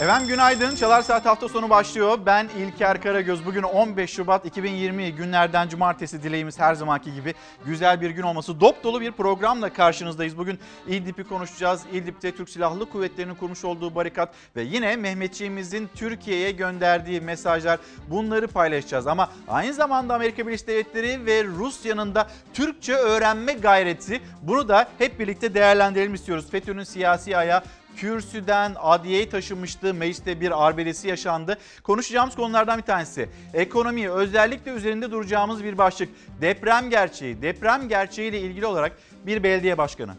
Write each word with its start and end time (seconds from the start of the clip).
Efendim 0.00 0.28
günaydın. 0.28 0.74
Çalar 0.74 1.02
Saat 1.02 1.26
hafta 1.26 1.48
sonu 1.48 1.70
başlıyor. 1.70 2.18
Ben 2.26 2.48
İlker 2.58 3.02
Karagöz. 3.02 3.46
Bugün 3.46 3.62
15 3.62 4.10
Şubat 4.10 4.46
2020 4.46 5.12
günlerden 5.12 5.68
cumartesi 5.68 6.22
dileğimiz 6.22 6.58
her 6.58 6.74
zamanki 6.74 7.14
gibi 7.14 7.34
güzel 7.66 8.00
bir 8.00 8.10
gün 8.10 8.22
olması. 8.22 8.60
Dop 8.60 8.84
dolu 8.84 9.00
bir 9.00 9.12
programla 9.12 9.72
karşınızdayız. 9.72 10.38
Bugün 10.38 10.58
İdlib'i 10.88 11.24
konuşacağız. 11.24 11.82
İdlib'de 11.92 12.36
Türk 12.36 12.48
Silahlı 12.48 12.90
Kuvvetleri'nin 12.90 13.34
kurmuş 13.34 13.64
olduğu 13.64 13.94
barikat 13.94 14.34
ve 14.56 14.62
yine 14.62 14.96
Mehmetçiğimizin 14.96 15.90
Türkiye'ye 15.94 16.50
gönderdiği 16.50 17.20
mesajlar 17.20 17.80
bunları 18.10 18.48
paylaşacağız. 18.48 19.06
Ama 19.06 19.30
aynı 19.48 19.74
zamanda 19.74 20.14
Amerika 20.14 20.46
Birleşik 20.46 20.68
Devletleri 20.68 21.26
ve 21.26 21.44
Rusya'nın 21.44 22.14
da 22.14 22.28
Türkçe 22.54 22.94
öğrenme 22.94 23.52
gayreti 23.52 24.20
bunu 24.42 24.68
da 24.68 24.88
hep 24.98 25.18
birlikte 25.18 25.54
değerlendirelim 25.54 26.14
istiyoruz. 26.14 26.50
FETÖ'nün 26.50 26.84
siyasi 26.84 27.36
ayağı 27.36 27.62
kürsüden 27.96 28.76
adliyeye 28.78 29.28
taşınmıştı. 29.28 29.94
Mecliste 29.94 30.40
bir 30.40 30.66
arbedesi 30.66 31.08
yaşandı. 31.08 31.58
Konuşacağımız 31.82 32.34
konulardan 32.34 32.78
bir 32.78 32.82
tanesi. 32.82 33.28
Ekonomi 33.54 34.10
özellikle 34.10 34.70
üzerinde 34.70 35.10
duracağımız 35.10 35.64
bir 35.64 35.78
başlık. 35.78 36.08
Deprem 36.40 36.90
gerçeği. 36.90 37.42
Deprem 37.42 37.88
gerçeğiyle 37.88 38.40
ilgili 38.40 38.66
olarak 38.66 38.98
bir 39.26 39.42
belediye 39.42 39.78
başkanı. 39.78 40.14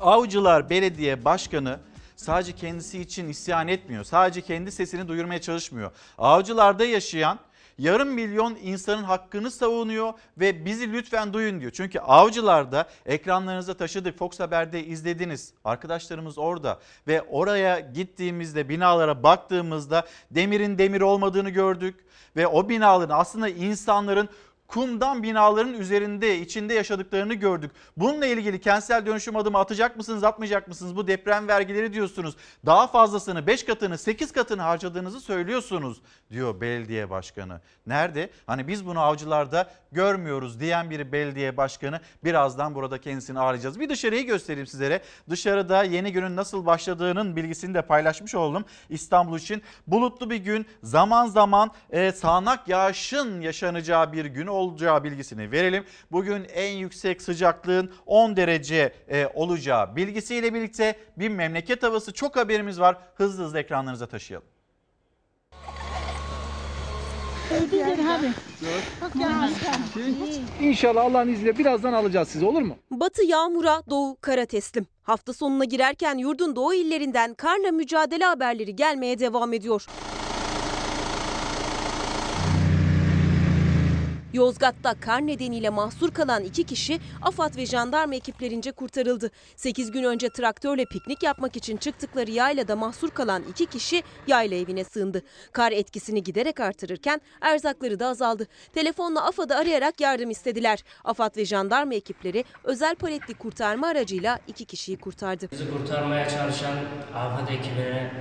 Avcılar 0.00 0.70
Belediye 0.70 1.24
Başkanı 1.24 1.78
sadece 2.16 2.52
kendisi 2.52 3.00
için 3.00 3.28
isyan 3.28 3.68
etmiyor. 3.68 4.04
Sadece 4.04 4.40
kendi 4.40 4.72
sesini 4.72 5.08
duyurmaya 5.08 5.40
çalışmıyor. 5.40 5.90
Avcılarda 6.18 6.84
yaşayan 6.84 7.38
yarım 7.78 8.08
milyon 8.08 8.56
insanın 8.62 9.02
hakkını 9.02 9.50
savunuyor 9.50 10.12
ve 10.38 10.64
bizi 10.64 10.92
lütfen 10.92 11.32
duyun 11.32 11.60
diyor. 11.60 11.72
Çünkü 11.74 11.98
avcılarda 11.98 12.88
ekranlarınıza 13.06 13.74
taşıdık. 13.74 14.18
Fox 14.18 14.40
Haber'de 14.40 14.84
izlediniz. 14.84 15.52
Arkadaşlarımız 15.64 16.38
orada 16.38 16.78
ve 17.06 17.22
oraya 17.22 17.80
gittiğimizde 17.80 18.68
binalara 18.68 19.22
baktığımızda 19.22 20.06
demirin 20.30 20.78
demir 20.78 21.00
olmadığını 21.00 21.50
gördük. 21.50 22.06
Ve 22.36 22.46
o 22.46 22.68
binaların 22.68 23.18
aslında 23.18 23.48
insanların 23.48 24.28
kumdan 24.68 25.22
binaların 25.22 25.74
üzerinde 25.74 26.38
içinde 26.38 26.74
yaşadıklarını 26.74 27.34
gördük. 27.34 27.70
Bununla 27.96 28.26
ilgili 28.26 28.60
kentsel 28.60 29.06
dönüşüm 29.06 29.36
adımı 29.36 29.58
atacak 29.58 29.96
mısınız 29.96 30.24
atmayacak 30.24 30.68
mısınız? 30.68 30.96
Bu 30.96 31.06
deprem 31.06 31.48
vergileri 31.48 31.92
diyorsunuz. 31.92 32.36
Daha 32.66 32.86
fazlasını 32.86 33.46
5 33.46 33.64
katını 33.64 33.98
8 33.98 34.32
katını 34.32 34.62
harcadığınızı 34.62 35.20
söylüyorsunuz 35.20 36.00
diyor 36.30 36.60
belediye 36.60 37.10
başkanı. 37.10 37.60
Nerede? 37.86 38.30
Hani 38.46 38.68
biz 38.68 38.86
bunu 38.86 39.00
avcılarda 39.00 39.70
görmüyoruz 39.92 40.60
diyen 40.60 40.90
bir 40.90 41.12
belediye 41.12 41.56
başkanı 41.56 42.00
birazdan 42.24 42.74
burada 42.74 43.00
kendisini 43.00 43.38
ağırlayacağız. 43.40 43.80
Bir 43.80 43.88
dışarıyı 43.88 44.26
göstereyim 44.26 44.66
sizlere. 44.66 45.02
Dışarıda 45.30 45.82
yeni 45.82 46.12
günün 46.12 46.36
nasıl 46.36 46.66
başladığının 46.66 47.36
bilgisini 47.36 47.74
de 47.74 47.82
paylaşmış 47.82 48.34
oldum 48.34 48.64
İstanbul 48.90 49.38
için. 49.38 49.62
Bulutlu 49.86 50.30
bir 50.30 50.36
gün 50.36 50.66
zaman 50.82 51.26
zaman 51.26 51.70
e, 51.90 52.12
sağanak 52.12 52.68
yağışın 52.68 53.40
yaşanacağı 53.40 54.12
bir 54.12 54.24
gün 54.24 54.46
olacağı 54.56 55.04
bilgisini 55.04 55.50
verelim. 55.50 55.84
Bugün 56.12 56.46
en 56.54 56.72
yüksek 56.72 57.22
sıcaklığın 57.22 57.92
10 58.06 58.36
derece 58.36 58.92
e, 59.08 59.26
olacağı 59.34 59.96
bilgisiyle 59.96 60.54
birlikte 60.54 60.98
bir 61.16 61.28
memleket 61.28 61.82
havası 61.82 62.12
çok 62.12 62.36
haberimiz 62.36 62.80
var. 62.80 62.96
Hızlı 63.14 63.44
hızlı 63.44 63.58
ekranlarınıza 63.58 64.06
taşıyalım. 64.06 64.48
İnşallah 70.60 71.04
Allah'ın 71.04 71.28
izniyle 71.28 71.58
birazdan 71.58 71.92
alacağız 71.92 72.28
sizi 72.28 72.44
olur 72.44 72.62
mu? 72.62 72.76
Batı 72.90 73.24
yağmura, 73.24 73.82
doğu 73.90 74.16
kara 74.20 74.46
teslim. 74.46 74.86
Hafta 75.02 75.32
sonuna 75.32 75.64
girerken 75.64 76.18
yurdun 76.18 76.56
doğu 76.56 76.74
illerinden 76.74 77.34
karla 77.34 77.72
mücadele 77.72 78.24
haberleri 78.24 78.76
gelmeye 78.76 79.18
devam 79.18 79.52
ediyor. 79.52 79.86
Yozgat'ta 84.36 84.94
kar 85.00 85.26
nedeniyle 85.26 85.70
mahsur 85.70 86.10
kalan 86.10 86.44
iki 86.44 86.64
kişi 86.64 87.00
AFAD 87.22 87.56
ve 87.56 87.66
jandarma 87.66 88.14
ekiplerince 88.14 88.72
kurtarıldı. 88.72 89.30
8 89.56 89.90
gün 89.90 90.04
önce 90.04 90.28
traktörle 90.28 90.84
piknik 90.84 91.22
yapmak 91.22 91.56
için 91.56 91.76
çıktıkları 91.76 92.30
yaylada 92.30 92.76
mahsur 92.76 93.10
kalan 93.10 93.42
iki 93.50 93.66
kişi 93.66 94.02
yayla 94.26 94.56
evine 94.56 94.84
sığındı. 94.84 95.22
Kar 95.52 95.72
etkisini 95.72 96.22
giderek 96.22 96.60
artırırken 96.60 97.20
erzakları 97.40 98.00
da 98.00 98.06
azaldı. 98.08 98.46
Telefonla 98.74 99.26
AFAD'ı 99.26 99.56
arayarak 99.56 100.00
yardım 100.00 100.30
istediler. 100.30 100.84
AFAD 101.04 101.36
ve 101.36 101.44
jandarma 101.44 101.94
ekipleri 101.94 102.44
özel 102.64 102.94
paletli 102.94 103.34
kurtarma 103.34 103.86
aracıyla 103.86 104.38
iki 104.46 104.64
kişiyi 104.64 104.96
kurtardı. 104.96 105.48
Bizi 105.52 105.70
kurtarmaya 105.70 106.28
çalışan 106.28 106.74
AFAD 107.14 107.48
ekibine, 107.48 108.12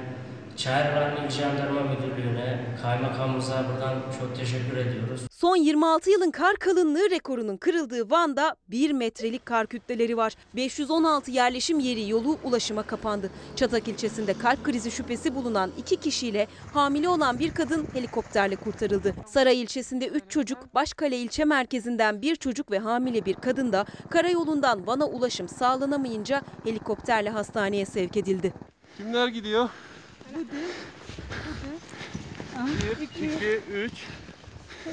Çayırlan 0.57 1.25
İl 1.25 1.29
Jandarma 1.29 1.81
Müdürlüğü'ne, 1.81 2.59
kaymakamımıza 2.81 3.65
buradan 3.69 4.01
çok 4.19 4.35
teşekkür 4.37 4.77
ediyoruz. 4.77 5.21
Son 5.31 5.55
26 5.55 6.09
yılın 6.09 6.31
kar 6.31 6.55
kalınlığı 6.55 7.09
rekorunun 7.11 7.57
kırıldığı 7.57 8.11
Van'da 8.11 8.55
1 8.67 8.91
metrelik 8.91 9.45
kar 9.45 9.67
kütleleri 9.67 10.17
var. 10.17 10.33
516 10.55 11.31
yerleşim 11.31 11.79
yeri 11.79 12.09
yolu 12.09 12.37
ulaşıma 12.43 12.83
kapandı. 12.83 13.29
Çatak 13.55 13.87
ilçesinde 13.87 14.33
kalp 14.33 14.63
krizi 14.63 14.91
şüphesi 14.91 15.35
bulunan 15.35 15.71
iki 15.77 15.95
kişiyle 15.95 16.47
hamile 16.73 17.09
olan 17.09 17.39
bir 17.39 17.51
kadın 17.51 17.87
helikopterle 17.93 18.55
kurtarıldı. 18.55 19.13
Saray 19.27 19.61
ilçesinde 19.61 20.07
3 20.07 20.23
çocuk, 20.29 20.75
Başkale 20.75 21.17
ilçe 21.17 21.45
merkezinden 21.45 22.21
bir 22.21 22.35
çocuk 22.35 22.71
ve 22.71 22.79
hamile 22.79 23.25
bir 23.25 23.33
kadın 23.33 23.73
da 23.73 23.85
karayolundan 24.09 24.87
Van'a 24.87 25.05
ulaşım 25.05 25.47
sağlanamayınca 25.47 26.41
helikopterle 26.63 27.29
hastaneye 27.29 27.85
sevk 27.85 28.17
edildi. 28.17 28.53
Kimler 28.97 29.27
gidiyor? 29.27 29.69
1, 30.33 30.39
2, 33.01 33.25
3. 33.73 33.91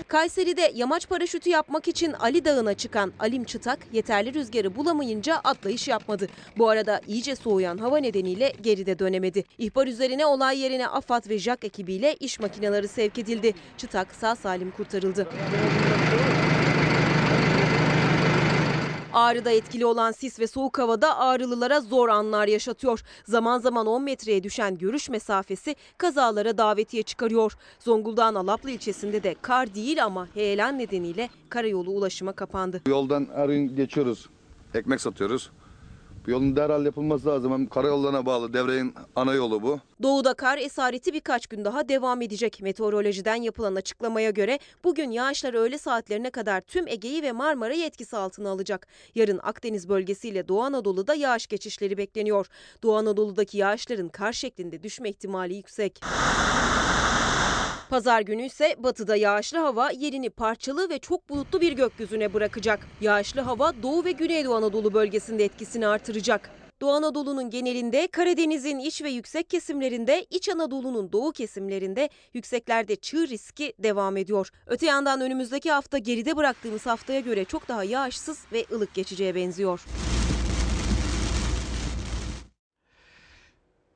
Kayseri'de 0.08 0.72
yamaç 0.74 1.08
paraşütü 1.08 1.50
yapmak 1.50 1.88
için 1.88 2.12
Ali 2.12 2.44
Dağı'na 2.44 2.74
çıkan 2.74 3.12
Alim 3.18 3.44
Çıtak 3.44 3.78
yeterli 3.92 4.34
rüzgarı 4.34 4.76
bulamayınca 4.76 5.34
atlayış 5.36 5.88
yapmadı. 5.88 6.28
Bu 6.58 6.68
arada 6.68 7.00
iyice 7.06 7.36
soğuyan 7.36 7.78
hava 7.78 7.98
nedeniyle 7.98 8.52
geride 8.62 8.98
dönemedi. 8.98 9.44
İhbar 9.58 9.86
üzerine 9.86 10.26
olay 10.26 10.58
yerine 10.58 10.88
AFAD 10.88 11.28
ve 11.28 11.38
JAK 11.38 11.64
ekibiyle 11.64 12.14
iş 12.14 12.40
makineleri 12.40 12.88
sevk 12.88 13.18
edildi. 13.18 13.54
Çıtak 13.76 14.14
sağ 14.14 14.36
salim 14.36 14.70
kurtarıldı. 14.70 15.28
Ağrı'da 19.14 19.50
etkili 19.50 19.86
olan 19.86 20.12
sis 20.12 20.40
ve 20.40 20.46
soğuk 20.46 20.78
havada 20.78 21.18
Ağrılılara 21.18 21.80
zor 21.80 22.08
anlar 22.08 22.48
yaşatıyor. 22.48 23.02
Zaman 23.24 23.58
zaman 23.58 23.86
10 23.86 24.02
metreye 24.02 24.42
düşen 24.42 24.78
görüş 24.78 25.08
mesafesi 25.10 25.76
kazalara 25.98 26.58
davetiye 26.58 27.02
çıkarıyor. 27.02 27.52
Zonguldak'ın 27.80 28.34
Alaplı 28.34 28.70
ilçesinde 28.70 29.22
de 29.22 29.34
kar 29.42 29.74
değil 29.74 30.04
ama 30.04 30.28
heyelan 30.34 30.78
nedeniyle 30.78 31.30
karayolu 31.48 31.90
ulaşıma 31.90 32.32
kapandı. 32.32 32.80
Yoldan 32.86 33.28
gün 33.48 33.76
geçiyoruz. 33.76 34.28
Ekmek 34.74 35.00
satıyoruz. 35.00 35.50
Yolun 36.26 36.56
derhal 36.56 36.84
yapılması 36.84 37.26
lazım. 37.26 37.52
Hem 37.52 37.66
karayollarına 37.66 38.26
bağlı 38.26 38.52
devrenin 38.52 38.94
ana 39.16 39.34
yolu 39.34 39.62
bu. 39.62 39.80
Doğuda 40.02 40.34
kar 40.34 40.58
esareti 40.58 41.12
birkaç 41.12 41.46
gün 41.46 41.64
daha 41.64 41.88
devam 41.88 42.22
edecek. 42.22 42.58
Meteorolojiden 42.62 43.34
yapılan 43.34 43.74
açıklamaya 43.74 44.30
göre 44.30 44.58
bugün 44.84 45.10
yağışlar 45.10 45.54
öğle 45.54 45.78
saatlerine 45.78 46.30
kadar 46.30 46.60
tüm 46.60 46.88
Ege'yi 46.88 47.22
ve 47.22 47.32
Marmara'yı 47.32 47.84
etkisi 47.84 48.16
altına 48.16 48.50
alacak. 48.50 48.86
Yarın 49.14 49.40
Akdeniz 49.42 49.88
bölgesiyle 49.88 50.48
Doğu 50.48 50.62
Anadolu'da 50.62 51.14
yağış 51.14 51.46
geçişleri 51.46 51.96
bekleniyor. 51.96 52.46
Doğu 52.82 52.96
Anadolu'daki 52.96 53.58
yağışların 53.58 54.08
kar 54.08 54.32
şeklinde 54.32 54.82
düşme 54.82 55.08
ihtimali 55.10 55.54
yüksek. 55.54 56.00
Pazar 57.92 58.20
günü 58.20 58.46
ise 58.46 58.76
batıda 58.78 59.16
yağışlı 59.16 59.58
hava 59.58 59.90
yerini 59.90 60.30
parçalı 60.30 60.90
ve 60.90 60.98
çok 60.98 61.28
bulutlu 61.28 61.60
bir 61.60 61.72
gökyüzüne 61.72 62.34
bırakacak. 62.34 62.86
Yağışlı 63.00 63.40
hava 63.40 63.72
Doğu 63.82 64.04
ve 64.04 64.12
Güneydoğu 64.12 64.54
Anadolu 64.54 64.94
bölgesinde 64.94 65.44
etkisini 65.44 65.86
artıracak. 65.86 66.50
Doğu 66.80 66.90
Anadolu'nun 66.90 67.50
genelinde, 67.50 68.06
Karadeniz'in 68.06 68.78
iç 68.78 69.02
ve 69.02 69.10
yüksek 69.10 69.50
kesimlerinde, 69.50 70.26
İç 70.30 70.48
Anadolu'nun 70.48 71.12
doğu 71.12 71.32
kesimlerinde 71.32 72.08
yükseklerde 72.34 72.96
çığ 72.96 73.28
riski 73.28 73.72
devam 73.78 74.16
ediyor. 74.16 74.48
Öte 74.66 74.86
yandan 74.86 75.20
önümüzdeki 75.20 75.70
hafta 75.70 75.98
geride 75.98 76.36
bıraktığımız 76.36 76.86
haftaya 76.86 77.20
göre 77.20 77.44
çok 77.44 77.68
daha 77.68 77.84
yağışsız 77.84 78.38
ve 78.52 78.66
ılık 78.72 78.94
geçeceğe 78.94 79.34
benziyor. 79.34 79.84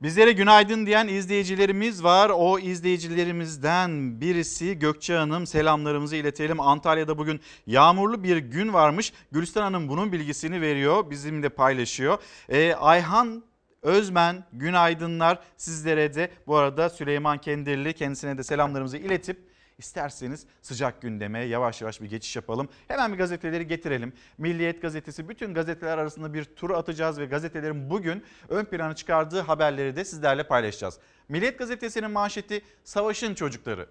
Bizlere 0.01 0.31
günaydın 0.31 0.85
diyen 0.85 1.07
izleyicilerimiz 1.07 2.03
var. 2.03 2.31
O 2.35 2.59
izleyicilerimizden 2.59 4.21
birisi 4.21 4.79
Gökçe 4.79 5.13
Hanım 5.13 5.47
selamlarımızı 5.47 6.15
iletelim. 6.15 6.59
Antalya'da 6.59 7.17
bugün 7.17 7.39
yağmurlu 7.67 8.23
bir 8.23 8.37
gün 8.37 8.73
varmış. 8.73 9.13
Gülistan 9.31 9.61
Hanım 9.61 9.89
bunun 9.89 10.11
bilgisini 10.11 10.61
veriyor. 10.61 11.09
Bizimle 11.09 11.49
paylaşıyor. 11.49 12.17
Ee, 12.49 12.73
Ayhan 12.73 13.43
Özmen 13.81 14.45
günaydınlar 14.53 15.39
sizlere 15.57 16.13
de. 16.13 16.31
Bu 16.47 16.55
arada 16.55 16.89
Süleyman 16.89 17.37
Kendirli 17.37 17.93
kendisine 17.93 18.37
de 18.37 18.43
selamlarımızı 18.43 18.97
iletip 18.97 19.46
İsterseniz 19.77 20.45
sıcak 20.61 21.01
gündeme 21.01 21.39
yavaş 21.39 21.81
yavaş 21.81 22.01
bir 22.01 22.09
geçiş 22.09 22.35
yapalım. 22.35 22.69
Hemen 22.87 23.13
bir 23.13 23.17
gazeteleri 23.17 23.67
getirelim. 23.67 24.13
Milliyet 24.37 24.81
gazetesi 24.81 25.29
bütün 25.29 25.53
gazeteler 25.53 25.97
arasında 25.97 26.33
bir 26.33 26.43
tur 26.43 26.69
atacağız 26.69 27.19
ve 27.19 27.25
gazetelerin 27.25 27.89
bugün 27.89 28.23
ön 28.49 28.65
plana 28.65 28.95
çıkardığı 28.95 29.39
haberleri 29.39 29.95
de 29.95 30.05
sizlerle 30.05 30.43
paylaşacağız. 30.47 30.99
Milliyet 31.29 31.59
gazetesinin 31.59 32.11
manşeti 32.11 32.61
savaşın 32.83 33.33
çocukları. 33.33 33.87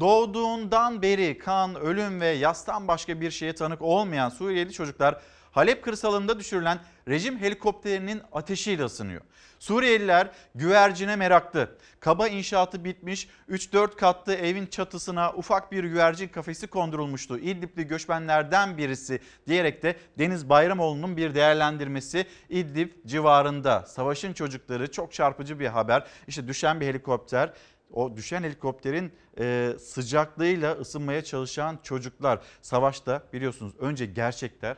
Doğduğundan 0.00 1.02
beri 1.02 1.38
kan, 1.38 1.74
ölüm 1.74 2.20
ve 2.20 2.28
yastan 2.28 2.88
başka 2.88 3.20
bir 3.20 3.30
şeye 3.30 3.54
tanık 3.54 3.82
olmayan 3.82 4.28
Suriyeli 4.28 4.72
çocuklar 4.72 5.20
Halep 5.52 5.84
kırsalında 5.84 6.38
düşürülen 6.38 6.78
rejim 7.08 7.38
helikopterinin 7.38 8.22
ateşiyle 8.32 8.84
ısınıyor. 8.84 9.20
Suriyeliler 9.58 10.30
güvercine 10.54 11.16
meraklı. 11.16 11.76
Kaba 12.00 12.28
inşaatı 12.28 12.84
bitmiş 12.84 13.28
3-4 13.50 13.96
katlı 13.96 14.34
evin 14.34 14.66
çatısına 14.66 15.32
ufak 15.32 15.72
bir 15.72 15.84
güvercin 15.84 16.28
kafesi 16.28 16.66
kondurulmuştu. 16.66 17.38
İdlib'li 17.38 17.86
göçmenlerden 17.86 18.78
birisi 18.78 19.20
diyerek 19.46 19.82
de 19.82 19.96
Deniz 20.18 20.48
Bayramoğlu'nun 20.48 21.16
bir 21.16 21.34
değerlendirmesi 21.34 22.26
İdlib 22.48 22.90
civarında. 23.06 23.82
Savaşın 23.86 24.32
çocukları 24.32 24.90
çok 24.90 25.12
çarpıcı 25.12 25.60
bir 25.60 25.66
haber. 25.66 26.06
İşte 26.28 26.48
düşen 26.48 26.80
bir 26.80 26.86
helikopter 26.86 27.52
o 27.92 28.16
düşen 28.16 28.42
helikopterin 28.42 29.12
e, 29.38 29.72
sıcaklığıyla 29.80 30.72
ısınmaya 30.72 31.24
çalışan 31.24 31.78
çocuklar. 31.82 32.38
Savaşta 32.62 33.22
biliyorsunuz 33.32 33.72
önce 33.78 34.06
gerçekler 34.06 34.76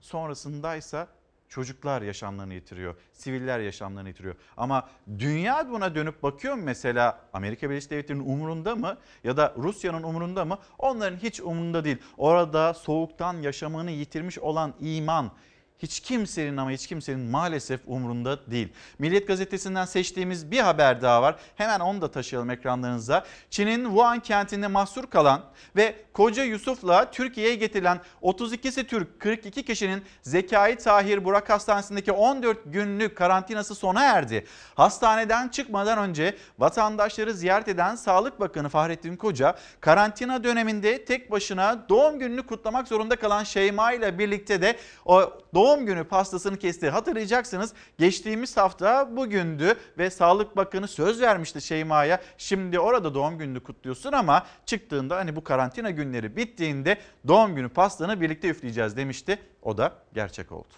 sonrasındaysa 0.00 1.08
çocuklar 1.48 2.02
yaşamlarını 2.02 2.54
yitiriyor. 2.54 2.94
Siviller 3.12 3.58
yaşamlarını 3.58 4.08
yitiriyor. 4.08 4.34
Ama 4.56 4.88
dünya 5.18 5.70
buna 5.70 5.94
dönüp 5.94 6.22
bakıyor 6.22 6.54
mu 6.54 6.62
mesela 6.64 7.20
Amerika 7.32 7.70
Birleşik 7.70 7.90
Devletleri'nin 7.90 8.24
umurunda 8.24 8.76
mı 8.76 8.96
ya 9.24 9.36
da 9.36 9.54
Rusya'nın 9.56 10.02
umurunda 10.02 10.44
mı? 10.44 10.58
Onların 10.78 11.16
hiç 11.16 11.40
umurunda 11.40 11.84
değil. 11.84 11.98
Orada 12.16 12.74
soğuktan 12.74 13.34
yaşamını 13.34 13.90
yitirmiş 13.90 14.38
olan 14.38 14.74
iman 14.80 15.30
hiç 15.78 16.00
kimsenin 16.00 16.56
ama 16.56 16.70
hiç 16.70 16.86
kimsenin 16.86 17.20
maalesef 17.20 17.80
umurunda 17.86 18.50
değil. 18.50 18.68
Milliyet 18.98 19.28
gazetesinden 19.28 19.84
seçtiğimiz 19.84 20.50
bir 20.50 20.60
haber 20.60 21.02
daha 21.02 21.22
var. 21.22 21.36
Hemen 21.56 21.80
onu 21.80 22.00
da 22.00 22.10
taşıyalım 22.10 22.50
ekranlarınıza. 22.50 23.24
Çin'in 23.50 23.84
Wuhan 23.84 24.20
kentinde 24.20 24.66
mahsur 24.66 25.06
kalan 25.06 25.44
ve 25.76 25.96
Koca 26.12 26.44
Yusuf'la 26.44 27.10
Türkiye'ye 27.10 27.54
getirilen 27.54 28.00
32'si 28.22 28.86
Türk 28.86 29.20
42 29.20 29.64
kişinin 29.64 30.04
Zekai 30.22 30.76
Tahir 30.76 31.24
Burak 31.24 31.50
Hastanesi'ndeki 31.50 32.12
14 32.12 32.58
günlük 32.66 33.16
karantinası 33.16 33.74
sona 33.74 34.04
erdi. 34.04 34.46
Hastaneden 34.74 35.48
çıkmadan 35.48 35.98
önce 35.98 36.36
vatandaşları 36.58 37.34
ziyaret 37.34 37.68
eden 37.68 37.96
Sağlık 37.96 38.40
Bakanı 38.40 38.68
Fahrettin 38.68 39.16
Koca 39.16 39.56
karantina 39.80 40.44
döneminde 40.44 41.04
tek 41.04 41.30
başına 41.30 41.88
doğum 41.88 42.18
gününü 42.18 42.46
kutlamak 42.46 42.88
zorunda 42.88 43.16
kalan 43.16 43.44
Şeyma 43.44 43.92
ile 43.92 44.18
birlikte 44.18 44.62
de 44.62 44.76
o 45.04 45.32
doğum 45.54 45.67
günü 45.76 46.04
pastasını 46.04 46.56
kesti. 46.56 46.90
Hatırlayacaksınız 46.90 47.72
geçtiğimiz 47.98 48.56
hafta 48.56 49.16
bugündü 49.16 49.74
ve 49.98 50.10
Sağlık 50.10 50.56
Bakanı 50.56 50.88
söz 50.88 51.20
vermişti 51.20 51.62
Şeyma'ya. 51.62 52.20
Şimdi 52.38 52.80
orada 52.80 53.14
doğum 53.14 53.38
gününü 53.38 53.60
kutluyorsun 53.60 54.12
ama 54.12 54.46
çıktığında 54.66 55.16
hani 55.16 55.36
bu 55.36 55.44
karantina 55.44 55.90
günleri 55.90 56.36
bittiğinde 56.36 56.98
doğum 57.28 57.54
günü 57.54 57.68
pastanı 57.68 58.20
birlikte 58.20 58.48
üfleyeceğiz 58.48 58.96
demişti. 58.96 59.38
O 59.62 59.78
da 59.78 59.92
gerçek 60.14 60.52
oldu. 60.52 60.74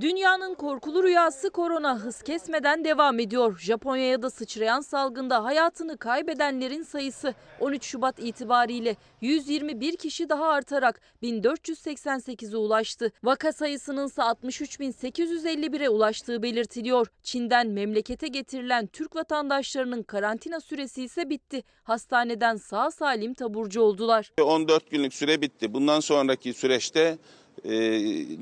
Dünyanın 0.00 0.54
korkulu 0.54 1.02
rüyası 1.02 1.50
korona 1.50 1.98
hız 1.98 2.22
kesmeden 2.22 2.84
devam 2.84 3.18
ediyor. 3.18 3.58
Japonya'ya 3.58 4.22
da 4.22 4.30
sıçrayan 4.30 4.80
salgında 4.80 5.44
hayatını 5.44 5.98
kaybedenlerin 5.98 6.82
sayısı 6.82 7.34
13 7.60 7.84
Şubat 7.84 8.18
itibariyle 8.18 8.96
121 9.20 9.96
kişi 9.96 10.28
daha 10.28 10.48
artarak 10.48 11.00
1488'e 11.22 12.56
ulaştı. 12.56 13.12
Vaka 13.24 13.52
sayısının 13.52 14.06
ise 14.06 14.22
63.851'e 14.22 15.88
ulaştığı 15.88 16.42
belirtiliyor. 16.42 17.06
Çin'den 17.22 17.66
memlekete 17.66 18.28
getirilen 18.28 18.86
Türk 18.86 19.16
vatandaşlarının 19.16 20.02
karantina 20.02 20.60
süresi 20.60 21.04
ise 21.04 21.30
bitti. 21.30 21.62
Hastaneden 21.82 22.56
sağ 22.56 22.90
salim 22.90 23.34
taburcu 23.34 23.80
oldular. 23.80 24.32
14 24.42 24.90
günlük 24.90 25.14
süre 25.14 25.40
bitti. 25.40 25.74
Bundan 25.74 26.00
sonraki 26.00 26.54
süreçte 26.54 27.18
e, 27.64 27.74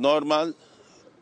normal 0.03 0.53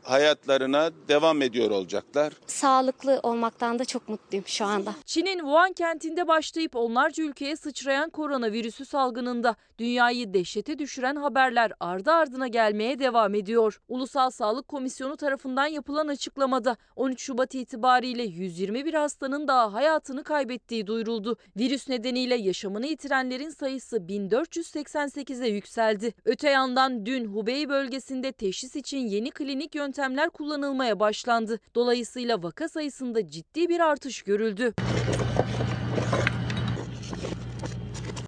hayatlarına 0.04 0.90
devam 1.08 1.42
ediyor 1.42 1.70
olacaklar. 1.70 2.32
Sağlıklı 2.46 3.20
olmaktan 3.22 3.78
da 3.78 3.84
çok 3.84 4.08
mutluyum 4.08 4.44
şu 4.46 4.64
anda. 4.64 4.94
Çin'in 5.04 5.38
Wuhan 5.38 5.72
kentinde 5.72 6.28
başlayıp 6.28 6.76
onlarca 6.76 7.24
ülkeye 7.24 7.56
sıçrayan 7.56 8.10
koronavirüsü 8.10 8.84
salgınında 8.84 9.56
dünyayı 9.78 10.34
dehşete 10.34 10.78
düşüren 10.78 11.16
haberler 11.16 11.72
ardı 11.80 12.10
ardına 12.10 12.48
gelmeye 12.48 12.98
devam 12.98 13.34
ediyor. 13.34 13.80
Ulusal 13.88 14.30
Sağlık 14.30 14.68
Komisyonu 14.68 15.16
tarafından 15.16 15.66
yapılan 15.66 16.08
açıklamada 16.08 16.76
13 16.96 17.22
Şubat 17.22 17.54
itibariyle 17.54 18.22
121 18.22 18.94
hastanın 18.94 19.48
daha 19.48 19.72
hayatını 19.72 20.24
kaybettiği 20.24 20.86
duyuruldu. 20.86 21.36
Virüs 21.56 21.88
nedeniyle 21.88 22.34
yaşamını 22.34 22.86
yitirenlerin 22.86 23.50
sayısı 23.50 23.96
1488'e 23.96 25.48
yükseldi. 25.48 26.14
Öte 26.24 26.50
yandan 26.50 27.06
dün 27.06 27.24
Hubei 27.24 27.68
bölgesinde 27.68 28.32
teşhis 28.32 28.76
için 28.76 28.98
yeni 28.98 29.30
klinik 29.30 29.74
yöntemler 29.98 30.30
kullanılmaya 30.30 31.00
başlandı. 31.00 31.60
Dolayısıyla 31.74 32.42
vaka 32.42 32.68
sayısında 32.68 33.28
ciddi 33.30 33.68
bir 33.68 33.80
artış 33.80 34.22
görüldü. 34.22 34.74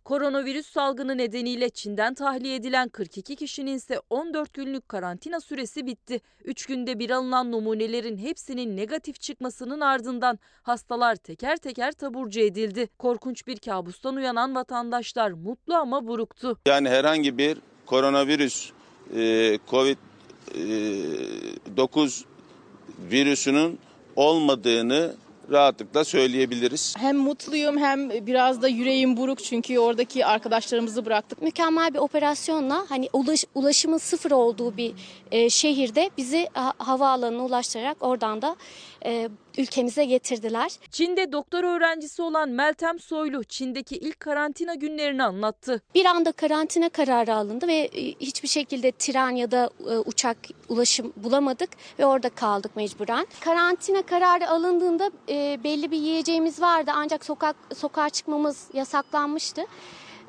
Koronavirüs 0.04 0.66
salgını 0.66 1.18
nedeniyle 1.18 1.70
Çin'den 1.70 2.14
tahliye 2.14 2.54
edilen 2.54 2.88
42 2.88 3.36
kişinin 3.36 3.74
ise 3.76 4.00
14 4.10 4.52
günlük 4.54 4.88
karantina 4.88 5.40
süresi 5.40 5.86
bitti. 5.86 6.20
3 6.44 6.66
günde 6.66 6.98
bir 6.98 7.10
alınan 7.10 7.52
numunelerin 7.52 8.18
hepsinin 8.18 8.76
negatif 8.76 9.20
çıkmasının 9.20 9.80
ardından 9.80 10.38
hastalar 10.62 11.16
teker 11.16 11.56
teker 11.56 11.92
taburcu 11.92 12.40
edildi. 12.40 12.88
Korkunç 12.98 13.46
bir 13.46 13.58
kabustan 13.58 14.16
uyanan 14.16 14.54
vatandaşlar 14.54 15.30
mutlu 15.30 15.74
ama 15.74 16.06
buruktu. 16.06 16.58
Yani 16.66 16.88
herhangi 16.88 17.38
bir 17.38 17.58
koronavirüs, 17.86 18.70
e, 19.16 19.58
Covid-9 20.54 22.24
virüsünün 23.10 23.78
olmadığını 24.16 25.14
rahatlıkla 25.50 26.04
söyleyebiliriz. 26.04 26.94
Hem 26.98 27.16
mutluyum 27.16 27.78
hem 27.78 28.26
biraz 28.26 28.62
da 28.62 28.68
yüreğim 28.68 29.16
buruk 29.16 29.44
çünkü 29.44 29.78
oradaki 29.78 30.26
arkadaşlarımızı 30.26 31.06
bıraktık. 31.06 31.42
Mükemmel 31.42 31.94
bir 31.94 31.98
operasyonla 31.98 32.86
hani 32.88 33.08
ulaş, 33.12 33.44
ulaşımın 33.54 33.98
sıfır 33.98 34.30
olduğu 34.30 34.76
bir 34.76 34.92
e, 35.30 35.50
şehirde 35.50 36.10
bizi 36.16 36.48
ha, 36.52 36.72
havaalanına 36.78 37.44
ulaştırarak 37.44 37.96
oradan 38.00 38.42
da 38.42 38.56
e, 39.04 39.28
ülkemize 39.58 40.04
getirdiler. 40.04 40.72
Çin'de 40.90 41.32
doktor 41.32 41.64
öğrencisi 41.64 42.22
olan 42.22 42.48
Meltem 42.48 42.98
Soylu 42.98 43.44
Çin'deki 43.44 43.96
ilk 43.96 44.20
karantina 44.20 44.74
günlerini 44.74 45.22
anlattı. 45.22 45.82
Bir 45.94 46.04
anda 46.04 46.32
karantina 46.32 46.88
kararı 46.88 47.34
alındı 47.34 47.68
ve 47.68 47.74
e, 47.74 48.02
hiçbir 48.02 48.48
şekilde 48.48 48.92
tren 48.92 49.30
ya 49.30 49.50
da 49.50 49.70
e, 49.90 49.98
uçak 49.98 50.36
ulaşım 50.68 51.12
bulamadık 51.16 51.70
ve 51.98 52.06
orada 52.06 52.28
kaldık 52.28 52.76
mecburen. 52.76 53.26
Karantina 53.40 54.02
kararı 54.02 54.50
alındığında 54.50 55.10
e, 55.28 55.64
belli 55.64 55.90
bir 55.90 55.98
yiyeceğimiz 55.98 56.60
vardı 56.60 56.90
ancak 56.94 57.24
sokak 57.24 57.56
sokağa 57.76 58.10
çıkmamız 58.10 58.68
yasaklanmıştı. 58.72 59.62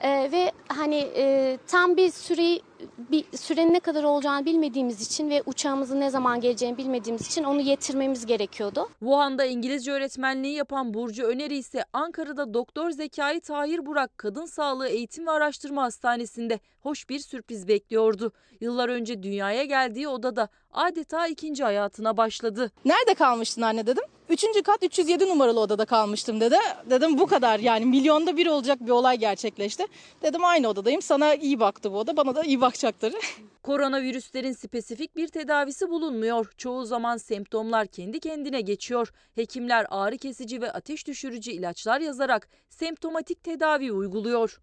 Ee, 0.02 0.30
ve 0.32 0.52
hani 0.68 0.96
e, 1.16 1.58
tam 1.68 1.98
bir 1.98 2.12
süreyi 2.12 2.62
bir 2.98 3.38
sürenin 3.38 3.74
ne 3.74 3.80
kadar 3.80 4.04
olacağını 4.04 4.46
bilmediğimiz 4.46 5.02
için 5.02 5.30
ve 5.30 5.44
uçağımızın 5.46 6.00
ne 6.00 6.10
zaman 6.10 6.42
geleceğini 6.42 6.78
bilmediğimiz 6.78 7.28
için 7.28 7.44
onu 7.44 7.62
yetirmemiz 7.62 8.26
gerekiyordu. 8.26 8.90
Wuhan'da 9.00 9.46
İngilizce 9.46 9.92
öğretmenliği 9.92 10.56
yapan 10.56 10.94
Burcu 10.94 11.24
Öneri 11.24 11.58
ise 11.58 11.86
Ankara'da 11.94 12.54
Doktor 12.54 12.92
Zekai 12.92 13.40
Tahir 13.40 13.86
Burak 13.86 14.18
Kadın 14.18 14.46
Sağlığı 14.46 14.88
Eğitim 14.88 15.28
ve 15.28 15.32
Araştırma 15.32 15.84
Hastanesi'nde 15.84 16.60
hoş 16.82 17.10
bir 17.10 17.20
sürpriz 17.20 17.68
bekliyordu. 17.68 18.32
Yıllar 18.62 18.90
önce 18.90 19.24
dünyaya 19.24 19.64
geldiği 19.64 20.08
odada 20.08 20.50
adeta 20.74 21.28
ikinci 21.28 21.64
hayatına 21.64 22.18
başladı. 22.18 22.72
Nerede 22.86 23.14
kalmıştın 23.14 23.62
anne 23.62 23.88
dedim. 23.88 24.04
Üçüncü 24.30 24.64
kat 24.64 24.84
307 24.84 25.30
numaralı 25.30 25.60
odada 25.60 25.86
kalmıştım 25.86 26.42
dedi. 26.42 26.56
Dedim 26.90 27.20
bu 27.20 27.28
kadar 27.28 27.60
yani 27.60 27.86
milyonda 27.86 28.38
bir 28.38 28.48
olacak 28.48 28.82
bir 28.82 28.92
olay 28.92 29.18
gerçekleşti. 29.18 29.86
Dedim 30.22 30.46
aynı 30.46 30.68
odadayım 30.68 31.02
sana 31.02 31.36
iyi 31.36 31.60
baktı 31.60 31.94
bu 31.94 31.98
oda 31.98 32.18
bana 32.18 32.36
da 32.36 32.44
iyi 32.44 32.62
bakacaktır. 32.68 33.14
Koronavirüslerin 33.64 34.54
spesifik 34.54 35.16
bir 35.16 35.28
tedavisi 35.28 35.90
bulunmuyor. 35.90 36.52
Çoğu 36.58 36.86
zaman 36.86 37.18
semptomlar 37.18 37.88
kendi 37.88 38.20
kendine 38.20 38.62
geçiyor. 38.62 39.12
Hekimler 39.36 39.86
ağrı 39.90 40.18
kesici 40.18 40.62
ve 40.62 40.72
ateş 40.72 41.08
düşürücü 41.08 41.52
ilaçlar 41.52 42.02
yazarak 42.02 42.48
semptomatik 42.70 43.44
tedavi 43.44 43.92
uyguluyor. 43.92 44.60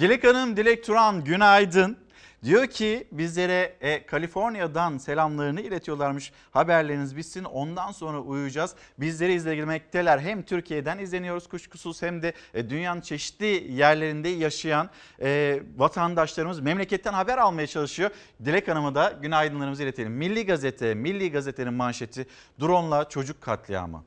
Dilek 0.00 0.24
Hanım, 0.24 0.56
Dilek 0.56 0.84
Turan 0.84 1.24
günaydın. 1.24 2.03
Diyor 2.44 2.66
ki 2.66 3.08
bizlere 3.12 3.76
e, 3.80 4.06
Kaliforniya'dan 4.06 4.98
selamlarını 4.98 5.60
iletiyorlarmış. 5.60 6.32
Haberleriniz 6.50 7.16
bitsin 7.16 7.44
ondan 7.44 7.92
sonra 7.92 8.20
uyuyacağız. 8.20 8.74
Bizleri 8.98 9.32
izlemekteler. 9.32 10.18
Hem 10.18 10.42
Türkiye'den 10.42 10.98
izleniyoruz 10.98 11.48
kuşkusuz 11.48 12.02
hem 12.02 12.22
de 12.22 12.32
e, 12.54 12.70
dünyanın 12.70 13.00
çeşitli 13.00 13.72
yerlerinde 13.72 14.28
yaşayan 14.28 14.90
e, 15.20 15.60
vatandaşlarımız 15.76 16.60
memleketten 16.60 17.12
haber 17.12 17.38
almaya 17.38 17.66
çalışıyor. 17.66 18.10
Dilek 18.44 18.68
Hanım'a 18.68 18.94
da 18.94 19.18
günaydınlarımızı 19.22 19.82
iletelim. 19.82 20.12
Milli 20.12 20.46
Gazete, 20.46 20.94
Milli 20.94 21.32
Gazete'nin 21.32 21.74
manşeti 21.74 22.26
drone'la 22.60 23.08
çocuk 23.08 23.40
katliamı. 23.40 24.04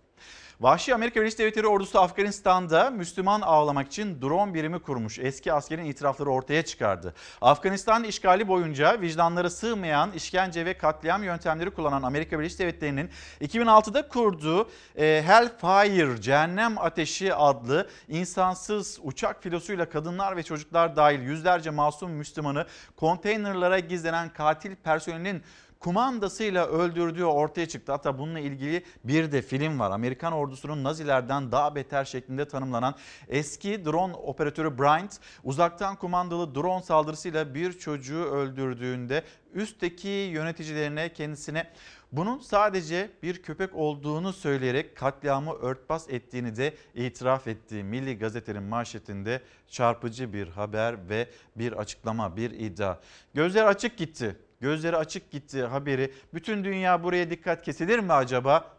Vahşi 0.61 0.95
Amerika 0.95 1.19
Birleşik 1.19 1.39
Devletleri 1.39 1.67
ordusu 1.67 1.99
Afganistan'da 1.99 2.89
Müslüman 2.89 3.41
avlamak 3.41 3.87
için 3.87 4.21
drone 4.21 4.53
birimi 4.53 4.79
kurmuş. 4.79 5.19
Eski 5.19 5.53
askerin 5.53 5.85
itirafları 5.85 6.29
ortaya 6.29 6.65
çıkardı. 6.65 7.13
Afganistan 7.41 8.03
işgali 8.03 8.47
boyunca 8.47 9.01
vicdanları 9.01 9.49
sığmayan 9.49 10.11
işkence 10.11 10.65
ve 10.65 10.77
katliam 10.77 11.23
yöntemleri 11.23 11.69
kullanan 11.69 12.03
Amerika 12.03 12.39
Birleşik 12.39 12.59
Devletleri'nin 12.59 13.09
2006'da 13.41 14.07
kurduğu 14.07 14.69
e, 14.95 15.23
Hellfire, 15.25 16.21
Cehennem 16.21 16.77
Ateşi 16.77 17.33
adlı 17.33 17.89
insansız 18.07 18.99
uçak 19.03 19.43
filosuyla 19.43 19.89
kadınlar 19.89 20.37
ve 20.37 20.43
çocuklar 20.43 20.95
dahil 20.95 21.19
yüzlerce 21.19 21.69
masum 21.69 22.11
Müslümanı 22.11 22.65
konteynerlara 22.95 23.79
gizlenen 23.79 24.29
katil 24.29 24.75
personelin 24.75 25.43
kumandasıyla 25.79 26.67
öldürdüğü 26.67 27.23
ortaya 27.23 27.67
çıktı. 27.67 27.91
Hatta 27.91 28.17
bununla 28.17 28.39
ilgili 28.39 28.83
bir 29.03 29.31
de 29.31 29.41
film 29.41 29.79
var. 29.79 29.91
Amerikan 29.91 30.33
ordusunun 30.33 30.83
Nazilerden 30.83 31.51
daha 31.51 31.75
beter 31.75 32.05
şeklinde 32.05 32.47
tanımlanan 32.47 32.95
eski 33.27 33.85
drone 33.85 34.13
operatörü 34.13 34.77
Bryant 34.77 35.19
uzaktan 35.43 35.95
kumandalı 35.95 36.55
drone 36.55 36.83
saldırısıyla 36.83 37.55
bir 37.55 37.73
çocuğu 37.79 38.23
öldürdüğünde 38.23 39.23
üstteki 39.53 40.07
yöneticilerine 40.07 41.13
kendisine 41.13 41.67
bunun 42.11 42.39
sadece 42.39 43.09
bir 43.23 43.41
köpek 43.41 43.75
olduğunu 43.75 44.33
söyleyerek 44.33 44.95
katliamı 44.95 45.53
örtbas 45.53 46.09
ettiğini 46.09 46.55
de 46.55 46.73
itiraf 46.95 47.47
ettiği 47.47 47.83
Milli 47.83 48.19
Gazete'nin 48.19 48.63
manşetinde 48.63 49.41
çarpıcı 49.67 50.33
bir 50.33 50.47
haber 50.47 51.09
ve 51.09 51.29
bir 51.55 51.73
açıklama, 51.73 52.37
bir 52.37 52.51
iddia. 52.51 52.97
Gözler 53.33 53.65
açık 53.65 53.97
gitti. 53.97 54.35
Gözleri 54.61 54.97
açık 54.97 55.31
gitti 55.31 55.63
haberi. 55.63 56.13
Bütün 56.33 56.63
dünya 56.63 57.03
buraya 57.03 57.29
dikkat 57.29 57.63
kesilir 57.63 57.99
mi 57.99 58.13
acaba? 58.13 58.77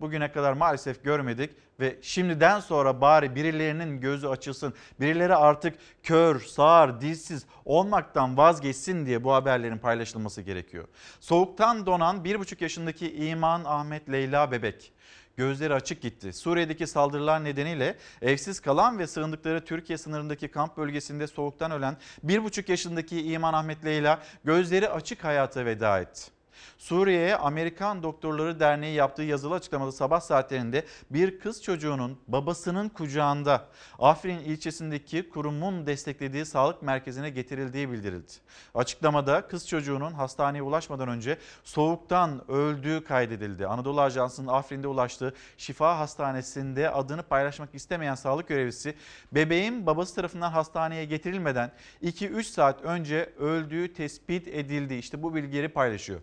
Bugüne 0.00 0.32
kadar 0.32 0.52
maalesef 0.52 1.04
görmedik 1.04 1.50
ve 1.80 1.98
şimdiden 2.02 2.60
sonra 2.60 3.00
bari 3.00 3.34
birilerinin 3.34 4.00
gözü 4.00 4.26
açılsın. 4.26 4.74
Birileri 5.00 5.34
artık 5.34 5.74
kör, 6.02 6.40
sağır, 6.40 7.00
dilsiz 7.00 7.46
olmaktan 7.64 8.36
vazgeçsin 8.36 9.06
diye 9.06 9.24
bu 9.24 9.34
haberlerin 9.34 9.78
paylaşılması 9.78 10.42
gerekiyor. 10.42 10.88
Soğuktan 11.20 11.86
donan 11.86 12.16
1,5 12.24 12.62
yaşındaki 12.62 13.14
İman 13.14 13.64
Ahmet 13.64 14.12
Leyla 14.12 14.50
bebek 14.50 14.92
gözleri 15.36 15.74
açık 15.74 16.02
gitti. 16.02 16.32
Suriye'deki 16.32 16.86
saldırılar 16.86 17.44
nedeniyle 17.44 17.96
evsiz 18.22 18.60
kalan 18.60 18.98
ve 18.98 19.06
sığındıkları 19.06 19.64
Türkiye 19.64 19.98
sınırındaki 19.98 20.48
kamp 20.48 20.76
bölgesinde 20.76 21.26
soğuktan 21.26 21.70
ölen 21.70 21.96
1,5 22.24 22.70
yaşındaki 22.70 23.22
İman 23.32 23.54
Ahmet 23.54 23.84
Leyla 23.84 24.22
gözleri 24.44 24.88
açık 24.88 25.24
hayata 25.24 25.64
veda 25.64 26.00
etti. 26.00 26.34
Suriye'ye 26.78 27.36
Amerikan 27.36 28.02
Doktorları 28.02 28.60
Derneği 28.60 28.94
yaptığı 28.94 29.22
yazılı 29.22 29.54
açıklamada 29.54 29.92
sabah 29.92 30.20
saatlerinde 30.20 30.84
bir 31.10 31.38
kız 31.38 31.62
çocuğunun 31.62 32.18
babasının 32.28 32.88
kucağında 32.88 33.68
Afrin 33.98 34.38
ilçesindeki 34.38 35.28
kurumun 35.28 35.86
desteklediği 35.86 36.46
sağlık 36.46 36.82
merkezine 36.82 37.30
getirildiği 37.30 37.90
bildirildi. 37.90 38.32
Açıklamada 38.74 39.46
kız 39.46 39.68
çocuğunun 39.68 40.12
hastaneye 40.12 40.62
ulaşmadan 40.62 41.08
önce 41.08 41.38
soğuktan 41.64 42.50
öldüğü 42.50 43.04
kaydedildi. 43.04 43.66
Anadolu 43.66 44.00
Ajansı'nın 44.00 44.48
Afrin'de 44.48 44.88
ulaştığı 44.88 45.34
şifa 45.56 45.98
hastanesinde 45.98 46.90
adını 46.90 47.22
paylaşmak 47.22 47.74
istemeyen 47.74 48.14
sağlık 48.14 48.48
görevlisi 48.48 48.94
bebeğin 49.32 49.86
babası 49.86 50.14
tarafından 50.14 50.50
hastaneye 50.50 51.04
getirilmeden 51.04 51.72
2-3 52.02 52.42
saat 52.42 52.82
önce 52.82 53.32
öldüğü 53.38 53.92
tespit 53.92 54.48
edildi. 54.48 54.94
İşte 54.94 55.22
bu 55.22 55.34
bilgileri 55.34 55.68
paylaşıyor. 55.68 56.20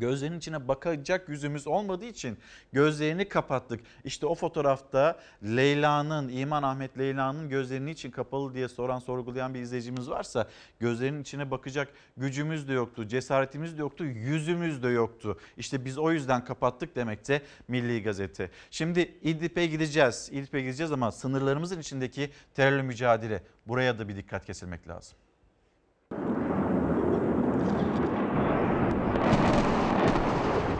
Gözlerinin 0.00 0.38
içine 0.38 0.68
bakacak 0.68 1.28
yüzümüz 1.28 1.66
olmadığı 1.66 2.04
için 2.04 2.38
gözlerini 2.72 3.28
kapattık. 3.28 3.80
İşte 4.04 4.26
o 4.26 4.34
fotoğrafta 4.34 5.18
Leyla'nın, 5.42 6.28
İman 6.28 6.62
Ahmet 6.62 6.98
Leyla'nın 6.98 7.48
gözlerinin 7.48 7.92
için 7.92 8.10
kapalı 8.10 8.54
diye 8.54 8.68
soran, 8.68 8.98
sorgulayan 8.98 9.54
bir 9.54 9.60
izleyicimiz 9.60 10.10
varsa 10.10 10.48
gözlerinin 10.80 11.22
içine 11.22 11.50
bakacak 11.50 11.88
gücümüz 12.16 12.68
de 12.68 12.72
yoktu, 12.72 13.08
cesaretimiz 13.08 13.78
de 13.78 13.80
yoktu, 13.80 14.04
yüzümüz 14.04 14.82
de 14.82 14.88
yoktu. 14.88 15.38
İşte 15.56 15.84
biz 15.84 15.98
o 15.98 16.12
yüzden 16.12 16.44
kapattık 16.44 16.96
demekte 16.96 17.42
Milli 17.68 18.02
Gazete. 18.02 18.50
Şimdi 18.70 19.00
İdlib'e 19.22 19.66
gideceğiz. 19.66 20.28
İdlib'e 20.32 20.60
gideceğiz 20.60 20.92
ama 20.92 21.12
sınırlarımızın 21.12 21.80
içindeki 21.80 22.30
terörle 22.54 22.82
mücadele 22.82 23.42
buraya 23.66 23.98
da 23.98 24.08
bir 24.08 24.16
dikkat 24.16 24.46
kesilmek 24.46 24.88
lazım. 24.88 25.16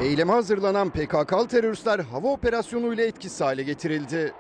Eyleme 0.07 0.33
hazırlanan 0.33 0.91
PKK'lı 0.91 1.49
teröristler 1.49 1.99
hava 1.99 2.29
operasyonuyla 2.29 3.05
etkisiz 3.05 3.41
hale 3.41 3.63
getirildi. 3.63 4.35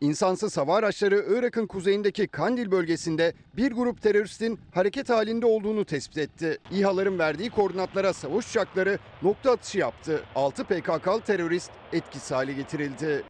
İnsansız 0.00 0.56
hava 0.56 0.76
araçları 0.76 1.24
Irak'ın 1.30 1.66
kuzeyindeki 1.66 2.28
Kandil 2.28 2.70
bölgesinde 2.70 3.32
bir 3.56 3.72
grup 3.72 4.02
teröristin 4.02 4.60
hareket 4.74 5.10
halinde 5.10 5.46
olduğunu 5.46 5.84
tespit 5.84 6.18
etti. 6.18 6.58
İHA'ların 6.70 7.18
verdiği 7.18 7.50
koordinatlara 7.50 8.12
savaş 8.12 8.50
uçakları 8.50 8.98
nokta 9.22 9.52
atışı 9.52 9.78
yaptı. 9.78 10.22
6 10.34 10.64
PKK'lı 10.64 11.20
terörist 11.20 11.70
etkisiz 11.92 12.30
hale 12.30 12.52
getirildi. 12.52 13.22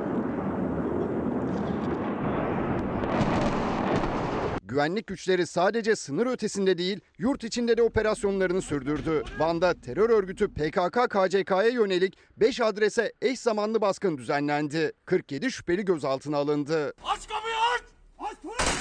Güvenlik 4.70 5.06
güçleri 5.06 5.46
sadece 5.46 5.96
sınır 5.96 6.26
ötesinde 6.26 6.78
değil, 6.78 7.00
yurt 7.18 7.44
içinde 7.44 7.76
de 7.76 7.82
operasyonlarını 7.82 8.62
sürdürdü. 8.62 9.24
Van'da 9.38 9.80
terör 9.80 10.10
örgütü 10.10 10.44
PKK-KCK'ya 10.44 11.68
yönelik 11.68 12.18
5 12.36 12.60
adrese 12.60 13.12
eş 13.22 13.40
zamanlı 13.40 13.80
baskın 13.80 14.18
düzenlendi. 14.18 14.92
47 15.04 15.52
şüpheli 15.52 15.84
gözaltına 15.84 16.36
alındı. 16.36 16.94
Aç 17.04 17.28
kapıyı 17.28 17.54
aç! 17.74 17.82
Aç 18.18 18.36
polis! 18.42 18.80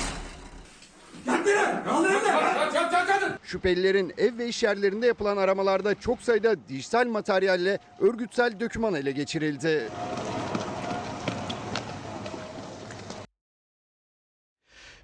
Şüphelilerin 3.44 4.14
ev 4.18 4.38
ve 4.38 4.48
iş 4.48 4.64
yerlerinde 4.64 5.08
yapılan 5.08 5.38
aramalarda 5.38 5.96
çok 5.96 6.22
sayıda 6.22 6.68
dijital 6.68 7.08
materyalle 7.08 7.80
örgütsel 8.00 8.60
döküman 8.60 8.94
ele 8.94 9.12
geçirildi. 9.12 9.90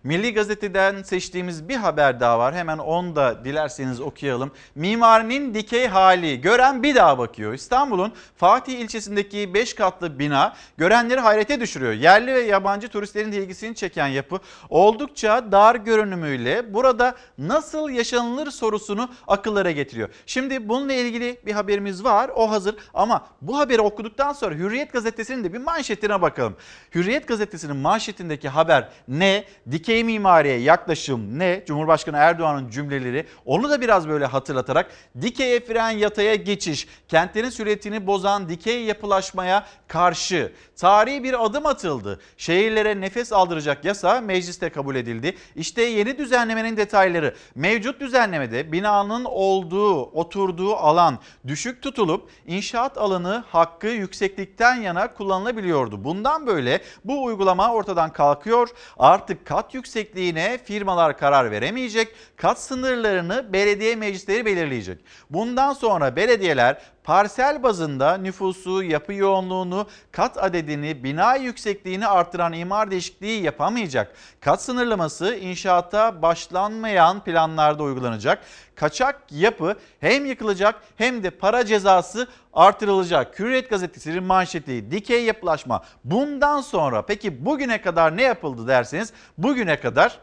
Milli 0.06 0.34
Gazete'den 0.34 1.04
seçtiğimiz 1.04 1.70
bir 1.70 1.76
haber 1.76 2.20
daha 2.20 2.40
var. 2.40 2.56
Hemen 2.56 2.78
onu 2.78 3.16
da 3.16 3.46
dilerseniz 3.46 4.02
okuyalım. 4.02 4.52
Mimarinin 4.76 5.54
dikey 5.54 5.88
hali 5.88 6.42
gören 6.42 6.84
bir 6.84 6.96
daha 6.96 7.18
bakıyor. 7.18 7.54
İstanbul'un 7.54 8.14
Fatih 8.36 8.80
ilçesindeki 8.80 9.54
5 9.54 9.74
katlı 9.74 10.20
bina 10.20 10.56
görenleri 10.78 11.20
hayrete 11.20 11.60
düşürüyor. 11.60 11.94
Yerli 11.94 12.34
ve 12.34 12.40
yabancı 12.40 12.88
turistlerin 12.88 13.32
de 13.32 13.38
ilgisini 13.38 13.76
çeken 13.76 14.08
yapı 14.08 14.40
oldukça 14.70 15.52
dar 15.52 15.76
görünümüyle 15.76 16.74
burada 16.74 17.16
nasıl 17.38 17.90
yaşanılır 17.90 18.52
sorusunu 18.52 19.10
akıllara 19.28 19.72
getiriyor. 19.72 20.10
Şimdi 20.26 20.70
bununla 20.70 20.94
ilgili 20.94 21.38
bir 21.46 21.52
haberimiz 21.52 22.04
var. 22.04 22.32
O 22.36 22.52
hazır 22.52 22.76
ama 22.94 23.28
bu 23.42 23.60
haberi 23.60 23.82
okuduktan 23.82 24.34
sonra 24.34 24.56
Hürriyet 24.56 24.94
gazetesinin 24.94 25.44
de 25.44 25.54
bir 25.54 25.60
manşetine 25.60 26.22
bakalım. 26.22 26.56
Hürriyet 26.96 27.28
gazetesinin 27.28 27.78
manşetindeki 27.78 28.50
haber 28.50 28.90
ne? 29.08 29.44
Dikey 29.72 29.95
dikey 29.96 30.04
mimariye 30.04 30.58
yaklaşım 30.58 31.40
ne? 31.40 31.64
Cumhurbaşkanı 31.68 32.18
Erdoğan'ın 32.18 32.70
cümleleri 32.70 33.25
onu 33.46 33.70
da 33.70 33.82
biraz 33.82 34.08
böyle 34.10 34.25
hatırlatarak 34.25 34.92
dikeye 35.22 35.60
fren 35.60 35.90
yataya 35.90 36.36
geçiş, 36.36 36.88
kentlerin 37.08 37.50
süretini 37.50 38.08
bozan 38.08 38.50
dikey 38.50 38.84
yapılaşmaya 38.84 39.66
karşı 39.88 40.52
tarihi 40.77 41.24
bir 41.24 41.46
adım 41.46 41.65
atıldı. 41.65 42.20
Şehirlere 42.38 43.01
nefes 43.01 43.34
aldıracak 43.34 43.86
yasa 43.86 44.22
mecliste 44.22 44.70
kabul 44.70 44.96
edildi. 44.96 45.38
İşte 45.55 45.82
yeni 45.82 46.17
düzenlemenin 46.17 46.77
detayları. 46.77 47.36
Mevcut 47.55 48.00
düzenlemede 48.00 48.72
binanın 48.72 49.25
olduğu, 49.25 50.01
oturduğu 50.01 50.75
alan 50.75 51.20
düşük 51.48 51.82
tutulup 51.82 52.29
inşaat 52.48 52.98
alanı 52.98 53.44
hakkı 53.48 53.88
yükseklikten 53.88 54.75
yana 54.75 55.13
kullanılabiliyordu. 55.13 56.03
Bundan 56.03 56.48
böyle 56.48 56.82
bu 57.05 57.24
uygulama 57.24 57.74
ortadan 57.74 58.13
kalkıyor. 58.13 58.70
Artık 58.98 59.46
kat 59.46 59.74
yüksekliğine 59.74 60.58
firmalar 60.58 61.17
karar 61.17 61.51
veremeyecek. 61.51 62.15
Kat 62.38 62.62
sınırlarını 62.62 63.53
belediye 63.53 63.96
meclisleri 63.96 64.46
belirleyecek. 64.46 65.00
Bundan 65.29 65.74
sonra 65.74 66.15
belediyeler 66.15 66.82
parsel 67.06 67.64
bazında 67.64 68.18
nüfusu, 68.18 68.84
yapı 68.84 69.14
yoğunluğunu, 69.14 69.88
kat 70.12 70.44
adedini, 70.44 71.04
bina 71.04 71.36
yüksekliğini 71.36 72.08
artıran 72.08 72.54
imar 72.54 72.92
değişikliği 72.92 73.44
yapamayacak. 73.44 74.16
Kat 74.42 74.62
sınırlaması 74.62 75.36
inşaata 75.36 76.22
başlanmayan 76.22 77.24
planlarda 77.24 77.84
uygulanacak. 77.84 78.40
Kaçak 78.76 79.22
yapı 79.32 79.76
hem 80.00 80.26
yıkılacak 80.26 80.76
hem 80.96 81.24
de 81.24 81.30
para 81.30 81.66
cezası 81.66 82.28
artırılacak. 82.54 83.40
Hürriyet 83.40 83.70
gazetesinin 83.70 84.24
manşeti 84.24 84.92
dikey 84.92 85.24
yapılaşma. 85.24 85.84
Bundan 86.04 86.62
sonra 86.62 87.02
peki 87.02 87.46
bugüne 87.46 87.82
kadar 87.82 88.18
ne 88.18 88.24
yapıldı 88.24 88.68
derseniz 88.68 89.14
bugüne 89.38 89.80
kadar 89.80 90.20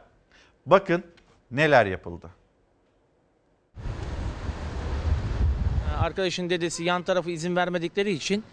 bakın 0.66 1.04
neler 1.50 1.86
yapıldı. 1.86 2.41
Arkadaşın 6.02 6.50
dedesi 6.50 6.84
yan 6.84 7.02
tarafı 7.02 7.30
izin 7.30 7.56
vermedikleri 7.56 8.12
için 8.12 8.44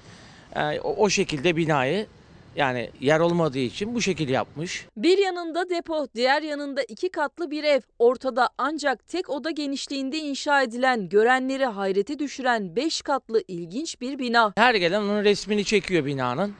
e, 0.55 0.79
o, 0.79 0.95
o 0.95 1.09
şekilde 1.09 1.55
binayı 1.55 2.07
yani 2.55 2.89
yer 2.99 3.19
olmadığı 3.19 3.59
için 3.59 3.95
bu 3.95 4.01
şekil 4.01 4.29
yapmış. 4.29 4.85
Bir 4.97 5.17
yanında 5.17 5.69
depo, 5.69 6.07
diğer 6.15 6.41
yanında 6.41 6.83
iki 6.83 7.09
katlı 7.09 7.51
bir 7.51 7.63
ev. 7.63 7.81
Ortada 7.99 8.49
ancak 8.57 9.07
tek 9.07 9.29
oda 9.29 9.51
genişliğinde 9.51 10.17
inşa 10.17 10.61
edilen, 10.61 11.09
görenleri 11.09 11.65
hayrete 11.65 12.19
düşüren 12.19 12.75
5 12.75 13.01
katlı 13.01 13.43
ilginç 13.47 14.01
bir 14.01 14.19
bina. 14.19 14.53
Her 14.57 14.75
gelen 14.75 15.01
onun 15.01 15.23
resmini 15.23 15.65
çekiyor 15.65 16.05
binanın. 16.05 16.53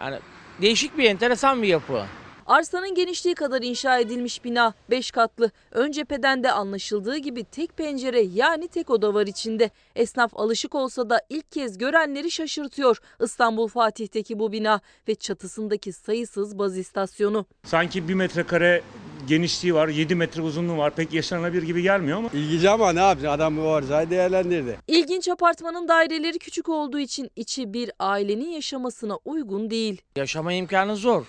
Yani 0.00 0.18
değişik 0.62 0.98
bir 0.98 1.04
enteresan 1.04 1.62
bir 1.62 1.68
yapı. 1.68 2.04
Arsanın 2.52 2.94
genişliği 2.94 3.34
kadar 3.34 3.62
inşa 3.62 3.98
edilmiş 3.98 4.44
bina 4.44 4.74
5 4.90 5.10
katlı. 5.10 5.50
Ön 5.70 5.92
cepheden 5.92 6.42
de 6.42 6.52
anlaşıldığı 6.52 7.16
gibi 7.16 7.44
tek 7.44 7.76
pencere 7.76 8.20
yani 8.20 8.68
tek 8.68 8.90
oda 8.90 9.14
var 9.14 9.26
içinde. 9.26 9.70
Esnaf 9.96 10.30
alışık 10.34 10.74
olsa 10.74 11.10
da 11.10 11.20
ilk 11.28 11.52
kez 11.52 11.78
görenleri 11.78 12.30
şaşırtıyor. 12.30 12.98
İstanbul 13.20 13.68
Fatih'teki 13.68 14.38
bu 14.38 14.52
bina 14.52 14.80
ve 15.08 15.14
çatısındaki 15.14 15.92
sayısız 15.92 16.58
baz 16.58 16.78
istasyonu. 16.78 17.46
Sanki 17.64 18.08
bir 18.08 18.14
metrekare 18.14 18.82
genişliği 19.28 19.74
var, 19.74 19.88
7 19.88 20.14
metre 20.14 20.42
uzunluğu 20.42 20.78
var. 20.78 20.94
Pek 20.94 21.12
yaşanabilir 21.12 21.62
gibi 21.62 21.82
gelmiyor 21.82 22.18
ama. 22.18 22.28
İlgici 22.32 22.70
ama 22.70 22.92
ne 22.92 23.00
yapacak? 23.00 23.32
Adam 23.32 23.56
bu 23.56 23.68
arzayı 23.68 24.10
değerlendirdi. 24.10 24.78
İlginç 24.86 25.28
apartmanın 25.28 25.88
daireleri 25.88 26.38
küçük 26.38 26.68
olduğu 26.68 26.98
için 26.98 27.30
içi 27.36 27.72
bir 27.72 27.90
ailenin 27.98 28.50
yaşamasına 28.50 29.18
uygun 29.24 29.70
değil. 29.70 30.02
Yaşama 30.16 30.52
imkanı 30.52 30.96
zor. 30.96 31.26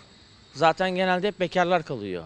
Zaten 0.53 0.95
genelde 0.95 1.27
hep 1.27 1.39
bekarlar 1.39 1.83
kalıyor. 1.83 2.23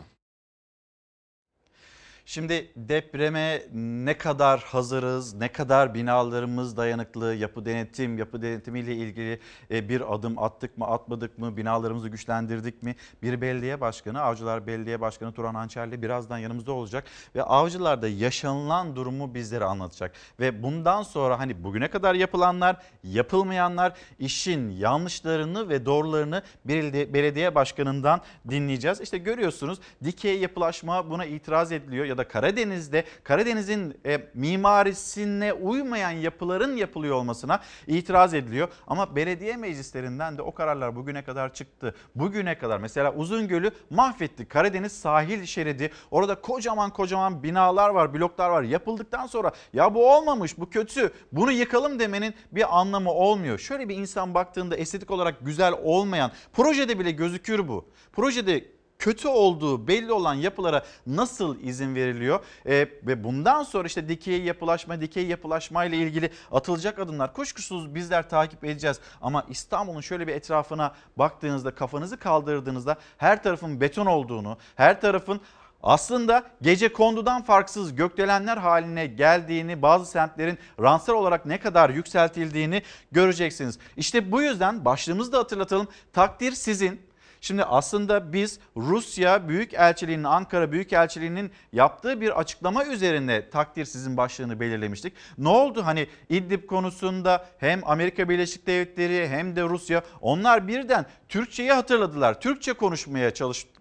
Şimdi 2.30 2.72
depreme 2.76 3.62
ne 3.74 4.18
kadar 4.18 4.60
hazırız, 4.60 5.34
ne 5.34 5.48
kadar 5.52 5.94
binalarımız 5.94 6.78
dayanıklı, 6.78 7.36
yapı 7.36 7.66
denetim, 7.66 8.18
yapı 8.18 8.42
denetimiyle 8.42 8.96
ilgili 8.96 9.40
e, 9.72 9.90
bir 9.90 10.14
adım 10.14 10.40
attık 10.44 10.78
mı, 10.78 10.86
atmadık 10.86 11.38
mı, 11.38 11.58
binalarımızı 11.58 12.10
güçlendirdik 12.10 12.84
mi? 12.84 12.96
Bir 13.24 13.42
belediye 13.42 13.82
başkanı, 13.82 14.22
Avcılar 14.22 14.68
Belediye 14.68 15.02
Başkanı 15.02 15.32
Turan 15.32 15.56
Hançerli 15.56 16.02
birazdan 16.02 16.38
yanımızda 16.38 16.72
olacak 16.72 17.04
ve 17.36 17.44
Avcılar'da 17.44 18.08
yaşanılan 18.08 18.96
durumu 18.96 19.34
bizlere 19.34 19.66
anlatacak. 19.66 20.12
Ve 20.40 20.64
bundan 20.64 21.04
sonra 21.04 21.40
hani 21.40 21.64
bugüne 21.64 21.88
kadar 21.88 22.16
yapılanlar, 22.16 22.78
yapılmayanlar, 23.04 23.94
işin 24.20 24.70
yanlışlarını 24.70 25.70
ve 25.70 25.86
doğrularını 25.86 26.42
belediye, 26.66 27.14
belediye 27.14 27.56
başkanından 27.56 28.22
dinleyeceğiz. 28.50 29.02
İşte 29.02 29.18
görüyorsunuz 29.18 29.80
dikey 30.04 30.40
yapılaşma 30.40 31.10
buna 31.10 31.26
itiraz 31.26 31.72
ediliyor 31.72 32.06
ya 32.06 32.17
da 32.18 32.28
Karadeniz'de 32.28 33.04
Karadeniz'in 33.24 33.98
e, 34.06 34.20
mimarisine 34.34 35.54
uymayan 35.54 36.12
yapıların 36.12 36.76
yapılıyor 36.76 37.16
olmasına 37.16 37.60
itiraz 37.88 38.34
ediliyor. 38.34 38.68
Ama 38.88 39.16
belediye 39.16 39.58
meclislerinden 39.58 40.38
de 40.38 40.42
o 40.42 40.54
kararlar 40.54 40.96
bugüne 40.96 41.24
kadar 41.24 41.54
çıktı. 41.54 41.96
Bugüne 42.16 42.58
kadar 42.58 42.78
mesela 42.78 43.14
Uzungöl'ü 43.14 43.72
mahvetti. 43.90 44.46
Karadeniz 44.46 44.92
sahil 44.92 45.46
şeridi 45.46 45.92
orada 46.12 46.42
kocaman 46.42 46.90
kocaman 46.90 47.44
binalar 47.44 47.90
var, 47.90 48.14
bloklar 48.14 48.50
var. 48.50 48.64
Yapıldıktan 48.64 49.28
sonra 49.28 49.52
ya 49.74 49.96
bu 49.96 50.12
olmamış, 50.16 50.58
bu 50.58 50.70
kötü, 50.70 51.12
bunu 51.32 51.52
yıkalım 51.52 52.00
demenin 52.00 52.34
bir 52.52 52.80
anlamı 52.80 53.12
olmuyor. 53.12 53.60
Şöyle 53.60 53.90
bir 53.90 53.96
insan 53.96 54.34
baktığında 54.34 54.76
estetik 54.76 55.12
olarak 55.12 55.36
güzel 55.42 55.74
olmayan 55.84 56.32
projede 56.54 57.00
bile 57.00 57.12
gözükür 57.12 57.68
bu. 57.68 57.90
Projede 58.14 58.77
kötü 59.00 59.28
olduğu 59.28 59.88
belli 59.88 60.12
olan 60.12 60.34
yapılara 60.34 60.84
nasıl 61.08 61.60
izin 61.60 61.96
veriliyor? 61.96 62.40
Ee, 62.66 62.88
ve 63.04 63.24
bundan 63.24 63.64
sonra 63.64 63.88
işte 63.88 64.10
dikey 64.10 64.42
yapılaşma, 64.42 65.02
dikey 65.02 65.28
yapılaşma 65.28 65.86
ile 65.86 65.98
ilgili 65.98 66.32
atılacak 66.52 67.00
adımlar 67.00 67.34
kuşkusuz 67.34 67.96
bizler 67.96 68.30
takip 68.30 68.64
edeceğiz. 68.64 69.00
Ama 69.22 69.46
İstanbul'un 69.50 70.02
şöyle 70.02 70.28
bir 70.28 70.34
etrafına 70.34 70.96
baktığınızda, 71.18 71.76
kafanızı 71.76 72.18
kaldırdığınızda 72.18 72.98
her 73.18 73.44
tarafın 73.44 73.82
beton 73.82 74.06
olduğunu, 74.06 74.58
her 74.76 75.02
tarafın 75.02 75.42
aslında 75.84 76.44
gece 76.62 76.94
kondudan 76.94 77.44
farksız 77.44 77.96
gökdelenler 77.96 78.58
haline 78.58 79.08
geldiğini, 79.08 79.82
bazı 79.82 80.06
semtlerin 80.06 80.58
ransar 80.80 81.14
olarak 81.14 81.46
ne 81.46 81.60
kadar 81.60 81.90
yükseltildiğini 81.90 82.82
göreceksiniz. 83.12 83.80
İşte 83.98 84.32
bu 84.32 84.42
yüzden 84.42 84.86
başlığımızı 84.86 85.32
da 85.32 85.38
hatırlatalım. 85.38 85.88
Takdir 86.14 86.52
sizin. 86.52 87.07
Şimdi 87.48 87.64
aslında 87.64 88.34
biz 88.34 88.60
Rusya 88.78 89.50
Büyükelçiliği'nin 89.50 90.24
Ankara 90.24 90.72
Büyükelçiliği'nin 90.72 91.52
yaptığı 91.74 92.22
bir 92.22 92.40
açıklama 92.40 92.86
üzerine 92.86 93.50
takdir 93.50 93.86
sizin 93.86 94.18
başlığını 94.18 94.60
belirlemiştik. 94.60 95.14
Ne 95.38 95.50
oldu 95.50 95.86
hani 95.86 96.08
İdlib 96.30 96.68
konusunda 96.68 97.46
hem 97.58 97.82
Amerika 97.86 98.30
Birleşik 98.30 98.68
Devletleri 98.68 99.28
hem 99.28 99.56
de 99.56 99.64
Rusya 99.64 100.04
onlar 100.22 100.68
birden 100.68 101.06
Türkçeyi 101.30 101.72
hatırladılar. 101.72 102.42
Türkçe 102.42 102.74
konuşmaya 102.74 103.34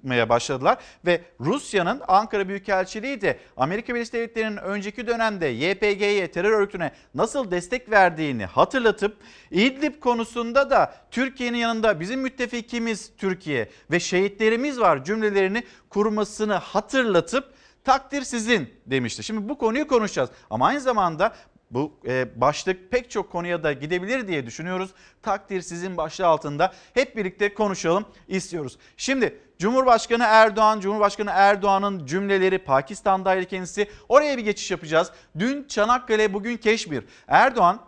çalışmaya 0.06 0.28
başladılar 0.28 0.78
ve 1.06 1.20
Rusya'nın 1.40 2.02
Ankara 2.08 2.48
Büyükelçiliği 2.48 3.20
de 3.20 3.38
Amerika 3.56 3.94
Birleşik 3.94 4.12
Devletleri'nin 4.12 4.56
önceki 4.56 5.06
dönemde 5.06 5.46
YPG'ye 5.46 6.30
terör 6.30 6.50
örgütüne 6.50 6.92
nasıl 7.14 7.50
destek 7.50 7.90
verdiğini 7.90 8.44
hatırlatıp 8.44 9.16
İdlib 9.50 10.00
konusunda 10.00 10.70
da 10.70 10.94
Türkiye'nin 11.10 11.58
yanında 11.58 12.00
bizim 12.00 12.20
müttefikimiz 12.20 13.10
Türkiye 13.18 13.68
ve 13.90 14.00
şehitlerimiz 14.00 14.80
var 14.80 15.04
cümlelerini 15.04 15.62
kurmasını 15.90 16.54
hatırlatıp 16.54 17.54
takdir 17.84 18.22
sizin 18.22 18.68
demişti. 18.86 19.22
Şimdi 19.22 19.48
bu 19.48 19.58
konuyu 19.58 19.86
konuşacağız 19.86 20.30
ama 20.50 20.66
aynı 20.66 20.80
zamanda 20.80 21.32
bu 21.70 21.92
e, 22.06 22.40
başlık 22.40 22.90
pek 22.90 23.10
çok 23.10 23.32
konuya 23.32 23.62
da 23.62 23.72
gidebilir 23.72 24.28
diye 24.28 24.46
düşünüyoruz. 24.46 24.90
Takdir 25.22 25.60
sizin 25.60 25.96
başlığı 25.96 26.26
altında 26.26 26.72
hep 26.94 27.16
birlikte 27.16 27.54
konuşalım 27.54 28.04
istiyoruz. 28.28 28.78
Şimdi 28.96 29.38
Cumhurbaşkanı 29.58 30.24
Erdoğan, 30.26 30.80
Cumhurbaşkanı 30.80 31.30
Erdoğan'ın 31.32 32.06
cümleleri 32.06 32.58
Pakistan'daydı 32.58 33.44
kendisi. 33.44 33.90
Oraya 34.08 34.38
bir 34.38 34.42
geçiş 34.42 34.70
yapacağız. 34.70 35.12
Dün 35.38 35.64
Çanakkale, 35.68 36.34
bugün 36.34 36.56
Keşmir. 36.56 37.04
Erdoğan 37.28 37.80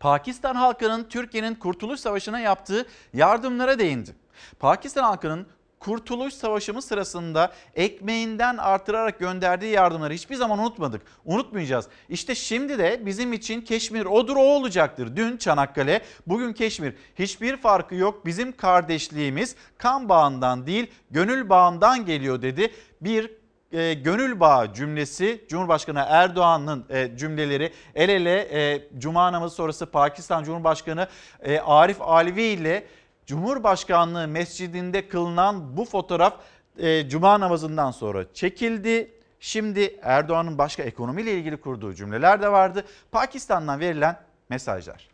Pakistan 0.00 0.54
halkının 0.54 1.04
Türkiye'nin 1.04 1.54
Kurtuluş 1.54 2.00
Savaşı'na 2.00 2.40
yaptığı 2.40 2.86
yardımlara 3.14 3.78
değindi. 3.78 4.14
Pakistan 4.58 5.02
halkının 5.02 5.46
Kurtuluş 5.84 6.34
Savaşımız 6.34 6.84
sırasında 6.84 7.52
ekmeğinden 7.74 8.56
artırarak 8.56 9.18
gönderdiği 9.18 9.72
yardımları 9.72 10.14
hiçbir 10.14 10.34
zaman 10.34 10.58
unutmadık. 10.58 11.02
Unutmayacağız. 11.24 11.88
İşte 12.08 12.34
şimdi 12.34 12.78
de 12.78 13.06
bizim 13.06 13.32
için 13.32 13.60
Keşmir 13.60 14.06
odur 14.06 14.36
o 14.36 14.40
olacaktır. 14.40 15.16
Dün 15.16 15.36
Çanakkale, 15.36 16.02
bugün 16.26 16.52
Keşmir. 16.52 16.94
Hiçbir 17.18 17.56
farkı 17.56 17.94
yok. 17.94 18.26
Bizim 18.26 18.56
kardeşliğimiz 18.56 19.56
kan 19.78 20.08
bağından 20.08 20.66
değil 20.66 20.90
gönül 21.10 21.48
bağından 21.48 22.06
geliyor 22.06 22.42
dedi. 22.42 22.72
Bir 23.00 23.30
e, 23.72 23.94
gönül 23.94 24.40
bağı 24.40 24.74
cümlesi 24.74 25.44
Cumhurbaşkanı 25.48 26.04
Erdoğan'ın 26.08 26.84
e, 26.90 27.16
cümleleri 27.16 27.72
el 27.94 28.08
ele 28.08 28.40
e, 28.40 28.88
Cuma 28.98 29.32
namazı 29.32 29.54
sonrası 29.54 29.86
Pakistan 29.86 30.44
Cumhurbaşkanı 30.44 31.08
e, 31.40 31.58
Arif 31.58 32.00
Alvi 32.00 32.42
ile 32.42 32.86
Cumhurbaşkanlığı 33.26 34.28
mescidinde 34.28 35.08
kılınan 35.08 35.76
bu 35.76 35.84
fotoğraf 35.84 36.34
e, 36.78 37.08
Cuma 37.08 37.40
namazından 37.40 37.90
sonra 37.90 38.24
çekildi. 38.34 39.10
Şimdi 39.40 39.98
Erdoğan'ın 40.02 40.58
başka 40.58 40.82
ekonomiyle 40.82 41.32
ilgili 41.34 41.56
kurduğu 41.56 41.94
cümleler 41.94 42.42
de 42.42 42.52
vardı. 42.52 42.84
Pakistan'dan 43.12 43.80
verilen 43.80 44.20
mesajlar. 44.48 45.08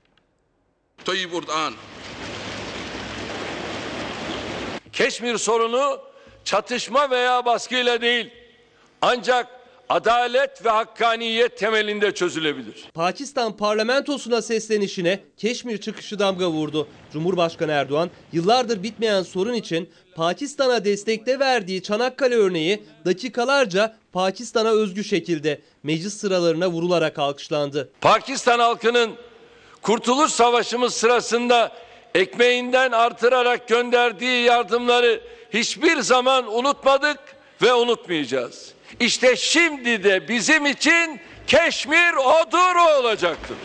Tayyip 1.05 1.35
Erdoğan. 1.35 1.75
Keşmir 4.93 5.39
sorunu 5.39 6.01
çatışma 6.45 7.11
veya 7.11 7.45
baskıyla 7.45 8.01
değil 8.01 8.33
ancak 9.03 9.47
adalet 9.89 10.65
ve 10.65 10.71
hakkaniyet 10.71 11.59
temelinde 11.59 12.15
çözülebilir. 12.15 12.85
Pakistan 12.95 13.57
parlamentosuna 13.57 14.43
seslenişine 14.43 15.21
Keşmir 15.37 15.79
çıkışı 15.79 16.19
damga 16.19 16.51
vurdu. 16.51 16.89
Cumhurbaşkanı 17.13 17.73
Erdoğan 17.73 18.11
yıllardır 18.33 18.83
bitmeyen 18.83 19.23
sorun 19.23 19.55
için 19.55 19.91
Pakistan'a 20.15 20.85
destekte 20.85 21.39
verdiği 21.39 21.83
Çanakkale 21.83 22.35
örneği 22.35 22.83
dakikalarca 23.05 23.97
Pakistan'a 24.13 24.71
özgü 24.71 25.05
şekilde 25.05 25.61
meclis 25.83 26.15
sıralarına 26.15 26.69
vurularak 26.69 27.19
alkışlandı. 27.19 27.89
Pakistan 28.01 28.59
halkının 28.59 29.11
Kurtuluş 29.83 30.33
Savaşımız 30.33 30.95
sırasında 30.95 31.73
ekmeğinden 32.15 32.93
artırarak 32.93 33.69
gönderdiği 33.69 34.45
yardımları 34.45 35.21
hiçbir 35.55 36.01
zaman 36.01 36.55
unutmadık 36.55 37.19
ve 37.63 37.75
unutmayacağız. 37.75 38.78
İşte 39.01 39.37
şimdi 39.37 40.05
de 40.05 40.29
bizim 40.29 40.67
için 40.67 41.21
Keşmir 41.47 42.13
odur 42.13 42.77
o 42.77 43.01
olacaktır. 43.01 43.57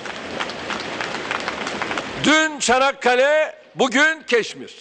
Dün 2.23 2.59
Çanakkale, 2.59 3.55
bugün 3.75 4.23
Keşmir. 4.27 4.73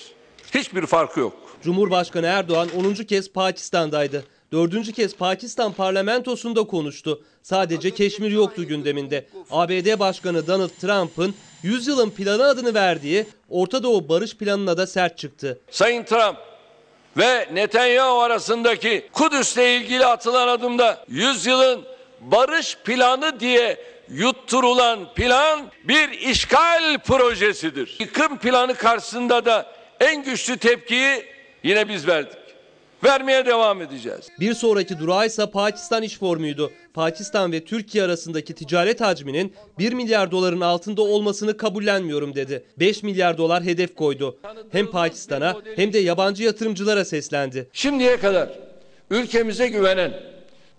Hiçbir 0.55 0.87
farkı 0.87 1.21
yok. 1.21 1.33
Cumhurbaşkanı 1.63 2.27
Erdoğan 2.27 2.69
10. 2.77 2.95
kez 2.95 3.33
Pakistan'daydı. 3.33 4.25
Dördüncü 4.53 4.93
kez 4.93 5.17
Pakistan 5.17 5.73
parlamentosunda 5.73 6.65
konuştu. 6.65 7.23
Sadece 7.43 7.91
Keşmir 7.91 8.31
yoktu 8.31 8.67
gündeminde. 8.67 9.27
ABD 9.51 9.99
Başkanı 9.99 10.47
Donald 10.47 10.71
Trump'ın 10.81 11.35
100 11.63 11.87
yılın 11.87 12.11
planı 12.11 12.45
adını 12.45 12.75
verdiği 12.75 13.27
Orta 13.49 13.83
Doğu 13.83 14.09
Barış 14.09 14.37
Planı'na 14.37 14.77
da 14.77 14.87
sert 14.87 15.19
çıktı. 15.19 15.61
Sayın 15.71 16.05
Trump 16.05 16.37
ve 17.17 17.49
Netanyahu 17.53 18.21
arasındaki 18.21 19.09
Kudüs'le 19.13 19.57
ilgili 19.57 20.07
atılan 20.07 20.49
adımda 20.49 21.05
100 21.09 21.47
yılın 21.47 21.85
barış 22.21 22.77
planı 22.85 23.41
diye 23.41 23.85
yutturulan 24.09 25.15
plan 25.15 25.61
bir 25.85 26.09
işgal 26.11 26.99
projesidir. 26.99 27.97
Yıkım 27.99 28.39
planı 28.39 28.75
karşısında 28.75 29.45
da 29.45 29.73
en 30.01 30.25
güçlü 30.25 30.57
tepkiyi 30.57 31.27
yine 31.63 31.89
biz 31.89 32.09
verdik. 32.09 32.42
Vermeye 33.05 33.47
devam 33.47 33.83
edeceğiz. 33.83 34.29
Bir 34.41 34.55
sonraki 34.55 34.99
durağı 34.99 35.27
ise 35.27 35.51
Pakistan 35.51 36.03
iş 36.03 36.19
formuydu. 36.19 36.73
Pakistan 36.95 37.53
ve 37.53 37.65
Türkiye 37.65 38.05
arasındaki 38.05 38.55
ticaret 38.55 39.01
hacminin 39.01 39.55
1 39.79 39.93
milyar 39.93 40.31
doların 40.31 40.61
altında 40.61 41.03
olmasını 41.03 41.57
kabullenmiyorum 41.57 42.35
dedi. 42.35 42.65
5 42.79 43.03
milyar 43.03 43.39
dolar 43.39 43.63
hedef 43.63 43.95
koydu. 43.95 44.39
Hem 44.73 44.91
Pakistan'a 44.91 45.57
hem 45.77 45.93
de 45.93 45.99
yabancı 45.99 46.43
yatırımcılara 46.43 47.05
seslendi. 47.05 47.69
Şimdiye 47.73 48.17
kadar 48.17 48.49
ülkemize 49.11 49.69
güvenen, 49.69 50.13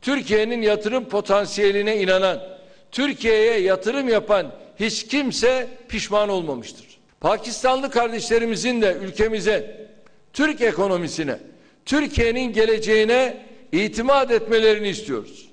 Türkiye'nin 0.01 0.61
yatırım 0.61 1.05
potansiyeline 1.05 2.01
inanan, 2.01 2.43
Türkiye'ye 2.91 3.59
yatırım 3.59 4.09
yapan 4.09 4.51
hiç 4.79 5.07
kimse 5.07 5.67
pişman 5.87 6.29
olmamıştır. 6.29 6.85
Pakistanlı 7.21 7.89
kardeşlerimizin 7.89 8.81
de 8.81 8.97
ülkemize, 9.01 9.87
Türk 10.33 10.61
ekonomisine, 10.61 11.39
Türkiye'nin 11.85 12.53
geleceğine 12.53 13.45
itimat 13.71 14.31
etmelerini 14.31 14.87
istiyoruz. 14.87 15.52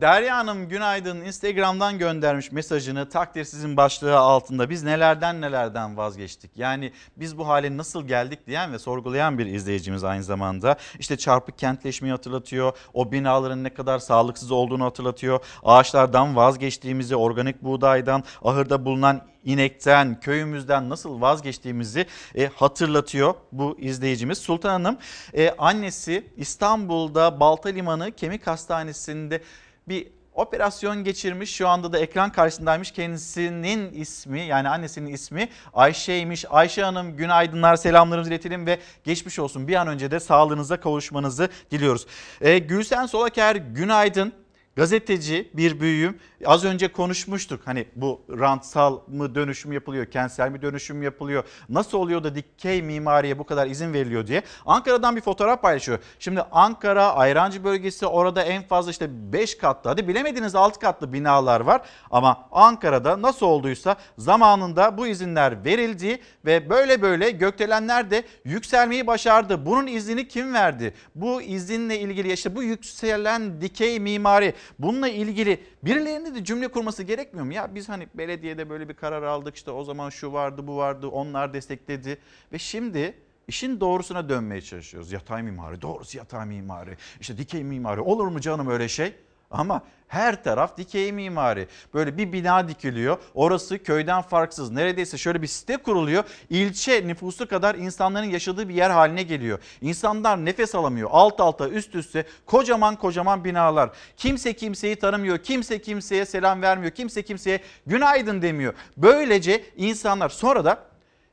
Derya 0.00 0.36
Hanım 0.36 0.68
günaydın 0.68 1.20
Instagram'dan 1.20 1.98
göndermiş 1.98 2.52
mesajını 2.52 3.08
takdir 3.08 3.44
sizin 3.44 3.76
başlığı 3.76 4.18
altında 4.18 4.70
biz 4.70 4.82
nelerden 4.82 5.40
nelerden 5.40 5.96
vazgeçtik. 5.96 6.50
Yani 6.56 6.92
biz 7.16 7.38
bu 7.38 7.48
hale 7.48 7.76
nasıl 7.76 8.06
geldik 8.06 8.46
diyen 8.46 8.72
ve 8.72 8.78
sorgulayan 8.78 9.38
bir 9.38 9.46
izleyicimiz 9.46 10.04
aynı 10.04 10.24
zamanda. 10.24 10.76
İşte 10.98 11.16
çarpık 11.16 11.58
kentleşmeyi 11.58 12.12
hatırlatıyor. 12.12 12.72
O 12.94 13.12
binaların 13.12 13.64
ne 13.64 13.74
kadar 13.74 13.98
sağlıksız 13.98 14.50
olduğunu 14.50 14.84
hatırlatıyor. 14.84 15.44
Ağaçlardan 15.62 16.36
vazgeçtiğimizi, 16.36 17.16
organik 17.16 17.62
buğdaydan, 17.62 18.24
ahırda 18.44 18.84
bulunan 18.84 19.22
inekten, 19.44 20.20
köyümüzden 20.20 20.88
nasıl 20.88 21.20
vazgeçtiğimizi 21.20 22.06
e, 22.34 22.46
hatırlatıyor 22.46 23.34
bu 23.52 23.76
izleyicimiz. 23.78 24.38
Sultan 24.38 24.70
Hanım 24.70 24.98
e, 25.34 25.50
annesi 25.58 26.26
İstanbul'da 26.36 27.40
Balta 27.40 27.68
Limanı 27.68 28.12
Kemik 28.12 28.46
Hastanesi'nde 28.46 29.42
bir 29.88 30.06
operasyon 30.38 31.04
geçirmiş. 31.04 31.54
Şu 31.54 31.68
anda 31.68 31.92
da 31.92 31.98
ekran 31.98 32.32
karşısındaymış. 32.32 32.90
Kendisinin 32.90 33.92
ismi 33.92 34.40
yani 34.40 34.68
annesinin 34.68 35.12
ismi 35.12 35.48
Ayşe'ymiş. 35.74 36.44
Ayşe 36.50 36.82
Hanım 36.82 37.16
günaydınlar 37.16 37.76
selamlarımızı 37.76 38.30
iletelim 38.30 38.66
ve 38.66 38.78
geçmiş 39.04 39.38
olsun. 39.38 39.68
Bir 39.68 39.74
an 39.74 39.88
önce 39.88 40.10
de 40.10 40.20
sağlığınıza 40.20 40.80
kavuşmanızı 40.80 41.48
diliyoruz. 41.70 42.06
Ee, 42.40 42.58
Gülsen 42.58 43.06
Solaker 43.06 43.56
günaydın. 43.56 44.32
Gazeteci 44.76 45.50
bir 45.54 45.80
büyüğüm. 45.80 46.18
Az 46.46 46.64
önce 46.64 46.88
konuşmuştuk. 46.88 47.60
Hani 47.64 47.86
bu 47.96 48.20
rantsal 48.30 48.98
mı 49.08 49.34
dönüşüm 49.34 49.72
yapılıyor, 49.72 50.06
kentsel 50.06 50.50
mi 50.50 50.62
dönüşüm 50.62 51.02
yapılıyor? 51.02 51.44
Nasıl 51.68 51.98
oluyor 51.98 52.24
da 52.24 52.34
dikey 52.34 52.82
mimariye 52.82 53.38
bu 53.38 53.46
kadar 53.46 53.66
izin 53.66 53.92
veriliyor 53.92 54.26
diye. 54.26 54.42
Ankara'dan 54.66 55.16
bir 55.16 55.20
fotoğraf 55.20 55.62
paylaşıyor. 55.62 55.98
Şimdi 56.18 56.42
Ankara, 56.52 57.14
Ayrancı 57.14 57.64
bölgesi 57.64 58.06
orada 58.06 58.42
en 58.42 58.62
fazla 58.62 58.90
işte 58.90 59.32
5 59.32 59.58
katlı 59.58 59.90
hadi 59.90 60.08
bilemediniz 60.08 60.54
6 60.54 60.80
katlı 60.80 61.12
binalar 61.12 61.60
var. 61.60 61.82
Ama 62.10 62.48
Ankara'da 62.52 63.22
nasıl 63.22 63.46
olduysa 63.46 63.96
zamanında 64.18 64.98
bu 64.98 65.06
izinler 65.06 65.64
verildi 65.64 66.20
ve 66.44 66.70
böyle 66.70 67.02
böyle 67.02 67.30
gökdelenler 67.30 68.10
de 68.10 68.22
yükselmeyi 68.44 69.06
başardı. 69.06 69.66
Bunun 69.66 69.86
iznini 69.86 70.28
kim 70.28 70.54
verdi? 70.54 70.94
Bu 71.14 71.42
izinle 71.42 71.98
ilgili 72.00 72.32
işte 72.32 72.56
bu 72.56 72.62
yükselen 72.62 73.60
dikey 73.60 74.00
mimari 74.00 74.54
bununla 74.78 75.08
ilgili 75.08 75.60
birilerinin 75.82 76.27
de 76.34 76.44
cümle 76.44 76.68
kurması 76.68 77.02
gerekmiyor 77.02 77.46
mu? 77.46 77.52
Ya 77.52 77.74
biz 77.74 77.88
hani 77.88 78.08
belediyede 78.14 78.70
böyle 78.70 78.88
bir 78.88 78.94
karar 78.94 79.22
aldık 79.22 79.56
işte 79.56 79.70
o 79.70 79.84
zaman 79.84 80.10
şu 80.10 80.32
vardı 80.32 80.66
bu 80.66 80.76
vardı 80.76 81.06
onlar 81.08 81.54
destekledi 81.54 82.18
ve 82.52 82.58
şimdi 82.58 83.14
işin 83.48 83.80
doğrusuna 83.80 84.28
dönmeye 84.28 84.62
çalışıyoruz. 84.62 85.12
Yatay 85.12 85.42
mimari 85.42 85.82
doğrusu 85.82 86.18
yatay 86.18 86.46
mimari 86.46 86.96
işte 87.20 87.38
dikey 87.38 87.64
mimari 87.64 88.00
olur 88.00 88.26
mu 88.26 88.40
canım 88.40 88.68
öyle 88.68 88.88
şey? 88.88 89.14
Ama 89.50 89.82
her 90.08 90.44
taraf 90.44 90.76
dikey 90.76 91.12
mimari. 91.12 91.68
Böyle 91.94 92.18
bir 92.18 92.32
bina 92.32 92.68
dikiliyor. 92.68 93.18
Orası 93.34 93.82
köyden 93.82 94.22
farksız. 94.22 94.70
Neredeyse 94.70 95.18
şöyle 95.18 95.42
bir 95.42 95.46
site 95.46 95.76
kuruluyor. 95.76 96.24
İlçe 96.50 97.08
nüfusu 97.08 97.48
kadar 97.48 97.74
insanların 97.74 98.26
yaşadığı 98.26 98.68
bir 98.68 98.74
yer 98.74 98.90
haline 98.90 99.22
geliyor. 99.22 99.58
İnsanlar 99.80 100.44
nefes 100.44 100.74
alamıyor. 100.74 101.08
Alt 101.12 101.40
alta 101.40 101.68
üst 101.68 101.94
üste 101.94 102.26
kocaman 102.46 102.96
kocaman 102.96 103.44
binalar. 103.44 103.90
Kimse 104.16 104.52
kimseyi 104.52 104.96
tanımıyor. 104.96 105.38
Kimse 105.38 105.82
kimseye 105.82 106.26
selam 106.26 106.62
vermiyor. 106.62 106.92
Kimse 106.92 107.22
kimseye 107.22 107.60
günaydın 107.86 108.42
demiyor. 108.42 108.74
Böylece 108.96 109.64
insanlar 109.76 110.28
sonra 110.28 110.64
da 110.64 110.84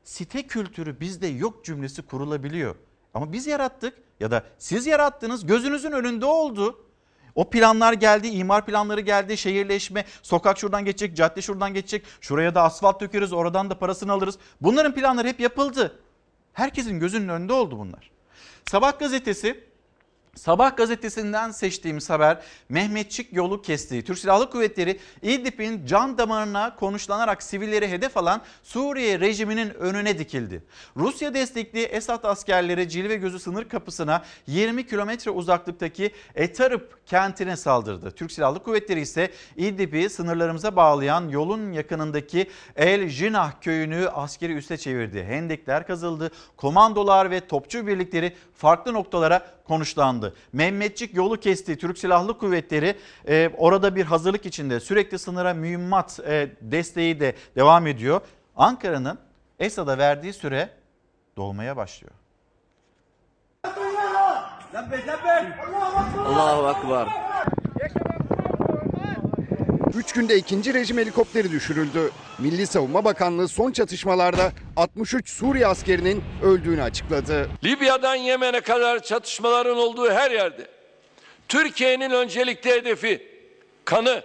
site 0.04 0.42
kültürü 0.42 1.00
bizde 1.00 1.26
yok 1.26 1.64
cümlesi 1.64 2.02
kurulabiliyor. 2.02 2.74
Ama 3.14 3.32
biz 3.32 3.46
yarattık 3.46 3.94
ya 4.20 4.30
da 4.30 4.42
siz 4.58 4.86
yarattınız 4.86 5.46
gözünüzün 5.46 5.92
önünde 5.92 6.26
oldu. 6.26 6.85
O 7.36 7.50
planlar 7.50 7.92
geldi, 7.92 8.28
imar 8.28 8.66
planları 8.66 9.00
geldi, 9.00 9.36
şehirleşme, 9.36 10.04
sokak 10.22 10.58
şuradan 10.58 10.84
geçecek, 10.84 11.16
cadde 11.16 11.42
şuradan 11.42 11.74
geçecek, 11.74 12.04
şuraya 12.20 12.54
da 12.54 12.62
asfalt 12.62 13.00
dökeriz, 13.00 13.32
oradan 13.32 13.70
da 13.70 13.78
parasını 13.78 14.12
alırız. 14.12 14.38
Bunların 14.60 14.94
planları 14.94 15.28
hep 15.28 15.40
yapıldı. 15.40 15.98
Herkesin 16.52 17.00
gözünün 17.00 17.28
önünde 17.28 17.52
oldu 17.52 17.78
bunlar. 17.78 18.10
Sabah 18.70 18.98
gazetesi 18.98 19.64
Sabah 20.36 20.76
gazetesinden 20.76 21.50
seçtiğimiz 21.50 22.10
haber 22.10 22.42
Mehmetçik 22.68 23.32
yolu 23.32 23.62
kesti. 23.62 24.04
Türk 24.04 24.18
Silahlı 24.18 24.50
Kuvvetleri 24.50 25.00
İdlib'in 25.22 25.86
can 25.86 26.18
damarına 26.18 26.76
konuşlanarak 26.76 27.42
sivilleri 27.42 27.88
hedef 27.88 28.16
alan 28.16 28.40
Suriye 28.62 29.20
rejiminin 29.20 29.70
önüne 29.74 30.18
dikildi. 30.18 30.62
Rusya 30.96 31.34
destekli 31.34 31.82
Esad 31.82 32.24
askerleri 32.24 32.88
Cilve 32.88 33.16
Gözü 33.16 33.38
sınır 33.38 33.68
kapısına 33.68 34.22
20 34.46 34.86
kilometre 34.86 35.30
uzaklıktaki 35.30 36.10
Etarıp 36.34 37.06
kentine 37.06 37.56
saldırdı. 37.56 38.10
Türk 38.10 38.32
Silahlı 38.32 38.62
Kuvvetleri 38.62 39.00
ise 39.00 39.30
İdlib'i 39.56 40.10
sınırlarımıza 40.10 40.76
bağlayan 40.76 41.28
yolun 41.28 41.72
yakınındaki 41.72 42.50
El 42.76 43.08
Jinah 43.08 43.60
köyünü 43.60 44.08
askeri 44.08 44.52
üste 44.52 44.76
çevirdi. 44.76 45.24
Hendekler 45.24 45.86
kazıldı. 45.86 46.30
Komandolar 46.56 47.30
ve 47.30 47.40
topçu 47.40 47.86
birlikleri 47.86 48.36
farklı 48.54 48.92
noktalara 48.92 49.55
konuşlandı. 49.66 50.34
Mehmetçik 50.52 51.14
yolu 51.14 51.40
kesti. 51.40 51.78
Türk 51.78 51.98
Silahlı 51.98 52.38
Kuvvetleri 52.38 52.96
e, 53.28 53.50
orada 53.56 53.96
bir 53.96 54.04
hazırlık 54.04 54.46
içinde 54.46 54.80
sürekli 54.80 55.18
sınıra 55.18 55.54
mühimmat 55.54 56.20
e, 56.26 56.50
desteği 56.60 57.20
de 57.20 57.34
devam 57.56 57.86
ediyor. 57.86 58.20
Ankara'nın 58.56 59.18
Esad'a 59.58 59.98
verdiği 59.98 60.32
süre 60.32 60.70
dolmaya 61.36 61.76
başlıyor. 61.76 62.12
Allahu 66.26 66.70
Ekber. 66.70 67.08
3 69.96 70.12
günde 70.12 70.36
ikinci 70.36 70.74
rejim 70.74 70.98
helikopteri 70.98 71.52
düşürüldü. 71.52 72.10
Milli 72.38 72.66
Savunma 72.66 73.04
Bakanlığı 73.04 73.48
son 73.48 73.72
çatışmalarda 73.72 74.52
63 74.76 75.30
Suriye 75.30 75.66
askerinin 75.66 76.22
öldüğünü 76.42 76.82
açıkladı. 76.82 77.48
Libya'dan 77.64 78.14
Yemen'e 78.14 78.60
kadar 78.60 79.02
çatışmaların 79.02 79.76
olduğu 79.76 80.10
her 80.10 80.30
yerde 80.30 80.66
Türkiye'nin 81.48 82.10
öncelikli 82.10 82.70
hedefi 82.70 83.28
kanı, 83.84 84.22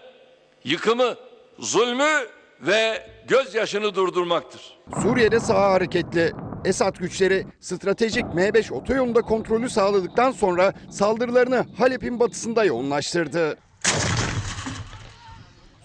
yıkımı, 0.63 1.15
zulmü 1.59 2.27
ve 2.61 3.09
gözyaşını 3.27 3.95
durdurmaktır. 3.95 4.61
Suriye'de 5.01 5.39
saha 5.39 5.71
hareketli. 5.71 6.31
Esad 6.65 6.95
güçleri 6.95 7.45
stratejik 7.59 8.23
M5 8.23 8.73
otoyolunda 8.73 9.21
kontrolü 9.21 9.69
sağladıktan 9.69 10.31
sonra 10.31 10.73
saldırılarını 10.91 11.65
Halep'in 11.77 12.19
batısında 12.19 12.63
yoğunlaştırdı. 12.63 13.57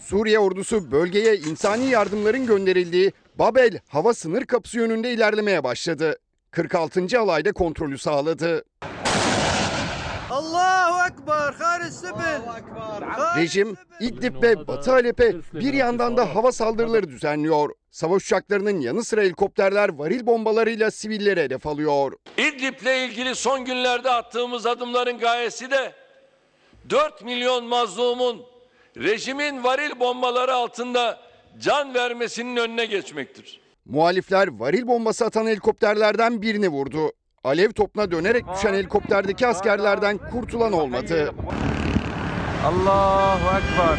Suriye 0.07 0.39
ordusu 0.39 0.91
bölgeye 0.91 1.37
insani 1.37 1.91
yardımların 1.91 2.47
gönderildiği 2.47 3.13
Babel 3.39 3.79
hava 3.89 4.15
sınır 4.15 4.45
kapısı 4.45 4.79
yönünde 4.79 5.13
ilerlemeye 5.13 5.65
başladı. 5.65 6.19
46. 6.51 7.21
alayda 7.21 7.53
kontrolü 7.53 7.99
sağladı. 7.99 8.65
Allahu 10.31 11.09
Ekber. 11.09 11.55
Rejim 13.37 13.77
İdlib 14.01 14.43
ve 14.43 14.67
Batı 14.67 14.91
Halep'e 14.91 15.35
bir 15.53 15.73
yandan 15.75 16.17
da 16.17 16.35
hava 16.35 16.53
saldırıları 16.53 17.09
düzenliyor. 17.09 17.71
Savaş 17.91 18.23
uçaklarının 18.25 18.81
yanı 18.81 19.05
sıra 19.05 19.21
helikopterler 19.21 19.89
varil 19.89 20.27
bombalarıyla 20.27 20.91
sivilleri 20.91 21.41
hedef 21.41 21.67
alıyor. 21.67 22.13
İdlib'le 22.39 23.09
ilgili 23.09 23.35
son 23.35 23.65
günlerde 23.65 24.11
attığımız 24.11 24.67
adımların 24.67 25.19
gayesi 25.19 25.71
de 25.71 25.93
4 26.91 27.25
milyon 27.25 27.65
mazlumun 27.65 28.56
rejimin 28.97 29.65
varil 29.65 30.01
bombaları 30.01 30.55
altında 30.55 31.19
can 31.61 31.95
vermesinin 31.95 32.57
önüne 32.57 32.85
geçmektir. 32.87 33.61
Muhalifler 33.85 34.49
varil 34.49 34.87
bombası 34.87 35.25
atan 35.25 35.47
helikopterlerden 35.47 36.43
birini 36.43 36.69
vurdu. 36.69 37.13
Alev 37.45 37.71
topuna 37.71 38.11
dönerek 38.11 38.45
düşen 38.55 38.75
helikopterdeki 38.75 39.47
askerlerden 39.47 40.19
kurtulan 40.31 40.73
olmadı. 40.73 41.35
Allahu 42.65 43.59
Ekber. 43.59 43.99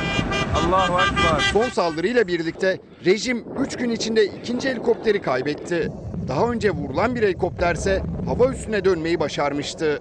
Allahu 0.56 1.02
Ekber. 1.02 1.40
Son 1.54 1.70
saldırıyla 1.70 2.28
birlikte 2.28 2.80
rejim 3.06 3.46
3 3.60 3.78
gün 3.78 3.90
içinde 3.90 4.26
ikinci 4.26 4.70
helikopteri 4.70 5.22
kaybetti. 5.22 5.92
Daha 6.28 6.52
önce 6.52 6.72
vurulan 6.72 7.16
bir 7.16 7.24
helikopterse 7.24 8.04
hava 8.26 8.52
üstüne 8.52 8.86
dönmeyi 8.86 9.20
başarmıştı. 9.20 10.00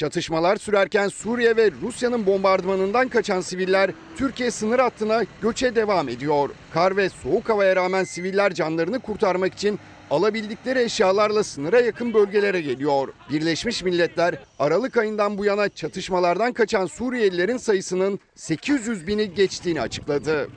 Çatışmalar 0.00 0.56
sürerken 0.56 1.08
Suriye 1.08 1.56
ve 1.56 1.70
Rusya'nın 1.82 2.26
bombardımanından 2.26 3.08
kaçan 3.08 3.40
siviller 3.40 3.90
Türkiye 4.16 4.50
sınır 4.50 4.78
hattına 4.78 5.24
göçe 5.42 5.74
devam 5.74 6.08
ediyor. 6.08 6.50
Kar 6.72 6.96
ve 6.96 7.08
soğuk 7.08 7.48
havaya 7.48 7.76
rağmen 7.76 8.04
siviller 8.04 8.54
canlarını 8.54 9.00
kurtarmak 9.00 9.54
için 9.54 9.78
alabildikleri 10.10 10.78
eşyalarla 10.78 11.44
sınıra 11.44 11.80
yakın 11.80 12.14
bölgelere 12.14 12.60
geliyor. 12.60 13.08
Birleşmiş 13.30 13.82
Milletler 13.82 14.34
Aralık 14.58 14.96
ayından 14.96 15.38
bu 15.38 15.44
yana 15.44 15.68
çatışmalardan 15.68 16.52
kaçan 16.52 16.86
Suriyelilerin 16.86 17.56
sayısının 17.56 18.20
800 18.34 19.06
bini 19.06 19.34
geçtiğini 19.34 19.80
açıkladı. 19.80 20.48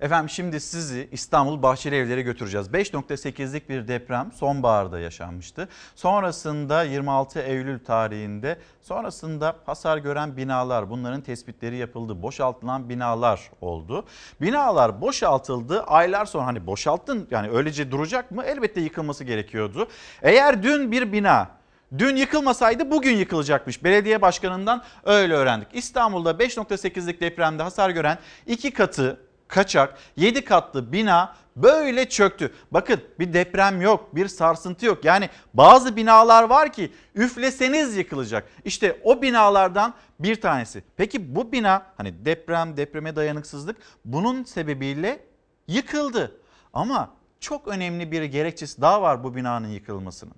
Efendim 0.00 0.28
şimdi 0.28 0.60
sizi 0.60 1.08
İstanbul 1.12 1.62
Bahçeli 1.62 1.96
Evler'e 1.96 2.22
götüreceğiz. 2.22 2.68
5.8'lik 2.68 3.68
bir 3.68 3.88
deprem 3.88 4.32
sonbaharda 4.32 5.00
yaşanmıştı. 5.00 5.68
Sonrasında 5.94 6.82
26 6.82 7.40
Eylül 7.40 7.84
tarihinde 7.84 8.58
sonrasında 8.80 9.56
hasar 9.66 9.98
gören 9.98 10.36
binalar 10.36 10.90
bunların 10.90 11.20
tespitleri 11.20 11.76
yapıldı. 11.76 12.22
Boşaltılan 12.22 12.88
binalar 12.88 13.50
oldu. 13.60 14.04
Binalar 14.40 15.00
boşaltıldı. 15.00 15.82
Aylar 15.82 16.24
sonra 16.26 16.46
hani 16.46 16.66
boşalttın 16.66 17.28
yani 17.30 17.50
öylece 17.50 17.90
duracak 17.90 18.30
mı? 18.30 18.44
Elbette 18.44 18.80
yıkılması 18.80 19.24
gerekiyordu. 19.24 19.88
Eğer 20.22 20.62
dün 20.62 20.92
bir 20.92 21.12
bina 21.12 21.60
Dün 21.98 22.16
yıkılmasaydı 22.16 22.90
bugün 22.90 23.16
yıkılacakmış. 23.16 23.84
Belediye 23.84 24.22
başkanından 24.22 24.82
öyle 25.04 25.34
öğrendik. 25.34 25.68
İstanbul'da 25.72 26.30
5.8'lik 26.30 27.20
depremde 27.20 27.62
hasar 27.62 27.90
gören 27.90 28.18
iki 28.46 28.70
katı 28.70 29.29
kaçak 29.50 29.98
7 30.16 30.44
katlı 30.44 30.92
bina 30.92 31.36
böyle 31.56 32.08
çöktü. 32.08 32.52
Bakın 32.70 33.00
bir 33.18 33.32
deprem 33.32 33.80
yok, 33.80 34.14
bir 34.14 34.28
sarsıntı 34.28 34.86
yok. 34.86 35.04
Yani 35.04 35.28
bazı 35.54 35.96
binalar 35.96 36.42
var 36.42 36.72
ki 36.72 36.92
üfleseniz 37.14 37.96
yıkılacak. 37.96 38.48
İşte 38.64 39.00
o 39.04 39.22
binalardan 39.22 39.94
bir 40.20 40.40
tanesi. 40.40 40.84
Peki 40.96 41.34
bu 41.34 41.52
bina 41.52 41.86
hani 41.96 42.24
deprem, 42.24 42.76
depreme 42.76 43.16
dayanıksızlık 43.16 43.76
bunun 44.04 44.44
sebebiyle 44.44 45.20
yıkıldı. 45.68 46.40
Ama 46.72 47.14
çok 47.40 47.68
önemli 47.68 48.12
bir 48.12 48.22
gerekçesi 48.22 48.80
daha 48.80 49.02
var 49.02 49.24
bu 49.24 49.36
binanın 49.36 49.68
yıkılmasının. 49.68 50.34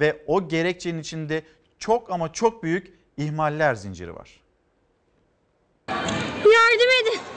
Ve 0.00 0.22
o 0.26 0.48
gerekçenin 0.48 0.98
içinde 0.98 1.42
çok 1.78 2.10
ama 2.10 2.32
çok 2.32 2.62
büyük 2.62 2.94
ihmaller 3.16 3.74
zinciri 3.74 4.14
var. 4.14 4.40
Yardım 5.88 6.90
edin. 7.02 7.35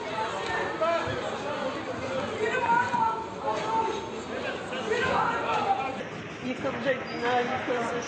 Yıkılacak 6.64 6.96
bina 7.18 7.40
yıkılsın. 7.40 8.00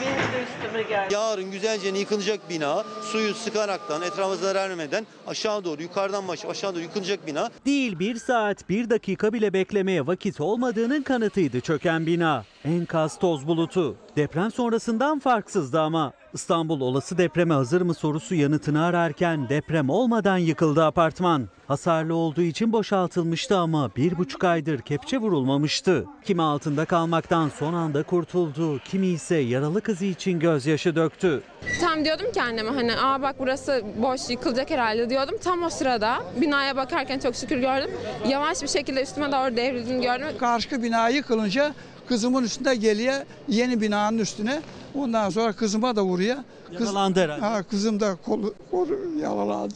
Benim 0.00 0.16
de 0.16 0.42
üstüme 0.42 0.82
geldi. 0.82 1.14
Yarın 1.14 1.50
güzelce 1.50 1.88
yıkılacak 1.88 2.50
bina 2.50 2.84
suyu 3.02 3.34
sıkaraktan 3.34 4.02
etrafa 4.02 4.36
zarar 4.36 4.70
vermeden 4.70 5.06
aşağı 5.26 5.64
doğru 5.64 5.82
yukarıdan 5.82 6.28
baş 6.28 6.44
aşağı 6.44 6.74
doğru 6.74 6.82
yıkılacak 6.82 7.26
bina. 7.26 7.50
Değil 7.66 7.98
bir 7.98 8.16
saat 8.16 8.68
bir 8.68 8.90
dakika 8.90 9.32
bile 9.32 9.52
beklemeye 9.52 10.06
vakit 10.06 10.40
olmadığının 10.40 11.02
kanıtıydı 11.02 11.60
çöken 11.60 12.06
bina. 12.06 12.44
Enkaz 12.64 13.18
toz 13.18 13.46
bulutu. 13.46 13.96
Deprem 14.16 14.50
sonrasından 14.50 15.18
farksızdı 15.18 15.80
ama. 15.80 16.12
İstanbul 16.34 16.80
olası 16.80 17.18
depreme 17.18 17.54
hazır 17.54 17.82
mı 17.82 17.94
sorusu 17.94 18.34
yanıtını 18.34 18.84
ararken 18.84 19.48
deprem 19.48 19.90
olmadan 19.90 20.38
yıkıldı 20.38 20.84
apartman. 20.84 21.48
Hasarlı 21.68 22.14
olduğu 22.14 22.42
için 22.42 22.72
boşaltılmıştı 22.72 23.56
ama 23.56 23.90
bir 23.96 24.18
buçuk 24.18 24.44
aydır 24.44 24.80
kepçe 24.80 25.18
vurulmamıştı. 25.18 26.04
Kimi 26.24 26.42
altında 26.42 26.84
kalmaktan 26.84 27.48
son 27.48 27.74
anda 27.74 28.02
kurtuldu, 28.02 28.78
kimi 28.78 29.06
ise 29.06 29.36
yaralı 29.36 29.80
kızı 29.80 30.04
için 30.04 30.40
gözyaşı 30.40 30.96
döktü. 30.96 31.42
Tam 31.80 32.04
diyordum 32.04 32.32
ki 32.32 32.42
anneme 32.42 32.70
hani 32.70 32.96
aa 32.96 33.22
bak 33.22 33.36
burası 33.38 33.82
boş 34.02 34.30
yıkılacak 34.30 34.70
herhalde 34.70 35.10
diyordum. 35.10 35.34
Tam 35.44 35.62
o 35.62 35.70
sırada 35.70 36.18
binaya 36.40 36.76
bakarken 36.76 37.18
çok 37.18 37.34
şükür 37.34 37.56
gördüm. 37.58 37.90
Yavaş 38.28 38.62
bir 38.62 38.68
şekilde 38.68 39.02
üstüme 39.02 39.32
doğru 39.32 39.56
devrildiğini 39.56 40.02
gördüm. 40.02 40.26
Karşı 40.38 40.82
bina 40.82 41.08
yıkılınca 41.08 41.74
kızımın 42.08 42.42
üstünde 42.44 42.74
geliyor 42.74 43.14
yeni 43.48 43.80
binanın 43.80 44.18
üstüne. 44.18 44.60
Ondan 44.94 45.30
sonra 45.30 45.52
kızıma 45.52 45.96
da 45.96 46.04
vuruyor. 46.04 46.36
Kız, 46.72 46.80
Yaralandı 46.80 47.20
herhalde. 47.20 47.40
Ha, 47.40 47.62
kızım 47.62 48.00
da 48.00 48.16
kolu, 48.24 48.54
kolu 48.70 48.98
yaralandı. 49.22 49.74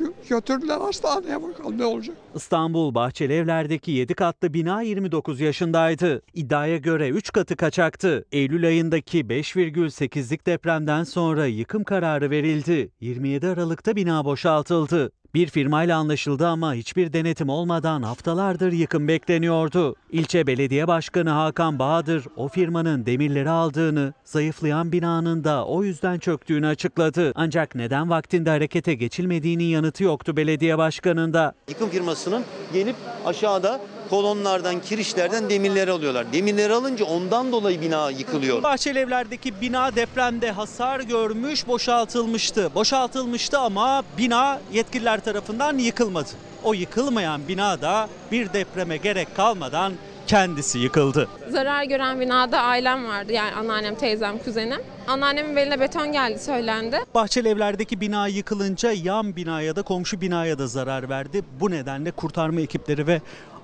Gö- 0.00 0.12
Götürdüler 0.28 0.80
hastaneye 0.80 1.42
bakalım 1.42 1.78
ne 1.78 1.84
olacak. 1.84 2.16
İstanbul 2.34 2.94
Bahçelievler'deki 2.94 3.90
7 3.90 4.14
katlı 4.14 4.54
bina 4.54 4.82
29 4.82 5.40
yaşındaydı. 5.40 6.22
İddiaya 6.34 6.76
göre 6.76 7.08
3 7.08 7.32
katı 7.32 7.56
kaçaktı. 7.56 8.24
Eylül 8.32 8.66
ayındaki 8.66 9.20
5,8'lik 9.24 10.46
depremden 10.46 11.04
sonra 11.04 11.46
yıkım 11.46 11.84
kararı 11.84 12.30
verildi. 12.30 12.90
27 13.00 13.46
Aralık'ta 13.48 13.96
bina 13.96 14.24
boşaltıldı. 14.24 15.12
Bir 15.34 15.46
firmayla 15.46 15.98
anlaşıldı 15.98 16.46
ama 16.46 16.74
hiçbir 16.74 17.12
denetim 17.12 17.48
olmadan 17.48 18.02
haftalardır 18.02 18.72
yıkım 18.72 19.08
bekleniyordu. 19.08 19.96
İlçe 20.10 20.46
Belediye 20.46 20.88
Başkanı 20.88 21.30
Hakan 21.30 21.78
Bahadır 21.78 22.24
o 22.36 22.48
firmanın 22.48 23.06
demirleri 23.06 23.50
aldığını, 23.50 24.12
zayıflayan 24.24 24.92
binanın 24.92 25.44
da 25.44 25.66
o 25.66 25.84
yüzden 25.84 26.18
çöktüğünü 26.18 26.66
açıkladı. 26.66 27.32
Ancak 27.34 27.74
neden 27.74 28.10
vaktinde 28.10 28.50
harekete 28.50 28.94
geçilmediğinin 28.94 29.64
yanıtı 29.64 30.04
yoktu 30.04 30.36
belediye 30.36 30.78
başkanında. 30.78 31.52
Yıkım 31.68 31.90
firmasının 31.90 32.44
gelip 32.72 32.96
aşağıda 33.24 33.80
kolonlardan, 34.10 34.80
kirişlerden 34.80 35.50
demirleri 35.50 35.90
alıyorlar. 35.90 36.32
Demirleri 36.32 36.72
alınca 36.72 37.04
ondan 37.04 37.52
dolayı 37.52 37.80
bina 37.80 38.10
yıkılıyor. 38.10 38.62
Bahçelievler'deki 38.62 39.60
bina 39.60 39.96
depremde 39.96 40.50
hasar 40.50 41.00
görmüş, 41.00 41.66
boşaltılmıştı. 41.66 42.70
Boşaltılmıştı 42.74 43.58
ama 43.58 44.02
bina 44.18 44.60
yetkililer 44.72 45.20
tarafından 45.20 45.78
yıkılmadı. 45.78 46.28
O 46.64 46.74
yıkılmayan 46.74 47.48
bina 47.48 47.80
da 47.80 48.08
bir 48.32 48.52
depreme 48.52 48.96
gerek 48.96 49.36
kalmadan 49.36 49.92
kendisi 50.26 50.78
yıkıldı. 50.78 51.28
Zarar 51.48 51.84
gören 51.84 52.20
binada 52.20 52.60
ailem 52.60 53.08
vardı 53.08 53.32
yani 53.32 53.52
anneannem, 53.54 53.94
teyzem, 53.94 54.38
kuzenim. 54.38 54.80
Anneannemin 55.08 55.56
beline 55.56 55.80
beton 55.80 56.12
geldi 56.12 56.38
söylendi. 56.38 56.98
Bahçelievler'deki 57.14 58.00
bina 58.00 58.26
yıkılınca 58.26 58.92
yan 58.92 59.36
binaya 59.36 59.76
da 59.76 59.82
komşu 59.82 60.20
binaya 60.20 60.58
da 60.58 60.66
zarar 60.66 61.08
verdi. 61.08 61.42
Bu 61.60 61.70
nedenle 61.70 62.10
kurtarma 62.10 62.60
ekipleri 62.60 63.06
ve 63.06 63.20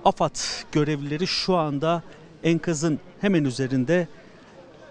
AFAD 0.07 0.37
görevlileri 0.73 1.27
şu 1.27 1.57
anda 1.57 2.03
enkazın 2.45 2.99
hemen 3.21 3.45
üzerinde. 3.45 4.09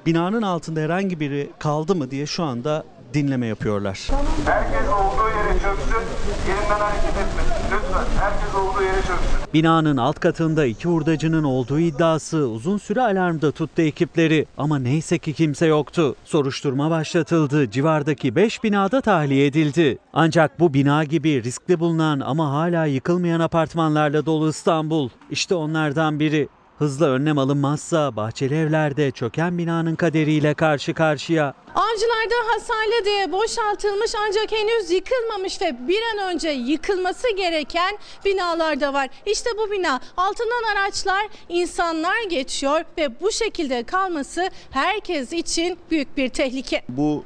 Binanın 0.06 0.42
altında 0.42 0.80
herhangi 0.80 1.20
biri 1.20 1.50
kaldı 1.60 1.96
mı 1.96 2.12
diye 2.12 2.26
şu 2.26 2.44
anda 2.44 2.86
dinleme 3.16 3.48
yapıyorlar. 3.48 4.10
Herkes 4.46 4.90
olduğu 4.90 5.30
yere 5.30 5.54
çöksün. 5.54 6.06
Yerinden 6.50 6.80
hareket 6.80 7.10
etmesin. 7.10 7.54
Lütfen 7.72 8.06
herkes 8.20 8.56
olduğu 8.56 8.82
yere 8.84 8.96
çöksün. 8.96 9.54
Binanın 9.54 9.98
alt 9.98 10.20
katında 10.20 10.66
iki 10.66 10.88
hurdacının 10.88 11.44
olduğu 11.44 11.80
iddiası 11.80 12.38
uzun 12.38 12.78
süre 12.78 13.02
alarmda 13.02 13.52
tuttu 13.52 13.82
ekipleri 13.82 14.46
ama 14.58 14.80
neyse 14.80 15.18
ki 15.18 15.34
kimse 15.34 15.66
yoktu. 15.66 16.16
Soruşturma 16.26 16.90
başlatıldı. 16.90 17.70
Civardaki 17.72 18.36
5 18.36 18.64
binada 18.64 19.02
tahliye 19.02 19.46
edildi. 19.46 19.98
Ancak 20.14 20.60
bu 20.60 20.74
bina 20.74 21.04
gibi 21.04 21.44
riskli 21.44 21.80
bulunan 21.80 22.20
ama 22.20 22.52
hala 22.52 22.86
yıkılmayan 22.86 23.40
apartmanlarla 23.40 24.26
dolu 24.26 24.50
İstanbul. 24.50 25.10
İşte 25.32 25.56
onlardan 25.56 26.20
biri. 26.20 26.48
Hızlı 26.78 27.10
önlem 27.10 27.38
alınmazsa 27.38 28.16
Bahçeli 28.16 28.56
Evler'de 28.56 29.12
çöken 29.12 29.58
binanın 29.58 29.96
kaderiyle 29.96 30.54
karşı 30.54 30.94
karşıya. 30.94 31.54
Avcılarda 31.76 32.36
hasarlı 32.54 33.06
diye 33.06 33.32
boşaltılmış 33.32 34.12
ancak 34.28 34.52
henüz 34.52 34.92
yıkılmamış 34.92 35.62
ve 35.62 35.88
bir 35.88 36.00
an 36.14 36.34
önce 36.34 36.50
yıkılması 36.50 37.36
gereken 37.36 37.98
binalar 38.26 38.80
da 38.82 38.94
var. 38.94 39.10
İşte 39.26 39.50
bu 39.58 39.72
bina 39.72 40.00
altından 40.18 40.76
araçlar, 40.76 41.28
insanlar 41.50 42.24
geçiyor 42.30 42.82
ve 42.98 43.22
bu 43.22 43.32
şekilde 43.32 43.84
kalması 43.84 44.50
herkes 44.72 45.34
için 45.34 45.78
büyük 45.92 46.18
bir 46.18 46.30
tehlike. 46.30 46.86
Bu 46.90 47.24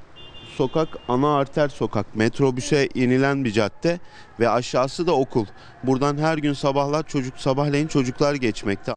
sokak 0.58 0.88
ana 1.08 1.38
arter 1.38 1.70
sokak. 1.70 2.16
Metrobüse 2.16 2.88
inilen 2.94 3.46
bir 3.46 3.52
cadde 3.52 4.00
ve 4.40 4.50
aşağısı 4.50 5.08
da 5.08 5.16
okul. 5.16 5.46
Buradan 5.84 6.18
her 6.18 6.38
gün 6.38 6.54
sabahlar 6.54 7.04
çocuk 7.08 7.38
sabahleyin 7.38 7.88
çocuklar 7.88 8.36
geçmekte. 8.36 8.94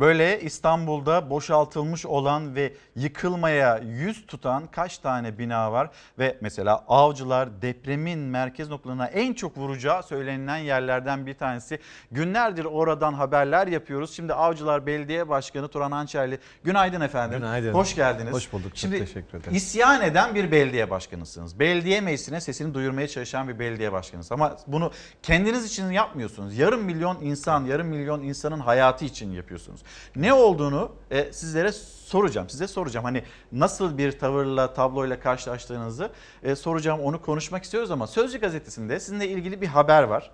Böyle 0.00 0.40
İstanbul'da 0.40 1.30
boşaltılmış 1.30 2.06
olan 2.06 2.54
ve 2.54 2.72
yıkılmaya 2.96 3.78
yüz 3.78 4.26
tutan 4.26 4.66
kaç 4.66 4.98
tane 4.98 5.38
bina 5.38 5.72
var 5.72 5.90
ve 6.18 6.38
mesela 6.40 6.84
Avcılar 6.88 7.62
depremin 7.62 8.18
merkez 8.18 8.68
noktalarına 8.68 9.06
en 9.06 9.32
çok 9.34 9.58
vuracağı 9.58 10.02
söylenilen 10.02 10.56
yerlerden 10.56 11.26
bir 11.26 11.34
tanesi. 11.34 11.78
Günlerdir 12.12 12.64
oradan 12.64 13.12
haberler 13.12 13.66
yapıyoruz. 13.66 14.16
Şimdi 14.16 14.34
Avcılar 14.34 14.86
Belediye 14.86 15.28
Başkanı 15.28 15.68
Turan 15.68 15.90
Ançerli. 15.90 16.38
Günaydın 16.64 17.00
efendim. 17.00 17.38
Günaydın. 17.38 17.72
Hoş 17.72 17.94
geldiniz. 17.94 18.32
Hoş 18.32 18.52
bulduk. 18.52 18.68
Çok 18.68 18.78
Şimdi 18.78 18.98
teşekkür 18.98 19.38
ederim. 19.38 19.54
isyan 19.54 20.02
eden 20.02 20.34
bir 20.34 20.50
belediye 20.50 20.90
başkanısınız. 20.90 21.58
Belediye 21.60 22.00
meclisine 22.00 22.40
sesini 22.40 22.74
duyurmaya 22.74 23.08
çalışan 23.08 23.48
bir 23.48 23.58
belediye 23.58 23.92
başkanısınız. 23.92 24.32
Ama 24.32 24.56
bunu 24.66 24.92
kendiniz 25.22 25.64
için 25.64 25.90
yapmıyorsunuz. 25.90 26.58
Yarım 26.58 26.84
milyon 26.84 27.20
insan, 27.20 27.64
yarım 27.64 27.86
milyon 27.86 28.22
insanın 28.22 28.60
hayatı 28.60 29.04
için 29.04 29.32
yapıyorsunuz. 29.32 29.80
Ne 30.16 30.32
olduğunu 30.32 30.92
e, 31.10 31.32
sizlere 31.32 31.72
soracağım. 31.72 32.48
Size 32.48 32.66
soracağım. 32.66 33.04
Hani 33.04 33.22
nasıl 33.52 33.98
bir 33.98 34.18
tavırla, 34.18 34.74
tabloyla 34.74 35.20
karşılaştığınızı 35.20 36.10
e, 36.42 36.56
soracağım. 36.56 37.00
Onu 37.00 37.22
konuşmak 37.22 37.64
istiyoruz 37.64 37.90
ama 37.90 38.06
Sözcü 38.06 38.40
gazetesinde 38.40 39.00
sizinle 39.00 39.28
ilgili 39.28 39.60
bir 39.60 39.66
haber 39.66 40.02
var. 40.02 40.30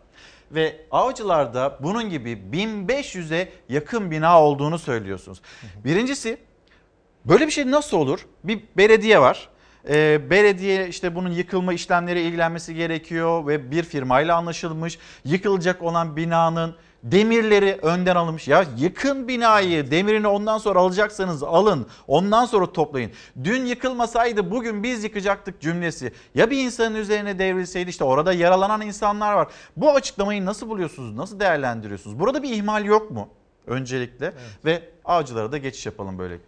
Ve 0.50 0.86
Avcılar'da 0.90 1.78
bunun 1.82 2.10
gibi 2.10 2.30
1500'e 2.52 3.48
yakın 3.68 4.10
bina 4.10 4.42
olduğunu 4.42 4.78
söylüyorsunuz. 4.78 5.42
Birincisi 5.84 6.38
böyle 7.24 7.46
bir 7.46 7.52
şey 7.52 7.70
nasıl 7.70 7.96
olur? 7.96 8.26
Bir 8.44 8.62
belediye 8.76 9.20
var. 9.20 9.48
Ee, 9.88 10.30
belediye 10.30 10.88
işte 10.88 11.14
bunun 11.14 11.30
yıkılma 11.30 11.72
işlemleri 11.72 12.20
ilgilenmesi 12.20 12.74
gerekiyor 12.74 13.46
ve 13.46 13.70
bir 13.70 13.82
firmayla 13.82 14.36
anlaşılmış. 14.36 14.98
Yıkılacak 15.24 15.82
olan 15.82 16.16
binanın 16.16 16.74
demirleri 17.04 17.78
önden 17.82 18.16
alınmış. 18.16 18.48
Ya 18.48 18.64
yıkın 18.78 19.28
binayı 19.28 19.90
demirini 19.90 20.28
ondan 20.28 20.58
sonra 20.58 20.78
alacaksanız 20.78 21.42
alın 21.42 21.86
ondan 22.06 22.44
sonra 22.44 22.72
toplayın. 22.72 23.10
Dün 23.44 23.64
yıkılmasaydı 23.64 24.50
bugün 24.50 24.82
biz 24.82 25.04
yıkacaktık 25.04 25.60
cümlesi. 25.60 26.12
Ya 26.34 26.50
bir 26.50 26.64
insanın 26.64 26.94
üzerine 26.94 27.38
devrilseydi 27.38 27.90
işte 27.90 28.04
orada 28.04 28.32
yaralanan 28.32 28.80
insanlar 28.80 29.32
var. 29.34 29.48
Bu 29.76 29.90
açıklamayı 29.90 30.44
nasıl 30.44 30.68
buluyorsunuz? 30.68 31.16
Nasıl 31.16 31.40
değerlendiriyorsunuz? 31.40 32.20
Burada 32.20 32.42
bir 32.42 32.52
ihmal 32.52 32.84
yok 32.84 33.10
mu? 33.10 33.28
Öncelikle 33.66 34.32
ve 34.64 34.82
avcılara 35.04 35.52
da 35.52 35.58
geçiş 35.58 35.86
yapalım 35.86 36.18
böyle. 36.18 36.38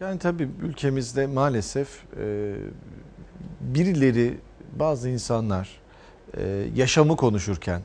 Yani 0.00 0.18
tabii 0.18 0.48
ülkemizde 0.62 1.26
maalesef 1.26 1.88
e, 2.20 2.54
birileri, 3.60 4.38
bazı 4.72 5.08
insanlar 5.08 5.80
e, 6.36 6.66
yaşamı 6.74 7.16
konuşurken, 7.16 7.82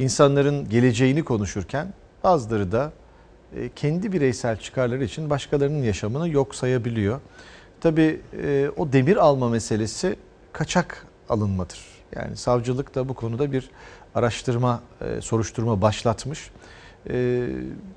insanların 0.00 0.68
geleceğini 0.68 1.24
konuşurken 1.24 1.92
bazıları 2.24 2.72
da 2.72 2.92
e, 3.56 3.70
kendi 3.76 4.12
bireysel 4.12 4.56
çıkarları 4.56 5.04
için 5.04 5.30
başkalarının 5.30 5.82
yaşamını 5.82 6.28
yok 6.28 6.54
sayabiliyor. 6.54 7.20
Tabii 7.80 8.20
e, 8.42 8.70
o 8.76 8.92
demir 8.92 9.16
alma 9.16 9.48
meselesi 9.48 10.16
kaçak 10.52 11.06
alınmadır. 11.28 11.78
Yani 12.16 12.36
savcılık 12.36 12.94
da 12.94 13.08
bu 13.08 13.14
konuda 13.14 13.52
bir 13.52 13.70
araştırma, 14.14 14.82
e, 15.00 15.20
soruşturma 15.20 15.82
başlatmış. 15.82 16.50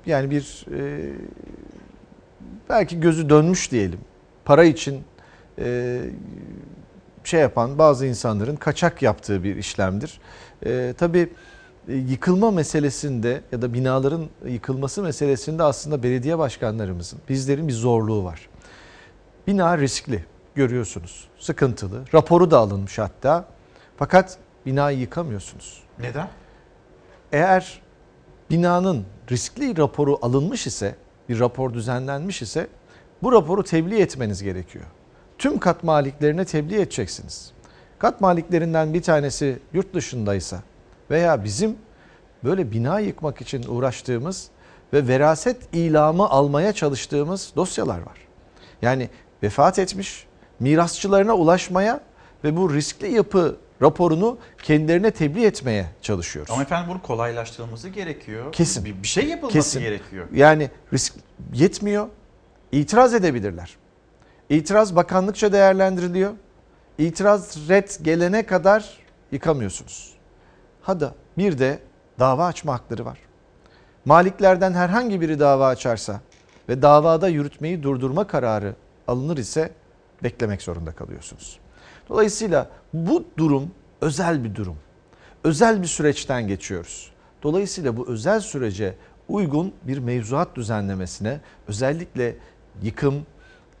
Yani 0.06 0.30
bir 0.30 0.66
belki 2.68 3.00
gözü 3.00 3.28
dönmüş 3.28 3.70
diyelim. 3.70 3.98
Para 4.44 4.64
için 4.64 5.02
şey 7.24 7.40
yapan 7.40 7.78
bazı 7.78 8.06
insanların 8.06 8.56
kaçak 8.56 9.02
yaptığı 9.02 9.44
bir 9.44 9.56
işlemdir. 9.56 10.20
Tabii 10.98 11.28
yıkılma 11.88 12.50
meselesinde 12.50 13.40
ya 13.52 13.62
da 13.62 13.74
binaların 13.74 14.26
yıkılması 14.46 15.02
meselesinde 15.02 15.62
aslında 15.62 16.02
belediye 16.02 16.38
başkanlarımızın, 16.38 17.18
bizlerin 17.28 17.68
bir 17.68 17.72
zorluğu 17.72 18.24
var. 18.24 18.48
Bina 19.46 19.78
riskli 19.78 20.24
görüyorsunuz, 20.54 21.28
sıkıntılı. 21.38 22.02
Raporu 22.14 22.50
da 22.50 22.58
alınmış 22.58 22.98
hatta. 22.98 23.44
Fakat 23.96 24.38
binayı 24.66 24.98
yıkamıyorsunuz. 24.98 25.82
Neden? 25.98 26.28
Eğer 27.32 27.82
binanın 28.50 29.04
riskli 29.30 29.76
raporu 29.76 30.18
alınmış 30.22 30.66
ise, 30.66 30.94
bir 31.28 31.40
rapor 31.40 31.74
düzenlenmiş 31.74 32.42
ise 32.42 32.66
bu 33.22 33.32
raporu 33.32 33.64
tebliğ 33.64 34.00
etmeniz 34.00 34.42
gerekiyor. 34.42 34.84
Tüm 35.38 35.58
kat 35.58 35.84
maliklerine 35.84 36.44
tebliğ 36.44 36.76
edeceksiniz. 36.76 37.52
Kat 37.98 38.20
maliklerinden 38.20 38.94
bir 38.94 39.02
tanesi 39.02 39.58
yurt 39.72 39.94
dışındaysa 39.94 40.62
veya 41.10 41.44
bizim 41.44 41.76
böyle 42.44 42.72
bina 42.72 43.00
yıkmak 43.00 43.40
için 43.40 43.62
uğraştığımız 43.68 44.48
ve 44.92 45.08
veraset 45.08 45.74
ilamı 45.74 46.28
almaya 46.28 46.72
çalıştığımız 46.72 47.52
dosyalar 47.56 47.98
var. 47.98 48.18
Yani 48.82 49.08
vefat 49.42 49.78
etmiş, 49.78 50.26
mirasçılarına 50.60 51.34
ulaşmaya 51.34 52.00
ve 52.44 52.56
bu 52.56 52.74
riskli 52.74 53.12
yapı 53.12 53.56
raporunu 53.82 54.38
kendilerine 54.62 55.10
tebliğ 55.10 55.44
etmeye 55.44 55.86
çalışıyoruz. 56.02 56.50
Ama 56.52 56.62
efendim 56.62 56.90
bunu 56.90 57.02
kolaylaştırılması 57.02 57.88
gerekiyor. 57.88 58.52
Kesin. 58.52 58.84
Bir, 58.84 59.02
bir 59.02 59.08
şey 59.08 59.26
yapılması 59.26 59.58
Kesin. 59.58 59.80
gerekiyor. 59.80 60.26
Yani 60.32 60.70
risk 60.92 61.14
yetmiyor. 61.52 62.08
İtiraz 62.72 63.14
edebilirler. 63.14 63.76
İtiraz 64.48 64.96
bakanlıkça 64.96 65.52
değerlendiriliyor. 65.52 66.32
İtiraz 66.98 67.68
red 67.68 67.88
gelene 68.02 68.46
kadar 68.46 68.98
yıkamıyorsunuz. 69.32 70.13
Hadi 70.84 71.10
bir 71.38 71.58
de 71.58 71.78
dava 72.18 72.46
açma 72.46 72.74
hakları 72.74 73.04
var. 73.04 73.18
Maliklerden 74.04 74.72
herhangi 74.72 75.20
biri 75.20 75.40
dava 75.40 75.66
açarsa 75.66 76.20
ve 76.68 76.82
davada 76.82 77.28
yürütmeyi 77.28 77.82
durdurma 77.82 78.26
kararı 78.26 78.74
alınır 79.08 79.36
ise 79.36 79.70
beklemek 80.22 80.62
zorunda 80.62 80.92
kalıyorsunuz. 80.92 81.58
Dolayısıyla 82.08 82.70
bu 82.92 83.24
durum 83.36 83.70
özel 84.00 84.44
bir 84.44 84.54
durum. 84.54 84.76
Özel 85.44 85.82
bir 85.82 85.86
süreçten 85.86 86.48
geçiyoruz. 86.48 87.10
Dolayısıyla 87.42 87.96
bu 87.96 88.08
özel 88.08 88.40
sürece 88.40 88.94
uygun 89.28 89.72
bir 89.82 89.98
mevzuat 89.98 90.56
düzenlemesine 90.56 91.40
özellikle 91.68 92.36
yıkım, 92.82 93.26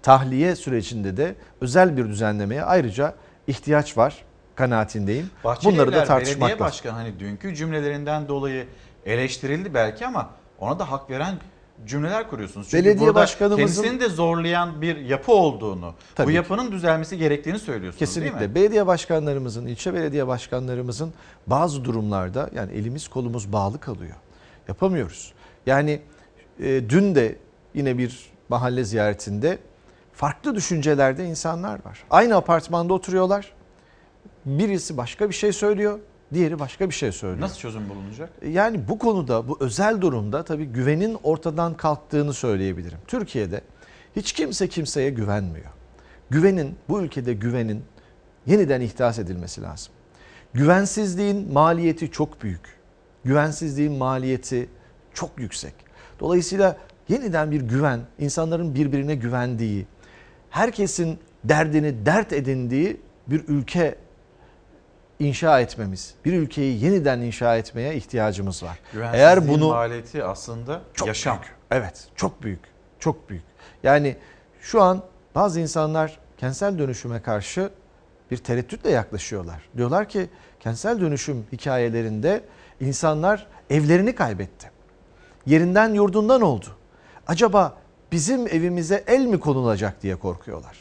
tahliye 0.02 0.56
sürecinde 0.56 1.16
de 1.16 1.34
özel 1.60 1.96
bir 1.96 2.08
düzenlemeye 2.08 2.64
ayrıca 2.64 3.14
ihtiyaç 3.46 3.96
var 3.96 4.24
kanaatindeyim. 4.56 5.30
Bahçeli 5.44 5.72
Bunları 5.72 5.92
da 5.92 6.04
tartışmak 6.04 6.40
Belediye 6.40 6.50
lazım. 6.50 6.66
Başkanı 6.66 6.92
hani 6.92 7.18
dünkü 7.20 7.54
cümlelerinden 7.54 8.28
dolayı 8.28 8.66
eleştirildi 9.06 9.74
belki 9.74 10.06
ama 10.06 10.30
ona 10.58 10.78
da 10.78 10.90
hak 10.90 11.10
veren 11.10 11.34
cümleler 11.86 12.30
kuruyorsunuz. 12.30 12.68
Çünkü 12.70 12.84
Belediye 12.84 13.06
burada 13.08 13.20
başkanımızın- 13.20 13.56
kendisini 13.56 14.00
de 14.00 14.08
zorlayan 14.08 14.82
bir 14.82 14.96
yapı 14.96 15.32
olduğunu, 15.32 15.94
Tabii 16.14 16.26
bu 16.26 16.30
ki. 16.30 16.36
yapının 16.36 16.72
düzelmesi 16.72 17.18
gerektiğini 17.18 17.58
söylüyorsunuz 17.58 18.00
değil 18.00 18.08
Kesinlikle. 18.26 18.46
mi? 18.48 18.54
Belediye 18.54 18.86
başkanlarımızın, 18.86 19.66
ilçe 19.66 19.94
belediye 19.94 20.26
başkanlarımızın 20.26 21.12
bazı 21.46 21.84
durumlarda 21.84 22.50
yani 22.54 22.72
elimiz 22.72 23.08
kolumuz 23.08 23.52
bağlı 23.52 23.80
kalıyor. 23.80 24.14
Yapamıyoruz. 24.68 25.32
Yani 25.66 26.00
e, 26.60 26.64
dün 26.88 27.14
de 27.14 27.38
yine 27.74 27.98
bir 27.98 28.26
mahalle 28.48 28.84
ziyaretinde 28.84 29.58
farklı 30.12 30.54
düşüncelerde 30.54 31.24
insanlar 31.24 31.84
var. 31.84 32.04
Aynı 32.10 32.36
apartmanda 32.36 32.94
oturuyorlar. 32.94 33.52
Birisi 34.46 34.96
başka 34.96 35.28
bir 35.28 35.34
şey 35.34 35.52
söylüyor, 35.52 35.98
diğeri 36.34 36.58
başka 36.58 36.88
bir 36.88 36.94
şey 36.94 37.12
söylüyor. 37.12 37.40
Nasıl 37.40 37.58
çözüm 37.58 37.88
bulunacak? 37.88 38.30
Yani 38.48 38.88
bu 38.88 38.98
konuda 38.98 39.48
bu 39.48 39.56
özel 39.60 40.00
durumda 40.00 40.44
tabii 40.44 40.64
güvenin 40.64 41.18
ortadan 41.22 41.76
kalktığını 41.76 42.32
söyleyebilirim. 42.32 42.98
Türkiye'de 43.06 43.60
hiç 44.16 44.32
kimse 44.32 44.68
kimseye 44.68 45.10
güvenmiyor. 45.10 45.70
Güvenin 46.30 46.76
bu 46.88 47.02
ülkede 47.02 47.34
güvenin 47.34 47.84
yeniden 48.46 48.80
ihdas 48.80 49.18
edilmesi 49.18 49.62
lazım. 49.62 49.92
Güvensizliğin 50.54 51.52
maliyeti 51.52 52.10
çok 52.10 52.42
büyük. 52.42 52.76
Güvensizliğin 53.24 53.92
maliyeti 53.92 54.68
çok 55.14 55.30
yüksek. 55.38 55.74
Dolayısıyla 56.20 56.76
yeniden 57.08 57.50
bir 57.50 57.60
güven, 57.60 58.00
insanların 58.18 58.74
birbirine 58.74 59.14
güvendiği, 59.14 59.86
herkesin 60.50 61.18
derdini 61.44 62.06
dert 62.06 62.32
edindiği 62.32 63.00
bir 63.26 63.44
ülke 63.48 63.94
inşa 65.24 65.60
etmemiz, 65.60 66.14
bir 66.24 66.32
ülkeyi 66.32 66.84
yeniden 66.84 67.20
inşa 67.20 67.56
etmeye 67.56 67.96
ihtiyacımız 67.96 68.62
var. 68.62 68.78
Eğer 69.12 69.48
bunu 69.48 69.68
maliyeti 69.68 70.24
aslında 70.24 70.80
çok 70.94 71.08
yaşam. 71.08 71.38
büyük. 71.40 71.54
Evet, 71.70 72.08
çok 72.16 72.42
büyük. 72.42 72.60
Çok 72.98 73.28
büyük. 73.28 73.44
Yani 73.82 74.16
şu 74.60 74.82
an 74.82 75.02
bazı 75.34 75.60
insanlar 75.60 76.18
kentsel 76.38 76.78
dönüşüme 76.78 77.22
karşı 77.22 77.70
bir 78.30 78.36
tereddütle 78.36 78.90
yaklaşıyorlar. 78.90 79.62
Diyorlar 79.76 80.08
ki 80.08 80.28
kentsel 80.60 81.00
dönüşüm 81.00 81.46
hikayelerinde 81.52 82.44
insanlar 82.80 83.46
evlerini 83.70 84.14
kaybetti. 84.14 84.70
Yerinden 85.46 85.94
yurdundan 85.94 86.40
oldu. 86.40 86.66
Acaba 87.26 87.76
bizim 88.12 88.46
evimize 88.46 89.04
el 89.06 89.26
mi 89.26 89.40
konulacak 89.40 90.02
diye 90.02 90.16
korkuyorlar. 90.16 90.76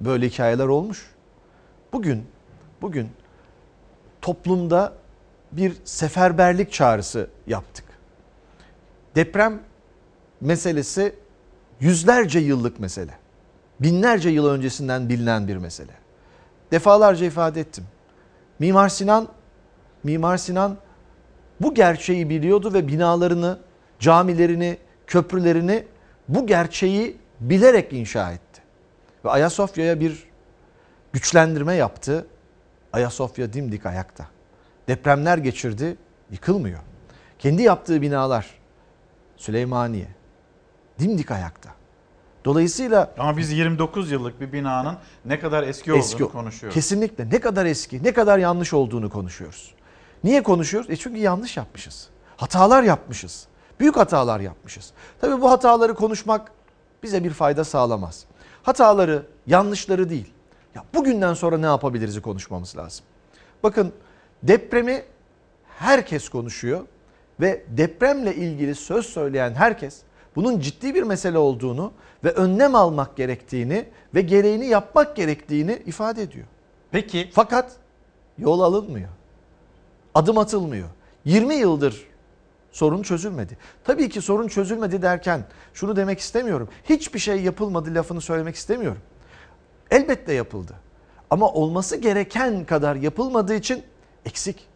Böyle 0.00 0.28
hikayeler 0.28 0.66
olmuş. 0.66 1.10
Bugün 1.92 2.26
bugün 2.82 3.10
toplumda 4.22 4.92
bir 5.52 5.72
seferberlik 5.84 6.72
çağrısı 6.72 7.30
yaptık. 7.46 7.84
Deprem 9.14 9.60
meselesi 10.40 11.14
yüzlerce 11.80 12.38
yıllık 12.38 12.80
mesele. 12.80 13.12
Binlerce 13.80 14.28
yıl 14.28 14.46
öncesinden 14.46 15.08
bilinen 15.08 15.48
bir 15.48 15.56
mesele. 15.56 15.92
Defalarca 16.70 17.26
ifade 17.26 17.60
ettim. 17.60 17.84
Mimar 18.58 18.88
Sinan 18.88 19.28
Mimar 20.04 20.36
Sinan 20.36 20.76
bu 21.60 21.74
gerçeği 21.74 22.30
biliyordu 22.30 22.74
ve 22.74 22.88
binalarını, 22.88 23.58
camilerini, 23.98 24.78
köprülerini 25.06 25.84
bu 26.28 26.46
gerçeği 26.46 27.16
bilerek 27.40 27.92
inşa 27.92 28.32
etti. 28.32 28.62
Ve 29.24 29.30
Ayasofya'ya 29.30 30.00
bir 30.00 30.28
güçlendirme 31.12 31.74
yaptı. 31.74 32.26
Ayasofya 32.92 33.52
dimdik 33.52 33.86
ayakta. 33.86 34.26
Depremler 34.88 35.38
geçirdi, 35.38 35.96
yıkılmıyor. 36.30 36.78
Kendi 37.38 37.62
yaptığı 37.62 38.02
binalar 38.02 38.58
Süleymaniye 39.36 40.08
dimdik 40.98 41.30
ayakta. 41.30 41.70
Dolayısıyla 42.44 43.14
Ama 43.18 43.36
biz 43.36 43.52
29 43.52 44.10
yıllık 44.10 44.40
bir 44.40 44.52
binanın 44.52 44.96
ne 45.24 45.40
kadar 45.40 45.62
eski 45.62 45.92
olduğunu 45.92 46.02
eski 46.02 46.24
konuşuyoruz. 46.24 46.74
Kesinlikle 46.74 47.30
ne 47.30 47.40
kadar 47.40 47.66
eski, 47.66 48.04
ne 48.04 48.12
kadar 48.12 48.38
yanlış 48.38 48.72
olduğunu 48.72 49.10
konuşuyoruz. 49.10 49.74
Niye 50.24 50.42
konuşuyoruz? 50.42 50.90
E 50.90 50.96
çünkü 50.96 51.18
yanlış 51.18 51.56
yapmışız. 51.56 52.08
Hatalar 52.36 52.82
yapmışız. 52.82 53.46
Büyük 53.80 53.96
hatalar 53.96 54.40
yapmışız. 54.40 54.92
Tabii 55.20 55.42
bu 55.42 55.50
hataları 55.50 55.94
konuşmak 55.94 56.52
bize 57.02 57.24
bir 57.24 57.30
fayda 57.30 57.64
sağlamaz. 57.64 58.24
Hataları, 58.62 59.26
yanlışları 59.46 60.10
değil. 60.10 60.32
Ya 60.74 60.84
bugünden 60.94 61.34
sonra 61.34 61.58
ne 61.58 61.66
yapabiliriz'i 61.66 62.22
konuşmamız 62.22 62.76
lazım. 62.76 63.04
Bakın 63.62 63.92
depremi 64.42 65.02
herkes 65.78 66.28
konuşuyor 66.28 66.80
ve 67.40 67.64
depremle 67.68 68.34
ilgili 68.34 68.74
söz 68.74 69.06
söyleyen 69.06 69.54
herkes 69.54 70.02
bunun 70.36 70.60
ciddi 70.60 70.94
bir 70.94 71.02
mesele 71.02 71.38
olduğunu 71.38 71.92
ve 72.24 72.30
önlem 72.30 72.74
almak 72.74 73.16
gerektiğini 73.16 73.84
ve 74.14 74.20
gereğini 74.20 74.66
yapmak 74.66 75.16
gerektiğini 75.16 75.82
ifade 75.86 76.22
ediyor. 76.22 76.46
Peki 76.90 77.30
Fakat 77.32 77.72
yol 78.38 78.60
alınmıyor. 78.60 79.08
Adım 80.14 80.38
atılmıyor. 80.38 80.88
20 81.24 81.54
yıldır 81.54 82.06
sorun 82.72 83.02
çözülmedi. 83.02 83.58
Tabii 83.84 84.08
ki 84.08 84.20
sorun 84.20 84.48
çözülmedi 84.48 85.02
derken 85.02 85.44
şunu 85.74 85.96
demek 85.96 86.18
istemiyorum. 86.18 86.68
Hiçbir 86.84 87.18
şey 87.18 87.42
yapılmadı 87.42 87.94
lafını 87.94 88.20
söylemek 88.20 88.54
istemiyorum. 88.54 89.00
Elbette 89.90 90.32
yapıldı. 90.32 90.74
Ama 91.30 91.52
olması 91.52 91.96
gereken 91.96 92.64
kadar 92.64 92.96
yapılmadığı 92.96 93.54
için 93.54 93.82
eksik. 94.24 94.66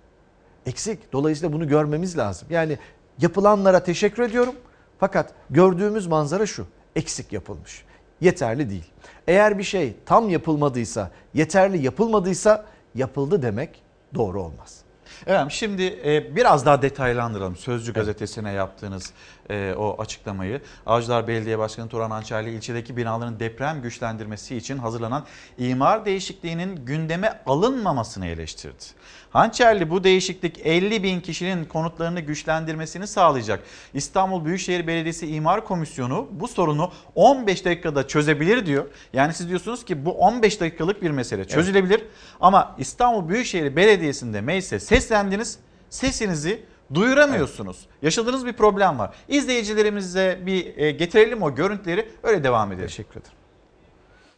Eksik. 0.67 1.13
Dolayısıyla 1.13 1.53
bunu 1.53 1.69
görmemiz 1.69 2.19
lazım. 2.19 2.49
Yani 2.51 2.79
yapılanlara 3.21 3.85
teşekkür 3.85 4.23
ediyorum. 4.23 4.55
Fakat 4.99 5.33
gördüğümüz 5.51 6.07
manzara 6.07 6.47
şu. 6.47 6.67
Eksik 6.97 7.33
yapılmış. 7.33 7.85
Yeterli 8.21 8.71
değil. 8.71 8.91
Eğer 9.27 9.59
bir 9.59 9.63
şey 9.63 9.97
tam 10.07 10.29
yapılmadıysa, 10.29 11.11
yeterli 11.35 11.85
yapılmadıysa 11.85 12.65
yapıldı 12.95 13.43
demek 13.43 13.83
doğru 14.15 14.43
olmaz. 14.43 14.82
Efendim 15.27 15.51
şimdi 15.51 16.01
e, 16.05 16.37
biraz 16.37 16.67
daha 16.67 16.83
detaylandıralım. 16.83 17.57
Sözcü 17.57 17.93
gazetesine 17.93 18.53
yaptığınız 18.53 19.13
e, 19.51 19.75
o 19.79 20.03
açıklamayı. 20.03 20.61
Avcılar 20.87 21.29
Belediye 21.29 21.59
Başkanı 21.59 21.89
Turan 21.89 22.11
Ançaylı 22.11 22.49
ilçedeki 22.49 22.97
binaların 22.97 23.41
deprem 23.41 23.83
güçlendirmesi 23.83 24.57
için 24.57 24.79
hazırlanan 24.79 25.25
imar 25.59 26.05
değişikliğinin 26.05 26.85
gündeme 26.87 27.43
alınmamasını 27.47 28.27
eleştirdi. 28.27 28.85
Hançerli 29.33 29.91
bu 29.91 30.05
değişiklik 30.05 30.67
50 30.67 31.03
bin 31.03 31.21
kişinin 31.21 31.65
konutlarını 31.65 32.21
güçlendirmesini 32.21 33.07
sağlayacak. 33.07 33.65
İstanbul 33.95 34.45
Büyükşehir 34.45 34.87
Belediyesi 34.87 35.27
İmar 35.27 35.65
Komisyonu 35.65 36.29
bu 36.31 36.49
sorunu 36.49 36.93
15 37.15 37.65
dakikada 37.65 38.09
çözebilir 38.09 38.67
diyor. 38.67 38.87
Yani 39.13 39.35
siz 39.35 39.49
diyorsunuz 39.49 39.85
ki 39.85 40.05
bu 40.05 40.13
15 40.13 40.61
dakikalık 40.61 41.03
bir 41.03 41.11
mesele 41.11 41.49
çözülebilir. 41.49 42.05
Ama 42.41 42.77
İstanbul 42.79 43.29
Büyükşehir 43.29 43.77
Belediyesi'nde 43.77 44.41
meclise 44.41 44.81
seslendiniz. 44.81 45.59
Sesinizi 45.91 46.63
duyuramıyorsunuz. 46.95 47.87
Yaşadığınız 48.03 48.47
bir 48.47 48.53
problem 48.53 48.99
var. 48.99 49.15
İzleyicilerimize 49.29 50.41
bir 50.47 50.77
e, 50.77 50.91
getirelim 50.91 51.43
o 51.43 51.55
görüntüleri 51.55 52.09
öyle 52.23 52.45
devam 52.45 52.73
edelim. 52.73 52.87
Teşekkür 52.87 53.21
ederim. 53.21 53.37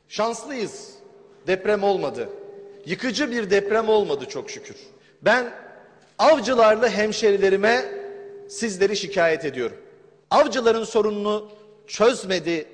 Şanslıyız. 0.08 0.94
Deprem 1.46 1.82
olmadı. 1.82 2.28
Yıkıcı 2.86 3.30
bir 3.30 3.50
deprem 3.50 3.88
olmadı 3.88 4.24
çok 4.28 4.50
şükür. 4.50 4.76
Ben 5.22 5.52
avcılarla 6.18 6.88
hemşerilerime 6.88 7.84
sizleri 8.48 8.96
şikayet 8.96 9.44
ediyorum. 9.44 9.76
Avcıların 10.30 10.84
sorununu 10.84 11.50
çözmedi 11.86 12.66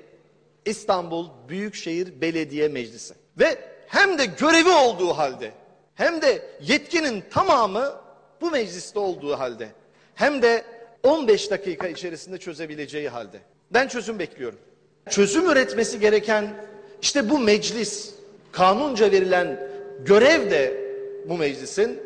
İstanbul 0.65 1.27
Büyükşehir 1.49 2.21
Belediye 2.21 2.67
Meclisi. 2.67 3.13
Ve 3.39 3.57
hem 3.87 4.17
de 4.17 4.25
görevi 4.25 4.69
olduğu 4.69 5.09
halde 5.09 5.51
hem 5.95 6.21
de 6.21 6.49
yetkinin 6.61 7.23
tamamı 7.31 7.93
bu 8.41 8.51
mecliste 8.51 8.99
olduğu 8.99 9.39
halde 9.39 9.67
hem 10.15 10.41
de 10.41 10.63
15 11.03 11.51
dakika 11.51 11.87
içerisinde 11.87 12.37
çözebileceği 12.37 13.09
halde. 13.09 13.39
Ben 13.73 13.87
çözüm 13.87 14.19
bekliyorum. 14.19 14.59
Çözüm 15.09 15.49
üretmesi 15.49 15.99
gereken 15.99 16.65
işte 17.01 17.29
bu 17.29 17.39
meclis, 17.39 18.13
kanunca 18.51 19.11
verilen 19.11 19.70
görev 20.05 20.51
de 20.51 20.91
bu 21.29 21.37
meclisin, 21.37 21.99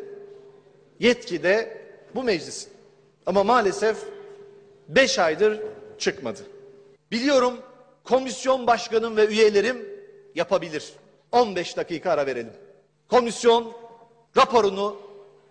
yetki 1.00 1.42
de 1.42 1.78
bu 2.14 2.22
meclisin. 2.22 2.72
Ama 3.26 3.44
maalesef 3.44 3.96
5 4.88 5.18
aydır 5.18 5.60
çıkmadı. 5.98 6.40
Biliyorum 7.10 7.58
komisyon 8.04 8.66
başkanım 8.66 9.16
ve 9.16 9.26
üyelerim 9.26 9.88
yapabilir. 10.34 10.92
15 11.32 11.76
dakika 11.76 12.10
ara 12.10 12.26
verelim. 12.26 12.52
Komisyon 13.08 13.72
raporunu 14.36 14.96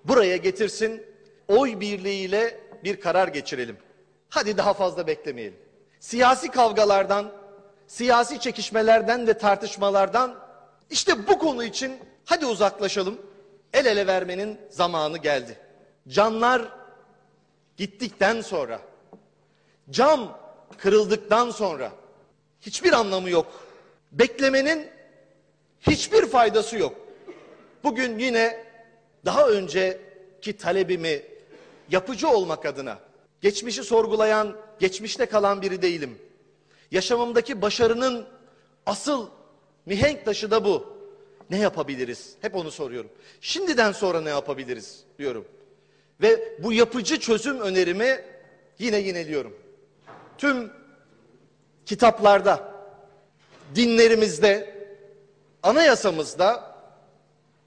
buraya 0.03 0.37
getirsin. 0.37 1.03
Oy 1.47 1.79
birliğiyle 1.79 2.59
bir 2.83 2.99
karar 2.99 3.27
geçirelim. 3.27 3.77
Hadi 4.29 4.57
daha 4.57 4.73
fazla 4.73 5.07
beklemeyelim. 5.07 5.57
Siyasi 5.99 6.51
kavgalardan, 6.51 7.31
siyasi 7.87 8.39
çekişmelerden 8.39 9.27
ve 9.27 9.33
tartışmalardan 9.37 10.35
işte 10.89 11.27
bu 11.27 11.39
konu 11.39 11.63
için 11.63 11.93
hadi 12.25 12.45
uzaklaşalım. 12.45 13.17
El 13.73 13.85
ele 13.85 14.07
vermenin 14.07 14.59
zamanı 14.69 15.17
geldi. 15.17 15.57
Canlar 16.07 16.61
gittikten 17.77 18.41
sonra, 18.41 18.81
cam 19.89 20.39
kırıldıktan 20.77 21.49
sonra 21.49 21.91
hiçbir 22.61 22.93
anlamı 22.93 23.29
yok. 23.29 23.47
Beklemenin 24.11 24.87
hiçbir 25.81 26.25
faydası 26.25 26.77
yok. 26.77 26.95
Bugün 27.83 28.19
yine 28.19 28.65
daha 29.25 29.47
önceki 29.47 30.57
talebimi 30.57 31.21
yapıcı 31.89 32.29
olmak 32.29 32.65
adına 32.65 32.99
geçmişi 33.41 33.83
sorgulayan, 33.83 34.55
geçmişte 34.79 35.25
kalan 35.25 35.61
biri 35.61 35.81
değilim. 35.81 36.17
Yaşamımdaki 36.91 37.61
başarının 37.61 38.25
asıl 38.85 39.29
mihenk 39.85 40.25
taşı 40.25 40.51
da 40.51 40.65
bu. 40.65 40.94
Ne 41.49 41.57
yapabiliriz? 41.57 42.35
Hep 42.41 42.55
onu 42.55 42.71
soruyorum. 42.71 43.11
Şimdiden 43.41 43.91
sonra 43.91 44.21
ne 44.21 44.29
yapabiliriz 44.29 45.03
diyorum. 45.19 45.45
Ve 46.21 46.63
bu 46.63 46.73
yapıcı 46.73 47.19
çözüm 47.19 47.59
önerimi 47.59 48.25
yine 48.79 48.97
yineliyorum. 48.97 49.57
Tüm 50.37 50.71
kitaplarda, 51.85 52.73
dinlerimizde, 53.75 54.75
anayasamızda 55.63 56.75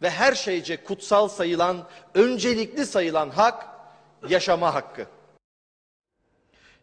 ve 0.03 0.11
her 0.11 0.35
şeyce 0.35 0.85
kutsal 0.85 1.29
sayılan, 1.29 1.89
öncelikli 2.15 2.87
sayılan 2.87 3.31
hak 3.31 3.67
yaşama 4.29 4.75
hakkı. 4.75 5.07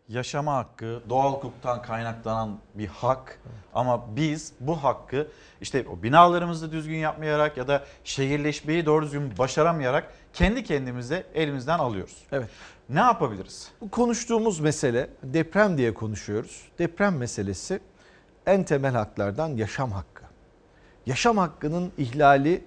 Yaşama 0.10 0.56
hakkı 0.56 1.02
doğal 1.10 1.34
hukuktan 1.34 1.82
kaynaklanan 1.82 2.58
bir 2.76 2.88
hak 2.88 3.40
ama 3.74 4.16
biz 4.16 4.54
bu 4.60 4.84
hakkı 4.84 5.28
işte 5.62 5.86
o 5.90 6.04
binalarımızı 6.04 6.72
düzgün 6.72 6.98
yapmayarak 6.98 7.58
ya 7.58 7.68
da 7.68 7.84
şehirleşmeyi 8.04 8.86
doğru 8.86 9.06
düzgün 9.06 9.38
başaramayarak 9.38 10.14
kendi 10.34 10.64
kendimize 10.64 11.28
elimizden 11.34 11.80
alıyoruz. 11.80 12.18
Evet. 12.32 12.50
Ne 12.90 13.00
yapabiliriz? 13.00 13.72
Bu 13.82 13.90
konuştuğumuz 13.92 14.60
mesele 14.60 15.10
deprem 15.24 15.78
diye 15.78 15.94
konuşuyoruz. 15.94 16.62
Deprem 16.80 17.18
meselesi 17.18 17.80
en 18.46 18.64
temel 18.64 18.94
haklardan 18.94 19.50
yaşam 19.50 19.92
hakkı. 19.92 20.24
Yaşam 21.06 21.38
hakkının 21.38 21.92
ihlali 21.98 22.64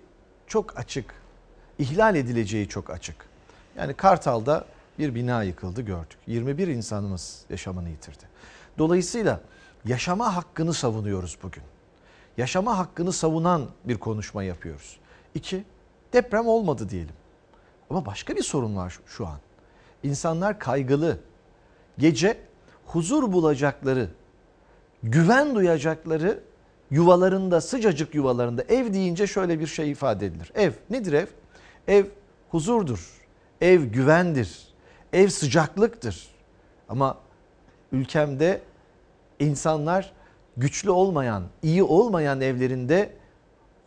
çok 0.47 0.79
açık. 0.79 1.15
İhlal 1.79 2.17
edileceği 2.17 2.69
çok 2.69 2.91
açık. 2.91 3.17
Yani 3.77 3.95
Kartal'da 3.95 4.65
bir 4.99 5.15
bina 5.15 5.43
yıkıldı 5.43 5.83
gördük. 5.83 6.19
21 6.27 6.69
insanımız 6.69 7.45
yaşamını 7.51 7.89
yitirdi. 7.89 8.25
Dolayısıyla 8.79 9.41
yaşama 9.85 10.37
hakkını 10.37 10.75
savunuyoruz 10.75 11.39
bugün. 11.43 11.63
Yaşama 12.37 12.79
hakkını 12.79 13.13
savunan 13.13 13.67
bir 13.85 13.99
konuşma 13.99 14.43
yapıyoruz. 14.43 14.99
İki, 15.35 15.65
deprem 16.13 16.47
olmadı 16.47 16.89
diyelim. 16.89 17.15
Ama 17.91 18.07
başka 18.07 18.37
bir 18.37 18.43
sorun 18.43 18.77
var 18.77 18.99
şu- 19.07 19.27
an. 19.27 19.39
İnsanlar 20.03 20.59
kaygılı. 20.59 21.19
Gece 21.99 22.39
huzur 22.87 23.33
bulacakları, 23.33 24.09
güven 25.03 25.55
duyacakları 25.55 26.41
yuvalarında, 26.91 27.61
sıcacık 27.61 28.15
yuvalarında 28.15 28.63
ev 28.63 28.93
deyince 28.93 29.27
şöyle 29.27 29.61
bir 29.61 29.67
şey 29.67 29.91
ifade 29.91 30.27
edilir. 30.27 30.53
Ev 30.55 30.73
nedir 30.91 31.13
ev? 31.13 31.27
Ev 31.89 32.05
huzurdur. 32.51 33.21
Ev 33.61 33.83
güvendir. 33.85 34.68
Ev 35.13 35.29
sıcaklıktır. 35.29 36.29
Ama 36.89 37.19
ülkemde 37.93 38.61
insanlar 39.39 40.13
güçlü 40.57 40.91
olmayan, 40.91 41.45
iyi 41.63 41.83
olmayan 41.83 42.41
evlerinde 42.41 43.13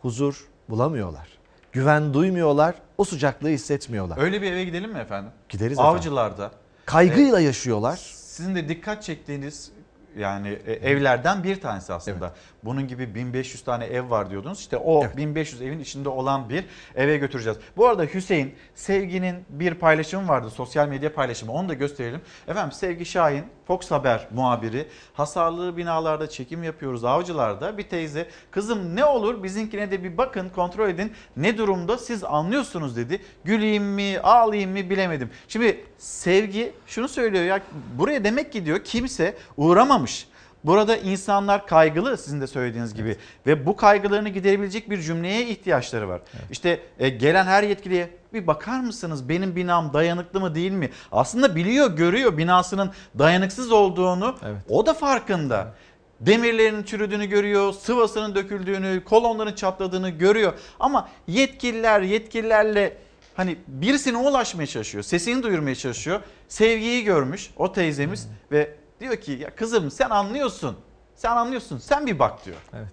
huzur 0.02 0.48
bulamıyorlar. 0.68 1.28
Güven 1.72 2.14
duymuyorlar, 2.14 2.74
o 2.98 3.04
sıcaklığı 3.04 3.48
hissetmiyorlar. 3.48 4.18
Öyle 4.18 4.42
bir 4.42 4.52
eve 4.52 4.64
gidelim 4.64 4.92
mi 4.92 4.98
efendim? 4.98 5.30
Gideriz 5.48 5.78
efendim. 5.78 5.96
Avcılarda. 5.96 6.50
Kaygıyla 6.86 7.40
yaşıyorlar. 7.40 7.96
Sizin 8.14 8.54
de 8.54 8.68
dikkat 8.68 9.02
çektiğiniz 9.02 9.72
yani 10.18 10.58
e, 10.66 10.72
evlerden 10.72 11.44
bir 11.44 11.60
tanesi 11.60 11.92
aslında. 11.92 12.34
Bunun 12.64 12.88
gibi 12.88 13.14
1500 13.14 13.64
tane 13.64 13.84
ev 13.84 14.10
var 14.10 14.30
diyordunuz. 14.30 14.60
İşte 14.60 14.76
o 14.76 15.04
1500 15.16 15.62
evin 15.62 15.80
içinde 15.80 16.08
olan 16.08 16.48
bir 16.48 16.64
eve 16.94 17.16
götüreceğiz. 17.16 17.58
Bu 17.76 17.88
arada 17.88 18.04
Hüseyin 18.04 18.54
Sevgi'nin 18.74 19.44
bir 19.48 19.74
paylaşımı 19.74 20.28
vardı. 20.28 20.50
Sosyal 20.50 20.88
medya 20.88 21.14
paylaşımı. 21.14 21.52
Onu 21.52 21.68
da 21.68 21.74
gösterelim. 21.74 22.20
Efendim 22.48 22.72
Sevgi 22.72 23.04
Şahin 23.04 23.44
Fox 23.66 23.90
Haber 23.90 24.28
muhabiri. 24.34 24.86
Hasarlı 25.14 25.76
binalarda 25.76 26.28
çekim 26.28 26.62
yapıyoruz 26.62 27.04
avcılarda. 27.04 27.78
Bir 27.78 27.82
teyze 27.82 28.28
kızım 28.50 28.96
ne 28.96 29.04
olur 29.04 29.42
bizimkine 29.42 29.90
de 29.90 30.04
bir 30.04 30.16
bakın 30.16 30.48
kontrol 30.48 30.88
edin. 30.88 31.12
Ne 31.36 31.58
durumda 31.58 31.98
siz 31.98 32.24
anlıyorsunuz 32.24 32.96
dedi. 32.96 33.20
Güleyim 33.44 33.84
mi 33.84 34.18
ağlayayım 34.22 34.70
mı 34.70 34.76
bilemedim. 34.76 35.30
Şimdi 35.48 35.84
Sevgi 36.02 36.72
şunu 36.86 37.08
söylüyor 37.08 37.44
ya 37.44 37.60
buraya 37.98 38.24
demek 38.24 38.52
ki 38.52 38.66
diyor 38.66 38.84
kimse 38.84 39.36
uğramamış. 39.56 40.28
Burada 40.64 40.96
insanlar 40.96 41.66
kaygılı 41.66 42.18
sizin 42.18 42.40
de 42.40 42.46
söylediğiniz 42.46 42.94
gibi 42.94 43.16
ve 43.46 43.66
bu 43.66 43.76
kaygılarını 43.76 44.28
giderebilecek 44.28 44.90
bir 44.90 45.00
cümleye 45.00 45.46
ihtiyaçları 45.46 46.08
var. 46.08 46.20
İşte 46.50 46.80
e, 46.98 47.08
gelen 47.08 47.44
her 47.44 47.62
yetkiliye 47.62 48.10
bir 48.32 48.46
bakar 48.46 48.80
mısınız 48.80 49.28
benim 49.28 49.56
binam 49.56 49.92
dayanıklı 49.92 50.40
mı 50.40 50.54
değil 50.54 50.72
mi? 50.72 50.90
Aslında 51.12 51.56
biliyor, 51.56 51.96
görüyor 51.96 52.36
binasının 52.36 52.90
dayanıksız 53.18 53.72
olduğunu. 53.72 54.36
O 54.68 54.86
da 54.86 54.94
farkında. 54.94 55.74
Demirlerin 56.20 56.82
çürüdüğünü 56.82 57.26
görüyor, 57.26 57.72
sıvasının 57.72 58.34
döküldüğünü, 58.34 59.04
kolonların 59.04 59.54
çatladığını 59.54 60.10
görüyor. 60.10 60.52
Ama 60.80 61.08
yetkililer 61.26 62.00
yetkililerle 62.00 62.96
hani 63.34 63.58
birisine 63.66 64.16
ulaşmaya 64.16 64.66
çalışıyor, 64.66 65.04
sesini 65.04 65.42
duyurmaya 65.42 65.74
çalışıyor. 65.74 66.20
Sevgiyi 66.48 67.04
görmüş 67.04 67.50
o 67.56 67.72
teyzemiz 67.72 68.28
ve 68.52 68.74
diyor 69.00 69.16
ki 69.16 69.32
ya 69.32 69.54
kızım 69.54 69.90
sen 69.90 70.10
anlıyorsun. 70.10 70.76
Sen 71.14 71.36
anlıyorsun. 71.36 71.78
Sen 71.78 72.06
bir 72.06 72.18
bak 72.18 72.46
diyor. 72.46 72.56
Evet. 72.74 72.92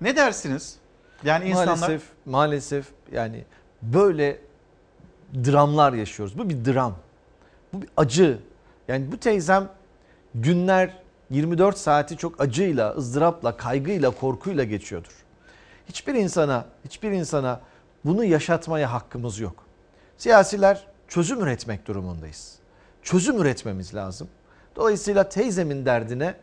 Ne 0.00 0.16
dersiniz? 0.16 0.76
Yani 1.24 1.48
insanlar 1.48 1.76
Maalesef, 1.76 2.02
maalesef 2.26 2.86
yani 3.12 3.44
böyle 3.82 4.38
dramlar 5.34 5.92
yaşıyoruz. 5.92 6.38
Bu 6.38 6.50
bir 6.50 6.64
dram. 6.64 6.96
Bu 7.72 7.82
bir 7.82 7.88
acı. 7.96 8.38
Yani 8.88 9.12
bu 9.12 9.16
teyzem 9.16 9.68
günler 10.34 11.02
24 11.30 11.78
saati 11.78 12.16
çok 12.16 12.40
acıyla, 12.40 12.94
ızdırapla, 12.94 13.56
kaygıyla, 13.56 14.10
korkuyla 14.10 14.64
geçiyordur. 14.64 15.12
Hiçbir 15.88 16.14
insana, 16.14 16.64
hiçbir 16.84 17.10
insana 17.10 17.60
bunu 18.04 18.24
yaşatmaya 18.24 18.92
hakkımız 18.92 19.40
yok. 19.40 19.64
Siyasiler 20.22 20.86
çözüm 21.08 21.40
üretmek 21.40 21.86
durumundayız. 21.86 22.58
Çözüm 23.02 23.40
üretmemiz 23.40 23.94
lazım. 23.94 24.28
Dolayısıyla 24.76 25.28
teyzemin 25.28 25.86
derdine 25.86 26.34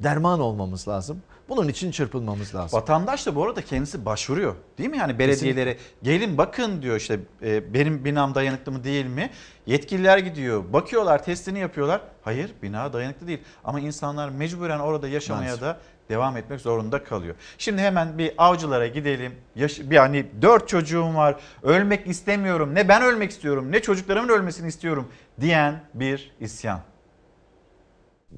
derman 0.00 0.40
olmamız 0.40 0.88
lazım. 0.88 1.22
Bunun 1.48 1.68
için 1.68 1.90
çırpınmamız 1.90 2.54
lazım. 2.54 2.80
Vatandaş 2.80 3.26
da 3.26 3.36
bu 3.36 3.44
arada 3.44 3.62
kendisi 3.62 4.04
başvuruyor 4.04 4.54
değil 4.78 4.90
mi? 4.90 4.96
Yani 4.96 5.18
belediyelere 5.18 5.76
gelin 6.02 6.38
bakın 6.38 6.82
diyor 6.82 6.96
işte 6.96 7.20
e, 7.42 7.74
benim 7.74 8.04
binam 8.04 8.34
dayanıklı 8.34 8.72
mı 8.72 8.84
değil 8.84 9.06
mi? 9.06 9.30
Yetkililer 9.66 10.18
gidiyor 10.18 10.72
bakıyorlar 10.72 11.24
testini 11.24 11.58
yapıyorlar. 11.58 12.00
Hayır 12.22 12.52
bina 12.62 12.92
dayanıklı 12.92 13.26
değil 13.26 13.40
ama 13.64 13.80
insanlar 13.80 14.28
mecburen 14.28 14.78
orada 14.78 15.08
yaşamaya 15.08 15.42
Maalesef. 15.42 15.62
da 15.62 15.78
devam 16.08 16.36
etmek 16.36 16.60
zorunda 16.60 17.04
kalıyor. 17.04 17.34
Şimdi 17.58 17.82
hemen 17.82 18.18
bir 18.18 18.32
avcılara 18.38 18.86
gidelim. 18.86 19.32
Yaş 19.56 19.80
bir 19.80 19.96
hani 19.96 20.26
dört 20.42 20.68
çocuğum 20.68 21.14
var 21.14 21.36
ölmek 21.62 22.06
istemiyorum 22.06 22.74
ne 22.74 22.88
ben 22.88 23.02
ölmek 23.02 23.30
istiyorum 23.30 23.72
ne 23.72 23.82
çocuklarımın 23.82 24.28
ölmesini 24.28 24.68
istiyorum 24.68 25.08
diyen 25.40 25.80
bir 25.94 26.32
isyan. 26.40 26.80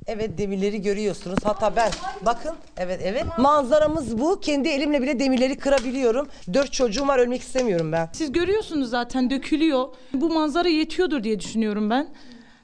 Evet 0.07 0.39
demirleri 0.39 0.83
görüyorsunuz. 0.83 1.39
Hatta 1.45 1.77
ben 1.77 1.91
bakın 2.23 2.53
evet 2.77 3.01
evet 3.05 3.25
manzaramız 3.39 4.19
bu. 4.19 4.41
Kendi 4.41 4.69
elimle 4.69 5.03
bile 5.03 5.21
demirleri 5.21 5.59
kırabiliyorum. 5.59 6.29
Dört 6.55 6.73
çocuğum 6.73 7.09
var 7.09 7.19
ölmek 7.19 7.43
istemiyorum 7.43 7.93
ben. 7.93 8.09
Siz 8.13 8.33
görüyorsunuz 8.33 8.91
zaten 8.91 9.31
dökülüyor. 9.31 9.89
Bu 10.13 10.31
manzara 10.31 10.69
yetiyordur 10.69 11.25
diye 11.25 11.41
düşünüyorum 11.41 11.91
ben. 11.91 12.09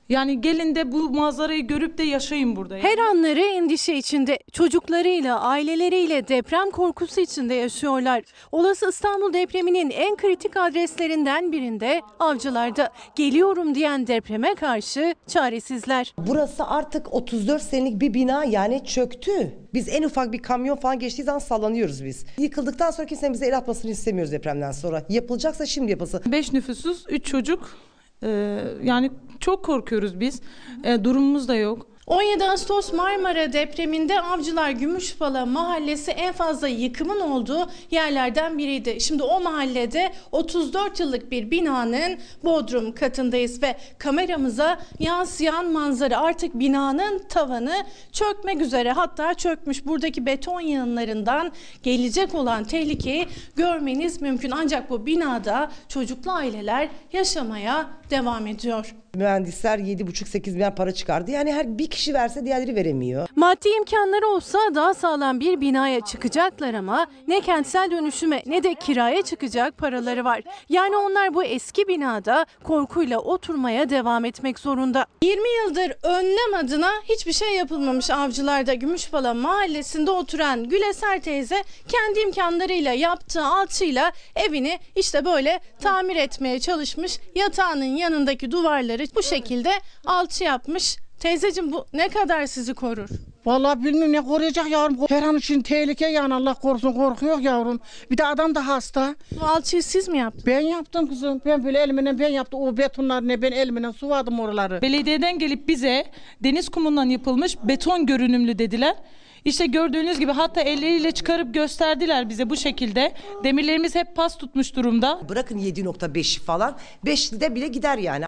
Yani 0.09 0.40
gelin 0.40 0.74
de 0.74 0.92
bu 0.92 1.11
manzarayı 1.11 1.66
görüp 1.66 1.98
de 1.98 2.02
yaşayın 2.02 2.57
burada. 2.57 2.76
Her 2.76 2.98
anları 2.98 3.40
endişe 3.40 3.94
içinde, 3.94 4.38
çocuklarıyla, 4.52 5.40
aileleriyle 5.40 6.28
deprem 6.28 6.70
korkusu 6.70 7.20
içinde 7.20 7.54
yaşıyorlar. 7.54 8.22
Olası 8.52 8.88
İstanbul 8.88 9.32
depreminin 9.32 9.90
en 9.90 10.16
kritik 10.16 10.57
adreslerinden 10.57 11.52
birinde 11.52 12.02
avcılarda 12.18 12.90
geliyorum 13.16 13.74
diyen 13.74 14.07
depreme 14.07 14.54
karşı 14.54 15.14
çaresizler. 15.26 16.14
Burası 16.18 16.64
artık 16.66 17.14
34 17.14 17.62
senelik 17.62 18.00
bir 18.00 18.14
bina 18.14 18.44
yani 18.44 18.84
çöktü. 18.84 19.52
Biz 19.74 19.88
en 19.88 20.02
ufak 20.02 20.32
bir 20.32 20.38
kamyon 20.38 20.76
falan 20.76 20.98
geçtiği 20.98 21.22
zaman 21.22 21.38
sallanıyoruz 21.38 22.04
biz. 22.04 22.26
Yıkıldıktan 22.38 22.90
sonra 22.90 23.07
kimsenin 23.07 23.32
bize 23.32 23.46
el 23.46 23.57
atmasını 23.57 23.90
istemiyoruz 23.90 24.32
depremden 24.32 24.72
sonra. 24.72 25.02
Yapılacaksa 25.09 25.66
şimdi 25.66 25.90
yapılsın. 25.90 26.22
5 26.26 26.52
nüfusuz 26.52 27.04
3 27.09 27.24
çocuk. 27.24 27.76
Ee, 28.22 28.64
yani 28.82 29.10
çok 29.40 29.64
korkuyoruz 29.64 30.20
biz. 30.20 30.40
Ee, 30.84 31.04
durumumuz 31.04 31.48
da 31.48 31.54
yok. 31.56 31.86
17 32.07 32.44
Ağustos 32.44 32.92
Marmara 32.92 33.52
depreminde 33.52 34.20
Avcılar 34.20 34.70
Gümüşpala 34.70 35.46
mahallesi 35.46 36.11
en 36.11 36.32
fazla 36.32 36.68
yıkımın 36.68 37.20
olduğu 37.20 37.70
yerlerden 37.90 38.59
biriydi. 38.59 39.00
Şimdi 39.00 39.22
o 39.22 39.40
mahallede 39.40 40.12
34 40.32 41.00
yıllık 41.00 41.30
bir 41.30 41.50
binanın 41.50 42.18
bodrum 42.44 42.94
katındayız 42.94 43.62
ve 43.62 43.76
kameramıza 43.98 44.78
yansıyan 44.98 45.72
manzara 45.72 46.20
artık 46.20 46.54
binanın 46.54 47.18
tavanı 47.28 47.74
çökmek 48.12 48.61
üzere 48.61 48.92
hatta 48.92 49.34
çökmüş. 49.34 49.86
Buradaki 49.86 50.26
beton 50.26 50.61
yığınlarından 50.61 51.52
gelecek 51.82 52.34
olan 52.34 52.64
tehlikeyi 52.64 53.26
görmeniz 53.57 54.22
mümkün. 54.22 54.50
Ancak 54.50 54.90
bu 54.90 55.07
binada 55.07 55.70
çocuklu 55.88 56.30
aileler 56.32 56.88
yaşamaya 57.12 57.86
devam 58.11 58.46
ediyor. 58.46 58.94
Mühendisler 59.14 59.78
7,5-8 59.78 60.52
milyon 60.52 60.70
para 60.70 60.92
çıkardı. 60.92 61.30
Yani 61.30 61.52
her 61.52 61.78
bir 61.78 61.90
kişi 61.97 62.14
verse 62.14 62.47
diğerleri 62.47 62.76
veremiyor. 62.76 63.28
Maddi 63.36 63.68
imkanları 63.68 64.26
olsa 64.26 64.59
daha 64.74 64.94
sağlam 64.94 65.40
bir 65.40 65.61
binaya 65.61 66.01
çıkacaklar 66.01 66.74
ama 66.74 67.07
ne 67.28 67.40
kentsel 67.40 67.90
dönüşüme 67.90 68.42
ne 68.47 68.62
de 68.62 68.74
kiraya 68.74 69.22
çıkacak 69.22 69.78
paraları 69.78 70.24
var. 70.24 70.42
Yani 70.68 70.97
onlar 70.97 71.34
bu 71.34 71.44
eski 71.44 71.88
binada 71.88 72.47
korkuyla 72.64 73.18
oturmaya 73.18 73.90
devam 73.90 74.24
etmek 74.24 74.59
zorunda. 74.59 75.07
20 75.22 75.42
yıldır 75.64 75.92
önlem 76.03 76.55
adına 76.64 76.90
hiçbir 77.05 77.32
şey 77.32 77.57
yapılmamış 77.57 78.11
avcılarda 78.11 78.74
Gümüşpala 78.74 79.34
mahallesinde 79.34 80.11
oturan 80.11 80.64
Güleser 80.64 81.20
teyze 81.20 81.64
kendi 81.88 82.20
imkanlarıyla 82.20 82.92
yaptığı 82.92 83.44
alçıyla 83.44 84.12
evini 84.36 84.78
işte 84.97 85.24
böyle 85.24 85.61
tamir 85.80 86.16
etmeye 86.16 86.61
çalışmış. 86.61 87.18
Yatağının 87.34 87.97
yanındaki 87.97 88.51
duvarları 88.51 89.05
bu 89.16 89.22
şekilde 89.22 89.70
alçı 90.07 90.44
yapmış 90.44 90.97
Teyzeciğim 91.20 91.72
bu 91.72 91.86
ne 91.92 92.08
kadar 92.08 92.46
sizi 92.46 92.74
korur? 92.74 93.08
Vallahi 93.46 93.84
bilmiyorum 93.84 94.12
ne 94.12 94.20
koruyacak 94.20 94.70
yavrum. 94.70 94.96
Her 95.08 95.22
an 95.22 95.36
için 95.36 95.62
tehlike 95.62 96.06
yani 96.06 96.34
Allah 96.34 96.54
korusun 96.54 96.92
korkuyor 96.92 97.38
yavrum. 97.38 97.80
Bir 98.10 98.18
de 98.18 98.26
adam 98.26 98.54
da 98.54 98.66
hasta. 98.66 99.14
Bu 99.40 99.44
alçıyı 99.44 99.82
siz 99.82 100.08
mi 100.08 100.18
yaptınız? 100.18 100.46
Ben 100.46 100.60
yaptım 100.60 101.08
kızım. 101.08 101.40
Ben 101.44 101.64
böyle 101.64 101.78
elimle 101.78 102.18
ben 102.18 102.28
yaptım. 102.28 102.60
O 102.60 102.76
betonları 102.76 103.28
ne 103.28 103.42
ben 103.42 103.52
elimle 103.52 103.92
suvadım 103.92 104.40
oraları. 104.40 104.82
Belediyeden 104.82 105.38
gelip 105.38 105.68
bize 105.68 106.04
deniz 106.44 106.68
kumundan 106.68 107.04
yapılmış 107.04 107.56
beton 107.64 108.06
görünümlü 108.06 108.58
dediler. 108.58 108.96
İşte 109.44 109.66
gördüğünüz 109.66 110.18
gibi 110.18 110.32
hatta 110.32 110.60
elleriyle 110.60 111.12
çıkarıp 111.12 111.54
gösterdiler 111.54 112.28
bize 112.28 112.50
bu 112.50 112.56
şekilde. 112.56 113.12
Demirlerimiz 113.44 113.94
hep 113.94 114.16
pas 114.16 114.38
tutmuş 114.38 114.76
durumda. 114.76 115.20
Bırakın 115.28 115.58
7.5'i 115.58 116.44
falan 116.44 116.76
5'de 117.04 117.54
bile 117.54 117.68
gider 117.68 117.98
yani. 117.98 118.24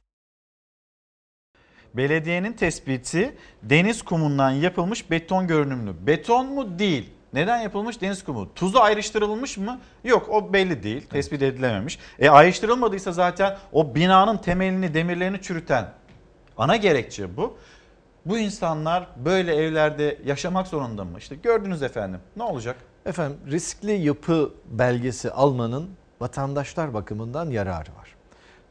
Belediyenin 1.95 2.53
tespiti 2.53 3.37
deniz 3.63 4.03
kumundan 4.03 4.51
yapılmış 4.51 5.11
beton 5.11 5.47
görünümlü. 5.47 6.07
Beton 6.07 6.47
mu? 6.47 6.79
Değil. 6.79 7.11
Neden 7.33 7.59
yapılmış? 7.59 8.01
Deniz 8.01 8.25
kumu. 8.25 8.55
Tuzu 8.55 8.79
ayrıştırılmış 8.79 9.59
mı? 9.59 9.81
Yok 10.05 10.29
o 10.29 10.53
belli 10.53 10.83
değil. 10.83 11.07
Tespit 11.07 11.43
edilememiş. 11.43 11.99
E 12.19 12.31
ayrıştırılmadıysa 12.31 13.13
zaten 13.13 13.57
o 13.73 13.95
binanın 13.95 14.37
temelini, 14.37 14.95
demirlerini 14.95 15.43
çürüten 15.43 15.89
ana 16.57 16.77
gerekçe 16.77 17.37
bu. 17.37 17.59
Bu 18.27 18.39
insanlar 18.39 19.07
böyle 19.17 19.55
evlerde 19.55 20.19
yaşamak 20.25 20.67
zorunda 20.67 21.05
mı? 21.05 21.19
İşte 21.19 21.35
gördünüz 21.35 21.83
efendim. 21.83 22.21
Ne 22.37 22.43
olacak? 22.43 22.77
Efendim 23.07 23.39
riskli 23.51 23.93
yapı 23.93 24.53
belgesi 24.71 25.31
almanın 25.31 25.91
vatandaşlar 26.21 26.95
bakımından 26.95 27.51
yararı 27.51 27.91
var. 27.97 28.08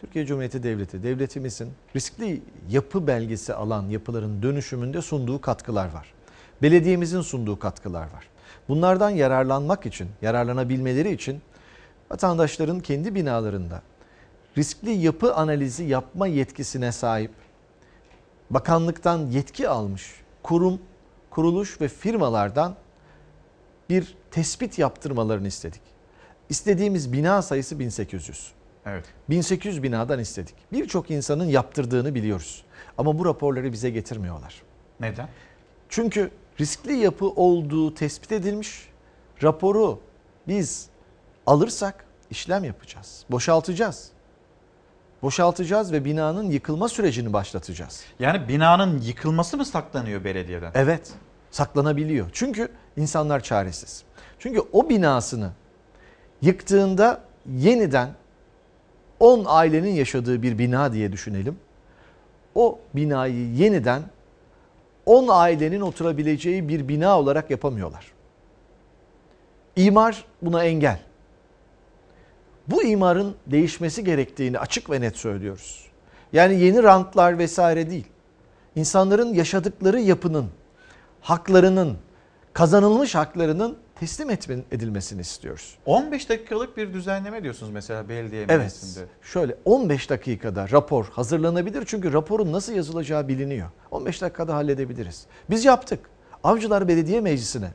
Türkiye 0.01 0.25
Cumhuriyeti 0.25 0.63
Devleti, 0.63 1.03
devletimizin 1.03 1.71
riskli 1.95 2.41
yapı 2.69 3.07
belgesi 3.07 3.53
alan 3.53 3.89
yapıların 3.89 4.41
dönüşümünde 4.43 5.01
sunduğu 5.01 5.41
katkılar 5.41 5.93
var. 5.93 6.13
Belediyemizin 6.61 7.21
sunduğu 7.21 7.59
katkılar 7.59 8.03
var. 8.03 8.27
Bunlardan 8.69 9.09
yararlanmak 9.09 9.85
için, 9.85 10.07
yararlanabilmeleri 10.21 11.11
için 11.11 11.41
vatandaşların 12.11 12.79
kendi 12.79 13.15
binalarında 13.15 13.81
riskli 14.57 14.91
yapı 14.91 15.35
analizi 15.35 15.83
yapma 15.83 16.27
yetkisine 16.27 16.91
sahip 16.91 17.31
bakanlıktan 18.49 19.27
yetki 19.27 19.69
almış 19.69 20.21
kurum, 20.43 20.79
kuruluş 21.29 21.81
ve 21.81 21.87
firmalardan 21.87 22.75
bir 23.89 24.15
tespit 24.31 24.79
yaptırmalarını 24.79 25.47
istedik. 25.47 25.81
İstediğimiz 26.49 27.13
bina 27.13 27.41
sayısı 27.41 27.79
1800. 27.79 28.51
Evet. 28.87 29.05
1800 29.29 29.83
binadan 29.83 30.19
istedik. 30.19 30.55
Birçok 30.71 31.11
insanın 31.11 31.45
yaptırdığını 31.45 32.15
biliyoruz. 32.15 32.63
Ama 32.97 33.19
bu 33.19 33.25
raporları 33.25 33.71
bize 33.71 33.89
getirmiyorlar. 33.89 34.61
Neden? 34.99 35.29
Çünkü 35.89 36.31
riskli 36.59 36.93
yapı 36.93 37.25
olduğu 37.25 37.93
tespit 37.93 38.31
edilmiş. 38.31 38.89
Raporu 39.43 39.99
biz 40.47 40.89
alırsak 41.45 42.05
işlem 42.29 42.63
yapacağız. 42.63 43.25
Boşaltacağız. 43.31 44.11
Boşaltacağız 45.21 45.91
ve 45.91 46.05
binanın 46.05 46.51
yıkılma 46.51 46.89
sürecini 46.89 47.33
başlatacağız. 47.33 48.03
Yani 48.19 48.47
binanın 48.47 49.01
yıkılması 49.01 49.57
mı 49.57 49.65
saklanıyor 49.65 50.23
belediyeden? 50.23 50.71
Evet, 50.75 51.13
saklanabiliyor. 51.51 52.29
Çünkü 52.33 52.71
insanlar 52.97 53.39
çaresiz. 53.39 54.03
Çünkü 54.39 54.61
o 54.71 54.89
binasını 54.89 55.51
yıktığında 56.41 57.21
yeniden 57.55 58.09
10 59.19 59.45
ailenin 59.47 59.89
yaşadığı 59.89 60.41
bir 60.41 60.57
bina 60.57 60.93
diye 60.93 61.11
düşünelim. 61.11 61.57
O 62.55 62.79
binayı 62.95 63.53
yeniden 63.53 64.03
10 65.05 65.27
ailenin 65.31 65.81
oturabileceği 65.81 66.69
bir 66.69 66.87
bina 66.87 67.19
olarak 67.19 67.51
yapamıyorlar. 67.51 68.11
İmar 69.75 70.25
buna 70.41 70.63
engel. 70.63 70.99
Bu 72.67 72.83
imarın 72.83 73.35
değişmesi 73.47 74.03
gerektiğini 74.03 74.59
açık 74.59 74.89
ve 74.89 75.01
net 75.01 75.17
söylüyoruz. 75.17 75.87
Yani 76.33 76.59
yeni 76.59 76.83
rantlar 76.83 77.37
vesaire 77.37 77.89
değil. 77.89 78.07
İnsanların 78.75 79.33
yaşadıkları 79.33 79.99
yapının, 79.99 80.49
haklarının, 81.21 81.97
kazanılmış 82.53 83.15
haklarının 83.15 83.77
teslim 83.99 84.29
edilmesini 84.71 85.21
istiyoruz. 85.21 85.77
15 85.85 86.29
dakikalık 86.29 86.77
bir 86.77 86.93
düzenleme 86.93 87.43
diyorsunuz 87.43 87.71
mesela 87.71 88.09
belediye 88.09 88.45
Evet. 88.49 88.57
meclisinde. 88.57 89.05
Şöyle 89.21 89.55
15 89.65 90.09
dakikada 90.09 90.69
rapor 90.69 91.05
hazırlanabilir 91.05 91.83
çünkü 91.85 92.13
raporun 92.13 92.51
nasıl 92.53 92.73
yazılacağı 92.73 93.27
biliniyor. 93.27 93.69
15 93.91 94.21
dakikada 94.21 94.55
halledebiliriz. 94.55 95.25
Biz 95.49 95.65
yaptık. 95.65 95.99
Avcılar 96.43 96.87
Belediye 96.87 97.21
Meclisi'ne, 97.21 97.71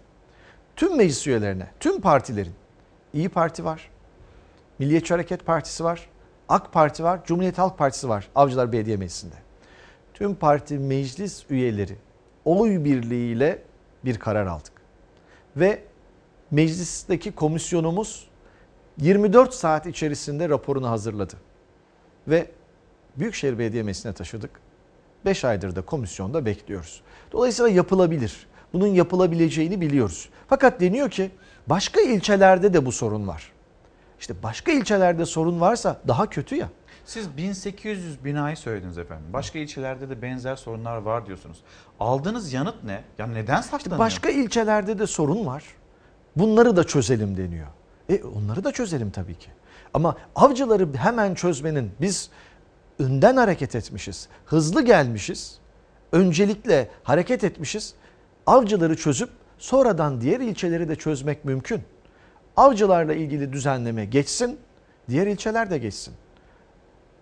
tüm 0.77 0.97
meclis 0.97 1.27
üyelerine, 1.27 1.67
tüm 1.81 2.01
partilerin, 2.01 2.53
İyi 3.15 3.29
Parti 3.29 3.65
var, 3.65 3.91
Milliyetçi 4.79 5.15
Hareket 5.15 5.47
Partisi 5.47 5.85
var, 5.85 6.09
AK 6.49 6.73
Parti 6.73 7.05
var, 7.05 7.21
Cumhuriyet 7.25 7.59
Halk 7.59 7.79
Partisi 7.79 8.09
var 8.09 8.29
Avcılar 8.35 8.73
Belediye 8.73 8.97
Meclisi'nde. 8.97 9.35
Tüm 10.15 10.35
parti 10.35 10.79
meclis 10.79 11.45
üyeleri 11.51 11.97
oy 12.45 12.85
birliğiyle 12.85 13.63
bir 14.05 14.19
karar 14.19 14.47
aldık. 14.47 14.73
Ve 15.57 15.83
meclisteki 16.53 17.33
komisyonumuz 17.33 18.29
24 18.99 19.55
saat 19.55 19.87
içerisinde 19.87 20.49
raporunu 20.49 20.91
hazırladı. 20.91 21.35
Ve 22.29 22.51
Büyükşehir 23.17 23.59
Belediye 23.59 23.83
Meclisi'ne 23.83 24.13
taşıdık. 24.13 24.51
5 25.25 25.45
aydır 25.45 25.77
da 25.77 25.83
komisyonda 25.83 26.47
bekliyoruz. 26.47 27.03
Dolayısıyla 27.33 27.71
yapılabilir. 27.71 28.47
Bunun 28.73 28.87
yapılabileceğini 28.87 29.81
biliyoruz. 29.81 30.29
Fakat 30.49 30.81
deniyor 30.81 31.11
ki 31.11 31.31
başka 31.67 32.01
ilçelerde 32.01 32.75
de 32.75 32.87
bu 32.87 32.93
sorun 32.93 33.27
var. 33.27 33.53
İşte 34.21 34.35
başka 34.43 34.73
ilçelerde 34.73 35.27
sorun 35.27 35.61
varsa 35.61 36.01
daha 36.09 36.31
kötü 36.31 36.57
ya. 36.57 36.69
Siz 37.05 37.37
1800 37.37 38.25
binayı 38.25 38.57
söylediniz 38.57 38.99
efendim. 38.99 39.27
Başka 39.33 39.59
ilçelerde 39.59 40.11
de 40.11 40.23
benzer 40.23 40.57
sorunlar 40.57 40.97
var 40.97 41.27
diyorsunuz. 41.27 41.57
Aldığınız 42.01 42.53
yanıt 42.53 42.85
ne? 42.85 43.05
Ya 43.19 43.27
neden 43.27 43.61
saklanıyor? 43.61 43.99
Başka 43.99 44.31
ilçelerde 44.31 44.99
de 44.99 45.07
sorun 45.07 45.47
var. 45.47 45.65
Bunları 46.37 46.77
da 46.77 46.85
çözelim 46.85 47.37
deniyor. 47.37 47.67
E 48.09 48.23
onları 48.23 48.65
da 48.65 48.73
çözelim 48.73 49.11
tabii 49.11 49.35
ki. 49.35 49.51
Ama 49.95 50.17
avcıları 50.37 50.95
hemen 50.97 51.35
çözmenin 51.35 51.91
biz 52.01 52.31
önden 52.99 53.37
hareket 53.37 53.75
etmişiz. 53.75 54.29
Hızlı 54.47 54.83
gelmişiz. 54.83 55.59
Öncelikle 56.13 56.89
hareket 57.03 57.45
etmişiz. 57.45 57.95
Avcıları 58.47 58.97
çözüp 58.97 59.31
sonradan 59.59 60.21
diğer 60.21 60.41
ilçeleri 60.41 60.89
de 60.89 60.97
çözmek 60.97 61.45
mümkün. 61.45 61.83
Avcılarla 62.57 63.15
ilgili 63.15 63.53
düzenleme 63.53 64.05
geçsin, 64.05 64.59
diğer 65.09 65.27
ilçeler 65.27 65.71
de 65.71 65.79
geçsin. 65.79 66.15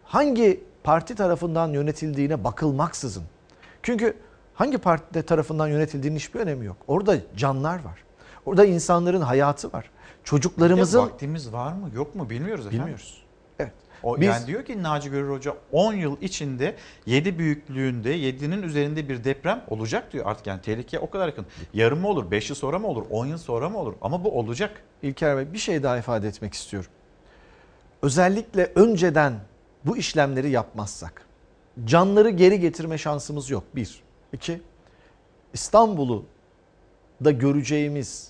Hangi 0.05 0.65
parti 0.85 1.15
tarafından 1.15 1.69
yönetildiğine 1.69 2.45
bakılmaksızın. 2.45 3.25
Çünkü 3.83 4.17
hangi 4.55 4.79
parti 4.79 5.23
tarafından 5.23 5.69
yönetildiğinin 5.69 6.19
hiçbir 6.19 6.41
önemi 6.41 6.67
yok. 6.67 6.77
Orada 6.87 7.17
canlar 7.37 7.85
var. 7.85 8.05
Orada 8.47 8.65
insanların 8.65 9.21
hayatı 9.21 9.73
var. 9.73 9.91
Çocuklarımızın... 10.25 11.01
Bir 11.03 11.07
de 11.07 11.13
vaktimiz 11.13 11.53
var 11.53 11.73
mı 11.73 11.91
yok 11.95 12.15
mu 12.15 12.31
bilmiyoruz 12.31 12.67
efendim. 12.67 12.81
Bilmiyoruz. 12.81 13.23
Evet. 13.59 13.73
O, 14.03 14.21
Biz- 14.21 14.27
Yani 14.27 14.47
diyor 14.47 14.65
ki 14.65 14.83
Naci 14.83 15.11
Görür 15.11 15.31
Hoca 15.31 15.55
10 15.73 15.95
yıl 15.95 16.17
içinde 16.21 16.77
7 17.07 17.39
büyüklüğünde 17.39 18.17
7'nin 18.17 18.63
üzerinde 18.63 19.09
bir 19.09 19.25
deprem 19.25 19.65
olacak 19.69 20.13
diyor. 20.13 20.27
Artık 20.27 20.47
yani 20.47 20.61
tehlike 20.63 20.99
o 20.99 21.11
kadar 21.11 21.27
yakın. 21.27 21.47
Yarın 21.75 21.99
mı 21.99 22.09
olur, 22.09 22.31
5 22.31 22.51
yıl 22.51 22.57
sonra 22.57 22.79
mı 22.79 22.87
olur, 22.87 23.05
10 23.11 23.27
yıl 23.27 23.39
sonra 23.39 23.69
mı 23.69 23.79
olur? 23.79 23.95
Ama 24.03 24.25
bu 24.25 24.39
olacak. 24.39 24.83
İlker 25.03 25.37
Bey 25.37 25.53
bir 25.53 25.59
şey 25.59 25.83
daha 25.83 25.99
ifade 25.99 26.29
etmek 26.29 26.55
istiyorum. 26.55 26.91
Özellikle 28.03 28.73
önceden 28.75 29.35
bu 29.85 29.97
işlemleri 29.97 30.51
yapmazsak 30.51 31.27
canları 31.85 32.31
geri 32.31 32.61
getirme 32.61 32.99
şansımız 32.99 33.51
yok. 33.51 33.65
Bir. 33.75 34.03
İki. 34.33 34.61
İstanbul'u 35.53 36.25
da 37.25 37.31
göreceğimiz 37.31 38.30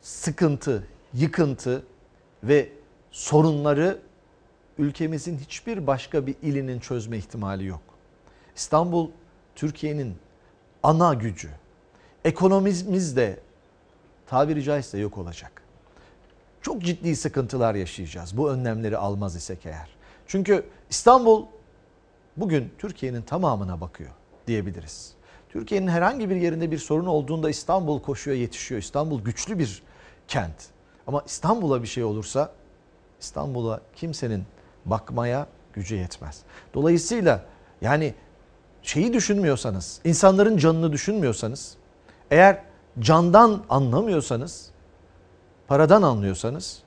sıkıntı, 0.00 0.86
yıkıntı 1.14 1.82
ve 2.44 2.68
sorunları 3.10 3.98
ülkemizin 4.78 5.38
hiçbir 5.38 5.86
başka 5.86 6.26
bir 6.26 6.34
ilinin 6.42 6.80
çözme 6.80 7.18
ihtimali 7.18 7.66
yok. 7.66 7.80
İstanbul 8.56 9.10
Türkiye'nin 9.54 10.16
ana 10.82 11.14
gücü. 11.14 11.50
Ekonomimiz 12.24 13.16
de 13.16 13.40
tabiri 14.26 14.62
caizse 14.62 14.98
yok 14.98 15.18
olacak. 15.18 15.62
Çok 16.62 16.82
ciddi 16.82 17.16
sıkıntılar 17.16 17.74
yaşayacağız 17.74 18.36
bu 18.36 18.50
önlemleri 18.50 18.96
almaz 18.96 19.36
isek 19.36 19.66
eğer. 19.66 19.88
Çünkü 20.26 20.64
İstanbul 20.90 21.46
bugün 22.36 22.72
Türkiye'nin 22.78 23.22
tamamına 23.22 23.80
bakıyor 23.80 24.10
diyebiliriz. 24.46 25.12
Türkiye'nin 25.48 25.88
herhangi 25.88 26.30
bir 26.30 26.36
yerinde 26.36 26.70
bir 26.70 26.78
sorun 26.78 27.06
olduğunda 27.06 27.50
İstanbul 27.50 28.00
koşuyor, 28.00 28.36
yetişiyor. 28.36 28.80
İstanbul 28.80 29.24
güçlü 29.24 29.58
bir 29.58 29.82
kent. 30.30 30.54
Ama 31.06 31.22
İstanbul'a 31.26 31.82
bir 31.82 31.86
şey 31.86 32.04
olursa 32.04 32.52
İstanbul'a 33.20 33.80
kimsenin 33.96 34.44
bakmaya 34.84 35.46
gücü 35.72 35.96
yetmez. 35.96 36.42
Dolayısıyla 36.74 37.44
yani 37.80 38.14
şeyi 38.82 39.12
düşünmüyorsanız, 39.12 40.00
insanların 40.04 40.56
canını 40.56 40.92
düşünmüyorsanız, 40.92 41.76
eğer 42.30 42.62
candan 42.98 43.64
anlamıyorsanız, 43.68 44.70
paradan 45.68 46.02
anlıyorsanız 46.02 46.82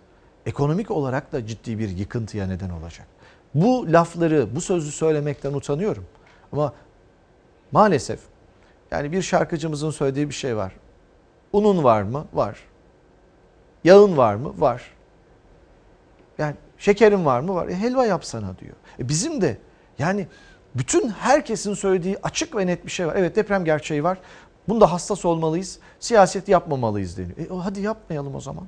ekonomik 0.46 0.92
olarak 0.92 1.32
da 1.32 1.48
ciddi 1.48 1.80
bir 1.80 1.90
yıkıntıya 1.90 2.48
neden 2.48 2.70
olacak. 2.70 3.08
Bu 3.56 3.94
lafları, 3.94 4.56
bu 4.56 4.62
sözü 4.62 4.92
söylemekten 4.92 5.54
utanıyorum. 5.54 6.06
Ama 6.52 6.74
maalesef 7.72 8.20
yani 8.92 9.12
bir 9.12 9.22
şarkıcımızın 9.22 9.92
söylediği 9.92 10.30
bir 10.30 10.34
şey 10.34 10.58
var. 10.58 10.74
Unun 11.54 11.84
var 11.84 12.02
mı? 12.02 12.26
Var. 12.34 12.60
Yağın 13.84 14.18
var 14.18 14.36
mı? 14.36 14.54
Var. 14.58 14.92
Yani 16.38 16.56
şekerin 16.78 17.26
var 17.26 17.40
mı? 17.40 17.56
Var. 17.56 17.68
E, 17.68 17.76
helva 17.76 18.06
yapsana 18.06 18.58
diyor. 18.60 18.76
E, 19.00 19.10
bizim 19.10 19.42
de 19.42 19.58
yani 20.00 20.28
bütün 20.76 21.10
herkesin 21.10 21.74
söylediği 21.74 22.18
açık 22.24 22.56
ve 22.56 22.68
net 22.68 22.86
bir 22.86 22.92
şey 22.92 23.08
var. 23.08 23.16
Evet 23.18 23.36
deprem 23.36 23.66
gerçeği 23.66 24.04
var. 24.04 24.18
Bunda 24.68 24.92
hassas 24.92 25.26
olmalıyız. 25.26 25.80
Siyaset 26.00 26.48
yapmamalıyız 26.48 27.18
deniyor. 27.18 27.38
E, 27.38 27.64
hadi 27.64 27.82
yapmayalım 27.82 28.36
o 28.36 28.40
zaman. 28.40 28.68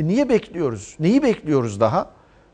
E, 0.00 0.06
niye 0.06 0.28
bekliyoruz? 0.28 0.96
Neyi 1.00 1.22
bekliyoruz 1.22 1.80
daha? 1.80 2.10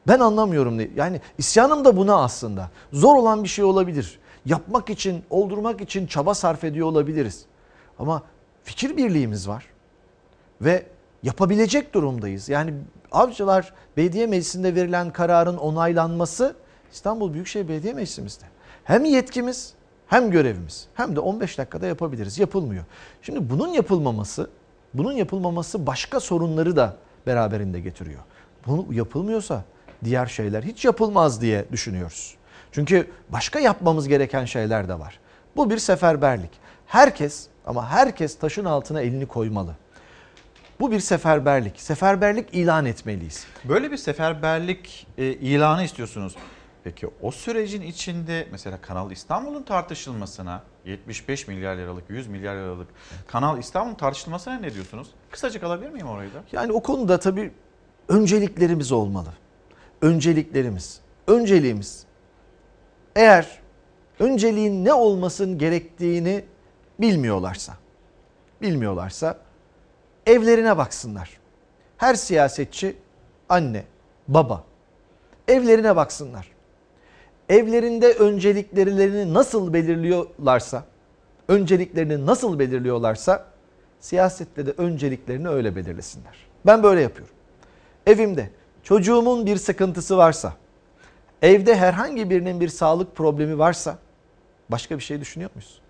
Ben 0.09 0.21
anlamıyorum. 0.21 0.81
Yani 0.97 1.21
isyanım 1.39 1.85
da 1.85 1.97
buna 1.97 2.23
aslında. 2.23 2.71
Zor 2.93 3.17
olan 3.17 3.45
bir 3.45 3.49
şey 3.49 3.65
olabilir. 3.65 4.19
Yapmak 4.47 4.91
için, 4.91 5.23
oldurmak 5.31 5.81
için 5.81 6.07
çaba 6.07 6.35
sarf 6.35 6.65
ediyor 6.65 6.87
olabiliriz. 6.87 7.45
Ama 7.99 8.23
fikir 8.65 8.97
birliğimiz 8.97 9.49
var. 9.49 9.67
Ve 10.61 10.87
yapabilecek 11.23 11.95
durumdayız. 11.95 12.49
Yani 12.49 12.75
Avcılar 13.13 13.73
Belediye 13.97 14.27
Meclisi'nde 14.27 14.75
verilen 14.75 15.13
kararın 15.13 15.57
onaylanması 15.57 16.57
İstanbul 16.93 17.33
Büyükşehir 17.33 17.69
Belediye 17.69 17.93
Meclisimizde. 17.95 18.45
Hem 18.85 19.05
yetkimiz 19.05 19.75
hem 20.07 20.31
görevimiz 20.31 20.87
hem 20.95 21.17
de 21.17 21.21
15 21.21 21.59
dakikada 21.59 21.87
yapabiliriz. 21.87 22.39
Yapılmıyor. 22.39 22.85
Şimdi 23.23 23.51
bunun 23.51 23.69
yapılmaması, 23.69 24.51
bunun 24.95 25.13
yapılmaması 25.13 25.87
başka 25.87 26.21
sorunları 26.21 26.77
da 26.77 26.97
beraberinde 27.27 27.81
getiriyor. 27.81 28.21
Bunu 28.67 28.87
yapılmıyorsa 28.93 29.65
diğer 30.05 30.27
şeyler 30.27 30.63
hiç 30.63 30.85
yapılmaz 30.85 31.41
diye 31.41 31.65
düşünüyoruz. 31.73 32.35
Çünkü 32.73 33.11
başka 33.29 33.61
yapmamız 33.61 34.09
gereken 34.09 34.45
şeyler 34.45 34.89
de 34.89 34.99
var. 34.99 35.21
Bu 35.57 35.71
bir 35.71 35.79
seferberlik. 35.79 36.51
Herkes 36.87 37.47
ama 37.67 37.91
herkes 37.91 38.39
taşın 38.39 38.65
altına 38.65 39.01
elini 39.01 39.27
koymalı. 39.27 39.77
Bu 40.81 40.91
bir 40.91 41.01
seferberlik. 41.01 41.81
Seferberlik 41.81 42.55
ilan 42.55 42.87
etmeliyiz. 42.87 43.47
Böyle 43.65 43.91
bir 43.91 43.97
seferberlik 43.97 45.07
e, 45.19 45.25
ilanı 45.25 45.85
istiyorsunuz. 45.85 46.37
Peki 46.85 47.11
o 47.23 47.31
sürecin 47.31 47.83
içinde 47.83 48.49
mesela 48.53 48.81
Kanal 48.81 49.11
İstanbul'un 49.11 49.63
tartışılmasına 49.63 50.63
75 50.85 51.49
milyar 51.49 51.77
liralık, 51.77 52.11
100 52.11 52.27
milyar 52.29 52.55
liralık 52.55 52.89
Kanal 53.27 53.59
İstanbul'un 53.59 53.95
tartışılmasına 53.95 54.55
ne 54.55 54.75
diyorsunuz? 54.75 55.09
Kısacık 55.31 55.63
alabilir 55.63 55.91
miyim 55.91 56.09
orayı 56.09 56.35
da? 56.35 56.43
Yani 56.53 56.73
o 56.73 56.83
konuda 56.83 57.19
tabii 57.19 57.53
önceliklerimiz 58.09 58.93
olmalı. 58.93 59.29
Önceliklerimiz. 60.03 61.01
Önceliğimiz 61.27 62.05
eğer 63.17 63.59
önceliğin 64.19 64.85
ne 64.85 64.93
olmasın 64.93 65.59
gerektiğini 65.59 66.45
bilmiyorlarsa, 67.01 67.75
bilmiyorlarsa 68.63 69.39
evlerine 70.29 70.79
baksınlar. 70.79 71.31
Her 71.97 72.15
siyasetçi 72.15 72.97
anne, 73.49 73.85
baba 74.29 74.65
evlerine 75.49 75.97
baksınlar. 75.97 76.49
Evlerinde 77.49 78.13
önceliklerini 78.13 79.35
nasıl 79.35 79.73
belirliyorlarsa, 79.73 80.85
önceliklerini 81.49 82.27
nasıl 82.27 82.59
belirliyorlarsa 82.59 83.47
siyasette 84.01 84.67
de 84.67 84.75
önceliklerini 84.79 85.49
öyle 85.49 85.77
belirlesinler. 85.77 86.37
Ben 86.67 86.83
böyle 86.83 87.01
yapıyorum. 87.01 87.35
Evimde 88.07 88.51
çocuğumun 88.83 89.47
bir 89.47 89.57
sıkıntısı 89.57 90.17
varsa, 90.17 90.53
evde 91.43 91.77
herhangi 91.77 92.31
birinin 92.31 92.61
bir 92.61 92.69
sağlık 92.69 93.17
problemi 93.17 93.59
varsa 93.59 93.99
başka 94.69 94.99
bir 94.99 95.03
şey 95.03 95.21
düşünüyor 95.21 95.51
muyuz? 95.55 95.81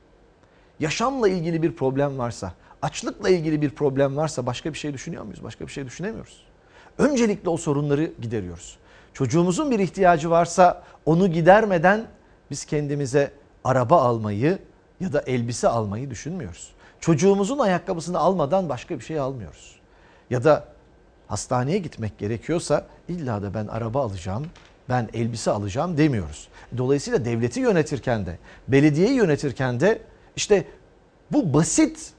Yaşamla 0.81 1.29
ilgili 1.29 1.63
bir 1.63 1.77
problem 1.77 2.19
varsa, 2.19 2.53
açlıkla 2.83 3.31
ilgili 3.31 3.63
bir 3.63 3.71
problem 3.71 4.17
varsa 4.17 4.47
başka 4.47 4.73
bir 4.73 4.79
şey 4.79 4.93
düşünüyor 4.93 5.25
muyuz? 5.25 5.43
Başka 5.43 5.67
bir 5.67 5.73
şey 5.73 5.87
düşünemiyoruz. 5.87 6.43
Öncelikle 6.99 7.51
o 7.51 7.57
sorunları 7.57 8.13
gideriyoruz. 8.23 8.79
Çocuğumuzun 9.13 9.71
bir 9.71 9.79
ihtiyacı 9.79 10.31
varsa 10.31 10.83
onu 11.07 11.29
gidermeden 11.33 12.07
biz 12.51 12.65
kendimize 12.65 13.33
araba 13.65 14.03
almayı 14.03 14.59
ya 15.01 15.13
da 15.13 15.21
elbise 15.21 15.69
almayı 15.69 16.11
düşünmüyoruz. 16.11 16.71
Çocuğumuzun 17.01 17.59
ayakkabısını 17.59 18.19
almadan 18.19 18.69
başka 18.69 18.99
bir 18.99 19.05
şey 19.05 19.19
almıyoruz. 19.19 19.77
Ya 20.31 20.45
da 20.45 20.65
hastaneye 21.29 21.79
gitmek 21.79 22.19
gerekiyorsa 22.19 22.87
illa 23.09 23.43
da 23.43 23.55
ben 23.55 23.67
araba 23.67 24.03
alacağım, 24.03 24.47
ben 24.89 25.09
elbise 25.15 25.51
alacağım 25.51 25.97
demiyoruz. 25.97 26.49
Dolayısıyla 26.79 27.25
devleti 27.25 27.61
yönetirken 27.61 28.27
de, 28.27 28.39
belediyeyi 28.69 29.15
yönetirken 29.15 29.81
de 29.81 30.03
işte 30.37 30.65
bu 31.33 31.55
basit 31.55 32.13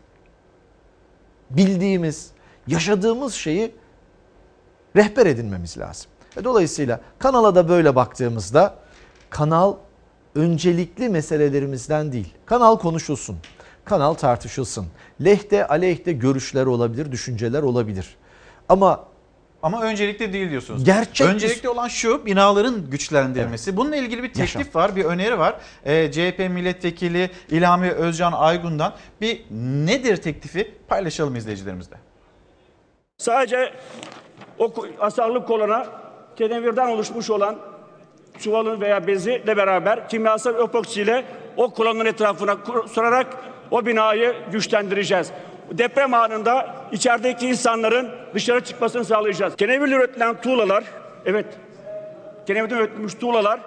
bildiğimiz, 1.49 2.31
yaşadığımız 2.67 3.33
şeyi 3.33 3.71
rehber 4.95 5.25
edinmemiz 5.25 5.77
lazım. 5.77 6.11
Dolayısıyla 6.43 6.99
kanala 7.19 7.55
da 7.55 7.69
böyle 7.69 7.95
baktığımızda 7.95 8.75
kanal 9.29 9.75
öncelikli 10.35 11.09
meselelerimizden 11.09 12.11
değil. 12.11 12.33
Kanal 12.45 12.77
konuşulsun, 12.77 13.37
kanal 13.85 14.13
tartışılsın. 14.13 14.85
Lehte 15.23 15.67
aleyhte 15.67 16.11
görüşler 16.11 16.65
olabilir, 16.65 17.11
düşünceler 17.11 17.63
olabilir. 17.63 18.15
Ama 18.69 19.09
ama 19.64 19.82
öncelikli 19.82 20.34
değil 20.34 20.49
diyorsunuz. 20.49 20.84
Gerçek 20.84 21.28
öncelikli 21.28 21.70
olan 21.70 21.88
şu 21.88 22.26
binaların 22.26 22.89
güçlendirilmesi. 22.89 23.70
Evet. 23.70 23.78
Bununla 23.78 23.95
ilgili 23.95 24.24
bir 24.24 24.34
teklif 24.34 24.55
Yaşam. 24.55 24.82
var, 24.82 24.95
bir 24.95 25.05
öneri 25.05 25.39
var. 25.39 25.55
Ee, 25.86 26.12
CHP 26.12 26.39
milletvekili 26.39 27.30
İlhami 27.49 27.91
Özcan 27.91 28.32
Aygun'dan 28.32 28.93
bir 29.22 29.41
nedir 29.86 30.18
teklifi 30.18 30.72
paylaşalım 30.88 31.36
izleyicilerimizle. 31.36 31.95
Sadece 33.18 33.74
o 34.60 34.74
asarlık 34.99 35.47
kolona 35.47 35.86
kenevirden 36.36 36.88
oluşmuş 36.88 37.30
olan 37.30 37.55
çuvalın 38.39 38.82
veya 38.82 39.07
bezle 39.07 39.57
beraber 39.57 40.10
kimyasal 40.10 40.64
epoksiyle 40.64 41.26
o 41.57 41.74
kolonun 41.74 42.05
etrafına 42.05 42.57
surarak 42.91 43.38
o 43.72 43.86
binayı 43.86 44.36
güçlendireceğiz. 44.51 45.32
Deprem 45.72 46.13
anında 46.13 46.76
içerideki 46.91 47.47
insanların 47.47 48.09
dışarı 48.34 48.63
çıkmasını 48.63 49.05
sağlayacağız. 49.05 49.55
Kenevirle 49.55 49.95
üretilen 49.95 50.41
tuğlalar, 50.41 50.84
evet, 51.26 51.45
kenevirden 52.47 52.78
üretilmiş 52.78 53.13
tuğlalar 53.13 53.59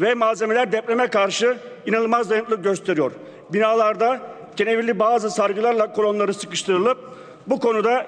ve 0.00 0.14
malzemeler 0.14 0.72
depreme 0.72 1.06
karşı 1.06 1.56
inanılmaz 1.86 2.30
dayanıklılık 2.30 2.64
gösteriyor. 2.64 3.12
Binalarda 3.52 4.20
kenevirli 4.56 4.98
bazı 4.98 5.30
sargılarla 5.30 5.92
kolonları 5.92 6.34
sıkıştırılıp 6.34 6.98
bu 7.46 7.60
konuda 7.60 8.06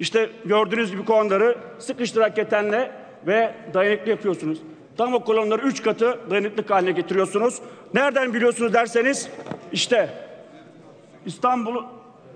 işte 0.00 0.30
gördüğünüz 0.44 0.90
gibi 0.90 1.04
kolonları 1.04 1.58
sıkıştırarak 1.78 2.36
ketenle 2.36 2.90
ve 3.26 3.54
dayanıklı 3.74 4.10
yapıyorsunuz. 4.10 4.58
Tam 4.96 5.14
o 5.14 5.24
kolonları 5.24 5.62
üç 5.62 5.82
katı 5.82 6.18
dayanıklık 6.30 6.70
haline 6.70 6.92
getiriyorsunuz. 6.92 7.58
Nereden 7.94 8.34
biliyorsunuz 8.34 8.74
derseniz 8.74 9.28
işte 9.72 10.08
İstanbul 11.26 11.84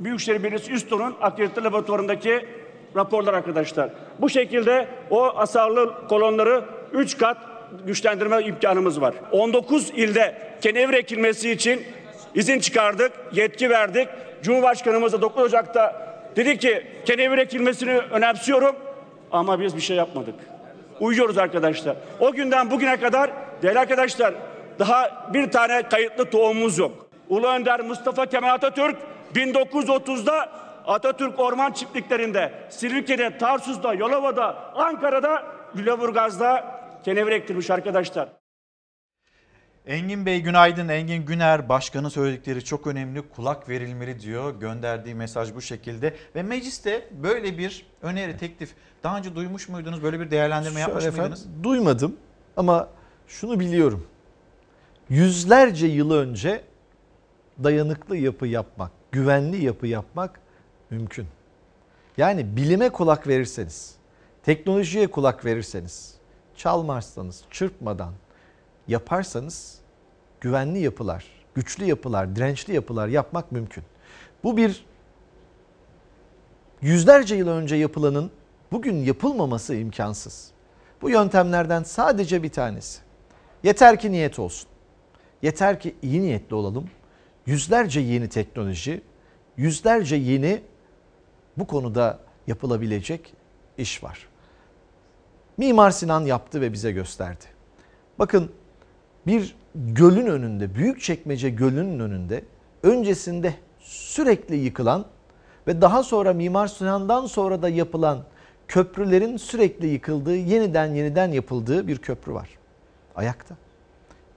Büyükşehir 0.01 0.43
Belediyesi 0.43 0.73
Üstün'ün 0.73 1.15
akredite 1.21 1.63
laboratuvarındaki 1.63 2.47
raporlar 2.97 3.35
arkadaşlar. 3.35 3.91
Bu 4.21 4.29
şekilde 4.31 4.89
o 5.11 5.25
asarlı 5.37 6.09
kolonları 6.09 6.65
üç 6.93 7.19
kat 7.19 7.37
güçlendirme 7.87 8.43
imkanımız 8.43 9.01
var. 9.01 9.15
19 9.33 9.91
ilde 9.91 10.35
kenevir 10.61 10.95
ekilmesi 10.95 11.51
için 11.51 11.83
izin 12.35 12.61
çıkardık, 12.61 13.13
yetki 13.33 13.71
verdik. 13.71 14.09
Cumhurbaşkanımız 14.43 15.13
da 15.13 15.23
9 15.23 15.43
Ocak'ta 15.43 16.09
dedi 16.37 16.59
ki 16.59 16.87
kenevir 17.05 17.39
ekilmesini 17.39 17.99
önemsiyorum 17.99 18.77
ama 19.33 19.61
biz 19.61 19.77
bir 19.77 19.81
şey 19.81 19.97
yapmadık. 19.97 20.35
Uyuyoruz 21.01 21.39
arkadaşlar. 21.39 21.97
O 22.21 22.33
günden 22.33 22.71
bugüne 22.71 22.97
kadar 22.97 23.31
değerli 23.63 23.79
arkadaşlar 23.79 24.35
daha 24.79 25.31
bir 25.35 25.51
tane 25.51 25.83
kayıtlı 25.83 26.25
tohumumuz 26.25 26.79
yok. 26.79 27.07
Ulu 27.29 27.47
Önder 27.47 27.81
Mustafa 27.81 28.27
Kemal 28.27 28.55
Atatürk 28.55 28.97
1930'da 29.35 30.53
Atatürk 30.87 31.41
Orman 31.41 31.73
Çiftliklerinde, 31.73 32.53
Silifke'de, 32.71 33.39
Tarsus'ta, 33.39 33.95
Yolova'da, 33.95 34.75
Ankara'da, 34.75 35.47
Lüleburgaz'da 35.77 36.81
kenevir 37.05 37.33
ektirmiş 37.33 37.71
arkadaşlar. 37.71 38.29
Engin 39.87 40.27
Bey 40.27 40.41
günaydın. 40.41 40.89
Engin 40.89 41.27
Güner 41.27 41.69
başkanın 41.69 42.09
söyledikleri 42.09 42.65
çok 42.65 42.87
önemli. 42.87 43.23
Kulak 43.29 43.69
verilmeli 43.69 44.21
diyor. 44.21 44.61
Gönderdiği 44.61 45.15
mesaj 45.15 45.55
bu 45.55 45.61
şekilde. 45.61 46.15
Ve 46.35 46.43
mecliste 46.43 47.09
böyle 47.23 47.59
bir 47.59 47.87
öneri, 48.03 48.37
teklif 48.37 48.75
daha 49.03 49.19
önce 49.19 49.35
duymuş 49.35 49.69
muydunuz? 49.69 50.03
Böyle 50.03 50.21
bir 50.21 50.31
değerlendirme 50.31 50.75
Şöyle 50.75 50.81
yapmış 50.81 51.05
efendim, 51.05 51.23
mıydınız? 51.23 51.65
Duymadım 51.65 52.17
ama 52.57 52.89
şunu 53.27 53.61
biliyorum. 53.61 54.07
yüzlerce 55.09 55.87
yıl 55.87 56.11
önce 56.11 56.63
dayanıklı 57.65 58.17
yapı 58.17 58.47
yapmak, 58.47 58.91
güvenli 59.13 59.65
yapı 59.65 59.87
yapmak 59.87 60.41
mümkün. 60.91 61.27
Yani 62.17 62.57
bilime 62.57 62.89
kulak 62.89 63.27
verirseniz, 63.27 63.95
teknolojiye 64.43 65.07
kulak 65.07 65.45
verirseniz, 65.45 66.15
çalmazsanız, 66.57 67.45
çırpmadan 67.51 68.13
yaparsanız 68.89 69.79
güvenli 70.41 70.79
yapılar, 70.79 71.27
güçlü 71.55 71.85
yapılar, 71.85 72.37
dirençli 72.37 72.75
yapılar 72.75 73.09
yapmak 73.09 73.53
mümkün. 73.53 73.85
Bu 74.45 74.57
bir 74.57 74.85
yüzlerce 76.83 77.35
yıl 77.35 77.49
önce 77.49 77.77
yapılanın 77.77 78.31
bugün 78.73 78.97
yapılmaması 78.97 79.75
imkansız. 79.75 80.51
Bu 81.03 81.11
yöntemlerden 81.11 81.83
sadece 81.83 82.43
bir 82.43 82.53
tanesi. 82.53 83.01
Yeter 83.63 84.01
ki 84.01 84.13
niyet 84.13 84.39
olsun. 84.39 84.69
Yeter 85.43 85.81
ki 85.81 85.95
iyi 86.03 86.23
niyetli 86.23 86.55
olalım. 86.55 86.91
Yüzlerce 87.49 88.01
yeni 88.01 88.29
teknoloji, 88.29 89.01
yüzlerce 89.57 90.17
yeni 90.17 90.61
bu 91.57 91.67
konuda 91.67 92.19
yapılabilecek 92.47 93.35
iş 93.79 94.05
var. 94.05 94.29
Mimar 95.57 95.91
Sinan 95.91 96.21
yaptı 96.21 96.61
ve 96.61 96.73
bize 96.73 96.93
gösterdi. 96.93 97.45
Bakın 98.19 98.53
bir 99.27 99.57
gölün 99.75 100.27
önünde, 100.27 100.75
büyük 100.75 101.01
çekmece 101.01 101.51
gölünün 101.51 101.99
önünde 101.99 102.45
öncesinde 102.83 103.55
sürekli 103.81 104.57
yıkılan 104.57 105.07
ve 105.67 105.81
daha 105.81 106.03
sonra 106.03 106.33
Mimar 106.33 106.67
Sinan'dan 106.67 107.27
sonra 107.27 107.63
da 107.63 107.69
yapılan 107.69 108.25
köprülerin 108.69 109.37
sürekli 109.37 109.87
yıkıldığı, 109.87 110.37
yeniden 110.37 110.95
yeniden 110.95 111.33
yapıldığı 111.33 111.89
bir 111.89 111.99
köprü 111.99 112.33
var. 112.33 112.49
Ayakta. 113.17 113.57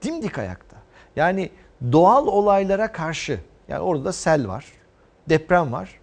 Dimdik 0.02 0.38
ayakta. 0.38 0.76
Yani 1.16 1.50
doğal 1.92 2.26
olaylara 2.26 2.92
karşı, 2.92 3.40
yani 3.68 3.80
orada 3.80 4.04
da 4.04 4.12
sel 4.12 4.48
var, 4.48 4.64
deprem 5.28 5.72
var. 5.72 6.00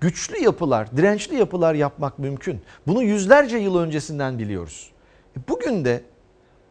Güçlü 0.00 0.38
yapılar, 0.38 0.96
dirençli 0.96 1.36
yapılar 1.36 1.74
yapmak 1.74 2.18
mümkün. 2.18 2.60
Bunu 2.86 3.02
yüzlerce 3.02 3.56
yıl 3.56 3.78
öncesinden 3.78 4.38
biliyoruz. 4.38 4.90
E 5.36 5.40
bugün 5.48 5.84
de 5.84 6.02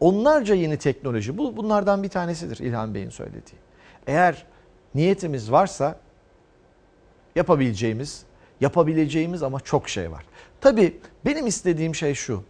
onlarca 0.00 0.54
yeni 0.54 0.76
teknoloji, 0.76 1.38
bu 1.38 1.56
bunlardan 1.56 2.02
bir 2.02 2.08
tanesidir 2.08 2.58
İlhan 2.58 2.94
Bey'in 2.94 3.10
söylediği. 3.10 3.60
Eğer 4.06 4.46
niyetimiz 4.94 5.52
varsa 5.52 5.96
yapabileceğimiz, 7.36 8.22
yapabileceğimiz 8.60 9.42
ama 9.42 9.60
çok 9.60 9.88
şey 9.88 10.12
var. 10.12 10.24
Tabii 10.60 11.00
benim 11.24 11.46
istediğim 11.46 11.94
şey 11.94 12.14
şu. 12.14 12.42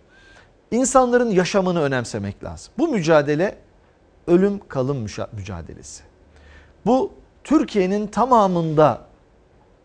İnsanların 0.70 1.30
yaşamını 1.30 1.82
önemsemek 1.82 2.44
lazım. 2.44 2.72
Bu 2.78 2.88
mücadele 2.88 3.58
ölüm 4.26 4.68
kalım 4.68 5.06
mücadelesi. 5.32 6.02
Bu 6.86 7.12
Türkiye'nin 7.44 8.06
tamamında 8.06 9.00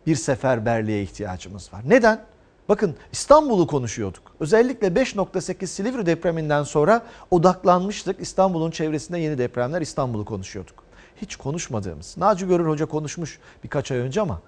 bir 0.07 0.15
seferberliğe 0.15 1.03
ihtiyacımız 1.03 1.73
var. 1.73 1.81
Neden? 1.85 2.25
Bakın 2.69 2.95
İstanbul'u 3.11 3.67
konuşuyorduk. 3.67 4.31
Özellikle 4.39 4.87
5.8 4.87 5.67
Silivri 5.67 6.05
depreminden 6.05 6.63
sonra 6.63 7.01
odaklanmıştık. 7.31 8.21
İstanbul'un 8.21 8.71
çevresinde 8.71 9.19
yeni 9.19 9.37
depremler 9.37 9.81
İstanbul'u 9.81 10.25
konuşuyorduk. 10.25 10.83
Hiç 11.21 11.35
konuşmadığımız, 11.35 12.17
Naci 12.17 12.47
Görür 12.47 12.67
Hoca 12.67 12.85
konuşmuş 12.85 13.39
birkaç 13.63 13.91
ay 13.91 13.97
önce 13.97 14.21
ama 14.21 14.41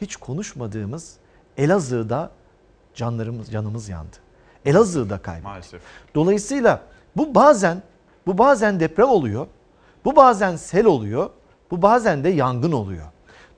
hiç 0.00 0.16
konuşmadığımız 0.16 1.16
Elazığ'da 1.56 2.30
canlarımız, 2.94 3.50
canımız 3.50 3.88
yandı. 3.88 4.16
Elazığ'da 4.64 5.18
kaybettik. 5.18 5.48
Maalesef. 5.48 5.80
Dolayısıyla 6.14 6.82
bu 7.16 7.34
bazen 7.34 7.82
bu 8.26 8.38
bazen 8.38 8.80
deprem 8.80 9.08
oluyor. 9.08 9.46
Bu 10.04 10.16
bazen 10.16 10.56
sel 10.56 10.86
oluyor. 10.86 11.30
Bu 11.70 11.82
bazen 11.82 12.24
de 12.24 12.28
yangın 12.28 12.72
oluyor. 12.72 13.06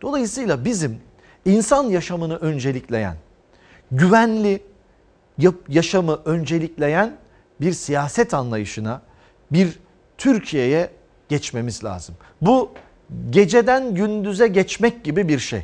Dolayısıyla 0.02 0.64
bizim 0.64 1.00
insan 1.44 1.84
yaşamını 1.84 2.36
öncelikleyen, 2.36 3.16
güvenli 3.92 4.62
yaşamı 5.68 6.20
öncelikleyen 6.24 7.16
bir 7.60 7.72
siyaset 7.72 8.34
anlayışına, 8.34 9.02
bir 9.50 9.78
Türkiye'ye 10.18 10.90
geçmemiz 11.28 11.84
lazım. 11.84 12.14
Bu 12.40 12.70
geceden 13.30 13.94
gündüze 13.94 14.48
geçmek 14.48 15.04
gibi 15.04 15.28
bir 15.28 15.38
şey. 15.38 15.62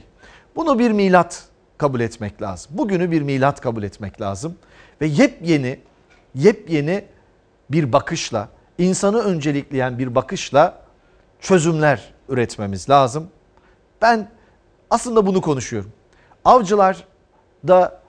Bunu 0.56 0.78
bir 0.78 0.90
milat 0.90 1.44
kabul 1.78 2.00
etmek 2.00 2.42
lazım. 2.42 2.72
Bugünü 2.78 3.10
bir 3.10 3.22
milat 3.22 3.60
kabul 3.60 3.82
etmek 3.82 4.20
lazım 4.20 4.56
ve 5.00 5.06
yepyeni 5.06 5.78
yepyeni 6.34 7.04
bir 7.70 7.92
bakışla, 7.92 8.48
insanı 8.78 9.18
öncelikleyen 9.18 9.98
bir 9.98 10.14
bakışla 10.14 10.78
çözümler 11.40 12.14
üretmemiz 12.28 12.90
lazım. 12.90 13.28
Ben 14.02 14.30
aslında 14.90 15.26
bunu 15.26 15.40
konuşuyorum. 15.40 15.92
Avcılar 16.44 17.04
da 17.68 18.00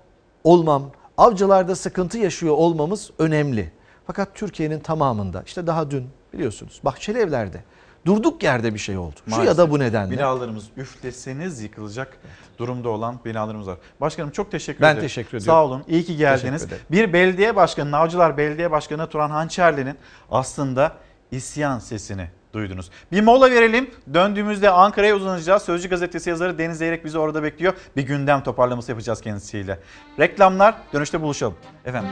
olmam, 0.43 0.91
avcılarda 1.17 1.75
sıkıntı 1.75 2.17
yaşıyor 2.17 2.53
olmamız 2.53 3.11
önemli. 3.19 3.71
Fakat 4.07 4.35
Türkiye'nin 4.35 4.79
tamamında 4.79 5.43
işte 5.45 5.67
daha 5.67 5.91
dün 5.91 6.09
biliyorsunuz 6.33 6.81
Bahçeli 6.83 7.17
Evler'de 7.17 7.63
durduk 8.05 8.43
yerde 8.43 8.73
bir 8.73 8.79
şey 8.79 8.97
oldu. 8.97 9.15
Şu 9.35 9.43
ya 9.43 9.57
da 9.57 9.69
bu 9.71 9.79
nedenle. 9.79 10.11
Binalarımız 10.11 10.65
üfleseniz 10.77 11.61
yıkılacak 11.61 12.17
durumda 12.57 12.89
olan 12.89 13.19
binalarımız 13.25 13.67
var. 13.67 13.77
Başkanım 14.01 14.31
çok 14.31 14.51
teşekkür 14.51 14.81
Ben 14.81 14.87
ederim. 14.91 15.01
teşekkür 15.01 15.37
ediyorum. 15.37 15.45
Sağ 15.45 15.65
olun. 15.65 15.83
İyi 15.87 16.03
ki 16.05 16.17
geldiniz. 16.17 16.67
Bir 16.91 17.13
belediye 17.13 17.55
başkanı, 17.55 17.97
Avcılar 17.97 18.37
Belediye 18.37 18.71
Başkanı 18.71 19.07
Turan 19.09 19.29
Hançerli'nin 19.29 19.95
aslında 20.31 20.91
isyan 21.31 21.79
sesini 21.79 22.29
duydunuz. 22.53 22.89
Bir 23.11 23.21
mola 23.21 23.51
verelim. 23.51 23.89
Döndüğümüzde 24.13 24.69
Ankara'ya 24.69 25.15
uzanacağız. 25.15 25.63
Sözcü 25.63 25.89
gazetesi 25.89 26.29
yazarı 26.29 26.57
Deniz 26.57 26.77
Zeyrek 26.77 27.05
bizi 27.05 27.17
orada 27.19 27.43
bekliyor. 27.43 27.73
Bir 27.97 28.01
gündem 28.03 28.43
toparlaması 28.43 28.91
yapacağız 28.91 29.21
kendisiyle. 29.21 29.79
Reklamlar 30.19 30.75
dönüşte 30.93 31.21
buluşalım. 31.21 31.55
Efendim. 31.85 32.11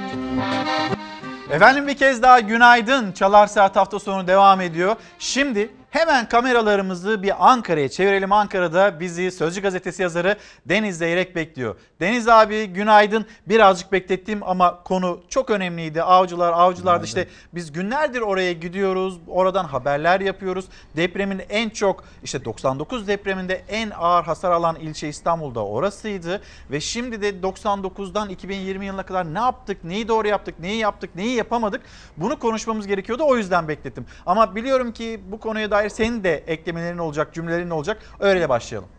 Efendim 1.51 1.87
bir 1.87 1.97
kez 1.97 2.21
daha 2.21 2.39
günaydın. 2.39 3.11
Çalar 3.11 3.47
Saat 3.47 3.75
hafta 3.75 3.99
sonu 3.99 4.27
devam 4.27 4.61
ediyor. 4.61 4.95
Şimdi 5.19 5.69
hemen 5.93 6.29
kameralarımızı 6.29 7.23
bir 7.23 7.49
Ankara'ya 7.51 7.89
çevirelim. 7.89 8.31
Ankara'da 8.31 8.99
bizi 8.99 9.31
Sözcü 9.31 9.61
gazetesi 9.61 10.01
yazarı 10.01 10.37
Deniz 10.65 10.97
Zeyrek 10.97 11.35
bekliyor. 11.35 11.75
Deniz 11.99 12.27
abi 12.27 12.65
günaydın. 12.65 13.25
Birazcık 13.47 13.91
beklettim 13.91 14.39
ama 14.43 14.83
konu 14.83 15.21
çok 15.29 15.49
önemliydi. 15.49 16.03
Avcılar, 16.03 16.53
avcılar 16.53 17.03
işte 17.03 17.27
biz 17.53 17.71
günlerdir 17.71 18.21
oraya 18.21 18.53
gidiyoruz. 18.53 19.19
Oradan 19.27 19.65
haberler 19.65 20.19
yapıyoruz. 20.19 20.65
Depremin 20.95 21.41
en 21.49 21.69
çok 21.69 22.03
işte 22.23 22.45
99 22.45 23.07
depreminde 23.07 23.61
en 23.69 23.89
ağır 23.89 24.23
hasar 24.23 24.51
alan 24.51 24.75
ilçe 24.75 25.09
İstanbul'da 25.09 25.65
orasıydı. 25.65 26.41
Ve 26.71 26.79
şimdi 26.79 27.21
de 27.21 27.29
99'dan 27.29 28.29
2020 28.29 28.85
yılına 28.85 29.03
kadar 29.03 29.33
ne 29.33 29.39
yaptık, 29.39 29.83
neyi 29.83 30.07
doğru 30.07 30.27
yaptık, 30.27 30.59
neyi 30.59 30.77
yaptık, 30.77 31.15
neyi 31.15 31.35
yapamadık 31.35 31.81
bunu 32.17 32.39
konuşmamız 32.39 32.87
gerekiyordu. 32.87 33.23
O 33.25 33.37
yüzden 33.37 33.67
beklettim. 33.67 34.05
Ama 34.25 34.55
biliyorum 34.55 34.91
ki 34.91 35.21
bu 35.31 35.39
konuya 35.39 35.71
dair 35.71 35.82
senin 35.89 36.23
de 36.23 36.36
eklemelerin 36.38 36.97
olacak, 36.97 37.34
cümlelerin 37.34 37.69
olacak. 37.69 37.97
Öyle 38.19 38.49
başlayalım. 38.49 38.89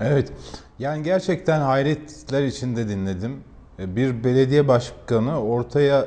Evet. 0.00 0.32
Yani 0.78 1.02
gerçekten 1.02 1.60
hayretler 1.60 2.42
içinde 2.44 2.88
dinledim. 2.88 3.44
E, 3.78 3.96
Bir 3.96 4.24
belediye 4.24 4.68
başkanı 4.68 5.42
ortaya 5.42 6.06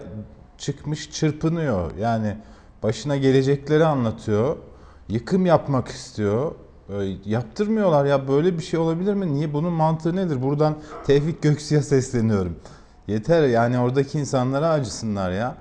çıkmış 0.58 1.12
çırpınıyor. 1.12 1.92
Yani 1.98 2.38
başına 2.84 3.18
gelecekleri 3.18 3.86
anlatıyor. 3.86 4.58
Yıkım 5.10 5.46
yapmak 5.46 5.88
istiyor. 5.88 6.52
E, 6.90 6.94
Yaptırmıyorlar 7.26 8.06
ya 8.06 8.28
böyle 8.28 8.58
bir 8.58 8.64
şey 8.64 8.80
olabilir 8.80 9.14
mi? 9.14 9.34
Niye 9.34 9.54
bunun 9.54 9.74
mantığı 9.74 10.16
nedir? 10.16 10.42
Buradan 10.42 10.76
Tevfik 11.06 11.42
Göksu'ya 11.42 11.82
sesleniyorum. 11.82 12.56
Yeter 13.08 13.44
yani 13.48 13.80
oradaki 13.80 14.20
insanlara 14.20 14.70
acısınlar 14.70 15.32
ya. 15.32 15.56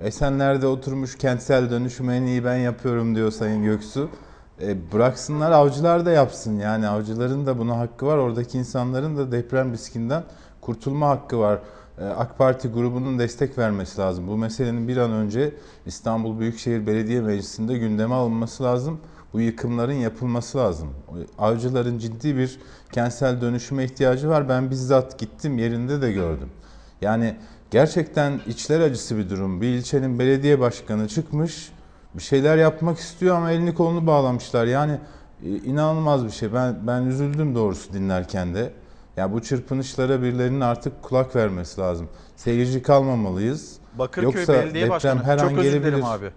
Esenler'de 0.00 0.66
oturmuş 0.66 1.18
kentsel 1.18 1.70
dönüşümü 1.70 2.14
en 2.14 2.22
iyi 2.22 2.44
ben 2.44 2.56
yapıyorum 2.56 3.14
diyor 3.14 3.30
Sayın 3.30 3.64
Göksu. 3.64 4.08
E, 4.62 4.92
bıraksınlar 4.92 5.50
avcılar 5.50 6.06
da 6.06 6.10
yapsın. 6.10 6.58
Yani 6.58 6.88
avcıların 6.88 7.46
da 7.46 7.58
buna 7.58 7.78
hakkı 7.78 8.06
var. 8.06 8.16
Oradaki 8.16 8.58
insanların 8.58 9.16
da 9.16 9.32
deprem 9.32 9.72
riskinden 9.72 10.24
kurtulma 10.60 11.08
hakkı 11.08 11.38
var. 11.38 11.58
E, 11.98 12.04
AK 12.04 12.38
Parti 12.38 12.68
grubunun 12.68 13.18
destek 13.18 13.58
vermesi 13.58 14.00
lazım. 14.00 14.28
Bu 14.28 14.36
meselenin 14.36 14.88
bir 14.88 14.96
an 14.96 15.12
önce 15.12 15.54
İstanbul 15.86 16.40
Büyükşehir 16.40 16.86
Belediye 16.86 17.20
Meclisi'nde 17.20 17.78
gündeme 17.78 18.14
alınması 18.14 18.62
lazım. 18.62 19.00
Bu 19.32 19.40
yıkımların 19.40 19.92
yapılması 19.92 20.58
lazım. 20.58 20.88
Avcıların 21.38 21.98
ciddi 21.98 22.36
bir 22.36 22.58
kentsel 22.92 23.40
dönüşüme 23.40 23.84
ihtiyacı 23.84 24.28
var. 24.28 24.48
Ben 24.48 24.70
bizzat 24.70 25.18
gittim 25.18 25.58
yerinde 25.58 26.02
de 26.02 26.12
gördüm. 26.12 26.48
Yani 27.00 27.36
gerçekten 27.70 28.40
içler 28.46 28.80
acısı 28.80 29.18
bir 29.18 29.30
durum. 29.30 29.60
Bir 29.60 29.66
ilçenin 29.68 30.18
belediye 30.18 30.60
başkanı 30.60 31.08
çıkmış 31.08 31.72
bir 32.14 32.22
şeyler 32.22 32.56
yapmak 32.56 32.98
istiyor 32.98 33.36
ama 33.36 33.52
elini 33.52 33.74
kolunu 33.74 34.06
bağlamışlar. 34.06 34.66
Yani 34.66 34.98
e, 35.44 35.48
inanılmaz 35.48 36.24
bir 36.26 36.30
şey. 36.30 36.52
Ben 36.54 36.86
ben 36.86 37.02
üzüldüm 37.02 37.54
doğrusu 37.54 37.92
dinlerken 37.92 38.54
de. 38.54 38.72
Ya 39.16 39.32
bu 39.32 39.42
çırpınışlara 39.42 40.22
birilerinin 40.22 40.60
artık 40.60 41.02
kulak 41.02 41.36
vermesi 41.36 41.80
lazım. 41.80 42.08
Seyirci 42.36 42.82
kalmamalıyız. 42.82 43.76
Bakırköy 43.98 44.24
Yoksa 44.24 44.52
Belediye 44.52 44.74
deprem 44.74 44.90
Başkanı 44.90 45.22
her 45.24 45.38
çok 45.38 45.50
an 45.50 45.56
özür 45.56 45.68
dilerim 45.68 45.82
gelebilir. 45.82 46.04
abi. 46.06 46.30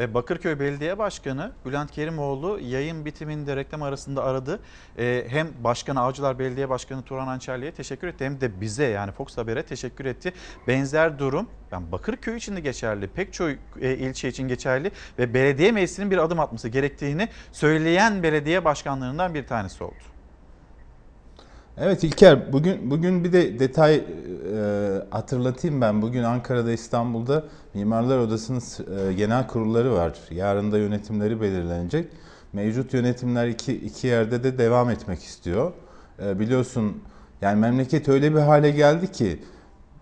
E, 0.00 0.14
Bakırköy 0.14 0.58
Belediye 0.60 0.98
Başkanı 0.98 1.52
Bülent 1.66 1.90
Kerimoğlu 1.90 2.58
yayın 2.60 3.04
bitiminde 3.04 3.56
reklam 3.56 3.82
arasında 3.82 4.24
aradı. 4.24 4.60
E, 4.98 5.26
Hem 5.28 5.48
Başkanı 5.64 6.00
Avcılar 6.00 6.38
Belediye 6.38 6.68
Başkanı 6.68 7.02
Turan 7.02 7.28
Ançerli'ye 7.28 7.72
teşekkür 7.72 8.08
etti 8.08 8.24
hem 8.24 8.40
de 8.40 8.60
bize 8.60 8.84
yani 8.84 9.12
Fox 9.12 9.38
Haber'e 9.38 9.62
teşekkür 9.62 10.04
etti. 10.04 10.32
Benzer 10.66 11.18
durum 11.18 11.48
yani 11.72 11.92
Bakırköy 11.92 12.36
için 12.36 12.56
de 12.56 12.60
geçerli, 12.60 13.08
pek 13.08 13.32
çok 13.32 13.50
e, 13.80 13.96
ilçe 13.96 14.28
için 14.28 14.48
geçerli 14.48 14.90
ve 15.18 15.34
belediye 15.34 15.72
meclisinin 15.72 16.10
bir 16.10 16.18
adım 16.18 16.40
atması 16.40 16.68
gerektiğini 16.68 17.28
söyleyen 17.52 18.22
belediye 18.22 18.64
başkanlarından 18.64 19.34
bir 19.34 19.46
tanesi 19.46 19.84
oldu. 19.84 20.15
Evet 21.78 22.04
İlker 22.04 22.52
bugün 22.52 22.90
bugün 22.90 23.24
bir 23.24 23.32
de 23.32 23.58
detay 23.58 23.94
e, 23.94 24.02
hatırlatayım 25.10 25.80
ben. 25.80 26.02
Bugün 26.02 26.22
Ankara'da 26.22 26.72
İstanbul'da 26.72 27.44
Mimarlar 27.74 28.18
Odası'nın 28.18 28.62
e, 29.08 29.12
genel 29.12 29.46
kurulları 29.46 29.92
var. 29.92 30.18
Yarın 30.30 30.72
da 30.72 30.78
yönetimleri 30.78 31.40
belirlenecek. 31.40 32.08
Mevcut 32.52 32.94
yönetimler 32.94 33.48
iki, 33.48 33.76
iki 33.76 34.06
yerde 34.06 34.44
de 34.44 34.58
devam 34.58 34.90
etmek 34.90 35.22
istiyor. 35.22 35.72
E, 36.22 36.38
biliyorsun 36.38 37.02
yani 37.42 37.60
memleket 37.60 38.08
öyle 38.08 38.34
bir 38.34 38.40
hale 38.40 38.70
geldi 38.70 39.12
ki 39.12 39.42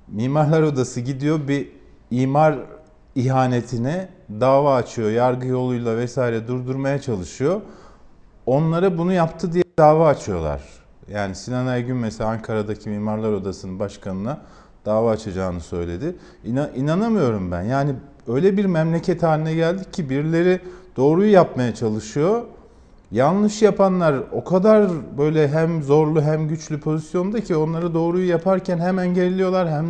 Mimarlar 0.08 0.62
Odası 0.62 1.00
gidiyor 1.00 1.48
bir 1.48 1.68
imar 2.10 2.58
ihanetine 3.14 4.08
dava 4.40 4.74
açıyor. 4.74 5.10
Yargı 5.10 5.46
yoluyla 5.46 5.96
vesaire 5.96 6.48
durdurmaya 6.48 7.00
çalışıyor. 7.00 7.60
Onlara 8.46 8.98
bunu 8.98 9.12
yaptı 9.12 9.52
diye 9.52 9.64
dava 9.78 10.08
açıyorlar. 10.08 10.73
Yani 11.08 11.34
Sinan 11.34 11.66
Aygün 11.66 11.96
mesela 11.96 12.30
Ankara'daki 12.30 12.88
Mimarlar 12.88 13.32
Odası'nın 13.32 13.78
başkanına 13.78 14.40
dava 14.86 15.10
açacağını 15.10 15.60
söyledi. 15.60 16.16
İna, 16.44 16.68
inanamıyorum 16.68 17.50
ben. 17.50 17.62
Yani 17.62 17.94
öyle 18.28 18.56
bir 18.56 18.64
memleket 18.64 19.22
haline 19.22 19.54
geldik 19.54 19.92
ki 19.92 20.10
birileri 20.10 20.60
doğruyu 20.96 21.32
yapmaya 21.32 21.74
çalışıyor. 21.74 22.42
Yanlış 23.10 23.62
yapanlar 23.62 24.14
o 24.32 24.44
kadar 24.44 24.90
böyle 25.18 25.48
hem 25.48 25.82
zorlu 25.82 26.22
hem 26.22 26.48
güçlü 26.48 26.80
pozisyonda 26.80 27.40
ki 27.40 27.56
onları 27.56 27.94
doğruyu 27.94 28.28
yaparken 28.28 28.78
hem 28.78 28.98
engelliyorlar 28.98 29.70
hem 29.70 29.86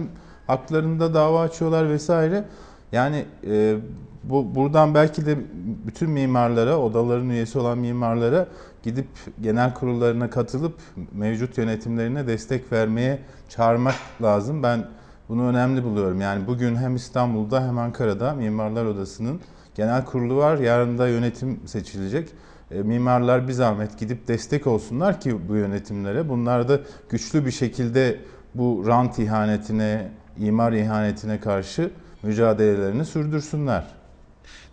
haklarında 0.47 1.15
dava 1.15 1.41
açıyorlar 1.41 1.89
vesaire. 1.91 2.45
Yani 2.93 3.25
e, 3.47 3.77
bu 4.25 4.55
buradan 4.55 4.95
belki 4.95 5.27
de 5.27 5.39
bütün 5.87 6.11
mimarlara, 6.11 6.79
odaların 6.79 7.31
üyesi 7.31 7.59
olan 7.59 7.79
mimarlara 7.79 8.47
gidip 8.85 9.09
genel 9.41 9.74
kurullarına 9.74 10.30
katılıp 10.30 10.74
mevcut 11.12 11.59
yönetimlerine 11.59 12.26
destek 12.26 12.72
vermeye 12.72 13.18
çağırmak 13.49 13.95
lazım. 14.22 14.62
Ben 14.62 14.87
bunu 15.28 15.49
önemli 15.49 15.85
buluyorum. 15.85 16.20
Yani 16.20 16.47
bugün 16.47 16.76
hem 16.76 16.97
İstanbul'da 16.97 17.68
hem 17.68 17.78
Ankara'da 17.78 18.35
Mimarlar 18.35 18.85
Odası'nın 18.85 19.41
genel 19.74 20.05
kurulu 20.05 20.37
var. 20.37 20.59
Yarın 20.59 20.99
da 20.99 21.09
yönetim 21.09 21.61
seçilecek. 21.66 22.28
E, 22.70 22.82
mimarlar 22.82 23.49
bir 23.49 23.53
zahmet 23.53 23.99
gidip 23.99 24.28
destek 24.28 24.66
olsunlar 24.66 25.20
ki 25.20 25.49
bu 25.49 25.57
yönetimlere. 25.57 26.28
Bunlar 26.28 26.68
da 26.68 26.80
güçlü 27.09 27.47
bir 27.47 27.51
şekilde 27.51 28.18
bu 28.55 28.85
rant 28.87 29.18
ihanetine, 29.18 30.09
imar 30.39 30.72
ihanetine 30.72 31.41
karşı 31.41 31.91
mücadelelerini 32.22 33.05
sürdürsünler. 33.05 34.04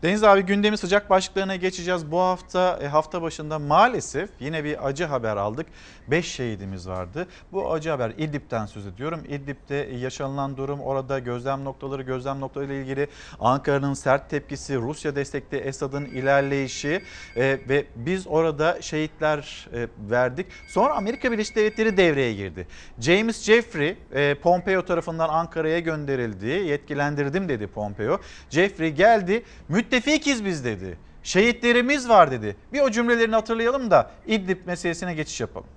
Deniz 0.03 0.23
abi 0.23 0.41
gündemin 0.41 0.77
sıcak 0.77 1.09
başlıklarına 1.09 1.55
geçeceğiz. 1.55 2.11
Bu 2.11 2.19
hafta 2.19 2.79
e, 2.81 2.87
hafta 2.87 3.21
başında 3.21 3.59
maalesef 3.59 4.29
yine 4.39 4.63
bir 4.63 4.87
acı 4.87 5.05
haber 5.05 5.37
aldık. 5.37 5.67
5 6.07 6.25
şehidimiz 6.25 6.87
vardı. 6.87 7.27
Bu 7.51 7.73
acı 7.73 7.89
haber 7.89 8.09
İdlib'den 8.09 8.65
söz 8.65 8.87
ediyorum. 8.87 9.23
İdlib'de 9.29 9.75
yaşanılan 9.75 10.57
durum 10.57 10.79
orada 10.79 11.19
gözlem 11.19 11.63
noktaları 11.65 12.01
gözlem 12.01 12.39
noktaları 12.39 12.73
ilgili 12.73 13.07
Ankara'nın 13.39 13.93
sert 13.93 14.29
tepkisi, 14.29 14.77
Rusya 14.77 15.15
destekli 15.15 15.57
Esad'ın 15.57 16.05
ilerleyişi 16.05 17.01
e, 17.35 17.59
ve 17.69 17.85
biz 17.95 18.27
orada 18.27 18.81
şehitler 18.81 19.69
e, 19.73 19.87
verdik. 20.11 20.47
Sonra 20.67 20.93
Amerika 20.93 21.31
Birleşik 21.31 21.55
Devletleri 21.55 21.97
devreye 21.97 22.33
girdi. 22.33 22.67
James 22.99 23.43
Jeffrey 23.43 23.97
e, 24.13 24.35
Pompeo 24.35 24.85
tarafından 24.85 25.29
Ankara'ya 25.29 25.79
gönderildi. 25.79 26.47
Yetkilendirdim 26.47 27.49
dedi 27.49 27.67
Pompeo. 27.67 28.19
Jeffrey 28.49 28.91
geldi. 28.91 29.43
Müttefikiz 29.91 30.45
biz 30.45 30.65
dedi. 30.65 30.97
Şehitlerimiz 31.23 32.09
var 32.09 32.31
dedi. 32.31 32.55
Bir 32.73 32.81
o 32.81 32.91
cümlelerini 32.91 33.35
hatırlayalım 33.35 33.91
da 33.91 34.11
İdlib 34.27 34.57
meselesine 34.65 35.13
geçiş 35.13 35.41
yapalım. 35.41 35.67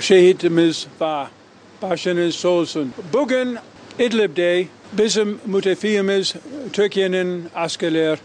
Şehitimiz 0.00 0.86
var. 1.00 1.28
Başınız 1.82 2.34
sağ 2.34 2.48
olsun. 2.48 2.92
Bugün 3.12 3.58
İdlib'de 3.98 4.66
bizim 4.92 5.40
müttefiğimiz 5.46 6.34
Türkiye'nin 6.72 7.48
askerler 7.54 8.18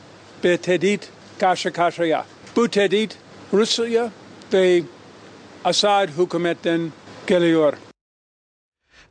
bir 0.44 0.58
tehdit 0.58 1.10
karşı 1.40 1.72
karşıya. 1.72 2.26
Bu 2.56 2.68
tehdit 2.70 3.18
Rusya 3.54 4.12
ve 4.54 4.82
Assad 5.64 6.08
hükümetten 6.08 6.92
geliyor. 7.28 7.74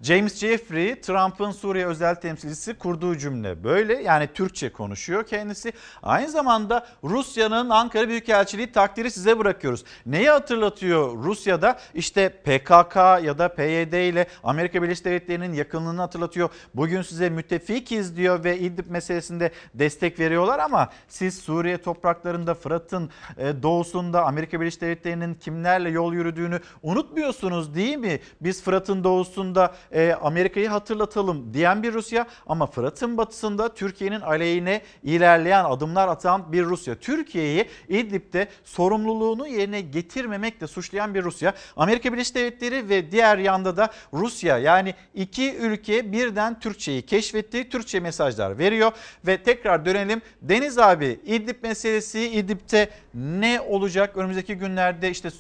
James 0.03 0.37
Jeffrey 0.39 1.01
Trump'ın 1.01 1.51
Suriye 1.51 1.87
özel 1.87 2.15
temsilcisi 2.15 2.75
kurduğu 2.75 3.17
cümle 3.17 3.65
böyle. 3.65 4.03
Yani 4.03 4.29
Türkçe 4.35 4.73
konuşuyor 4.73 5.27
kendisi. 5.27 5.73
Aynı 6.03 6.31
zamanda 6.31 6.87
Rusya'nın 7.05 7.71
Ankara 7.71 8.09
Büyükelçiliği 8.09 8.73
takdiri 8.73 9.11
size 9.11 9.39
bırakıyoruz. 9.39 9.85
Neyi 10.07 10.31
hatırlatıyor 10.31 11.25
Rusya'da? 11.25 11.79
İşte 11.95 12.29
PKK 12.29 12.97
ya 12.97 13.39
da 13.39 13.55
PYD 13.55 13.93
ile 13.93 14.27
Amerika 14.45 14.83
Birleşik 14.83 15.05
Devletleri'nin 15.05 15.53
yakınlığını 15.53 16.01
hatırlatıyor. 16.01 16.51
Bugün 16.75 17.03
size 17.03 17.31
müttefikiz 17.31 18.17
diyor 18.17 18.45
ve 18.45 18.59
İdlib 18.59 18.91
meselesinde 18.91 19.51
destek 19.75 20.21
veriyorlar 20.21 20.59
ama 20.59 20.91
siz 21.09 21.39
Suriye 21.39 21.79
topraklarında 21.79 22.55
Fırat'ın 22.55 23.11
e, 23.39 23.63
doğusunda 23.63 24.25
Amerika 24.25 24.61
Birleşik 24.61 24.81
Devletleri'nin 24.81 25.35
kimlerle 25.35 25.91
yol 25.91 26.13
yürüdüğünü 26.13 26.61
unutmuyorsunuz 26.83 27.75
değil 27.75 27.97
mi? 27.97 28.21
Biz 28.41 28.63
Fırat'ın 28.63 29.05
doğusunda 29.05 29.75
e, 29.93 30.13
Amerika'yı 30.23 30.69
hatırlatalım 30.69 31.55
diyen 31.55 31.83
bir 31.83 31.93
Rusya 31.93 32.27
ama 32.47 32.67
Fırat'ın 32.67 33.17
batısında 33.19 33.75
Türkiye'nin 33.75 34.21
aleyhine 34.21 34.83
ilerleyen 35.03 35.65
adımlar 35.65 36.09
atan 36.09 36.53
bir 36.53 36.65
Rusya. 36.65 36.95
Türkiye'yi 36.95 37.69
İdlib'de 37.89 38.49
sorumluluğunu 38.65 39.47
yerine 39.47 39.81
getirmemekle 39.81 40.67
suçlayan 40.67 41.15
bir 41.15 41.25
Rusya. 41.25 41.55
Amerika 41.77 42.13
Birleşik 42.13 42.35
Devletleri 42.35 42.89
ve 42.89 43.13
diğer 43.13 43.39
yanda 43.39 43.77
da 43.77 43.91
Rusya 44.13 44.59
yani 44.59 44.95
iki 45.15 45.57
ülke 45.57 46.13
birden 46.13 46.61
Türkçeyi 46.61 47.03
keşfetti. 47.03 47.69
Türkçe 47.69 48.01
mesajlar 48.01 48.59
veriyor 48.59 48.93
ve 49.27 49.43
tekrar 49.43 49.87
dönelim. 49.87 50.23
Deniz 50.43 50.79
abi 50.79 51.21
İdlib 51.27 51.63
meselesi 51.63 52.21
İdlib'te 52.21 52.89
ne 53.15 53.61
olacak 53.61 54.17
önümüzdeki 54.17 54.55
günlerde 54.55 55.11
işte 55.11 55.31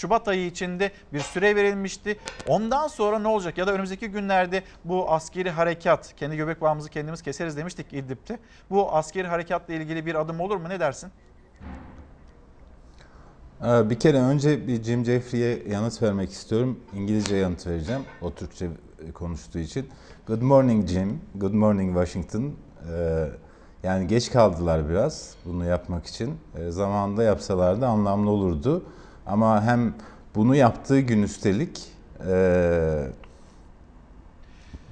Şubat 0.00 0.28
ayı 0.28 0.46
içinde 0.46 0.90
bir 1.12 1.20
süre 1.20 1.56
verilmişti. 1.56 2.18
Ondan 2.46 2.88
sonra 2.88 3.18
ne 3.18 3.28
olacak 3.28 3.58
ya 3.58 3.66
da 3.66 3.72
önümüzdeki 3.72 4.08
günlerde 4.08 4.62
bu 4.84 5.12
askeri 5.12 5.50
harekat 5.50 6.16
kendi 6.16 6.36
göbek 6.36 6.60
bağımızı 6.60 6.90
kendimiz 6.90 7.22
keseriz 7.22 7.56
demiştik 7.56 7.92
İdlib'te. 7.92 8.38
Bu 8.70 8.92
askeri 8.96 9.28
harekatla 9.28 9.74
ilgili 9.74 10.06
bir 10.06 10.14
adım 10.14 10.40
olur 10.40 10.56
mu 10.56 10.68
ne 10.68 10.80
dersin? 10.80 11.10
Ee, 13.64 13.90
Bir 13.90 13.98
kere 13.98 14.18
önce 14.20 14.66
bir 14.68 14.82
Jim 14.82 15.04
Jeffrey'e 15.04 15.62
yanıt 15.68 16.02
vermek 16.02 16.30
istiyorum. 16.30 16.80
İngilizce 16.94 17.36
yanıt 17.36 17.66
vereceğim. 17.66 18.02
O 18.22 18.34
Türkçe 18.34 18.68
konuştuğu 19.14 19.58
için. 19.58 19.88
Good 20.26 20.42
morning 20.42 20.88
Jim. 20.88 21.20
Good 21.34 21.52
morning 21.54 21.94
Washington. 22.04 22.52
Ee, 22.92 23.28
Yani 23.82 24.06
geç 24.06 24.30
kaldılar 24.32 24.88
biraz 24.88 25.34
bunu 25.44 25.64
yapmak 25.64 26.06
için. 26.06 26.36
Ee, 26.58 26.70
Zamanında 26.70 27.22
yapsalardı 27.22 27.86
anlamlı 27.86 28.30
olurdu. 28.30 28.84
Ama 29.26 29.62
hem 29.62 29.94
bunu 30.34 30.56
yaptığı 30.56 31.00
gün 31.00 31.22
üstelik 31.22 31.88
e, 32.28 33.06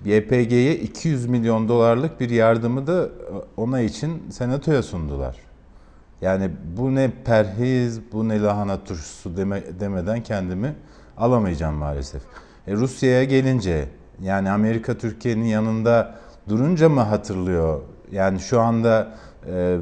YPG'ye 0.04 0.76
200 0.76 1.26
milyon 1.26 1.68
dolarlık 1.68 2.20
bir 2.20 2.30
yardımı 2.30 2.86
da 2.86 3.08
ona 3.56 3.80
için 3.80 4.22
senatoya 4.30 4.82
sundular. 4.82 5.36
Yani 6.20 6.50
bu 6.76 6.94
ne 6.94 7.10
perhiz, 7.24 8.12
bu 8.12 8.28
ne 8.28 8.42
lahana 8.42 8.84
turşusu 8.84 9.36
deme, 9.36 9.62
demeden 9.80 10.22
kendimi 10.22 10.74
alamayacağım 11.16 11.74
maalesef. 11.74 12.22
E, 12.66 12.72
Rusya'ya 12.72 13.24
gelince 13.24 13.88
yani 14.22 14.50
Amerika 14.50 14.98
Türkiye'nin 14.98 15.44
yanında 15.44 16.14
durunca 16.48 16.88
mı 16.88 17.00
hatırlıyor? 17.00 17.80
Yani 18.12 18.40
şu 18.40 18.60
anda 18.60 19.08
e, 19.46 19.78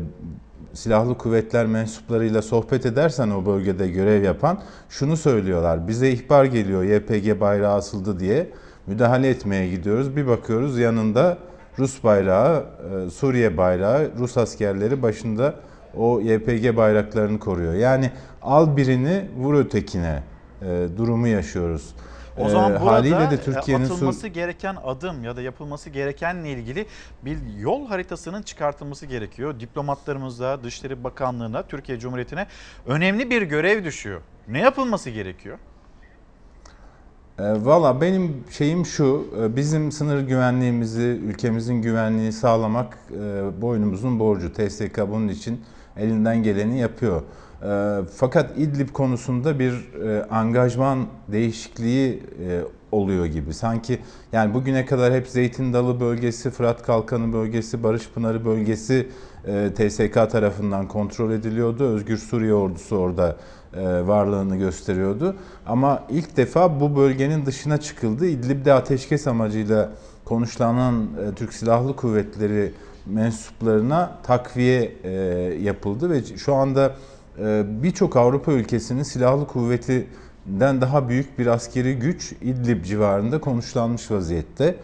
silahlı 0.77 1.19
kuvvetler 1.19 1.67
mensuplarıyla 1.67 2.43
sohbet 2.43 2.87
edersen 2.87 3.31
o 3.31 3.47
bölgede 3.47 3.89
görev 3.89 4.23
yapan 4.23 4.63
şunu 4.89 5.17
söylüyorlar. 5.17 5.89
Bize 5.89 6.11
ihbar 6.11 6.45
geliyor 6.45 6.83
YPG 6.83 7.41
bayrağı 7.41 7.75
asıldı 7.75 8.21
diye 8.21 8.51
müdahale 8.87 9.29
etmeye 9.29 9.71
gidiyoruz. 9.71 10.17
Bir 10.17 10.27
bakıyoruz 10.27 10.79
yanında 10.79 11.39
Rus 11.79 12.05
bayrağı, 12.05 12.65
e, 13.07 13.11
Suriye 13.11 13.57
bayrağı, 13.57 14.11
Rus 14.19 14.37
askerleri 14.37 15.03
başında 15.03 15.55
o 15.97 16.21
YPG 16.21 16.77
bayraklarını 16.77 17.39
koruyor. 17.39 17.75
Yani 17.75 18.11
al 18.43 18.77
birini 18.77 19.25
vur 19.39 19.55
ötekine 19.55 20.23
e, 20.63 20.87
durumu 20.97 21.27
yaşıyoruz. 21.27 21.95
O 22.39 22.49
zaman 22.49 22.73
Ee, 22.73 22.81
burada 22.81 23.31
de 23.31 23.35
e, 23.35 23.41
Türkiye'nin 23.41 23.85
su- 23.85 23.95
atılması 23.95 24.29
gereken 24.29 24.77
adım 24.85 25.25
ya 25.25 25.37
da 25.37 25.43
yapılması 25.43 25.91
gerekenle 25.91 26.51
ilgili 26.51 26.87
bir 27.23 27.39
yol 27.59 27.87
haritasının 27.87 28.43
çıkartılması 28.43 29.07
gerekiyor. 29.07 29.61
Diplomatlarımıza, 29.61 30.65
Dışişleri 30.65 31.05
Bakanlığı'na, 31.05 31.63
Türkiye 31.63 31.99
Cumhuriyeti'ne 31.99 32.47
önemli 32.87 33.31
bir 33.31 33.43
görev 33.43 33.85
düşüyor. 33.85 34.21
Ne 34.49 34.61
yapılması 34.61 35.11
gerekiyor? 35.11 35.59
E, 37.39 37.43
Valla 37.43 38.01
benim 38.01 38.45
şeyim 38.51 38.87
şu, 38.87 39.27
e, 39.43 39.57
bizim 39.57 39.93
sınır 39.93 40.21
güvenliğimizi, 40.23 41.01
ülkemizin 41.03 41.83
güvenliğini 41.83 42.33
sağlamak 42.33 42.99
e, 43.13 43.63
boynumuzun 43.63 44.19
borcu. 44.21 44.53
TSK 44.53 44.99
bunun 45.09 45.29
için 45.29 45.65
elinden 45.97 46.43
geleni 46.43 46.79
yapıyor. 46.79 47.23
E, 47.63 48.01
Fakat 48.17 48.59
İdlib 48.59 48.89
konusunda 48.89 49.59
bir 49.59 49.73
e, 50.05 50.25
angajman 50.25 51.07
değişikliği 51.29 52.23
e, 52.49 52.61
oluyor 52.93 53.27
gibi. 53.27 53.55
Sanki 53.55 53.99
yani 54.33 54.55
bugüne 54.55 54.87
kadar 54.87 55.15
hep 55.15 55.29
Zeytin 55.29 55.73
Dalı 55.73 56.01
bölgesi, 56.01 56.51
Fırat 56.51 56.83
Kalkanı 56.83 57.33
bölgesi, 57.33 57.83
Barış 57.83 58.09
Pınarı 58.09 58.45
bölgesi 58.45 59.09
e, 59.47 59.71
TSK 59.75 60.31
tarafından 60.31 60.89
kontrol 60.89 61.33
ediliyordu. 61.33 61.85
Özgür 61.85 62.17
Suriye 62.17 62.55
ordusu 62.55 62.97
orada 62.97 63.37
varlığını 64.07 64.57
gösteriyordu. 64.57 65.37
Ama 65.67 66.03
ilk 66.11 66.37
defa 66.37 66.81
bu 66.81 66.97
bölgenin 66.97 67.47
dışına 67.47 67.81
çıkıldı. 67.81 68.27
İdlib'de 68.27 68.73
ateşkes 68.73 69.27
amacıyla 69.27 69.91
konuşlanan 70.25 71.07
Türk 71.37 71.53
Silahlı 71.53 71.97
Kuvvetleri 71.97 72.73
mensuplarına 73.07 74.19
takviye 74.23 74.97
yapıldı 75.63 76.11
ve 76.11 76.23
şu 76.37 76.55
anda 76.55 76.93
birçok 77.83 78.17
Avrupa 78.17 78.53
ülkesinin 78.53 79.03
silahlı 79.03 79.47
kuvvetinden 79.47 80.81
daha 80.81 81.09
büyük 81.09 81.39
bir 81.39 81.47
askeri 81.47 81.99
güç 81.99 82.33
İdlib 82.33 82.85
civarında 82.85 83.41
konuşlanmış 83.41 84.11
vaziyette. 84.11 84.77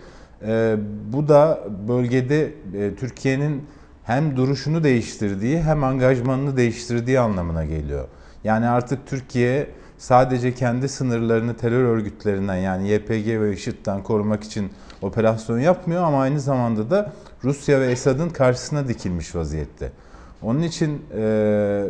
E, 0.47 0.77
bu 1.13 1.29
da 1.29 1.61
bölgede 1.89 2.45
e, 2.75 2.95
Türkiye'nin 2.95 3.63
hem 4.05 4.37
duruşunu 4.37 4.85
değiştirdiği 4.85 5.63
hem 5.63 5.85
angajmanını 5.85 6.57
değiştirdiği 6.57 7.21
anlamına 7.21 7.65
geliyor. 7.65 8.09
Yani 8.45 8.69
artık 8.69 9.07
Türkiye 9.07 9.67
sadece 9.99 10.55
kendi 10.55 10.89
sınırlarını 10.89 11.57
terör 11.57 11.85
örgütlerinden 11.85 12.57
yani 12.57 12.89
YPG 12.89 13.27
ve 13.27 13.53
IŞİD'den 13.53 14.03
korumak 14.03 14.45
için 14.45 14.71
operasyon 15.03 15.59
yapmıyor 15.59 16.03
ama 16.03 16.21
aynı 16.21 16.41
zamanda 16.41 16.91
da 16.91 17.13
Rusya 17.45 17.81
ve 17.81 17.87
Esad'ın 17.87 18.29
karşısına 18.29 18.89
dikilmiş 18.89 19.35
vaziyette. 19.35 19.93
Onun 20.43 20.63
için 20.63 21.03
e, 21.17 21.85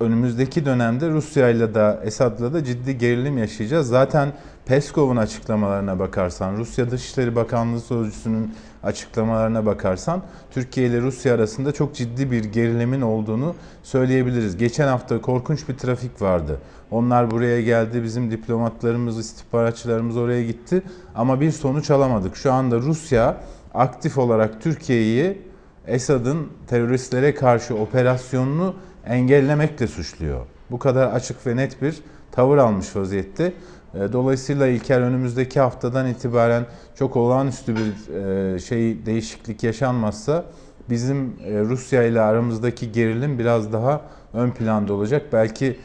önümüzdeki 0.00 0.66
dönemde 0.66 1.10
Rusya 1.10 1.48
ile 1.48 1.74
de 1.74 1.98
Esad'la 2.04 2.52
da 2.52 2.64
ciddi 2.64 2.98
gerilim 2.98 3.38
yaşayacağız. 3.38 3.88
Zaten 3.88 4.32
Peskov'un 4.66 5.16
açıklamalarına 5.16 5.98
bakarsan, 5.98 6.56
Rusya 6.56 6.90
Dışişleri 6.90 7.36
Bakanlığı 7.36 7.80
Sözcüsü'nün 7.80 8.54
açıklamalarına 8.82 9.66
bakarsan 9.66 10.22
Türkiye 10.50 10.86
ile 10.86 11.00
Rusya 11.00 11.34
arasında 11.34 11.72
çok 11.72 11.94
ciddi 11.94 12.30
bir 12.30 12.44
gerilimin 12.44 13.00
olduğunu 13.00 13.54
söyleyebiliriz. 13.82 14.56
Geçen 14.56 14.88
hafta 14.88 15.20
korkunç 15.20 15.68
bir 15.68 15.76
trafik 15.76 16.22
vardı. 16.22 16.58
Onlar 16.90 17.30
buraya 17.30 17.62
geldi, 17.62 18.02
bizim 18.02 18.30
diplomatlarımız, 18.30 19.18
istihbaratçılarımız 19.18 20.16
oraya 20.16 20.44
gitti 20.44 20.82
ama 21.14 21.40
bir 21.40 21.50
sonuç 21.50 21.90
alamadık. 21.90 22.36
Şu 22.36 22.52
anda 22.52 22.76
Rusya 22.76 23.36
aktif 23.74 24.18
olarak 24.18 24.62
Türkiye'yi 24.62 25.42
Esad'ın 25.86 26.48
teröristlere 26.66 27.34
karşı 27.34 27.74
operasyonunu 27.74 28.74
engellemekle 29.08 29.86
suçluyor. 29.86 30.46
Bu 30.70 30.78
kadar 30.78 31.06
açık 31.06 31.46
ve 31.46 31.56
net 31.56 31.82
bir 31.82 31.94
tavır 32.32 32.58
almış 32.58 32.96
vaziyette. 32.96 33.52
E, 33.94 34.12
Dolayısıyla 34.12 34.66
İlker 34.66 35.00
önümüzdeki 35.00 35.60
haftadan 35.60 36.06
itibaren 36.06 36.66
çok 36.94 37.16
olağanüstü 37.16 37.74
bir 37.76 38.14
e, 38.54 38.58
şey 38.58 39.06
değişiklik 39.06 39.62
yaşanmazsa 39.62 40.44
bizim 40.90 41.36
e, 41.44 41.60
Rusya 41.60 42.02
ile 42.02 42.20
aramızdaki 42.20 42.92
gerilim 42.92 43.38
biraz 43.38 43.72
daha 43.72 44.00
ön 44.34 44.50
planda 44.50 44.92
olacak. 44.92 45.22
Belki 45.32 45.76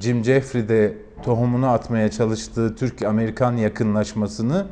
Jim 0.00 0.24
Jeffrey 0.24 0.68
de 0.68 0.94
tohumunu 1.24 1.68
atmaya 1.68 2.10
çalıştığı 2.10 2.76
Türk-Amerikan 2.76 3.56
yakınlaşmasını 3.56 4.66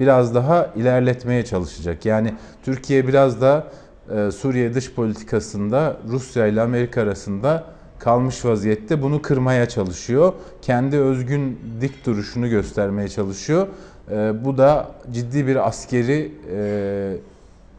biraz 0.00 0.34
daha 0.34 0.70
ilerletmeye 0.76 1.44
çalışacak. 1.44 2.06
Yani 2.06 2.34
Türkiye 2.62 3.08
biraz 3.08 3.40
da 3.40 3.66
e, 4.10 4.30
Suriye 4.30 4.74
dış 4.74 4.92
politikasında 4.92 5.96
Rusya 6.08 6.46
ile 6.46 6.62
Amerika 6.62 7.02
arasında 7.02 7.64
kalmış 7.98 8.44
vaziyette. 8.44 9.02
Bunu 9.02 9.22
kırmaya 9.22 9.68
çalışıyor. 9.68 10.32
Kendi 10.62 10.98
özgün 10.98 11.60
dik 11.80 12.06
duruşunu 12.06 12.48
göstermeye 12.48 13.08
çalışıyor. 13.08 13.66
E, 14.10 14.44
bu 14.44 14.58
da 14.58 14.88
ciddi 15.12 15.46
bir 15.46 15.68
askeri 15.68 16.32
e, 16.52 17.16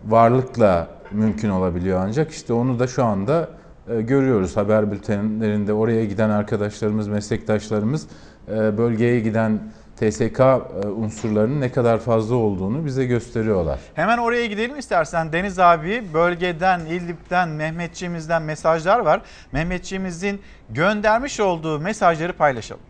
varlıkla 0.07 0.87
mümkün 1.11 1.49
olabiliyor 1.49 1.99
ancak 2.03 2.31
işte 2.31 2.53
onu 2.53 2.79
da 2.79 2.87
şu 2.87 3.03
anda 3.03 3.49
e, 3.89 4.01
görüyoruz 4.01 4.57
haber 4.57 4.91
bültenlerinde 4.91 5.73
oraya 5.73 6.05
giden 6.05 6.29
arkadaşlarımız, 6.29 7.07
meslektaşlarımız 7.07 8.07
e, 8.51 8.77
bölgeye 8.77 9.19
giden 9.19 9.59
TSK 9.95 10.39
e, 10.39 10.87
unsurlarının 10.87 11.61
ne 11.61 11.71
kadar 11.71 11.99
fazla 11.99 12.35
olduğunu 12.35 12.85
bize 12.85 13.05
gösteriyorlar. 13.05 13.79
Hemen 13.93 14.17
oraya 14.17 14.45
gidelim 14.45 14.79
istersen 14.79 15.33
Deniz 15.33 15.59
abi 15.59 16.03
bölgeden, 16.13 16.79
İdlib'den, 16.85 17.49
Mehmetçiğimizden 17.49 18.41
mesajlar 18.41 18.99
var. 18.99 19.21
Mehmetçiğimizin 19.51 20.41
göndermiş 20.69 21.39
olduğu 21.39 21.79
mesajları 21.79 22.33
paylaşalım. 22.33 22.81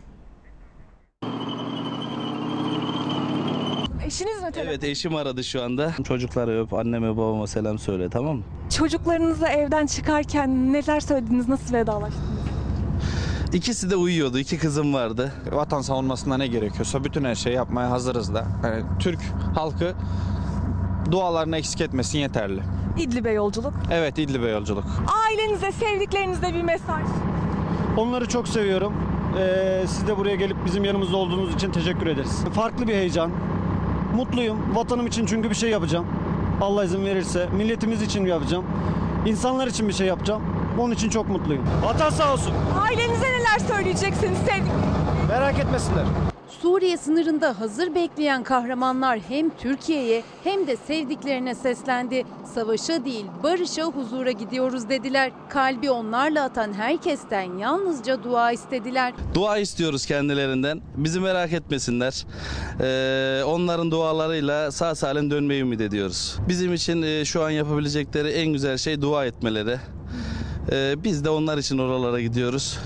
Eşiniz 4.06 4.42
mi 4.42 4.52
telefon? 4.52 4.70
Evet 4.70 4.84
eşim 4.84 5.14
aradı 5.16 5.44
şu 5.44 5.62
anda. 5.62 5.92
Çocukları 6.04 6.62
öp, 6.62 6.74
anneme 6.74 7.16
babama 7.16 7.46
selam 7.46 7.78
söyle 7.78 8.08
tamam 8.10 8.36
mı? 8.36 8.42
Çocuklarınızla 8.78 9.48
evden 9.48 9.86
çıkarken 9.86 10.72
neler 10.72 11.00
söylediniz, 11.00 11.48
nasıl 11.48 11.74
vedalaştınız? 11.74 12.45
İkisi 13.52 13.90
de 13.90 13.96
uyuyordu. 13.96 14.38
iki 14.38 14.58
kızım 14.58 14.94
vardı. 14.94 15.32
Vatan 15.52 15.80
savunmasında 15.80 16.36
ne 16.36 16.46
gerekiyorsa 16.46 17.04
bütün 17.04 17.24
her 17.24 17.34
şeyi 17.34 17.56
yapmaya 17.56 17.90
hazırız 17.90 18.34
da. 18.34 18.44
Yani 18.64 18.82
Türk 18.98 19.18
halkı 19.54 19.94
dualarını 21.10 21.56
eksik 21.56 21.80
etmesin 21.80 22.18
yeterli. 22.18 22.62
İdlib'e 22.98 23.30
yolculuk. 23.30 23.74
Evet 23.90 24.18
İdlib'e 24.18 24.48
yolculuk. 24.48 24.84
Ailenize, 25.26 25.72
sevdiklerinize 25.72 26.54
bir 26.54 26.62
mesaj. 26.62 27.02
Onları 27.96 28.28
çok 28.28 28.48
seviyorum. 28.48 28.92
Ee, 29.38 29.84
siz 29.88 30.06
de 30.06 30.16
buraya 30.16 30.36
gelip 30.36 30.56
bizim 30.66 30.84
yanımızda 30.84 31.16
olduğunuz 31.16 31.54
için 31.54 31.72
teşekkür 31.72 32.06
ederiz. 32.06 32.44
Farklı 32.54 32.88
bir 32.88 32.94
heyecan. 32.94 33.30
Mutluyum. 34.16 34.58
Vatanım 34.74 35.06
için 35.06 35.26
çünkü 35.26 35.50
bir 35.50 35.54
şey 35.54 35.70
yapacağım. 35.70 36.06
Allah 36.60 36.84
izin 36.84 37.04
verirse. 37.04 37.48
Milletimiz 37.56 38.02
için 38.02 38.26
yapacağım. 38.26 38.64
İnsanlar 39.26 39.66
için 39.66 39.88
bir 39.88 39.92
şey 39.92 40.06
yapacağım. 40.06 40.42
Onun 40.78 40.94
için 40.94 41.10
çok 41.10 41.28
mutluyum. 41.28 41.64
Vatan 41.82 42.10
sağ 42.10 42.32
olsun. 42.32 42.52
Ailenize 42.80 43.26
neler 43.32 43.58
söyleyeceksiniz 43.68 44.38
sevdik? 44.38 44.72
Merak 45.28 45.58
etmesinler. 45.58 46.04
Suriye 46.62 46.96
sınırında 46.96 47.60
hazır 47.60 47.94
bekleyen 47.94 48.42
kahramanlar 48.42 49.18
hem 49.28 49.50
Türkiye'ye 49.50 50.22
hem 50.44 50.66
de 50.66 50.76
sevdiklerine 50.76 51.54
seslendi. 51.54 52.24
Savaşa 52.54 53.04
değil 53.04 53.26
barışa 53.42 53.84
huzura 53.84 54.30
gidiyoruz 54.30 54.88
dediler. 54.88 55.32
Kalbi 55.48 55.90
onlarla 55.90 56.44
atan 56.44 56.72
herkesten 56.72 57.58
yalnızca 57.58 58.24
dua 58.24 58.52
istediler. 58.52 59.12
Dua 59.34 59.58
istiyoruz 59.58 60.06
kendilerinden. 60.06 60.80
Bizi 60.96 61.20
merak 61.20 61.52
etmesinler. 61.52 62.26
Ee, 62.80 63.44
onların 63.44 63.90
dualarıyla 63.90 64.72
sağ 64.72 64.94
salim 64.94 65.30
dönmeyi 65.30 65.62
ümit 65.62 65.80
ediyoruz. 65.80 66.36
Bizim 66.48 66.74
için 66.74 67.02
e, 67.02 67.24
şu 67.24 67.44
an 67.44 67.50
yapabilecekleri 67.50 68.28
en 68.28 68.46
güzel 68.52 68.78
şey 68.78 69.02
dua 69.02 69.26
etmeleri. 69.26 69.78
Ee, 70.72 70.94
biz 71.04 71.24
de 71.24 71.30
onlar 71.30 71.58
için 71.58 71.78
oralara 71.78 72.20
gidiyoruz. 72.20 72.78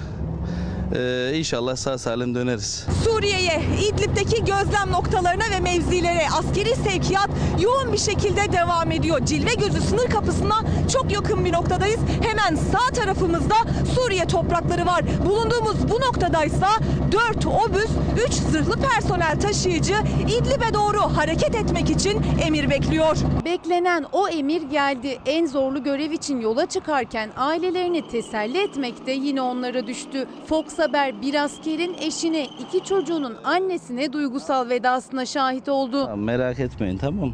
Ee, 0.97 1.33
inşallah 1.35 1.77
sağ 1.77 1.99
salim 1.99 2.35
döneriz. 2.35 2.87
Suriye'ye, 3.05 3.63
İdlib'deki 3.89 4.45
gözlem 4.45 4.91
noktalarına 4.91 5.45
ve 5.57 5.61
mevzilere 5.61 6.23
askeri 6.39 6.75
sevkiyat 6.75 7.31
yoğun 7.61 7.93
bir 7.93 7.99
şekilde 7.99 8.53
devam 8.53 8.93
ediyor. 8.93 9.25
Cilve 9.25 9.55
gözü 9.55 9.81
sınır 9.81 10.11
kapısına 10.11 10.61
çok 10.93 11.13
yakın 11.13 11.45
bir 11.45 11.53
noktadayız. 11.53 12.01
Hemen 12.23 12.55
sağ 12.55 12.95
tarafımızda 12.95 13.55
Suriye 13.95 14.25
toprakları 14.25 14.87
var. 14.87 15.05
Bulunduğumuz 15.27 15.91
bu 15.91 16.01
noktadaysa 16.01 16.69
4 17.13 17.47
obüs, 17.47 17.91
3 18.27 18.33
zırhlı 18.33 18.77
personel 18.77 19.41
taşıyıcı 19.41 19.95
İdlib'e 20.29 20.75
doğru 20.75 21.01
hareket 21.01 21.55
etmek 21.55 21.91
için 21.91 22.23
emir 22.47 22.71
bekliyor. 22.71 23.17
Beklenen 23.45 24.07
o 24.13 24.29
emir 24.29 24.63
geldi. 24.63 25.19
En 25.27 25.47
zorlu 25.47 25.83
görev 25.83 26.11
için 26.11 26.41
yola 26.41 26.67
çıkarken 26.67 27.31
ailelerini 27.37 28.09
teselli 28.09 28.59
etmek 28.63 29.07
de 29.07 29.13
yine 29.13 29.43
onlara 29.43 29.87
düştü. 29.87 30.27
Fox 30.49 30.80
Haber 30.81 31.23
bir 31.23 31.35
askerin 31.35 31.95
eşine, 32.01 32.45
iki 32.45 32.85
çocuğunun 32.85 33.37
annesine 33.45 34.13
duygusal 34.13 34.69
vedasına 34.69 35.27
şahit 35.27 35.69
oldu. 35.69 36.17
Merak 36.17 36.61
etmeyin 36.61 36.99
tamam? 36.99 37.33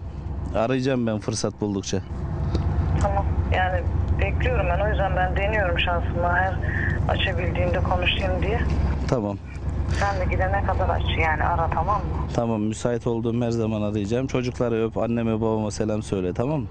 Arayacağım 0.55 1.07
ben 1.07 1.19
fırsat 1.19 1.61
buldukça. 1.61 1.99
Tamam 3.03 3.27
yani 3.55 3.83
bekliyorum 4.21 4.67
ben 4.71 4.87
o 4.87 4.89
yüzden 4.89 5.17
ben 5.17 5.37
deniyorum 5.37 5.81
şansımı 5.81 6.29
her 6.35 6.55
açabildiğimde 7.09 7.81
konuşayım 7.81 8.43
diye. 8.43 8.61
Tamam. 9.09 9.39
Sen 10.01 10.21
de 10.21 10.25
gidene 10.25 10.63
kadar 10.67 10.89
aç 10.89 11.03
yani 11.19 11.43
ara 11.45 11.71
tamam 11.71 11.97
mı? 12.03 12.09
Tamam 12.35 12.61
müsait 12.63 13.07
olduğum 13.07 13.43
her 13.43 13.51
zaman 13.51 13.83
arayacağım. 13.83 14.27
Çocukları 14.27 14.85
öp 14.87 14.97
anneme 14.99 15.41
babama 15.41 15.71
selam 15.71 16.03
söyle 16.03 16.33
tamam 16.35 16.61
mı? 16.61 16.67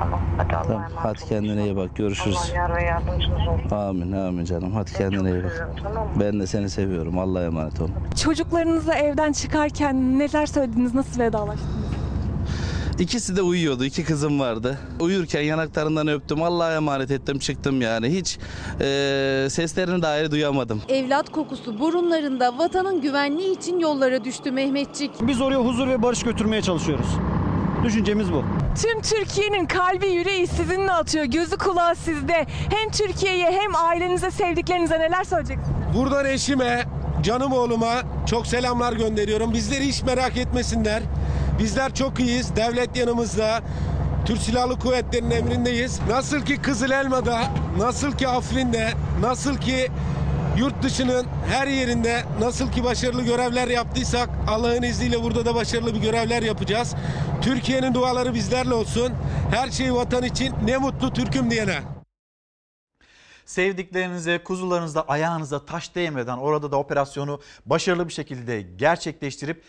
Tamam 0.00 0.20
hadi 0.36 0.56
Allah'a 0.56 0.66
Tamam. 0.66 0.82
emanet 0.82 0.96
Hadi 1.04 1.28
kendine 1.28 1.64
iyi 1.64 1.76
bak 1.76 1.96
görüşürüz. 1.96 2.36
Allah 2.50 2.56
yar 2.56 2.76
ve 2.76 2.82
yardımcınız 2.82 3.48
olsun. 3.48 3.76
Amin 3.76 4.12
amin 4.12 4.44
canım. 4.44 4.72
Hadi 4.74 4.92
kendine 4.92 5.30
iyi 5.30 5.44
bak. 5.44 5.50
seviyorum, 5.52 5.76
tamam 5.82 6.04
mı? 6.04 6.10
Ben 6.20 6.40
de 6.40 6.46
seni 6.46 6.70
seviyorum. 6.70 7.18
Allah'a 7.18 7.42
emanet 7.44 7.80
ol. 7.80 7.88
Çocuklarınızla 8.24 8.94
evden 8.94 9.32
çıkarken 9.32 10.18
neler 10.18 10.46
söylediniz, 10.46 10.94
nasıl 10.94 11.20
vedalaştınız? 11.20 11.85
İkisi 12.98 13.36
de 13.36 13.42
uyuyordu. 13.42 13.84
iki 13.84 14.04
kızım 14.04 14.40
vardı. 14.40 14.78
Uyurken 15.00 15.42
yanaklarından 15.42 16.08
öptüm. 16.08 16.42
Allah'a 16.42 16.74
emanet 16.74 17.10
ettim 17.10 17.38
çıktım 17.38 17.80
yani. 17.80 18.08
Hiç 18.08 18.38
eee, 18.80 19.50
seslerini 19.50 20.02
dahi 20.02 20.30
duyamadım. 20.30 20.82
Evlat 20.88 21.32
kokusu 21.32 21.78
burunlarında 21.80 22.58
vatanın 22.58 23.00
güvenliği 23.00 23.56
için 23.56 23.78
yollara 23.80 24.24
düştü 24.24 24.50
Mehmetçik. 24.50 25.10
Biz 25.20 25.40
oraya 25.40 25.56
huzur 25.58 25.88
ve 25.88 26.02
barış 26.02 26.22
götürmeye 26.22 26.62
çalışıyoruz. 26.62 27.06
Düşüncemiz 27.84 28.32
bu. 28.32 28.44
Tüm 28.82 29.00
Türkiye'nin 29.02 29.66
kalbi 29.66 30.06
yüreği 30.08 30.46
sizinle 30.46 30.90
atıyor. 30.92 31.24
Gözü 31.24 31.56
kulağı 31.56 31.94
sizde. 31.96 32.46
Hem 32.70 32.90
Türkiye'ye 32.92 33.50
hem 33.52 33.76
ailenize, 33.76 34.30
sevdiklerinize 34.30 34.98
neler 34.98 35.24
söyleyeceksiniz? 35.24 35.68
Buradan 35.94 36.26
eşime, 36.26 36.84
canım 37.22 37.52
oğluma 37.52 38.02
çok 38.26 38.46
selamlar 38.46 38.92
gönderiyorum. 38.92 39.52
Bizleri 39.52 39.86
hiç 39.86 40.02
merak 40.02 40.36
etmesinler. 40.36 41.02
Bizler 41.58 41.94
çok 41.94 42.20
iyiyiz. 42.20 42.56
Devlet 42.56 42.96
yanımızda. 42.96 43.60
Türk 44.26 44.38
Silahlı 44.38 44.78
Kuvvetleri'nin 44.78 45.30
emrindeyiz. 45.30 46.00
Nasıl 46.08 46.40
ki 46.40 46.56
Kızıl 46.56 46.90
Elma'da, 46.90 47.40
nasıl 47.78 48.12
ki 48.12 48.28
Afrin'de, 48.28 48.88
nasıl 49.20 49.56
ki 49.56 49.88
yurt 50.58 50.82
dışının 50.82 51.26
her 51.50 51.66
yerinde 51.66 52.22
nasıl 52.40 52.72
ki 52.72 52.84
başarılı 52.84 53.22
görevler 53.22 53.68
yaptıysak 53.68 54.28
Allah'ın 54.48 54.82
izniyle 54.82 55.22
burada 55.22 55.44
da 55.44 55.54
başarılı 55.54 55.94
bir 55.94 56.00
görevler 56.00 56.42
yapacağız. 56.42 56.94
Türkiye'nin 57.42 57.94
duaları 57.94 58.34
bizlerle 58.34 58.74
olsun. 58.74 59.12
Her 59.50 59.70
şey 59.70 59.94
vatan 59.94 60.22
için 60.22 60.54
ne 60.64 60.76
mutlu 60.76 61.12
Türk'üm 61.12 61.50
diyene. 61.50 61.95
Sevdiklerinize, 63.46 64.38
kuzularınızda 64.38 65.08
ayağınıza 65.08 65.64
taş 65.64 65.94
değmeden 65.94 66.36
orada 66.36 66.72
da 66.72 66.76
operasyonu 66.76 67.40
başarılı 67.66 68.08
bir 68.08 68.12
şekilde 68.12 68.62
gerçekleştirip 68.62 69.62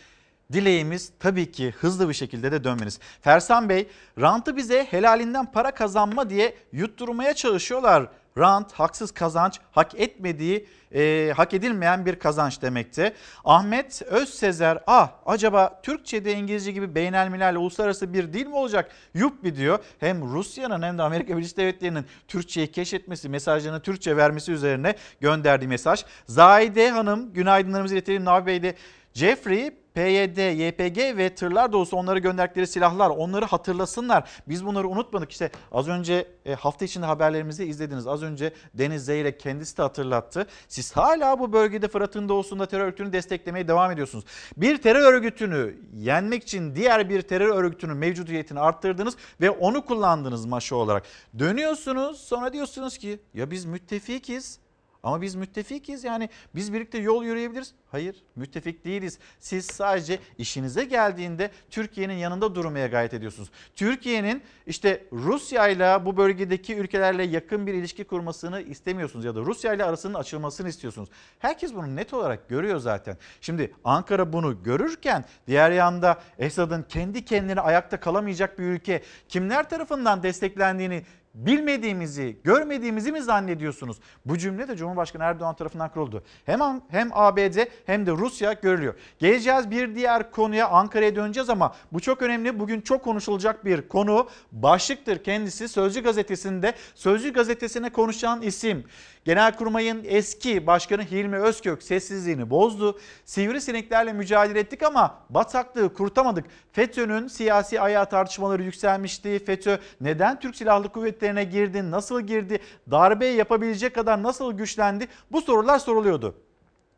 dileğimiz 0.54 1.12
tabii 1.20 1.52
ki 1.52 1.74
hızlı 1.80 2.10
bir 2.10 2.14
şekilde 2.14 2.52
de 2.52 2.64
dönmeniz. 2.64 2.99
Fersan 3.22 3.70
Bey 3.70 3.88
rantı 4.22 4.58
bize 4.58 4.88
helalinden 4.90 5.52
para 5.52 5.72
kazanma 5.72 6.30
diye 6.30 6.56
yutturmaya 6.72 7.34
çalışıyorlar. 7.34 8.08
Rant 8.38 8.73
haksız 8.73 9.11
kazanç 9.11 9.59
hak 9.72 9.95
etmediği 9.95 10.68
e, 10.95 11.34
hak 11.35 11.53
edilmeyen 11.53 12.05
bir 12.05 12.19
kazanç 12.19 12.61
demekti. 12.61 13.14
Ahmet 13.45 14.01
Özsezer 14.01 14.80
ah 14.88 15.09
acaba 15.26 15.80
Türkçe'de 15.84 16.34
İngilizce 16.34 16.72
gibi 16.72 16.95
beynelmilal 16.95 17.55
uluslararası 17.55 18.14
bir 18.14 18.34
dil 18.34 18.47
mi 18.47 18.55
olacak? 18.55 18.91
Yuppi 19.14 19.55
diyor. 19.55 19.80
Hem 19.99 20.34
Rusya'nın 20.34 20.81
hem 20.81 20.97
de 20.97 21.01
Amerika 21.01 21.38
Birleşik 21.38 21.57
Devletleri'nin 21.57 22.05
Türkçeyi 22.27 22.72
keşfetmesi 22.72 23.30
mesajlarını 23.30 23.81
Türkçe 23.81 24.18
vermesi 24.18 24.51
üzerine 24.51 24.95
gönderdiği 25.22 25.68
mesaj. 25.68 26.05
Zahide 26.26 26.89
Hanım 26.89 27.34
günaydınlarımızı 27.34 27.95
iletelim 27.95 28.26
Nabi 28.26 28.45
Bey 28.45 28.64
de 28.64 28.76
Jeffrey 29.14 29.72
PYD, 29.98 30.38
YPG 30.38 31.18
ve 31.18 31.36
tırlar 31.36 31.72
dolusu 31.72 31.98
onları 31.98 32.19
gönderdikleri 32.19 32.68
silahlar 32.68 33.10
onları 33.10 33.45
hatırlasınlar. 33.45 34.30
Biz 34.48 34.65
bunları 34.65 34.88
unutmadık. 34.88 35.32
İşte 35.32 35.52
az 35.72 35.88
önce 35.88 36.28
e, 36.45 36.53
hafta 36.53 36.86
içinde 36.86 37.06
haberlerimizi 37.06 37.65
izlediniz. 37.65 38.07
Az 38.07 38.24
önce 38.24 38.53
Deniz 38.74 39.06
Zeyrek 39.06 39.40
kendisi 39.40 39.78
de 39.78 39.82
hatırlattı. 39.82 40.48
Siz 40.68 40.91
hala 40.91 41.40
bu 41.40 41.53
bölgede 41.53 41.88
Fırat'ın 41.88 42.30
doğusunda 42.30 42.65
terör 42.65 42.86
örgütünü 42.86 43.14
desteklemeye 43.14 43.68
devam 43.68 43.91
ediyorsunuz. 43.91 44.26
Bir 44.57 44.82
terör 44.82 45.14
örgütünü 45.14 45.76
yenmek 45.95 46.44
için 46.44 46.76
diğer 46.76 47.10
bir 47.10 47.22
terör 47.22 47.56
örgütünün 47.56 47.98
mevcudiyetini 47.98 48.60
arttırdınız 48.60 49.15
ve 49.41 49.49
onu 49.49 49.86
kullandınız 49.86 50.45
maşa 50.45 50.76
olarak. 50.76 51.03
Dönüyorsunuz 51.40 52.19
sonra 52.19 52.53
diyorsunuz 52.53 52.98
ki 52.98 53.19
ya 53.34 53.52
biz 53.52 53.65
müttefikiz. 53.65 54.60
Ama 55.08 55.22
biz 55.22 55.36
müttefikiz 55.36 56.04
yani 56.04 56.30
biz 56.56 56.74
birlikte 56.74 56.98
yol 56.98 57.24
yürüyebiliriz. 57.24 57.74
Hayır 57.92 58.24
müttefik 58.36 58.86
değiliz. 58.86 59.20
Siz 59.40 59.66
sadece 59.66 60.20
işinize 60.38 60.84
geldiğinde 60.84 61.52
Türkiye'nin 61.70 62.14
yanında 62.14 62.56
durmaya 62.56 62.88
gayret 62.88 63.14
ediyorsunuz. 63.14 63.50
Türkiye'nin 63.76 64.44
işte 64.66 65.04
Rusya 65.14 65.68
ile 65.68 66.06
bu 66.06 66.18
bölgedeki 66.18 66.76
ülkelerle 66.76 67.24
yakın 67.24 67.68
bir 67.68 67.74
ilişki 67.74 68.04
kurmasını 68.04 68.62
istemiyorsunuz 68.62 69.26
ya 69.26 69.36
da 69.36 69.40
Rusya 69.40 69.74
ile 69.74 69.84
arasının 69.84 70.14
açılmasını 70.14 70.70
istiyorsunuz. 70.70 71.10
Herkes 71.40 71.76
bunu 71.76 71.96
net 71.96 72.14
olarak 72.14 72.50
görüyor 72.50 72.80
zaten. 72.80 73.18
Şimdi 73.42 73.74
Ankara 73.84 74.34
bunu 74.34 74.64
görürken 74.64 75.26
diğer 75.48 75.72
yanda 75.72 76.22
Esad'ın 76.38 76.84
kendi 76.84 77.26
kendine 77.26 77.62
ayakta 77.62 78.00
kalamayacak 78.00 78.60
bir 78.60 78.64
ülke 78.64 79.04
kimler 79.30 79.70
tarafından 79.70 80.24
desteklendiğini 80.24 81.04
bilmediğimizi, 81.38 82.38
görmediğimizi 82.43 83.11
mi 83.11 83.22
zannediyorsunuz? 83.22 83.97
Bu 84.26 84.38
cümle 84.38 84.68
de 84.68 84.76
Cumhurbaşkanı 84.76 85.23
Erdoğan 85.23 85.55
tarafından 85.55 85.91
kuruldu. 85.91 86.23
Hem, 86.45 86.59
hem 86.89 87.09
ABD 87.14 87.57
hem 87.85 88.05
de 88.05 88.11
Rusya 88.11 88.53
görülüyor. 88.53 88.93
Geleceğiz 89.19 89.72
bir 89.72 89.95
diğer 89.95 90.31
konuya 90.31 90.69
Ankara'ya 90.69 91.15
döneceğiz 91.15 91.49
ama 91.49 91.76
bu 91.91 91.99
çok 91.99 92.22
önemli. 92.22 92.59
Bugün 92.59 92.81
çok 92.81 93.03
konuşulacak 93.03 93.65
bir 93.65 93.88
konu. 93.88 94.27
Başlıktır 94.51 95.23
kendisi 95.23 95.68
Sözcü 95.68 96.03
Gazetesi'nde. 96.03 96.73
Sözcü 96.95 97.34
Gazetesi'ne 97.34 97.89
konuşan 97.89 98.41
isim. 98.41 98.84
Genelkurmay'ın 99.28 100.04
eski 100.06 100.68
başkanı 100.68 101.04
Hilmi 101.04 101.36
Özkök 101.36 101.84
sessizliğini 101.84 102.49
bozdu. 102.49 102.99
Sivrisineklerle 103.26 104.14
mücadele 104.14 104.60
ettik 104.60 104.84
ama 104.84 105.20
bataklığı 105.30 105.94
kurtamadık. 105.94 106.45
FETÖ'nün 106.72 107.28
siyasi 107.28 107.82
ayağı 107.82 108.10
tartışmaları 108.10 108.64
yükselmişti. 108.64 109.45
FETÖ 109.45 109.78
neden 110.02 110.40
Türk 110.40 110.56
Silahlı 110.56 110.90
Kuvvetleri'ne 110.90 111.44
girdi, 111.44 111.91
nasıl 111.91 112.22
girdi, 112.22 112.60
darbe 112.91 113.26
yapabilecek 113.26 113.95
kadar 113.95 114.24
nasıl 114.24 114.54
güçlendi? 114.54 115.08
Bu 115.32 115.41
sorular 115.41 115.80
soruluyordu. 115.80 116.36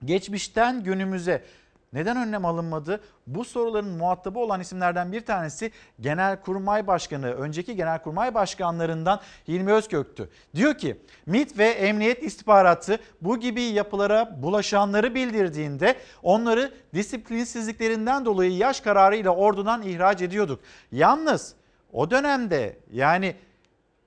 Geçmişten 0.05 0.83
günümüze 0.83 1.43
neden 1.93 2.17
önlem 2.17 2.45
alınmadı? 2.45 3.01
Bu 3.27 3.45
soruların 3.45 3.89
muhatabı 3.89 4.39
olan 4.39 4.61
isimlerden 4.61 5.11
bir 5.11 5.21
tanesi 5.21 5.71
Genelkurmay 5.99 6.87
Başkanı, 6.87 7.33
önceki 7.33 7.75
Genelkurmay 7.75 8.33
Başkanlarından 8.33 9.19
Hilmi 9.47 9.71
Özkök'tü. 9.71 10.29
Diyor 10.55 10.77
ki 10.77 11.01
MİT 11.25 11.57
ve 11.57 11.67
Emniyet 11.67 12.23
İstihbaratı 12.23 12.99
bu 13.21 13.39
gibi 13.39 13.61
yapılara 13.61 14.41
bulaşanları 14.41 15.15
bildirdiğinde 15.15 15.95
onları 16.23 16.73
disiplinsizliklerinden 16.93 18.25
dolayı 18.25 18.51
yaş 18.51 18.81
kararıyla 18.81 19.31
ordudan 19.31 19.81
ihraç 19.81 20.21
ediyorduk. 20.21 20.59
Yalnız 20.91 21.53
o 21.93 22.11
dönemde 22.11 22.77
yani 22.91 23.35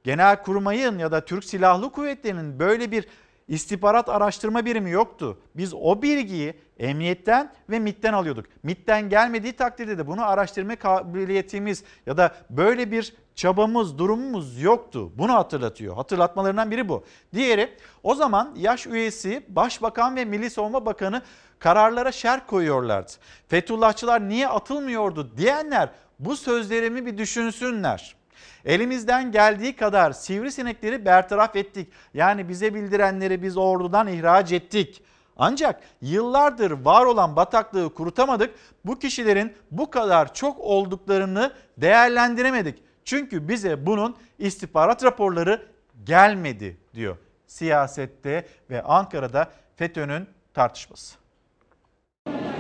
Genelkurmay'ın 0.05 0.99
ya 0.99 1.13
da 1.13 1.25
Türk 1.25 1.45
Silahlı 1.45 1.93
Kuvvetleri'nin 1.93 2.59
böyle 2.59 2.91
bir 2.91 3.07
istihbarat 3.53 4.09
araştırma 4.09 4.65
birimi 4.65 4.91
yoktu. 4.91 5.39
Biz 5.55 5.75
o 5.75 6.03
bilgiyi 6.03 6.55
emniyetten 6.79 7.53
ve 7.71 7.79
MIT'ten 7.79 8.13
alıyorduk. 8.13 8.47
MIT'ten 8.63 9.09
gelmediği 9.09 9.53
takdirde 9.53 9.99
de 9.99 10.07
bunu 10.07 10.27
araştırma 10.27 10.77
kabiliyetimiz 10.77 11.85
ya 12.07 12.17
da 12.17 12.35
böyle 12.51 12.91
bir 12.91 13.15
çabamız, 13.35 13.99
durumumuz 13.99 14.63
yoktu. 14.63 15.13
Bunu 15.19 15.33
hatırlatıyor. 15.33 15.97
Hatırlatmalarından 15.97 16.71
biri 16.71 16.89
bu. 16.89 17.05
Diğeri 17.35 17.75
o 18.03 18.15
zaman 18.15 18.55
yaş 18.57 18.87
üyesi 18.87 19.43
Başbakan 19.49 20.17
ve 20.17 20.25
Milli 20.25 20.51
Savunma 20.51 20.87
Bakanı 20.87 21.23
kararlara 21.59 22.13
şer 22.13 22.47
koyuyorlardı. 22.47 23.13
Fethullahçılar 23.49 24.29
niye 24.29 24.49
atılmıyordu 24.49 25.37
diyenler 25.37 25.89
bu 26.19 26.37
sözlerimi 26.37 27.07
bir 27.07 27.19
düşünsünler. 27.19 28.22
Elimizden 28.65 29.33
geldiği 29.33 29.77
kadar 29.77 30.13
sivrisinekleri 30.13 31.05
bertaraf 31.05 31.57
ettik. 31.57 31.89
Yani 32.15 32.49
bize 32.49 32.75
bildirenleri 32.75 33.43
biz 33.43 33.57
ordudan 33.57 34.09
ihraç 34.09 34.53
ettik. 34.53 35.03
Ancak 35.37 35.83
yıllardır 36.01 36.71
var 36.71 37.07
olan 37.07 37.37
bataklığı 37.37 37.95
kurutamadık. 37.95 38.55
Bu 38.85 38.99
kişilerin 38.99 39.53
bu 39.71 39.91
kadar 39.91 40.35
çok 40.35 40.61
olduklarını 40.61 41.53
değerlendiremedik. 41.79 42.79
Çünkü 43.05 43.49
bize 43.49 43.87
bunun 43.87 44.17
istihbarat 44.39 45.05
raporları 45.05 45.67
gelmedi 46.05 46.77
diyor. 46.95 47.17
Siyasette 47.47 48.47
ve 48.71 48.83
Ankara'da 48.83 49.51
FETÖ'nün 49.77 50.27
tartışması. 50.55 51.17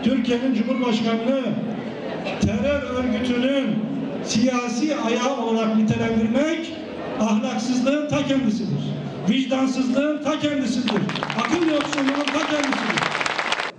Türkiye'nin 0.03 0.55
Cumhurbaşkanlığı 0.55 1.45
terör 2.41 2.83
örgütünün 2.83 3.92
siyasi 4.25 4.97
ayağı 4.97 5.37
olarak 5.37 5.77
nitelendirmek 5.77 6.73
ahlaksızlığın 7.21 8.09
ta 8.09 8.27
kendisidir. 8.27 8.83
Vicdansızlığın 9.29 10.25
ta 10.25 10.39
kendisidir. 10.39 11.03
Akıl 11.41 11.67
yoksunluğunun 11.71 12.25
ta 12.25 12.47
kendisidir. 12.51 13.03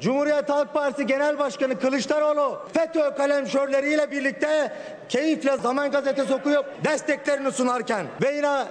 Cumhuriyet 0.01 0.49
Halk 0.49 0.73
Partisi 0.73 1.05
Genel 1.07 1.39
Başkanı 1.39 1.79
Kılıçdaroğlu 1.79 2.59
FETÖ 2.73 3.15
kalemşörleriyle 3.15 4.11
birlikte 4.11 4.73
keyifle 5.09 5.57
Zaman 5.57 5.91
Gazetesi 5.91 6.33
okuyup 6.33 6.65
desteklerini 6.85 7.51
sunarken 7.51 8.05
ve 8.21 8.35
yine 8.35 8.63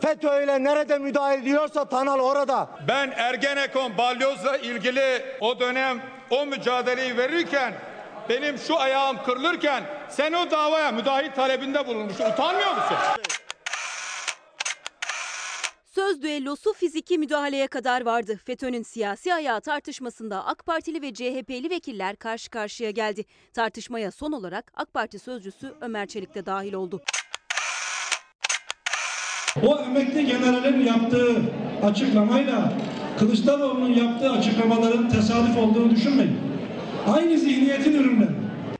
FETÖ 0.00 0.42
ile 0.44 0.64
nerede 0.64 0.98
müdahale 0.98 1.34
ediyorsa 1.34 1.84
Tanal 1.84 2.18
orada. 2.18 2.68
Ben 2.88 3.10
Ergenekon 3.10 3.98
balyozla 3.98 4.56
ilgili 4.56 5.22
o 5.40 5.60
dönem 5.60 5.98
o 6.30 6.46
mücadeleyi 6.46 7.16
verirken 7.16 7.72
benim 8.28 8.58
şu 8.58 8.78
ayağım 8.78 9.22
kırılırken 9.24 9.84
sen 10.10 10.32
o 10.32 10.50
davaya 10.50 10.92
müdahil 10.92 11.30
talebinde 11.30 11.86
bulunmuşsun. 11.86 12.24
Utanmıyor 12.24 12.70
musun? 12.70 12.96
Söz 15.94 16.22
düellosu 16.22 16.72
fiziki 16.72 17.18
müdahaleye 17.18 17.66
kadar 17.66 18.04
vardı. 18.04 18.38
FETÖ'nün 18.44 18.82
siyasi 18.82 19.34
ayağı 19.34 19.60
tartışmasında 19.60 20.46
AK 20.46 20.66
Partili 20.66 21.02
ve 21.02 21.14
CHP'li 21.14 21.70
vekiller 21.70 22.16
karşı 22.16 22.50
karşıya 22.50 22.90
geldi. 22.90 23.24
Tartışmaya 23.54 24.10
son 24.10 24.32
olarak 24.32 24.72
AK 24.76 24.94
Parti 24.94 25.18
sözcüsü 25.18 25.74
Ömer 25.80 26.06
Çelik 26.06 26.34
de 26.34 26.46
dahil 26.46 26.72
oldu. 26.72 27.00
O 29.66 29.78
emekli 29.78 30.26
generalin 30.26 30.86
yaptığı 30.86 31.42
açıklamayla 31.82 32.72
Kılıçdaroğlu'nun 33.18 33.92
yaptığı 33.92 34.30
açıklamaların 34.30 35.08
tesadüf 35.08 35.58
olduğunu 35.58 35.90
düşünmeyin. 35.90 36.57
Aynı 37.06 37.38
zihniyetin 37.38 37.94
ürünleri. 37.94 38.30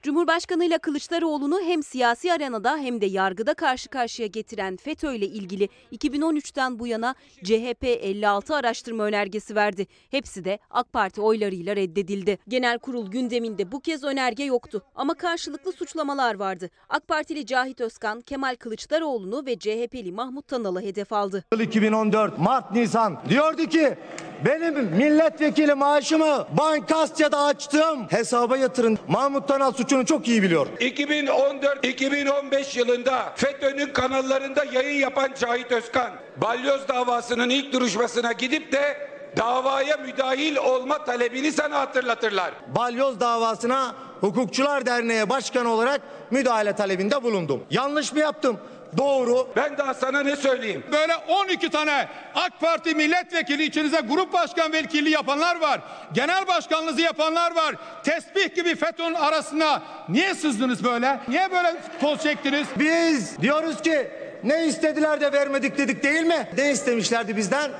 Cumhurbaşkanı 0.02 0.64
ile 0.64 0.78
Kılıçdaroğlu'nu 0.78 1.60
hem 1.60 1.82
siyasi 1.82 2.32
arenada 2.32 2.76
hem 2.76 3.00
de 3.00 3.06
yargıda 3.06 3.54
karşı 3.54 3.88
karşıya 3.88 4.28
getiren 4.28 4.76
FETÖ 4.76 5.14
ile 5.14 5.26
ilgili 5.26 5.68
2013'ten 5.92 6.78
bu 6.78 6.86
yana 6.86 7.14
CHP 7.44 7.84
56 7.84 8.56
araştırma 8.56 9.04
önergesi 9.04 9.54
verdi. 9.54 9.86
Hepsi 10.10 10.44
de 10.44 10.58
AK 10.70 10.92
Parti 10.92 11.20
oylarıyla 11.20 11.76
reddedildi. 11.76 12.38
Genel 12.48 12.78
kurul 12.78 13.10
gündeminde 13.10 13.72
bu 13.72 13.80
kez 13.80 14.04
önerge 14.04 14.44
yoktu 14.44 14.82
ama 14.94 15.14
karşılıklı 15.14 15.72
suçlamalar 15.72 16.34
vardı. 16.34 16.70
AK 16.88 17.08
Partili 17.08 17.46
Cahit 17.46 17.80
Özkan, 17.80 18.20
Kemal 18.20 18.56
Kılıçdaroğlu'nu 18.56 19.46
ve 19.46 19.58
CHP'li 19.58 20.12
Mahmut 20.12 20.48
Tanal'ı 20.48 20.80
hedef 20.82 21.12
aldı. 21.12 21.44
2014 21.60 22.38
Mart 22.38 22.72
Nisan 22.72 23.18
diyordu 23.28 23.66
ki 23.66 23.94
benim 24.44 24.84
milletvekili 24.84 25.74
maaşımı 25.74 26.46
Bankasya'da 26.58 27.44
açtığım 27.44 28.06
hesaba 28.10 28.56
yatırın. 28.56 28.98
Mahmut 29.08 29.48
Tanal 29.48 29.72
suçunu 29.72 30.06
çok 30.06 30.28
iyi 30.28 30.42
biliyor. 30.42 30.66
2014-2015 30.66 32.78
yılında 32.78 33.32
FETÖ'nün 33.36 33.92
kanallarında 33.92 34.64
yayın 34.64 35.00
yapan 35.00 35.30
Cahit 35.40 35.72
Özkan, 35.72 36.10
balyoz 36.36 36.88
davasının 36.88 37.50
ilk 37.50 37.72
duruşmasına 37.72 38.32
gidip 38.32 38.72
de 38.72 39.08
davaya 39.36 39.96
müdahil 39.96 40.56
olma 40.56 41.04
talebini 41.04 41.52
sana 41.52 41.80
hatırlatırlar. 41.80 42.50
Balyoz 42.74 43.20
davasına 43.20 43.94
Hukukçular 44.20 44.86
Derneği 44.86 45.28
Başkanı 45.28 45.68
olarak 45.68 46.00
müdahale 46.30 46.72
talebinde 46.72 47.22
bulundum. 47.22 47.64
Yanlış 47.70 48.12
mı 48.12 48.18
yaptım? 48.18 48.58
Doğru. 48.96 49.48
Ben 49.56 49.78
daha 49.78 49.94
sana 49.94 50.20
ne 50.20 50.36
söyleyeyim? 50.36 50.84
Böyle 50.92 51.16
12 51.16 51.70
tane 51.70 52.08
AK 52.34 52.60
Parti 52.60 52.94
milletvekili 52.94 53.64
içinize 53.64 54.00
grup 54.00 54.32
başkan 54.32 54.72
vekilliği 54.72 55.14
yapanlar 55.14 55.60
var. 55.60 55.80
Genel 56.12 56.46
başkanlığınızı 56.46 57.00
yapanlar 57.00 57.56
var. 57.56 57.74
Tesbih 58.04 58.54
gibi 58.54 58.76
FETÖ'nün 58.76 59.14
arasına 59.14 59.82
niye 60.08 60.34
sızdınız 60.34 60.84
böyle? 60.84 61.20
Niye 61.28 61.52
böyle 61.52 61.76
toz 62.00 62.22
çektiniz? 62.22 62.66
Biz 62.78 63.42
diyoruz 63.42 63.82
ki 63.82 64.10
ne 64.44 64.66
istediler 64.66 65.20
de 65.20 65.32
vermedik 65.32 65.78
dedik 65.78 66.02
değil 66.02 66.22
mi? 66.22 66.48
Ne 66.58 66.70
istemişlerdi 66.70 67.36
bizden? 67.36 67.70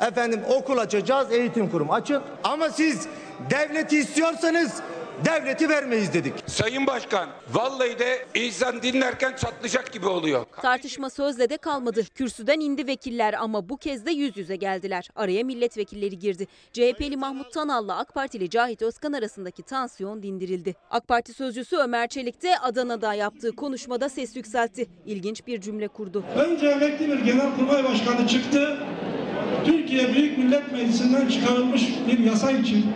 Efendim 0.00 0.40
okul 0.48 0.78
açacağız, 0.78 1.32
eğitim 1.32 1.70
kurumu 1.70 1.94
açın. 1.94 2.22
Ama 2.44 2.70
siz 2.70 3.06
devleti 3.50 3.98
istiyorsanız 3.98 4.72
devleti 5.24 5.68
vermeyiz 5.68 6.14
dedik. 6.14 6.34
Sayın 6.46 6.86
Başkan, 6.86 7.28
vallahi 7.52 7.98
de 7.98 8.26
insan 8.34 8.82
dinlerken 8.82 9.36
çatlayacak 9.36 9.92
gibi 9.92 10.06
oluyor. 10.06 10.46
Tartışma 10.62 11.10
sözle 11.10 11.50
de 11.50 11.56
kalmadı. 11.56 12.04
Kürsüden 12.14 12.60
indi 12.60 12.86
vekiller 12.86 13.34
ama 13.34 13.68
bu 13.68 13.76
kez 13.76 14.06
de 14.06 14.10
yüz 14.10 14.36
yüze 14.36 14.56
geldiler. 14.56 15.08
Araya 15.16 15.44
milletvekilleri 15.44 16.18
girdi. 16.18 16.46
CHP'li 16.72 17.16
Mahmut 17.16 17.52
Tanal'la 17.52 17.98
AK 17.98 18.14
Partili 18.14 18.50
Cahit 18.50 18.82
Özkan 18.82 19.12
arasındaki 19.12 19.62
tansiyon 19.62 20.22
dindirildi. 20.22 20.74
AK 20.90 21.08
Parti 21.08 21.32
sözcüsü 21.32 21.76
Ömer 21.76 22.08
Çelik 22.08 22.42
de 22.42 22.58
Adana'da 22.58 23.14
yaptığı 23.14 23.56
konuşmada 23.56 24.08
ses 24.08 24.36
yükseltti. 24.36 24.86
İlginç 25.06 25.46
bir 25.46 25.60
cümle 25.60 25.88
kurdu. 25.88 26.24
Önce 26.36 26.66
emekli 26.66 27.08
bir 27.08 27.18
genelkurmay 27.18 27.84
başkanı 27.84 28.26
çıktı. 28.28 28.78
Türkiye 29.64 30.14
Büyük 30.14 30.38
Millet 30.38 30.72
Meclisi'nden 30.72 31.28
çıkarılmış 31.28 31.82
bir 32.08 32.18
yasa 32.18 32.50
için 32.50 32.86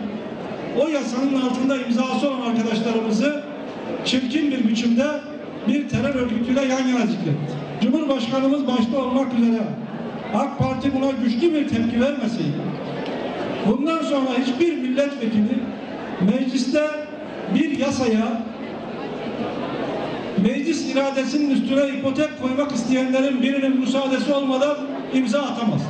o 0.79 0.87
yasanın 0.87 1.41
altında 1.41 1.77
imzası 1.77 2.29
olan 2.29 2.41
arkadaşlarımızı 2.41 3.43
çirkin 4.05 4.51
bir 4.51 4.67
biçimde 4.67 5.07
bir 5.67 5.89
terör 5.89 6.15
örgütüyle 6.15 6.61
yan 6.61 6.87
yana 6.87 7.05
zikretti. 7.05 7.53
Cumhurbaşkanımız 7.81 8.67
başta 8.67 8.97
olmak 8.97 9.27
üzere 9.33 9.63
AK 10.33 10.59
Parti 10.59 10.91
buna 10.95 11.11
güçlü 11.11 11.53
bir 11.53 11.67
tepki 11.67 12.01
vermeseydi, 12.01 12.61
bundan 13.67 14.01
sonra 14.01 14.29
hiçbir 14.41 14.77
milletvekili 14.77 15.59
mecliste 16.31 16.81
bir 17.55 17.79
yasaya 17.79 18.41
meclis 20.43 20.91
iradesinin 20.93 21.49
üstüne 21.49 21.89
ipotek 21.89 22.41
koymak 22.41 22.71
isteyenlerin 22.71 23.41
birinin 23.41 23.79
müsaadesi 23.79 24.33
olmadan 24.33 24.77
imza 25.13 25.41
atamaz. 25.41 25.81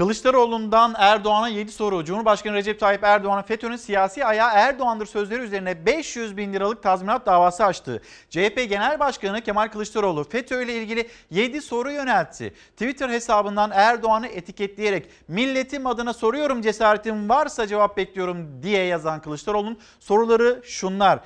Kılıçdaroğlu'ndan 0.00 0.94
Erdoğan'a 0.98 1.48
7 1.48 1.72
soru. 1.72 2.04
Cumhurbaşkanı 2.04 2.54
Recep 2.54 2.80
Tayyip 2.80 3.04
Erdoğan'ın 3.04 3.42
FETÖ'nün 3.42 3.76
siyasi 3.76 4.24
ayağı 4.24 4.50
Erdoğan'dır 4.54 5.06
sözleri 5.06 5.42
üzerine 5.42 5.86
500 5.86 6.36
bin 6.36 6.52
liralık 6.52 6.82
tazminat 6.82 7.26
davası 7.26 7.64
açtı. 7.64 8.02
CHP 8.30 8.56
Genel 8.68 9.00
Başkanı 9.00 9.40
Kemal 9.40 9.68
Kılıçdaroğlu 9.68 10.24
FETÖ 10.24 10.62
ile 10.62 10.74
ilgili 10.74 11.08
7 11.30 11.62
soru 11.62 11.90
yöneltti. 11.90 12.54
Twitter 12.72 13.08
hesabından 13.08 13.70
Erdoğan'ı 13.74 14.26
etiketleyerek 14.26 15.06
milletim 15.28 15.86
adına 15.86 16.12
soruyorum 16.12 16.62
cesaretim 16.62 17.28
varsa 17.28 17.66
cevap 17.66 17.96
bekliyorum 17.96 18.62
diye 18.62 18.84
yazan 18.84 19.20
Kılıçdaroğlu'nun 19.20 19.78
soruları 19.98 20.60
şunlar. 20.64 21.20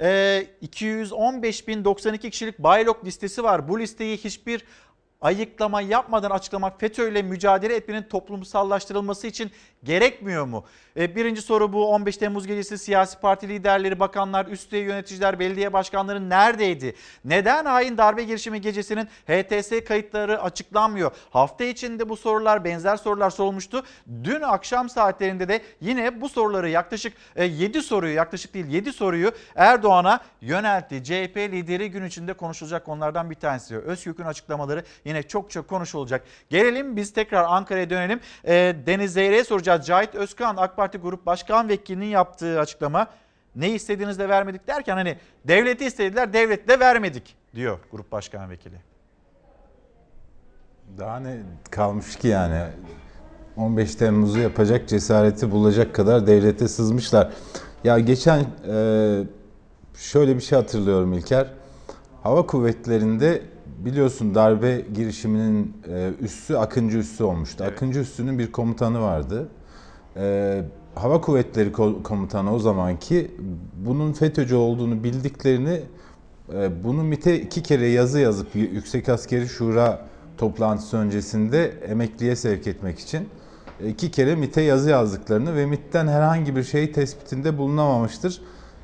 Ee, 0.00 0.46
215.092 0.62 2.30
kişilik 2.30 2.58
baylok 2.58 3.04
listesi 3.04 3.44
var. 3.44 3.68
Bu 3.68 3.80
listeyi 3.80 4.16
hiçbir 4.16 4.64
ayıklama 5.20 5.80
yapmadan 5.80 6.30
açıklamak 6.30 6.80
FETÖ 6.80 7.10
ile 7.10 7.22
mücadele 7.22 7.74
etmenin 7.74 8.02
toplumsallaştırılması 8.02 9.26
için 9.26 9.50
gerekmiyor 9.84 10.44
mu? 10.44 10.64
E, 10.96 11.16
birinci 11.16 11.42
soru 11.42 11.72
bu 11.72 11.88
15 11.88 12.16
Temmuz 12.16 12.46
gecesi 12.46 12.78
siyasi 12.78 13.20
parti 13.20 13.48
liderleri, 13.48 14.00
bakanlar, 14.00 14.46
üst 14.46 14.66
düzey 14.66 14.82
yöneticiler, 14.82 15.38
belediye 15.38 15.72
başkanları 15.72 16.30
neredeydi? 16.30 16.94
Neden 17.24 17.64
hain 17.64 17.98
darbe 17.98 18.22
girişimi 18.22 18.60
gecesinin 18.60 19.04
HTS 19.04 19.84
kayıtları 19.88 20.42
açıklanmıyor? 20.42 21.12
Hafta 21.30 21.64
içinde 21.64 22.08
bu 22.08 22.16
sorular 22.16 22.64
benzer 22.64 22.96
sorular 22.96 23.30
sorulmuştu. 23.30 23.82
Dün 24.24 24.40
akşam 24.40 24.88
saatlerinde 24.88 25.48
de 25.48 25.62
yine 25.80 26.20
bu 26.20 26.28
soruları 26.28 26.68
yaklaşık 26.68 27.12
7 27.36 27.82
soruyu 27.82 28.14
yaklaşık 28.14 28.54
değil 28.54 28.66
7 28.66 28.92
soruyu 28.92 29.32
Erdoğan'a 29.56 30.20
yöneltti. 30.40 31.04
CHP 31.04 31.36
lideri 31.36 31.90
gün 31.90 32.04
içinde 32.04 32.32
konuşulacak 32.32 32.84
konulardan 32.84 33.30
bir 33.30 33.34
tanesi. 33.34 33.76
Özgürk'ün 33.76 34.24
açıklamaları 34.24 34.84
yine 35.08 35.22
çok 35.22 35.50
çok 35.50 35.68
konuşulacak. 35.68 36.22
Gelelim 36.50 36.96
biz 36.96 37.12
tekrar 37.12 37.44
Ankara'ya 37.44 37.90
dönelim. 37.90 38.20
E, 38.44 38.76
Deniz 38.86 39.12
Zeyre'ye 39.12 39.44
soracağız. 39.44 39.86
Cahit 39.86 40.14
Özkan 40.14 40.56
AK 40.56 40.76
Parti 40.76 40.98
Grup 40.98 41.26
Başkan 41.26 41.68
Vekilinin 41.68 42.06
yaptığı 42.06 42.60
açıklama 42.60 43.06
ne 43.56 43.70
istediğinizde 43.70 44.28
vermedik 44.28 44.68
derken 44.68 44.96
hani 44.96 45.16
devleti 45.44 45.84
istediler 45.84 46.32
devleti 46.32 46.68
de 46.68 46.80
vermedik 46.80 47.36
diyor 47.54 47.78
Grup 47.92 48.12
Başkan 48.12 48.50
Vekili. 48.50 48.76
Daha 50.98 51.20
ne 51.20 51.36
kalmış 51.70 52.16
ki 52.16 52.28
yani 52.28 52.62
15 53.56 53.94
Temmuz'u 53.94 54.38
yapacak 54.38 54.88
cesareti 54.88 55.50
bulacak 55.50 55.94
kadar 55.94 56.26
devlete 56.26 56.68
sızmışlar. 56.68 57.32
Ya 57.84 57.98
geçen 57.98 58.40
e, 58.68 59.24
şöyle 59.96 60.36
bir 60.36 60.40
şey 60.40 60.58
hatırlıyorum 60.58 61.12
İlker. 61.12 61.46
Hava 62.22 62.46
kuvvetlerinde 62.46 63.42
biliyorsun 63.84 64.34
darbe 64.34 64.84
girişiminin 64.94 65.76
e, 65.88 66.10
üssü 66.20 66.54
Akıncı 66.54 66.98
Üssü 66.98 67.24
olmuştu. 67.24 67.64
Evet. 67.64 67.72
Akıncı 67.72 68.00
Üssü'nün 68.00 68.38
bir 68.38 68.52
komutanı 68.52 69.00
vardı. 69.00 69.48
E, 70.16 70.62
Hava 70.94 71.20
Kuvvetleri 71.20 71.72
komutanı 72.02 72.54
o 72.54 72.58
zamanki 72.58 73.30
bunun 73.86 74.12
FETÖ'cü 74.12 74.54
olduğunu 74.54 75.04
bildiklerini 75.04 75.80
e, 76.54 76.84
bunu 76.84 77.02
MİT'e 77.02 77.40
iki 77.40 77.62
kere 77.62 77.86
yazı 77.86 78.20
yazıp 78.20 78.54
Yüksek 78.54 79.08
Askeri 79.08 79.48
Şura 79.48 80.06
toplantısı 80.38 80.96
öncesinde 80.96 81.68
emekliye 81.88 82.36
sevk 82.36 82.66
etmek 82.66 82.98
için 82.98 83.28
iki 83.86 84.10
kere 84.10 84.34
MİT'e 84.34 84.60
yazı 84.60 84.90
yazdıklarını 84.90 85.56
ve 85.56 85.66
MİT'ten 85.66 86.08
herhangi 86.08 86.56
bir 86.56 86.64
şey 86.64 86.92
tespitinde 86.92 87.58
bulunamamıştır. 87.58 88.40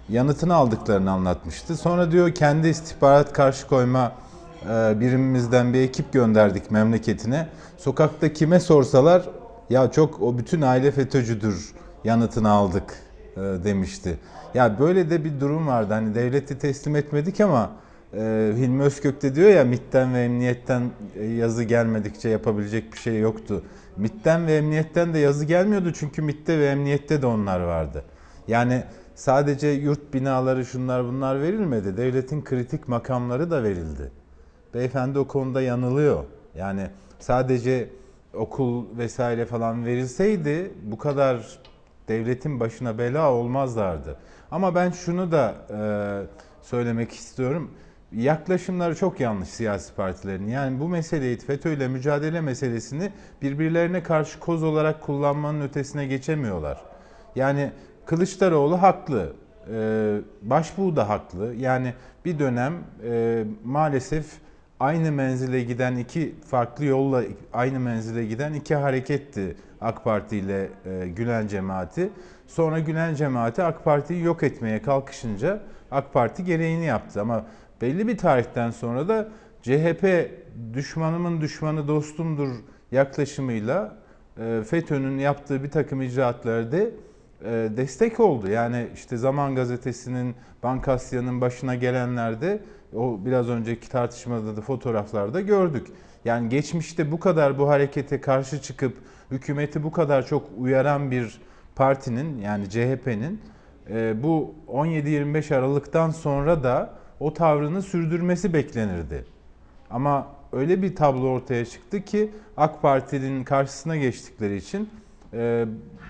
Yanıtını 0.09 0.55
aldıklarını 0.55 1.11
anlatmıştı. 1.11 1.77
Sonra 1.77 2.13
diyor 2.13 2.35
kendi 2.35 2.69
istihbarat 2.69 3.33
karşı 3.33 3.67
koyma 3.67 4.13
birimimizden 5.01 5.75
bir 5.75 5.81
ekip 5.81 6.13
gönderdik 6.13 6.71
memleketine. 6.71 7.49
Sokakta 7.77 8.33
kime 8.33 8.61
sorsalar 8.61 9.29
ya 9.71 9.91
çok 9.91 10.23
o 10.23 10.39
bütün 10.39 10.61
aile 10.61 10.91
FETÖ'cüdür 10.91 11.73
yanıtını 12.05 12.51
aldık 12.51 12.95
demişti. 13.37 14.19
Ya 14.55 14.79
böyle 14.79 15.11
de 15.11 15.25
bir 15.25 15.41
durum 15.41 15.67
vardı. 15.67 15.95
Hani 15.95 16.15
devleti 16.15 16.59
teslim 16.59 16.97
etmedik 16.97 17.41
ama 17.41 17.71
e, 18.17 18.53
Hilmi 18.57 18.83
Özkök 18.83 19.23
de 19.23 19.35
diyor 19.35 19.51
ya 19.51 19.65
MİT'ten 19.65 20.15
ve 20.15 20.23
emniyetten 20.23 20.83
e, 21.17 21.25
yazı 21.25 21.65
gelmedikçe 21.65 22.29
yapabilecek 22.29 22.93
bir 22.93 22.99
şey 22.99 23.21
yoktu. 23.21 23.63
MİT'ten 23.97 24.47
ve 24.47 24.57
emniyetten 24.57 25.15
de 25.15 25.19
yazı 25.19 25.45
gelmiyordu 25.45 25.93
çünkü 25.93 26.23
MİT'te 26.23 26.59
ve 26.59 26.67
emniyette 26.67 27.23
de 27.23 27.27
onlar 27.27 27.61
vardı. 27.61 28.05
Yani 28.49 28.85
sadece 29.15 29.69
yurt 29.69 30.15
binaları 30.15 30.65
şunlar 30.65 31.05
bunlar 31.05 31.43
verilmedi. 31.43 31.97
Devletin 31.97 32.45
kritik 32.45 32.89
makamları 32.89 33.51
da 33.51 33.63
verildi. 33.63 34.13
Beyefendi 34.75 35.19
o 35.19 35.27
konuda 35.27 35.63
yanılıyor. 35.63 36.25
Yani 36.55 36.87
sadece 37.19 37.89
okul 38.35 38.99
vesaire 38.99 39.47
falan 39.47 39.85
verilseydi 39.85 40.73
bu 40.83 40.99
kadar 40.99 41.59
devletin 42.09 42.61
başına 42.61 42.99
bela 42.99 43.33
olmazlardı. 43.33 44.17
Ama 44.51 44.75
ben 44.75 44.91
şunu 44.91 45.33
da 45.33 45.55
e, 45.71 45.79
söylemek 46.63 47.13
istiyorum. 47.13 47.71
Yaklaşımları 48.13 48.97
çok 48.97 49.21
yanlış 49.21 49.49
siyasi 49.49 49.95
partilerin. 49.95 50.49
Yani 50.49 50.81
bu 50.81 50.89
meseleyi 50.89 51.37
FETÖ'yle 51.37 51.89
mücadele 51.89 52.41
meselesini 52.41 53.13
birbirlerine 53.43 54.03
karşı 54.03 54.41
koz 54.41 54.63
olarak 54.63 55.03
kullanmanın 55.03 55.61
ötesine 55.61 56.07
geçemiyorlar. 56.07 56.81
Yani 57.37 57.71
Kılıçdaroğlu 58.07 58.83
haklı. 58.83 59.33
Ee, 59.73 60.19
Başbuğ 60.43 60.97
da 60.97 61.09
haklı. 61.09 61.55
Yani 61.55 61.95
bir 62.25 62.39
dönem 62.39 62.75
e, 63.05 63.45
maalesef 63.65 64.27
aynı 64.81 65.13
menzile 65.13 65.63
giden 65.63 65.97
iki 65.97 66.35
farklı 66.51 66.85
yolla 66.85 67.23
aynı 67.53 67.81
menzile 67.81 68.25
giden 68.25 68.53
iki 68.53 68.75
hareketti 68.75 69.57
AK 69.81 70.05
Parti 70.05 70.37
ile 70.37 70.69
e, 70.87 71.09
Gülen 71.09 71.47
cemaati. 71.47 72.11
Sonra 72.47 72.79
Gülen 72.79 73.15
cemaati 73.15 73.63
AK 73.63 73.85
Parti'yi 73.85 74.23
yok 74.23 74.43
etmeye 74.43 74.83
kalkışınca 74.83 75.61
AK 75.91 76.13
Parti 76.13 76.45
gereğini 76.45 76.85
yaptı 76.85 77.21
ama 77.21 77.45
belli 77.83 78.09
bir 78.09 78.19
tarihten 78.19 78.71
sonra 78.71 79.09
da 79.09 79.29
CHP 79.63 80.31
düşmanımın 80.75 81.41
düşmanı 81.41 81.89
dostumdur 81.89 82.49
yaklaşımıyla 82.93 83.97
e, 84.41 84.63
FETÖ'nün 84.71 85.19
yaptığı 85.19 85.63
bir 85.63 85.71
takım 85.71 86.03
icraatlarda 86.03 86.77
e, 86.77 86.89
destek 87.77 88.21
oldu. 88.21 88.51
Yani 88.51 88.87
işte 88.95 89.17
Zaman 89.17 89.55
Gazetesi'nin, 89.55 90.35
Bankasya'nın 90.63 91.41
başına 91.41 91.75
gelenlerde 91.75 92.61
o 92.95 93.25
biraz 93.25 93.49
önceki 93.49 93.89
tartışmada 93.89 94.57
da 94.57 94.61
fotoğraflarda 94.61 95.41
gördük. 95.41 95.87
Yani 96.25 96.49
geçmişte 96.49 97.13
bu 97.13 97.21
kadar 97.21 97.59
bu 97.59 97.69
harekete 97.69 98.21
karşı 98.21 98.63
çıkıp 98.63 98.97
hükümeti 99.31 99.83
bu 99.83 99.93
kadar 99.93 100.27
çok 100.27 100.51
uyaran 100.59 101.11
bir 101.11 101.41
partinin 101.77 102.41
yani 102.41 102.71
CHP'nin 102.71 103.41
e, 103.91 104.23
bu 104.23 104.55
17-25 104.69 105.55
Aralık'tan 105.55 106.11
sonra 106.11 106.63
da 106.63 106.95
o 107.21 107.35
tavrını 107.35 107.83
sürdürmesi 107.83 108.53
beklenirdi. 108.53 109.25
Ama 109.91 110.27
öyle 110.53 110.83
bir 110.83 110.97
tablo 110.97 111.29
ortaya 111.29 111.65
çıktı 111.65 112.05
ki 112.05 112.31
AK 112.57 112.83
Parti'nin 112.83 113.45
karşısına 113.45 113.97
geçtikleri 113.97 114.57
için 114.57 114.91
e, 115.33 115.67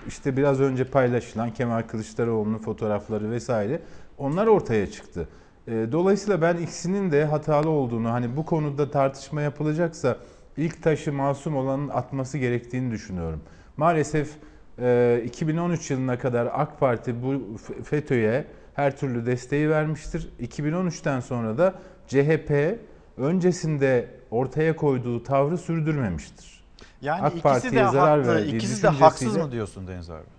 işte 0.07 0.37
biraz 0.37 0.61
önce 0.61 0.83
paylaşılan 0.83 1.53
Kemal 1.53 1.81
Kılıçdaroğlu'nun 1.81 2.57
fotoğrafları 2.57 3.31
vesaire 3.31 3.81
onlar 4.17 4.47
ortaya 4.47 4.91
çıktı. 4.91 5.27
E, 5.67 5.91
dolayısıyla 5.91 6.41
ben 6.41 6.57
ikisinin 6.57 7.11
de 7.11 7.25
hatalı 7.25 7.69
olduğunu 7.69 8.11
hani 8.11 8.37
bu 8.37 8.45
konuda 8.45 8.91
tartışma 8.91 9.41
yapılacaksa 9.41 10.17
ilk 10.57 10.83
taşı 10.83 11.13
masum 11.13 11.55
olanın 11.55 11.89
atması 11.89 12.37
gerektiğini 12.37 12.91
düşünüyorum. 12.91 13.41
Maalesef 13.77 14.29
2013 15.25 15.91
yılına 15.91 16.19
kadar 16.19 16.49
AK 16.53 16.79
Parti 16.79 17.23
bu 17.23 17.57
FETÖ'ye 17.83 18.45
her 18.73 18.97
türlü 18.97 19.25
desteği 19.25 19.69
vermiştir. 19.69 20.29
2013'ten 20.41 21.19
sonra 21.19 21.57
da 21.57 21.73
CHP 22.07 22.79
öncesinde 23.17 24.09
ortaya 24.31 24.75
koyduğu 24.75 25.23
tavrı 25.23 25.57
sürdürmemiştir. 25.57 26.63
Yani 27.01 27.21
AK 27.21 27.31
ikisi 27.31 27.43
Parti'ye 27.43 27.71
de 27.85 27.91
zarar 27.91 28.25
haklı, 28.25 28.45
ikisi 28.45 28.83
de 28.83 28.87
haksız 28.87 29.37
mı 29.37 29.51
diyorsun 29.51 29.87
Deniz 29.87 30.09
abi? 30.09 30.34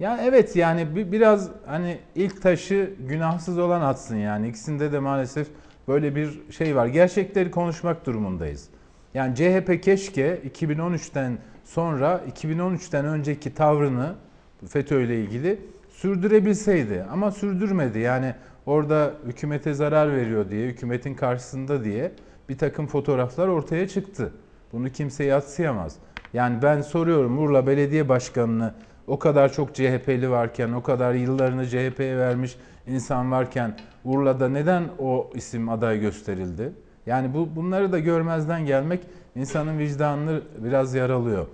Ya 0.00 0.18
evet 0.22 0.56
yani 0.56 0.96
bi- 0.96 1.12
biraz 1.12 1.50
hani 1.66 1.98
ilk 2.14 2.42
taşı 2.42 2.90
günahsız 3.08 3.58
olan 3.58 3.80
atsın 3.80 4.16
yani. 4.16 4.48
İkisinde 4.48 4.92
de 4.92 4.98
maalesef 4.98 5.46
böyle 5.88 6.16
bir 6.16 6.40
şey 6.50 6.76
var. 6.76 6.86
Gerçekleri 6.86 7.50
konuşmak 7.50 8.06
durumundayız. 8.06 8.68
Yani 9.14 9.34
CHP 9.34 9.82
keşke 9.82 10.38
2013'ten 10.38 11.38
sonra 11.64 12.20
2013'ten 12.42 13.04
önceki 13.04 13.54
tavrını 13.54 14.14
FETÖ 14.68 15.02
ile 15.02 15.20
ilgili 15.20 15.58
sürdürebilseydi 15.90 17.04
ama 17.12 17.30
sürdürmedi. 17.30 17.98
Yani 17.98 18.34
orada 18.66 19.12
hükümete 19.26 19.74
zarar 19.74 20.16
veriyor 20.16 20.50
diye, 20.50 20.68
hükümetin 20.68 21.14
karşısında 21.14 21.84
diye 21.84 22.12
bir 22.48 22.58
takım 22.58 22.86
fotoğraflar 22.86 23.48
ortaya 23.48 23.88
çıktı. 23.88 24.32
Bunu 24.72 24.88
kimse 24.90 25.24
yatsıyamaz. 25.24 25.96
Yani 26.32 26.62
ben 26.62 26.80
soruyorum 26.80 27.38
Urla 27.38 27.66
Belediye 27.66 28.08
Başkanı'nı 28.08 28.74
o 29.10 29.18
kadar 29.18 29.52
çok 29.52 29.74
CHP'li 29.74 30.30
varken, 30.30 30.72
o 30.72 30.82
kadar 30.82 31.14
yıllarını 31.14 31.66
CHP'ye 31.66 32.18
vermiş 32.18 32.56
insan 32.86 33.30
varken 33.30 33.76
Urla'da 34.04 34.48
neden 34.48 34.84
o 34.98 35.30
isim 35.34 35.68
aday 35.68 36.00
gösterildi? 36.00 36.72
Yani 37.06 37.34
bu 37.34 37.56
bunları 37.56 37.92
da 37.92 37.98
görmezden 37.98 38.66
gelmek 38.66 39.00
insanın 39.36 39.78
vicdanını 39.78 40.40
biraz 40.58 40.94
yaralıyor. 40.94 41.46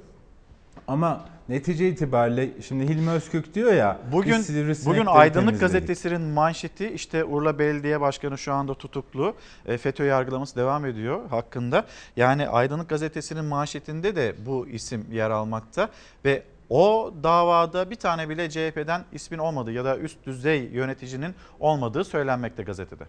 Ama 0.89 1.25
netice 1.49 1.89
itibariyle 1.89 2.49
şimdi 2.63 2.89
Hilmi 2.89 3.11
Özkök 3.11 3.55
diyor 3.55 3.73
ya 3.73 3.99
Bugün 4.13 4.45
bugün 4.87 5.07
Aydınlık. 5.07 5.61
Gazetesi'nin 5.61 6.21
manşeti 6.21 6.89
işte 6.89 7.25
Urla 7.25 7.59
Belediye 7.59 8.01
Başkanı 8.01 8.39
şu 8.39 8.53
anda 8.53 8.75
tutuklu. 8.75 9.35
E, 9.67 9.79
FETÖ 9.79 10.05
yargılaması 10.05 10.57
devam 10.57 10.87
ediyor 10.87 11.21
hakkında. 11.31 11.85
Yani 12.17 12.49
Aydınlık 12.49 12.89
Gazetesi'nin 12.89 13.45
manşetinde 13.45 14.17
de 14.17 14.35
bu 14.47 14.69
isim 14.69 15.07
yer 15.13 15.31
almakta 15.31 15.89
ve 16.25 16.43
o 16.71 17.15
davada 17.23 17.91
bir 17.91 17.97
tane 17.97 18.29
bile 18.29 18.51
CHP'den 18.51 19.05
ismin 19.13 19.39
olmadığı 19.39 19.73
ya 19.73 19.85
da 19.85 19.99
üst 19.99 20.27
düzey 20.27 20.63
yöneticinin 20.73 21.35
olmadığı 21.61 22.05
söylenmekte 22.05 22.63
gazetede. 22.63 23.05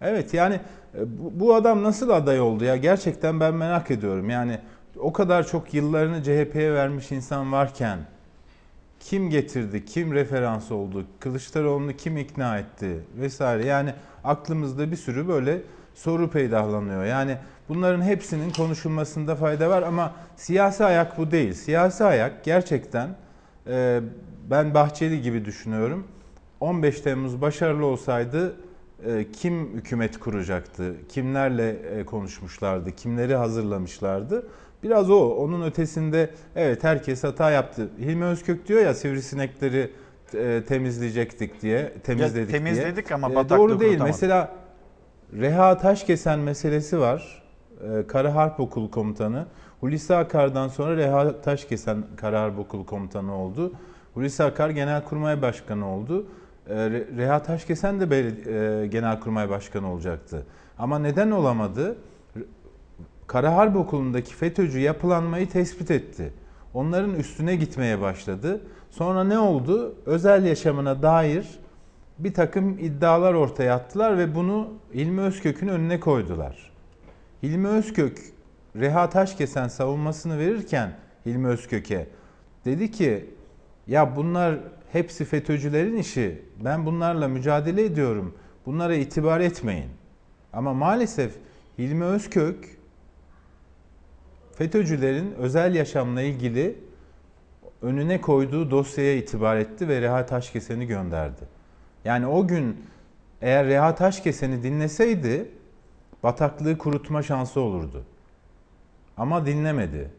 Evet 0.00 0.34
yani 0.34 0.54
e, 0.94 1.00
bu, 1.40 1.54
adam 1.54 1.82
nasıl 1.82 2.10
aday 2.10 2.40
oldu 2.40 2.64
ya 2.64 2.76
gerçekten 2.76 3.40
ben 3.40 3.54
merak 3.54 3.90
ediyorum. 3.90 4.30
Yani 4.30 4.58
o 4.98 5.12
kadar 5.12 5.46
çok 5.46 5.74
yıllarını 5.74 6.22
CHP'ye 6.22 6.74
vermiş 6.74 7.12
insan 7.12 7.52
varken 7.52 7.98
kim 9.00 9.30
getirdi, 9.30 9.84
kim 9.84 10.14
referans 10.14 10.70
oldu, 10.72 11.04
Kılıçdaroğlu'nu 11.20 11.92
kim 11.92 12.16
ikna 12.18 12.58
etti 12.58 13.04
vesaire. 13.16 13.66
Yani 13.66 13.94
aklımızda 14.24 14.90
bir 14.90 14.96
sürü 14.96 15.28
böyle 15.28 15.62
soru 15.94 16.30
peydahlanıyor. 16.30 17.04
Yani 17.04 17.38
bunların 17.68 18.02
hepsinin 18.02 18.50
konuşulmasında 18.50 19.36
fayda 19.36 19.70
var 19.70 19.82
ama 19.82 20.12
siyasi 20.36 20.84
ayak 20.84 21.18
bu 21.18 21.30
değil. 21.30 21.52
Siyasi 21.52 22.04
ayak 22.04 22.44
gerçekten 22.44 23.08
e, 23.66 24.00
ben 24.50 24.74
Bahçeli 24.74 25.22
gibi 25.22 25.44
düşünüyorum. 25.44 26.06
15 26.60 27.00
Temmuz 27.00 27.40
başarılı 27.40 27.86
olsaydı 27.86 28.56
e, 29.06 29.26
kim 29.32 29.72
hükümet 29.74 30.18
kuracaktı, 30.18 30.94
kimlerle 31.08 31.70
e, 31.70 32.04
konuşmuşlardı, 32.04 32.90
kimleri 32.96 33.34
hazırlamışlardı. 33.34 34.46
Biraz 34.82 35.10
o, 35.10 35.28
onun 35.36 35.62
ötesinde 35.62 36.30
evet 36.56 36.84
herkes 36.84 37.24
hata 37.24 37.50
yaptı. 37.50 37.88
Hilmi 37.98 38.24
Özkök 38.24 38.68
diyor 38.68 38.80
ya 38.80 38.94
sivrisinekleri 38.94 39.90
e, 40.34 40.62
temizleyecektik 40.68 41.62
diye, 41.62 41.92
temizledik 42.04 42.48
diye. 42.48 42.58
temizledik 42.64 43.12
ama 43.12 43.32
E, 43.32 43.34
bataklığı 43.34 43.58
Doğru 43.58 43.80
değil. 43.80 43.90
kurutamadık. 43.90 44.14
Mesela 44.14 44.52
Reha 45.32 45.78
Taşkesen 45.78 46.38
meselesi 46.38 46.98
var. 47.00 47.37
E, 47.80 48.06
Kara 48.06 48.34
Harp 48.34 48.60
Okulu 48.60 48.90
Komutanı. 48.90 49.46
Hulusi 49.80 50.14
Akar'dan 50.14 50.68
sonra 50.68 50.96
Reha 50.96 51.40
Taşkesen 51.40 52.04
Kara 52.16 52.42
Harp 52.42 52.58
Okulu 52.58 52.86
Komutanı 52.86 53.34
oldu. 53.34 53.72
Hulusi 54.14 54.44
Akar 54.44 54.70
Genelkurmay 54.70 55.42
Başkanı 55.42 55.94
oldu. 55.94 56.26
E, 56.68 56.74
Re- 56.74 57.16
Reha 57.16 57.42
Taşkesen 57.42 58.00
de 58.00 58.18
e, 58.18 58.86
Genelkurmay 58.86 59.50
Başkanı 59.50 59.92
olacaktı. 59.92 60.46
Ama 60.78 60.98
neden 60.98 61.30
olamadı? 61.30 61.96
Kara 63.26 63.56
Harp 63.56 63.76
Okulu'ndaki 63.76 64.34
FETÖ'cü 64.34 64.78
yapılanmayı 64.78 65.48
tespit 65.48 65.90
etti. 65.90 66.32
Onların 66.74 67.14
üstüne 67.14 67.56
gitmeye 67.56 68.00
başladı. 68.00 68.60
Sonra 68.90 69.24
ne 69.24 69.38
oldu? 69.38 69.94
Özel 70.06 70.44
yaşamına 70.44 71.02
dair 71.02 71.58
bir 72.18 72.34
takım 72.34 72.78
iddialar 72.78 73.34
ortaya 73.34 73.74
attılar 73.74 74.18
ve 74.18 74.34
bunu 74.34 74.68
Hilmi 74.94 75.20
Özkök'ün 75.20 75.68
önüne 75.68 76.00
koydular. 76.00 76.67
Hilmi 77.42 77.68
Özkök 77.68 78.18
Reha 78.76 79.10
Taşkesen 79.10 79.68
savunmasını 79.68 80.38
verirken 80.38 80.92
Hilmi 81.26 81.46
Özkök'e 81.48 82.06
dedi 82.64 82.90
ki 82.90 83.30
ya 83.86 84.16
bunlar 84.16 84.58
hepsi 84.92 85.24
FETÖ'cülerin 85.24 85.96
işi. 85.96 86.42
Ben 86.64 86.86
bunlarla 86.86 87.28
mücadele 87.28 87.84
ediyorum. 87.84 88.34
Bunlara 88.66 88.94
itibar 88.94 89.40
etmeyin. 89.40 89.90
Ama 90.52 90.74
maalesef 90.74 91.32
Hilmi 91.78 92.04
Özkök 92.04 92.78
FETÖ'cülerin 94.54 95.34
özel 95.38 95.74
yaşamla 95.74 96.22
ilgili 96.22 96.78
önüne 97.82 98.20
koyduğu 98.20 98.70
dosyaya 98.70 99.16
itibar 99.16 99.56
etti 99.56 99.88
ve 99.88 100.00
Reha 100.00 100.26
Taşkesen'i 100.26 100.86
gönderdi. 100.86 101.42
Yani 102.04 102.26
o 102.26 102.46
gün 102.46 102.76
eğer 103.42 103.66
Reha 103.66 103.94
Taşkesen'i 103.94 104.62
dinleseydi 104.62 105.48
bataklığı 106.22 106.78
kurutma 106.78 107.22
şansı 107.22 107.60
olurdu. 107.60 108.04
Ama 109.16 109.46
dinlemedi. 109.46 110.10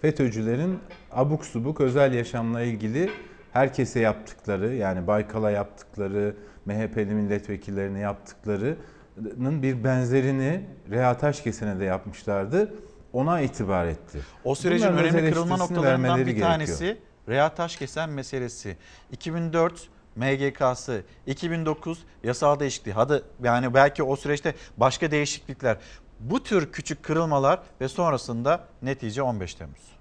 FETÖ'cülerin 0.00 0.78
abuk 1.12 1.44
subuk 1.44 1.80
özel 1.80 2.14
yaşamla 2.14 2.62
ilgili 2.62 3.10
herkese 3.52 4.00
yaptıkları 4.00 4.74
yani 4.74 5.06
Baykal'a 5.06 5.50
yaptıkları, 5.50 6.36
MHP'li 6.66 7.14
milletvekillerine 7.14 8.00
yaptıklarının 8.00 9.62
bir 9.62 9.84
benzerini 9.84 10.66
Reha 10.90 11.18
Taşkesen'e 11.18 11.80
de 11.80 11.84
yapmışlardı. 11.84 12.74
Ona 13.12 13.40
itibar 13.40 13.86
etti. 13.86 14.18
O 14.44 14.54
sürecin 14.54 14.86
önemli 14.86 15.30
kırılma 15.30 15.56
noktalarından 15.56 16.18
bir 16.18 16.24
gerekiyor. 16.24 16.48
tanesi 16.48 16.98
Reha 17.28 17.54
Taşkesen 17.54 18.10
meselesi. 18.10 18.76
2004 19.12 19.88
MGK'sı, 20.16 21.02
2009 21.26 21.98
yasal 22.24 22.60
değişikliği. 22.60 22.92
Hadi 22.92 23.22
yani 23.42 23.74
belki 23.74 24.02
o 24.02 24.16
süreçte 24.16 24.54
başka 24.76 25.10
değişiklikler. 25.10 25.76
Bu 26.20 26.42
tür 26.42 26.72
küçük 26.72 27.02
kırılmalar 27.02 27.60
ve 27.80 27.88
sonrasında 27.88 28.64
netice 28.82 29.22
15 29.22 29.54
Temmuz. 29.54 30.00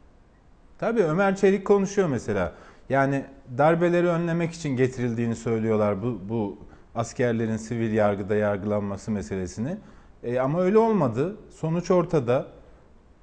Tabii 0.80 1.04
Ömer 1.04 1.36
Çelik 1.36 1.68
konuşuyor 1.68 2.08
mesela. 2.08 2.54
Yani 2.90 3.26
darbeleri 3.58 4.08
önlemek 4.08 4.54
için 4.54 4.70
getirildiğini 4.70 5.36
söylüyorlar 5.36 6.04
bu, 6.04 6.20
bu 6.30 6.58
askerlerin 6.96 7.58
sivil 7.58 7.94
yargıda 7.94 8.36
yargılanması 8.36 9.12
meselesini. 9.12 9.78
E, 10.24 10.40
ama 10.40 10.62
öyle 10.62 10.78
olmadı. 10.78 11.38
Sonuç 11.50 11.92
ortada. 11.92 12.48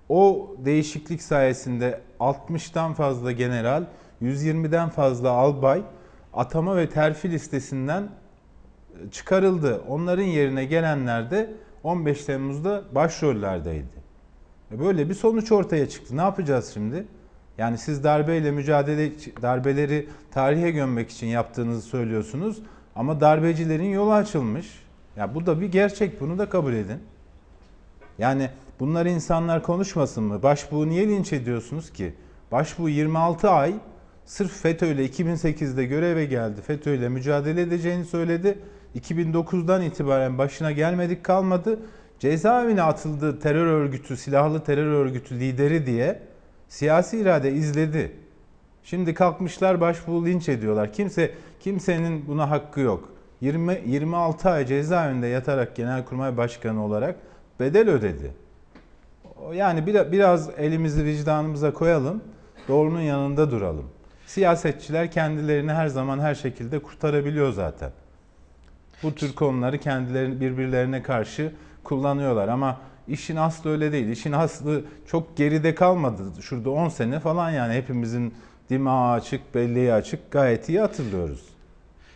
O 0.09 0.55
değişiklik 0.59 1.23
sayesinde 1.23 2.01
60'tan 2.21 2.95
fazla 2.95 3.33
general, 3.33 3.85
120'den 4.23 4.89
fazla 4.89 5.31
albay 5.31 5.83
atama 6.37 6.77
ve 6.77 6.89
terfi 6.89 7.31
listesinden 7.31 8.09
çıkarıldı. 9.13 9.83
Onların 9.89 10.23
yerine 10.25 10.65
gelenler 10.65 11.31
de 11.31 11.51
15 11.83 12.25
Temmuz'da 12.25 12.83
başrollerdeydi. 12.95 13.87
E, 14.73 14.81
Böyle 14.81 15.09
bir 15.09 15.15
sonuç 15.15 15.53
ortaya 15.53 15.89
çıktı. 15.89 16.17
Ne 16.17 16.21
yapacağız 16.21 16.71
şimdi? 16.75 17.07
Yani 17.59 17.79
siz 17.79 18.05
darbeyle 18.05 18.51
mücadele, 18.51 19.13
darbeleri 19.43 20.09
tarihe 20.31 20.71
gömmek 20.71 21.11
için 21.11 21.27
yaptığınızı 21.27 21.83
söylüyorsunuz. 21.83 22.59
Ama 22.97 23.21
darbecilerin 23.21 23.91
yolu 23.91 24.13
açılmış. 24.13 24.83
Ya 25.17 25.35
bu 25.35 25.47
da 25.47 25.61
bir 25.61 25.73
gerçek. 25.73 26.21
Bunu 26.21 26.39
da 26.39 26.49
kabul 26.49 26.73
edin. 26.73 26.99
Yani 28.19 28.51
bunları 28.81 29.11
insanlar 29.11 29.63
konuşmasın 29.63 30.25
mı? 30.25 30.43
Başbuğu 30.43 30.89
niye 30.89 31.09
linç 31.09 31.33
ediyorsunuz 31.33 31.93
ki? 31.93 32.15
Başbuğ 32.53 32.89
26 32.89 33.51
ay 33.51 33.75
sırf 34.27 34.53
FETÖ'yle 34.53 35.07
2008'de 35.07 35.85
göreve 35.85 36.25
geldi. 36.25 36.61
FETÖ'yle 36.63 37.09
mücadele 37.09 37.61
edeceğini 37.63 38.05
söyledi. 38.05 38.59
2009'dan 38.97 39.83
itibaren 39.83 40.39
başına 40.39 40.73
gelmedik 40.73 41.25
kalmadı. 41.25 41.79
Cezaevine 42.19 42.83
atıldı 42.83 43.41
terör 43.41 43.67
örgütü, 43.67 44.17
silahlı 44.17 44.65
terör 44.65 44.93
örgütü 44.93 45.41
lideri 45.41 45.87
diye 45.87 46.23
siyasi 46.69 47.19
irade 47.19 47.53
izledi. 47.53 48.13
Şimdi 48.83 49.15
kalkmışlar 49.15 49.81
başbuğu 49.81 50.27
linç 50.27 50.49
ediyorlar. 50.49 50.93
Kimse 50.93 51.31
kimsenin 51.61 52.29
buna 52.29 52.51
hakkı 52.51 52.81
yok. 52.81 53.09
20 53.41 53.83
26 53.87 54.51
ay 54.51 54.67
cezaevinde 54.67 55.27
yatarak 55.27 55.77
Genelkurmay 55.77 56.37
Başkanı 56.37 56.85
olarak 56.85 57.17
bedel 57.61 57.91
ödedi. 57.91 58.33
Yani 59.53 59.87
biraz 59.87 60.51
elimizi 60.59 61.05
vicdanımıza 61.05 61.73
koyalım. 61.73 62.23
Doğrunun 62.69 63.01
yanında 63.01 63.51
duralım. 63.51 63.96
Siyasetçiler 64.27 65.11
kendilerini 65.11 65.73
her 65.73 65.89
zaman 65.89 66.19
her 66.19 66.35
şekilde 66.35 66.79
kurtarabiliyor 66.79 67.53
zaten. 67.53 67.91
Bu 69.03 69.15
tür 69.15 69.35
konuları 69.35 69.79
kendilerini 69.79 70.41
birbirlerine 70.41 71.03
karşı 71.03 71.53
kullanıyorlar 71.85 72.49
ama 72.49 72.81
işin 73.09 73.37
aslı 73.37 73.71
öyle 73.71 73.93
değil. 73.93 74.09
İşin 74.09 74.33
aslı 74.33 74.85
çok 75.07 75.37
geride 75.37 75.75
kalmadı. 75.75 76.23
Şurada 76.43 76.71
10 76.71 76.89
sene 76.89 77.21
falan 77.21 77.51
yani 77.51 77.75
hepimizin 77.75 78.35
dimağı 78.71 79.13
açık, 79.13 79.55
belleği 79.55 79.93
açık 79.93 80.31
gayet 80.31 80.69
iyi 80.69 80.81
hatırlıyoruz. 80.81 81.56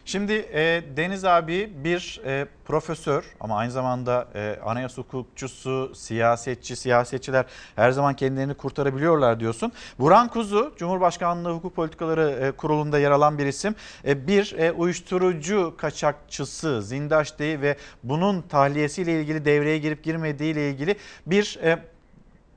Şimdi 0.05 0.33
e, 0.33 0.83
Deniz 0.97 1.25
abi 1.25 1.73
bir 1.85 2.21
e, 2.25 2.47
profesör 2.65 3.25
ama 3.41 3.57
aynı 3.57 3.71
zamanda 3.71 4.29
e, 4.35 4.59
anayasa 4.65 5.03
hukukçusu, 5.03 5.93
siyasetçi, 5.95 6.77
siyasetçiler 6.77 7.45
her 7.77 7.91
zaman 7.91 8.15
kendilerini 8.15 8.55
kurtarabiliyorlar 8.55 9.41
diyorsun. 9.41 9.73
Burhan 9.99 10.29
Kuzu, 10.29 10.75
Cumhurbaşkanlığı 10.79 11.53
Hukuk 11.53 11.77
Politikaları 11.77 12.31
e, 12.43 12.51
Kurulu'nda 12.51 12.99
yer 12.99 13.11
alan 13.11 13.39
bir 13.39 13.47
isim. 13.47 13.75
E, 14.07 14.27
bir 14.27 14.53
e, 14.59 14.73
uyuşturucu 14.73 15.75
kaçakçısı, 15.79 16.83
zindaş 16.83 17.39
değil 17.39 17.61
ve 17.61 17.77
bunun 18.03 18.43
tahliyesiyle 18.43 19.21
ilgili 19.21 19.45
devreye 19.45 19.79
girip 19.79 20.05
girmediği 20.05 20.53
ile 20.53 20.71
ilgili 20.71 20.97
bir 21.27 21.59
e, 21.63 21.79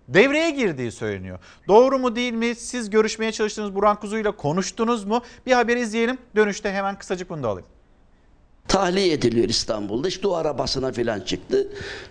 devreye 0.08 0.50
girdiği 0.50 0.92
söyleniyor. 0.92 1.40
Doğru 1.68 2.00
mu 2.00 2.16
değil 2.16 2.34
mi? 2.34 2.56
Siz 2.56 2.90
görüşmeye 2.90 3.32
çalıştığınız 3.32 3.76
Burhan 3.76 4.00
Kuzu'yla 4.00 4.32
konuştunuz 4.32 5.06
mu? 5.06 5.22
Bir 5.46 5.52
haber 5.52 5.78
izleyelim. 5.78 6.18
Dönüşte 6.36 6.72
hemen 6.72 7.00
kısacık 7.00 7.30
bunu 7.30 7.44
da 7.44 7.48
alayım. 7.48 7.68
Tahliye 8.68 9.14
ediliyor 9.14 9.50
İstanbul'da. 9.50 10.08
İşte 10.08 10.28
o 10.28 10.34
arabasına 10.34 10.92
falan 10.92 11.20
çıktı. 11.20 11.68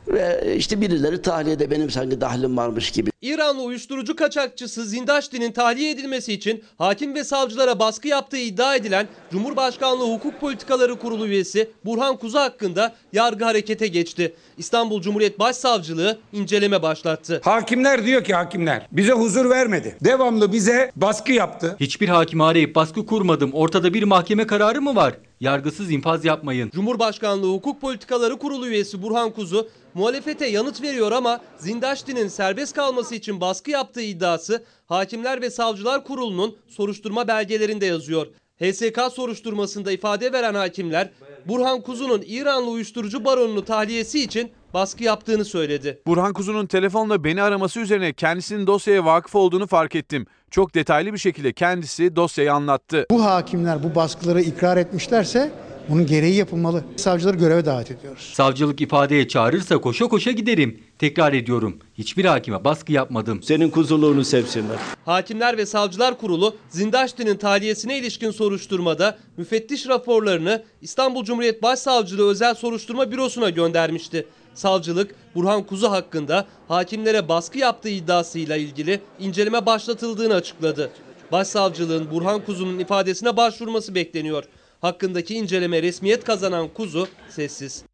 Ve 0.09 0.55
işte 0.57 0.81
birileri 0.81 1.23
tahliyede 1.23 1.70
benim 1.70 1.91
sanki 1.91 2.20
dahlim 2.20 2.57
varmış 2.57 2.91
gibi. 2.91 3.11
İranlı 3.23 3.62
uyuşturucu 3.62 4.16
kaçakçısı 4.16 4.85
Zindaşti'nin 4.85 5.53
tahliye 5.53 5.91
edilmesi 5.91 6.33
için 6.33 6.65
hakim 6.79 7.15
ve 7.15 7.24
savcılara 7.24 7.79
baskı 7.79 8.09
yaptığı 8.09 8.37
iddia 8.37 8.77
edilen 8.77 9.09
Cumhurbaşkanlığı 9.33 10.05
Hukuk 10.12 10.41
Politikaları 10.41 10.99
Kurulu 10.99 11.27
üyesi 11.27 11.70
Burhan 11.85 12.16
Kuzu 12.16 12.39
hakkında 12.39 12.95
yargı 13.12 13.45
harekete 13.45 13.87
geçti. 13.87 14.35
İstanbul 14.59 15.03
Cumhuriyet 15.03 15.39
Başsavcılığı 15.39 16.19
inceleme 16.33 16.83
başlattı. 16.83 17.41
Hakimler 17.45 18.07
diyor 18.07 18.24
ki 18.24 18.35
hakimler 18.35 18.87
bize 18.93 19.12
huzur 19.12 19.51
vermedi. 19.51 19.97
Devamlı 20.05 20.53
bize 20.53 20.93
baskı 20.97 21.33
yaptı. 21.33 21.77
Hiçbir 21.81 22.09
hakimi 22.09 22.45
arayıp 22.45 22.74
baskı 22.74 23.07
kurmadım. 23.07 23.53
Ortada 23.53 23.95
bir 23.95 24.03
mahkeme 24.03 24.47
kararı 24.47 24.83
mı 24.83 24.97
var? 24.97 25.15
Yargısız 25.43 25.90
infaz 25.90 26.24
yapmayın. 26.24 26.70
Cumhurbaşkanlığı 26.70 27.52
Hukuk 27.52 27.81
Politikaları 27.81 28.39
Kurulu 28.39 28.69
üyesi 28.69 29.02
Burhan 29.02 29.31
Kuzu 29.31 29.69
muhalefete 29.94 30.47
yanıt 30.47 30.82
veriyor 30.82 31.12
ama 31.12 31.40
Zindaşti'nin 31.59 32.28
serbest 32.28 32.74
kalması 32.74 33.14
için 33.14 33.40
baskı 33.40 33.70
yaptığı 33.70 34.02
iddiası 34.02 34.64
Hakimler 34.86 35.43
ve 35.43 35.51
Savcılar 35.51 36.05
Kurulu'nun 36.05 36.56
soruşturma 36.69 37.28
belgelerinde 37.28 37.86
yazıyor. 37.86 38.27
HSK 38.60 39.01
soruşturmasında 39.12 39.93
ifade 39.93 40.32
veren 40.32 40.55
hakimler 40.55 41.10
Burhan 41.47 41.81
Kuzu'nun 41.81 42.23
İranlı 42.27 42.70
uyuşturucu 42.70 43.24
baronunu 43.24 43.64
tahliyesi 43.64 44.23
için 44.23 44.51
baskı 44.74 45.05
yaptığını 45.05 45.44
söyledi. 45.44 46.03
Burhan 46.07 46.32
Kuzu'nun 46.32 46.66
telefonla 46.66 47.24
beni 47.24 47.43
araması 47.43 47.81
üzerine 47.81 48.12
kendisinin 48.12 48.66
dosyaya 48.66 49.05
vakıf 49.05 49.35
olduğunu 49.35 49.66
fark 49.66 49.94
ettim. 49.94 50.27
Çok 50.51 50.74
detaylı 50.74 51.12
bir 51.12 51.19
şekilde 51.19 51.53
kendisi 51.53 52.16
dosyayı 52.16 52.53
anlattı. 52.53 53.07
Bu 53.11 53.24
hakimler 53.24 53.82
bu 53.82 53.94
baskıları 53.94 54.40
ikrar 54.43 54.77
etmişlerse 54.77 55.53
bunun 55.89 56.07
gereği 56.07 56.35
yapılmalı. 56.35 56.85
Savcıları 56.97 57.36
göreve 57.36 57.65
davet 57.65 57.90
ediyoruz. 57.90 58.32
Savcılık 58.35 58.81
ifadeye 58.81 59.28
çağırırsa 59.28 59.78
koşa 59.81 60.09
koşa 60.09 60.31
giderim. 60.31 60.82
Tekrar 60.99 61.32
ediyorum. 61.32 61.78
Hiçbir 61.99 62.24
hakime 62.24 62.65
baskı 62.65 62.93
yapmadım. 62.93 63.43
Senin 63.43 63.70
kuzuluğunu 63.70 64.24
sevsinler. 64.24 64.77
Hakimler 65.05 65.57
ve 65.57 65.66
Savcılar 65.66 66.19
Kurulu 66.19 66.57
Zindaşti'nin 66.70 67.36
tahliyesine 67.36 67.99
ilişkin 67.99 68.31
soruşturmada 68.31 69.19
müfettiş 69.36 69.89
raporlarını 69.89 70.62
İstanbul 70.81 71.24
Cumhuriyet 71.24 71.62
Başsavcılığı 71.62 72.31
Özel 72.31 72.55
Soruşturma 72.55 73.11
Bürosu'na 73.11 73.51
göndermişti. 73.51 74.27
Savcılık 74.55 75.15
Burhan 75.35 75.62
Kuzu 75.62 75.91
hakkında 75.91 76.47
hakimlere 76.69 77.29
baskı 77.29 77.59
yaptığı 77.59 77.89
iddiasıyla 77.89 78.57
ilgili 78.57 79.01
inceleme 79.19 79.66
başlatıldığını 79.66 80.35
açıkladı. 80.35 80.91
Başsavcılığın 81.33 82.11
Burhan 82.11 82.45
Kuzu'nun 82.45 82.79
ifadesine 82.79 83.37
başvurması 83.37 83.95
bekleniyor. 83.95 84.45
Hakkındaki 84.81 85.35
inceleme 85.35 85.83
resmiyet 85.83 86.24
kazanan 86.24 86.69
Kuzu 86.69 87.09
sessiz. 87.29 87.85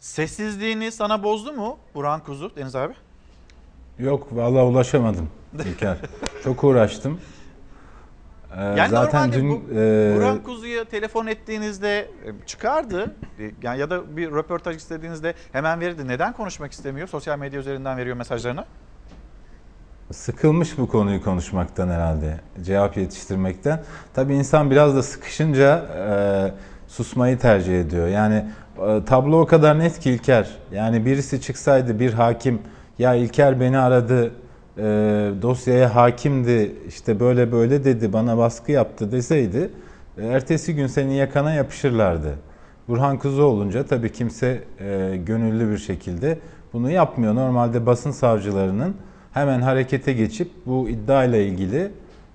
Sessizliğini 0.00 0.92
sana 0.92 1.22
bozdu 1.22 1.52
mu 1.52 1.78
Burhan 1.94 2.24
Kuzu 2.24 2.52
Deniz 2.56 2.76
abi? 2.76 2.94
Yok 3.98 4.28
vallahi 4.32 4.62
ulaşamadım 4.62 5.30
İlker. 5.66 5.96
Çok 6.44 6.64
uğraştım. 6.64 7.20
Ee, 8.56 8.62
Yani 8.62 8.88
zaten 8.90 9.32
dün 9.32 9.50
bu, 9.50 9.54
e, 9.74 10.14
Burhan 10.16 10.42
Kuzu'ya 10.42 10.84
telefon 10.84 11.26
ettiğinizde 11.26 11.98
e, 11.98 12.06
çıkardı. 12.46 13.14
E, 13.40 13.50
Yani 13.62 13.80
ya 13.80 13.90
da 13.90 14.16
bir 14.16 14.30
röportaj 14.30 14.76
istediğinizde 14.76 15.34
hemen 15.52 15.80
verirdi. 15.80 16.08
Neden 16.08 16.32
konuşmak 16.32 16.72
istemiyor? 16.72 17.08
Sosyal 17.08 17.38
medya 17.38 17.60
üzerinden 17.60 17.96
veriyor 17.96 18.16
mesajlarını. 18.16 18.64
sıkılmış 20.12 20.78
bu 20.78 20.88
konuyu 20.88 21.24
konuşmaktan 21.24 21.88
herhalde. 21.88 22.40
Cevap 22.62 22.96
yetiştirmekten. 22.96 23.82
Tabii 24.14 24.34
insan 24.34 24.70
biraz 24.70 24.96
da 24.96 25.02
sıkışınca 25.02 25.86
e, 25.98 26.08
susmayı 26.88 27.38
tercih 27.38 27.80
ediyor. 27.80 28.08
Yani 28.08 28.44
e, 28.86 29.04
tablo 29.06 29.40
o 29.40 29.46
kadar 29.46 29.78
net 29.78 29.98
ki 30.00 30.10
İlker. 30.10 30.48
Yani 30.72 31.04
birisi 31.06 31.40
çıksaydı 31.40 31.98
bir 32.00 32.12
hakim 32.12 32.62
ya 32.98 33.14
İlker 33.14 33.60
beni 33.60 33.78
aradı 33.78 34.32
e, 34.78 34.82
dosyaya 35.42 35.94
hakimdi 35.94 36.72
işte 36.88 37.20
böyle 37.20 37.52
böyle 37.52 37.84
dedi 37.84 38.12
bana 38.12 38.38
baskı 38.38 38.72
yaptı 38.72 39.12
deseydi 39.12 39.70
e, 40.18 40.26
ertesi 40.26 40.74
gün 40.74 40.86
senin 40.86 41.12
yakana 41.12 41.52
yapışırlardı. 41.54 42.34
Burhan 42.88 43.18
Kuzu 43.18 43.42
olunca 43.42 43.86
tabii 43.86 44.12
kimse 44.12 44.64
e, 44.80 45.16
gönüllü 45.26 45.70
bir 45.72 45.78
şekilde 45.78 46.38
bunu 46.72 46.90
yapmıyor. 46.90 47.34
Normalde 47.34 47.86
basın 47.86 48.10
savcılarının 48.10 48.96
hemen 49.32 49.60
harekete 49.60 50.12
geçip 50.12 50.50
bu 50.66 50.88
iddia 50.88 51.24
ile 51.24 51.46
ilgili 51.46 51.90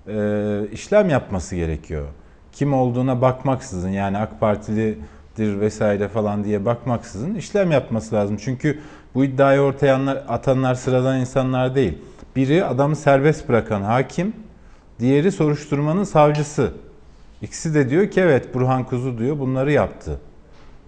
e, 0.08 0.68
işlem 0.72 1.10
yapması 1.10 1.56
gerekiyor. 1.56 2.06
Kim 2.52 2.74
olduğuna 2.74 3.20
bakmaksızın 3.20 3.88
yani 3.88 4.18
AK 4.18 4.40
Partilidir 4.40 5.60
vesaire 5.60 6.08
falan 6.08 6.44
diye 6.44 6.64
bakmaksızın 6.64 7.34
işlem 7.34 7.70
yapması 7.70 8.14
lazım. 8.14 8.36
Çünkü 8.36 8.78
bu 9.14 9.24
iddiayı 9.24 9.60
ortaya 9.60 9.96
atanlar 10.28 10.74
sıradan 10.74 11.20
insanlar 11.20 11.74
değil. 11.74 11.98
Biri 12.36 12.64
adamı 12.64 12.96
serbest 12.96 13.48
bırakan 13.48 13.82
hakim, 13.82 14.32
diğeri 15.00 15.32
soruşturmanın 15.32 16.04
savcısı. 16.04 16.72
İkisi 17.42 17.74
de 17.74 17.90
diyor 17.90 18.10
ki 18.10 18.20
evet 18.20 18.54
Burhan 18.54 18.84
Kuzu 18.84 19.18
diyor 19.18 19.38
bunları 19.38 19.72
yaptı. 19.72 20.20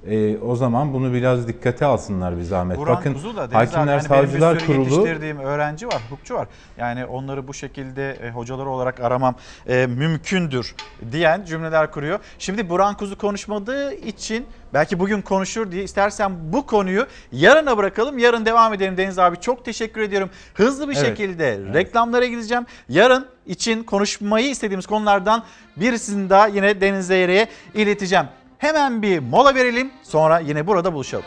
E, 0.08 0.38
o 0.38 0.56
zaman 0.56 0.92
bunu 0.92 1.12
biraz 1.12 1.48
dikkate 1.48 1.84
alsınlar 1.86 2.36
bir 2.36 2.42
zahmet. 2.42 2.78
Burhan 2.78 2.96
Bakın 2.96 3.14
Kuzu 3.14 3.36
da 3.36 3.50
Deniz 3.50 3.54
Hakimler 3.54 3.86
benim 3.88 4.00
Savcılar 4.00 4.66
Kurulu 4.66 4.80
yetiştirdiğim 4.80 5.38
öğrenci 5.38 5.86
var, 5.86 6.02
hukukçu 6.10 6.34
var. 6.34 6.48
Yani 6.78 7.04
onları 7.06 7.48
bu 7.48 7.54
şekilde 7.54 8.10
e, 8.10 8.30
hocaları 8.30 8.68
olarak 8.68 9.00
aramam 9.00 9.34
e, 9.68 9.86
mümkündür 9.86 10.74
diyen 11.12 11.44
cümleler 11.44 11.90
kuruyor. 11.90 12.18
Şimdi 12.38 12.70
Burhan 12.70 12.96
Kuzu 12.96 13.18
konuşmadığı 13.18 13.94
için 13.94 14.46
belki 14.74 14.98
bugün 14.98 15.22
konuşur 15.22 15.72
diye 15.72 15.84
istersen 15.84 16.32
bu 16.52 16.66
konuyu 16.66 17.06
yarına 17.32 17.76
bırakalım. 17.76 18.18
Yarın 18.18 18.46
devam 18.46 18.74
edelim 18.74 18.96
Deniz 18.96 19.18
abi. 19.18 19.36
Çok 19.40 19.64
teşekkür 19.64 20.00
ediyorum. 20.00 20.30
Hızlı 20.54 20.88
bir 20.88 20.96
Evet. 20.96 21.06
şekilde 21.06 21.58
reklamlara 21.74 22.26
gideceğim. 22.26 22.66
Yarın 22.88 23.26
için 23.46 23.82
konuşmayı 23.82 24.50
istediğimiz 24.50 24.86
konulardan 24.86 25.42
birisini 25.76 26.30
daha 26.30 26.46
yine 26.46 26.80
Deniz 26.80 27.06
Zeyre'ye 27.06 27.48
ileteceğim. 27.74 28.26
Hemen 28.58 29.02
bir 29.02 29.18
mola 29.18 29.54
verelim 29.54 29.90
sonra 30.02 30.38
yine 30.38 30.66
burada 30.66 30.92
buluşalım. 30.92 31.24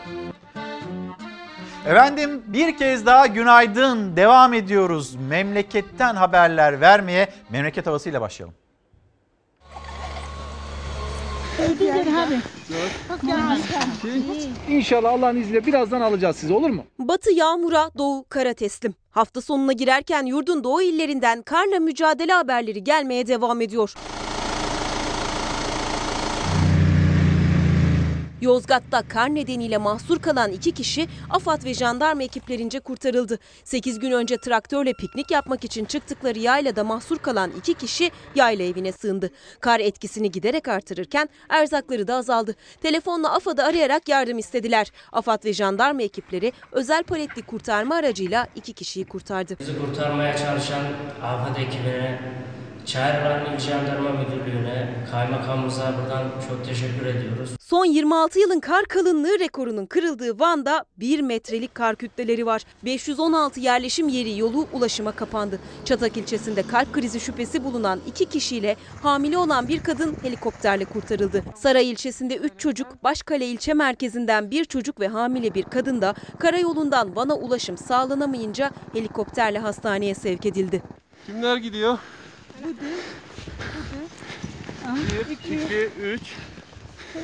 Efendim 1.86 2.42
bir 2.46 2.76
kez 2.76 3.06
daha 3.06 3.26
günaydın 3.26 4.16
devam 4.16 4.54
ediyoruz. 4.54 5.14
Memleketten 5.28 6.14
haberler 6.14 6.80
vermeye 6.80 7.28
memleket 7.50 7.86
havasıyla 7.86 8.20
başlayalım. 8.20 8.54
İnşallah 14.68 15.12
Allah'ın 15.12 15.36
izniyle 15.36 15.66
birazdan 15.66 16.00
alacağız 16.00 16.36
sizi 16.36 16.52
olur 16.52 16.70
mu? 16.70 16.84
Batı 16.98 17.32
yağmura, 17.32 17.90
doğu 17.98 18.24
kara 18.28 18.54
teslim. 18.54 18.94
Hafta 19.10 19.40
sonuna 19.40 19.72
girerken 19.72 20.26
yurdun 20.26 20.64
doğu 20.64 20.82
illerinden 20.82 21.42
karla 21.42 21.80
mücadele 21.80 22.32
haberleri 22.32 22.84
gelmeye 22.84 23.26
devam 23.26 23.60
ediyor. 23.60 23.94
Yozgat'ta 28.40 29.02
kar 29.08 29.34
nedeniyle 29.34 29.78
mahsur 29.78 30.18
kalan 30.18 30.52
iki 30.52 30.72
kişi 30.72 31.08
AFAD 31.30 31.64
ve 31.64 31.74
jandarma 31.74 32.22
ekiplerince 32.22 32.80
kurtarıldı. 32.80 33.38
8 33.64 33.98
gün 33.98 34.10
önce 34.10 34.36
traktörle 34.36 34.92
piknik 34.92 35.30
yapmak 35.30 35.64
için 35.64 35.84
çıktıkları 35.84 36.38
yaylada 36.38 36.84
mahsur 36.84 37.18
kalan 37.18 37.50
iki 37.58 37.74
kişi 37.74 38.10
yayla 38.34 38.64
evine 38.64 38.92
sığındı. 38.92 39.30
Kar 39.60 39.80
etkisini 39.80 40.30
giderek 40.30 40.68
artırırken 40.68 41.28
erzakları 41.48 42.08
da 42.08 42.14
azaldı. 42.14 42.54
Telefonla 42.82 43.34
AFAD'ı 43.34 43.64
arayarak 43.64 44.08
yardım 44.08 44.38
istediler. 44.38 44.92
AFAD 45.12 45.44
ve 45.44 45.52
jandarma 45.52 46.02
ekipleri 46.02 46.52
özel 46.72 47.02
paletli 47.02 47.42
kurtarma 47.42 47.94
aracıyla 47.94 48.46
iki 48.56 48.72
kişiyi 48.72 49.04
kurtardı. 49.04 49.56
Bizi 49.60 49.78
kurtarmaya 49.78 50.36
çalışan 50.36 50.84
AFAD 51.22 51.56
ekibine, 51.56 52.20
Çayırlan 52.86 53.54
İl 53.54 53.58
Jandarma 53.58 54.10
Müdürlüğü'ne, 54.10 54.94
kaymakamımıza 55.10 55.94
buradan 55.98 56.24
çok 56.48 56.64
teşekkür 56.64 57.06
ediyoruz. 57.06 57.50
Son 57.60 57.84
26 57.84 58.38
yılın 58.38 58.60
kar 58.60 58.84
kalınlığı 58.84 59.38
rekorunun 59.38 59.86
kırıldığı 59.86 60.40
Van'da 60.40 60.84
1 60.96 61.20
metrelik 61.20 61.74
kar 61.74 61.96
kütleleri 61.96 62.46
var. 62.46 62.62
516 62.84 63.60
yerleşim 63.60 64.08
yeri 64.08 64.38
yolu 64.38 64.66
ulaşıma 64.72 65.12
kapandı. 65.12 65.58
Çatak 65.84 66.16
ilçesinde 66.16 66.62
kalp 66.62 66.92
krizi 66.92 67.20
şüphesi 67.20 67.64
bulunan 67.64 68.00
iki 68.06 68.24
kişiyle 68.24 68.76
hamile 69.02 69.38
olan 69.38 69.68
bir 69.68 69.82
kadın 69.82 70.16
helikopterle 70.22 70.84
kurtarıldı. 70.84 71.42
Saray 71.56 71.90
ilçesinde 71.90 72.36
3 72.36 72.52
çocuk, 72.58 73.04
Başkale 73.04 73.46
ilçe 73.46 73.74
merkezinden 73.74 74.50
bir 74.50 74.64
çocuk 74.64 75.00
ve 75.00 75.08
hamile 75.08 75.54
bir 75.54 75.62
kadın 75.62 76.02
da 76.02 76.14
karayolundan 76.38 77.16
Van'a 77.16 77.34
ulaşım 77.34 77.78
sağlanamayınca 77.78 78.70
helikopterle 78.92 79.58
hastaneye 79.58 80.14
sevk 80.14 80.46
edildi. 80.46 80.82
Kimler 81.26 81.56
gidiyor? 81.56 81.98
1, 82.60 82.66
2, 85.30 85.58
3. 86.02 86.20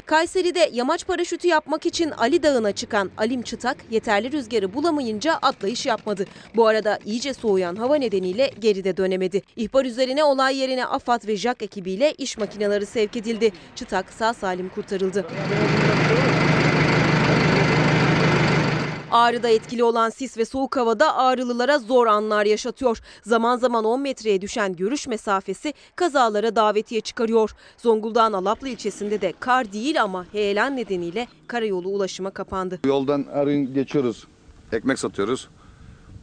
Kayseri'de 0.07 0.71
yamaç 0.73 1.07
paraşütü 1.07 1.49
yapmak 1.49 1.87
için 1.87 2.11
Ali 2.11 2.43
Dağı'na 2.43 2.73
çıkan 2.73 3.11
Alim 3.17 3.43
Çıtak 3.43 3.77
yeterli 3.91 4.33
rüzgarı 4.33 4.75
bulamayınca 4.75 5.35
atlayış 5.35 5.87
yapmadı. 5.87 6.27
Bu 6.57 6.67
arada 6.67 6.99
iyice 7.05 7.35
soğuyan 7.35 7.77
hava 7.77 7.97
nedeniyle 7.97 8.51
geride 8.59 8.97
dönemedi. 8.97 9.43
İhbar 9.57 9.85
üzerine 9.85 10.25
olay 10.25 10.57
yerine 10.57 10.87
AFAD 10.87 11.27
ve 11.27 11.37
JAK 11.37 11.63
ekibiyle 11.63 12.13
iş 12.13 12.39
makineleri 12.39 12.87
sevk 12.87 13.17
edildi. 13.17 13.53
Çıtak 13.75 14.13
sağ 14.13 14.35
salim 14.35 14.69
kurtarıldı. 14.69 15.27
Ağrı'da 19.17 19.49
etkili 19.49 19.85
olan 19.85 20.11
sis 20.11 20.39
ve 20.39 20.45
soğuk 20.45 20.77
havada 20.77 21.17
Ağrılılara 21.17 21.79
zor 21.79 22.07
anlar 22.07 22.47
yaşatıyor. 22.47 22.99
Zaman 23.23 23.57
zaman 23.57 23.85
10 23.85 24.01
metreye 24.01 24.41
düşen 24.41 24.77
görüş 24.77 25.07
mesafesi 25.07 25.75
kazalara 25.97 26.57
davetiye 26.57 27.01
çıkarıyor. 27.01 27.51
Zonguldak'ın 27.79 28.33
Alaplı 28.33 28.69
ilçesinde 28.69 29.21
de 29.21 29.33
kar 29.41 29.73
değil 29.73 30.03
ama 30.03 30.27
heyelan 30.33 30.77
nedeniyle 30.77 31.29
karayolu 31.47 31.89
ulaşıma 31.89 32.31
kapandı. 32.31 32.81
Yoldan 32.87 33.27
her 33.33 33.47
gün 33.47 33.75
geçiyoruz. 33.75 34.27
Ekmek 34.73 34.99
satıyoruz. 34.99 35.49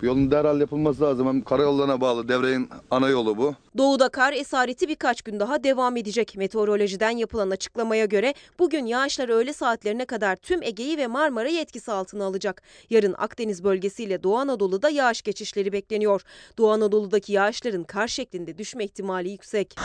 Yolun 0.04 0.32
derhal 0.32 0.60
yapılması 0.60 1.02
lazım. 1.02 1.28
Hem 1.28 1.42
karayollarına 1.42 2.02
bağlı 2.02 2.28
devrenin 2.28 2.70
ana 2.92 3.10
yolu 3.10 3.38
bu. 3.38 3.56
Doğuda 3.78 4.10
kar 4.10 4.34
esareti 4.34 4.88
birkaç 4.88 5.22
gün 5.22 5.40
daha 5.40 5.64
devam 5.64 5.98
edecek. 5.98 6.36
Meteorolojiden 6.38 7.10
yapılan 7.10 7.50
açıklamaya 7.50 8.06
göre 8.06 8.34
bugün 8.60 8.86
yağışlar 8.86 9.30
öğle 9.30 9.54
saatlerine 9.54 10.06
kadar 10.06 10.36
tüm 10.36 10.64
Ege'yi 10.64 10.98
ve 10.98 11.08
Marmara'yı 11.08 11.60
etkisi 11.60 11.92
altına 11.92 12.26
alacak. 12.26 12.62
Yarın 12.90 13.16
Akdeniz 13.18 13.64
bölgesiyle 13.64 14.24
Doğu 14.24 14.38
Anadolu'da 14.38 14.90
yağış 14.90 15.22
geçişleri 15.22 15.72
bekleniyor. 15.74 16.22
Doğu 16.58 16.72
Anadolu'daki 16.72 17.34
yağışların 17.34 17.84
kar 17.84 18.08
şeklinde 18.08 18.58
düşme 18.58 18.84
ihtimali 18.84 19.30
yüksek. 19.30 19.76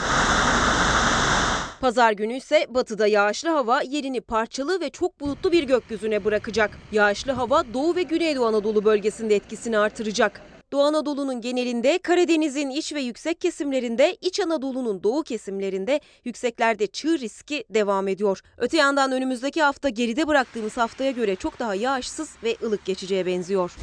Pazar 1.81 2.11
günü 2.11 2.37
ise 2.37 2.67
batıda 2.69 3.07
yağışlı 3.07 3.49
hava 3.49 3.81
yerini 3.81 4.21
parçalı 4.21 4.81
ve 4.81 4.89
çok 4.89 5.19
bulutlu 5.19 5.51
bir 5.51 5.63
gökyüzüne 5.63 6.25
bırakacak. 6.25 6.77
Yağışlı 6.91 7.31
hava 7.31 7.63
Doğu 7.73 7.95
ve 7.95 8.03
Güneydoğu 8.03 8.45
Anadolu 8.45 8.85
bölgesinde 8.85 9.35
etkisini 9.35 9.77
artıracak. 9.77 10.41
Doğu 10.71 10.81
Anadolu'nun 10.81 11.41
genelinde, 11.41 11.97
Karadeniz'in 11.97 12.69
iç 12.69 12.93
ve 12.93 13.01
yüksek 13.01 13.41
kesimlerinde, 13.41 14.17
İç 14.21 14.39
Anadolu'nun 14.39 15.03
doğu 15.03 15.23
kesimlerinde 15.23 15.99
yükseklerde 16.25 16.87
çığ 16.87 17.19
riski 17.19 17.63
devam 17.69 18.07
ediyor. 18.07 18.41
Öte 18.57 18.77
yandan 18.77 19.11
önümüzdeki 19.11 19.61
hafta 19.61 19.89
geride 19.89 20.27
bıraktığımız 20.27 20.77
haftaya 20.77 21.11
göre 21.11 21.35
çok 21.35 21.59
daha 21.59 21.75
yağışsız 21.75 22.29
ve 22.43 22.55
ılık 22.63 22.85
geçeceğe 22.85 23.25
benziyor. 23.25 23.75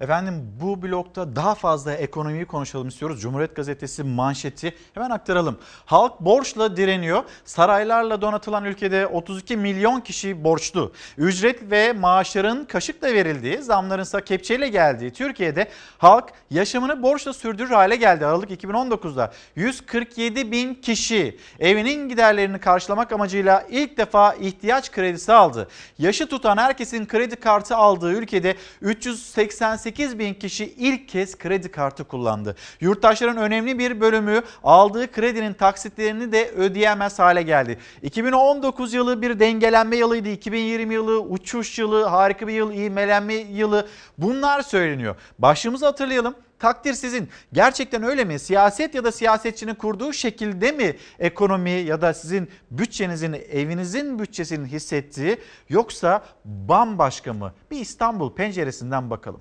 Efendim 0.00 0.52
bu 0.60 0.82
blokta 0.82 1.36
daha 1.36 1.54
fazla 1.54 1.92
ekonomiyi 1.92 2.44
konuşalım 2.44 2.88
istiyoruz. 2.88 3.20
Cumhuriyet 3.20 3.56
Gazetesi 3.56 4.02
manşeti 4.02 4.74
hemen 4.94 5.10
aktaralım. 5.10 5.58
Halk 5.84 6.20
borçla 6.20 6.76
direniyor. 6.76 7.24
Saraylarla 7.44 8.20
donatılan 8.20 8.64
ülkede 8.64 9.06
32 9.06 9.56
milyon 9.56 10.00
kişi 10.00 10.44
borçlu. 10.44 10.92
Ücret 11.18 11.70
ve 11.70 11.92
maaşların 11.92 12.64
kaşıkla 12.64 13.14
verildiği, 13.14 13.58
zamların 13.58 14.02
ise 14.02 14.24
kepçeyle 14.24 14.68
geldiği 14.68 15.12
Türkiye'de 15.12 15.68
halk 15.98 16.32
yaşamını 16.50 17.02
borçla 17.02 17.32
sürdürür 17.32 17.70
hale 17.70 17.96
geldi. 17.96 18.26
Aralık 18.26 18.50
2019'da 18.50 19.32
147 19.56 20.52
bin 20.52 20.74
kişi 20.74 21.38
evinin 21.58 22.08
giderlerini 22.08 22.58
karşılamak 22.58 23.12
amacıyla 23.12 23.66
ilk 23.70 23.98
defa 23.98 24.34
ihtiyaç 24.34 24.92
kredisi 24.92 25.32
aldı. 25.32 25.68
Yaşı 25.98 26.28
tutan 26.28 26.56
herkesin 26.56 27.06
kredi 27.06 27.36
kartı 27.36 27.76
aldığı 27.76 28.12
ülkede 28.12 28.54
388 28.80 29.89
bin 29.98 30.34
kişi 30.34 30.64
ilk 30.64 31.08
kez 31.08 31.38
kredi 31.38 31.70
kartı 31.70 32.04
kullandı. 32.04 32.56
Yurttaşların 32.80 33.36
önemli 33.36 33.78
bir 33.78 34.00
bölümü 34.00 34.42
aldığı 34.64 35.12
kredinin 35.12 35.52
taksitlerini 35.52 36.32
de 36.32 36.50
ödeyemez 36.50 37.18
hale 37.18 37.42
geldi. 37.42 37.78
2019 38.02 38.94
yılı 38.94 39.22
bir 39.22 39.40
dengelenme 39.40 39.96
yılıydı. 39.96 40.28
2020 40.28 40.94
yılı 40.94 41.20
uçuş 41.20 41.78
yılı, 41.78 42.04
harika 42.04 42.48
bir 42.48 42.52
yıl, 42.52 42.72
ivmelenme 42.72 43.34
yılı 43.34 43.88
bunlar 44.18 44.62
söyleniyor. 44.62 45.16
Başlığımızı 45.38 45.86
hatırlayalım. 45.86 46.34
Takdir 46.60 46.94
sizin. 46.94 47.28
Gerçekten 47.52 48.02
öyle 48.02 48.24
mi? 48.24 48.38
Siyaset 48.38 48.94
ya 48.94 49.04
da 49.04 49.12
siyasetçinin 49.12 49.74
kurduğu 49.74 50.12
şekilde 50.12 50.72
mi 50.72 50.96
ekonomi 51.18 51.70
ya 51.70 52.00
da 52.00 52.14
sizin 52.14 52.48
bütçenizin, 52.70 53.32
evinizin 53.32 54.18
bütçesinin 54.18 54.66
hissettiği 54.66 55.38
yoksa 55.68 56.24
bambaşka 56.44 57.32
mı? 57.32 57.52
Bir 57.70 57.80
İstanbul 57.80 58.34
penceresinden 58.34 59.10
bakalım. 59.10 59.40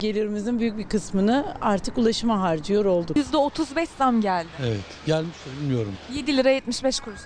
Gelirimizin 0.00 0.58
büyük 0.60 0.78
bir 0.78 0.88
kısmını 0.88 1.54
artık 1.60 1.98
ulaşıma 1.98 2.40
harcıyor 2.40 2.84
olduk. 2.84 3.16
%35 3.16 3.86
zam 3.98 4.20
geldi. 4.20 4.48
Evet 4.60 4.80
gelmiştir 5.06 5.50
bilmiyorum. 5.60 5.92
7 6.14 6.36
lira 6.36 6.50
75 6.50 7.00
kuruş. 7.00 7.20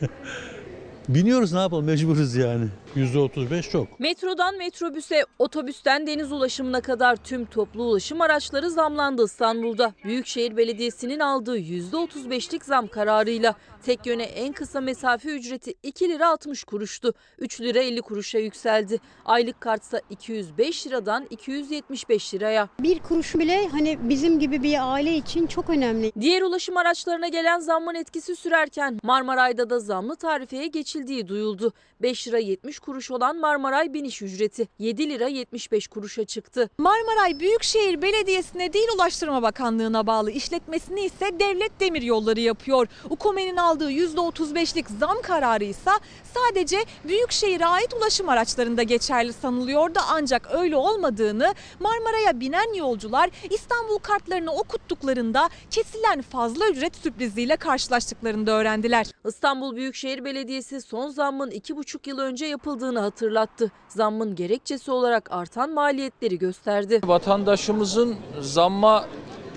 Biniyoruz 1.10 1.54
ne 1.54 1.60
yapalım 1.60 1.86
mecburuz 1.86 2.36
yani. 2.36 2.68
%35 2.96 3.70
çok. 3.70 4.00
Metrodan 4.00 4.58
metrobüse, 4.58 5.26
otobüsten 5.40 6.08
deniz 6.08 6.32
ulaşımına 6.32 6.82
kadar 6.82 7.16
tüm 7.16 7.46
toplu 7.46 7.84
ulaşım 7.84 8.22
araçları 8.22 8.70
zamlandı 8.70 9.26
İstanbul'da. 9.26 9.94
Büyükşehir 10.04 10.58
Belediyesi'nin 10.58 11.20
aldığı 11.20 11.60
%35'lik 11.60 12.66
zam 12.66 12.88
kararıyla 12.88 13.56
tek 13.84 14.06
yöne 14.06 14.24
en 14.24 14.54
kısa 14.54 14.82
mesafe 14.82 15.30
ücreti 15.30 15.74
2 15.84 16.10
lira 16.10 16.30
60 16.30 16.64
kuruştu. 16.64 17.14
3 17.40 17.62
lira 17.62 17.80
50 17.80 18.02
kuruşa 18.02 18.40
yükseldi. 18.40 19.00
Aylık 19.26 19.62
kartsa 19.62 20.02
205 20.10 20.88
liradan 20.88 21.28
275 21.30 22.34
liraya. 22.34 22.70
Bir 22.80 23.00
kuruş 23.00 23.36
bile 23.36 23.68
hani 23.68 23.98
bizim 24.10 24.40
gibi 24.40 24.64
bir 24.64 24.94
aile 24.94 25.16
için 25.16 25.48
çok 25.48 25.70
önemli. 25.70 26.12
Diğer 26.20 26.42
ulaşım 26.42 26.78
araçlarına 26.78 27.28
gelen 27.28 27.60
zammın 27.60 27.96
etkisi 27.96 28.36
sürerken 28.36 29.00
Marmaray'da 29.04 29.70
da 29.70 29.80
zamlı 29.80 30.16
tarifeye 30.16 30.68
geçildiği 30.68 31.28
duyuldu. 31.28 31.74
5 32.02 32.28
lira 32.28 32.38
70 32.38 32.80
kuruş 32.80 33.12
olan 33.12 33.40
Marmaray 33.40 33.94
biniş 33.94 34.22
ücreti 34.22 34.68
7 34.80 35.10
lira 35.10 35.28
75 35.28 35.88
kuruşa 35.88 36.26
çıktı. 36.26 36.70
Marmaray 36.78 37.40
Büyükşehir 37.40 38.02
Belediyesi'ne 38.02 38.74
değil 38.74 38.88
Ulaştırma 38.96 39.42
Bakanlığı'na 39.42 40.08
bağlı 40.08 40.32
işletmesini 40.32 41.02
ise 41.02 41.40
Devlet 41.40 41.80
Demiryolları 41.80 42.40
yapıyor. 42.40 42.88
UKOME'nin 43.10 43.58
aldığı 43.58 43.92
%35'lik 43.92 44.86
zam 45.00 45.22
kararı 45.22 45.64
ise 45.64 45.92
sadece 46.38 46.86
Büyükşehir'e 47.04 47.66
ait 47.66 47.94
ulaşım 47.94 48.30
araçlarında 48.30 48.84
geçerli 48.84 49.34
sanılıyordu. 49.34 50.00
Ancak 50.10 50.50
öyle 50.52 50.76
olmadığını 50.76 51.54
Marmaray'a 51.80 52.40
binen 52.40 52.74
yolcular 52.74 53.30
İstanbul 53.50 53.98
kartlarını 53.98 54.52
okuttuklarında 54.52 55.50
kesilen 55.72 56.22
fazla 56.22 56.70
ücret 56.70 56.96
sürpriziyle 56.96 57.56
karşılaştıklarını 57.56 58.48
da 58.48 58.52
öğrendiler. 58.52 59.08
İstanbul 59.28 59.76
Büyükşehir 59.76 60.26
Belediyesi 60.26 60.82
son 60.82 61.10
zammın 61.10 61.52
2,5 61.52 62.10
yıl 62.10 62.20
önce 62.20 62.46
yapıldığını 62.46 63.00
hatırlattı. 63.00 63.72
Zammın 63.88 64.36
gerekçesi 64.36 64.92
olarak 64.92 65.32
artan 65.32 65.74
maliyetleri 65.74 66.38
gösterdi. 66.38 67.02
Vatandaşımızın 67.04 68.16
zamma 68.42 69.06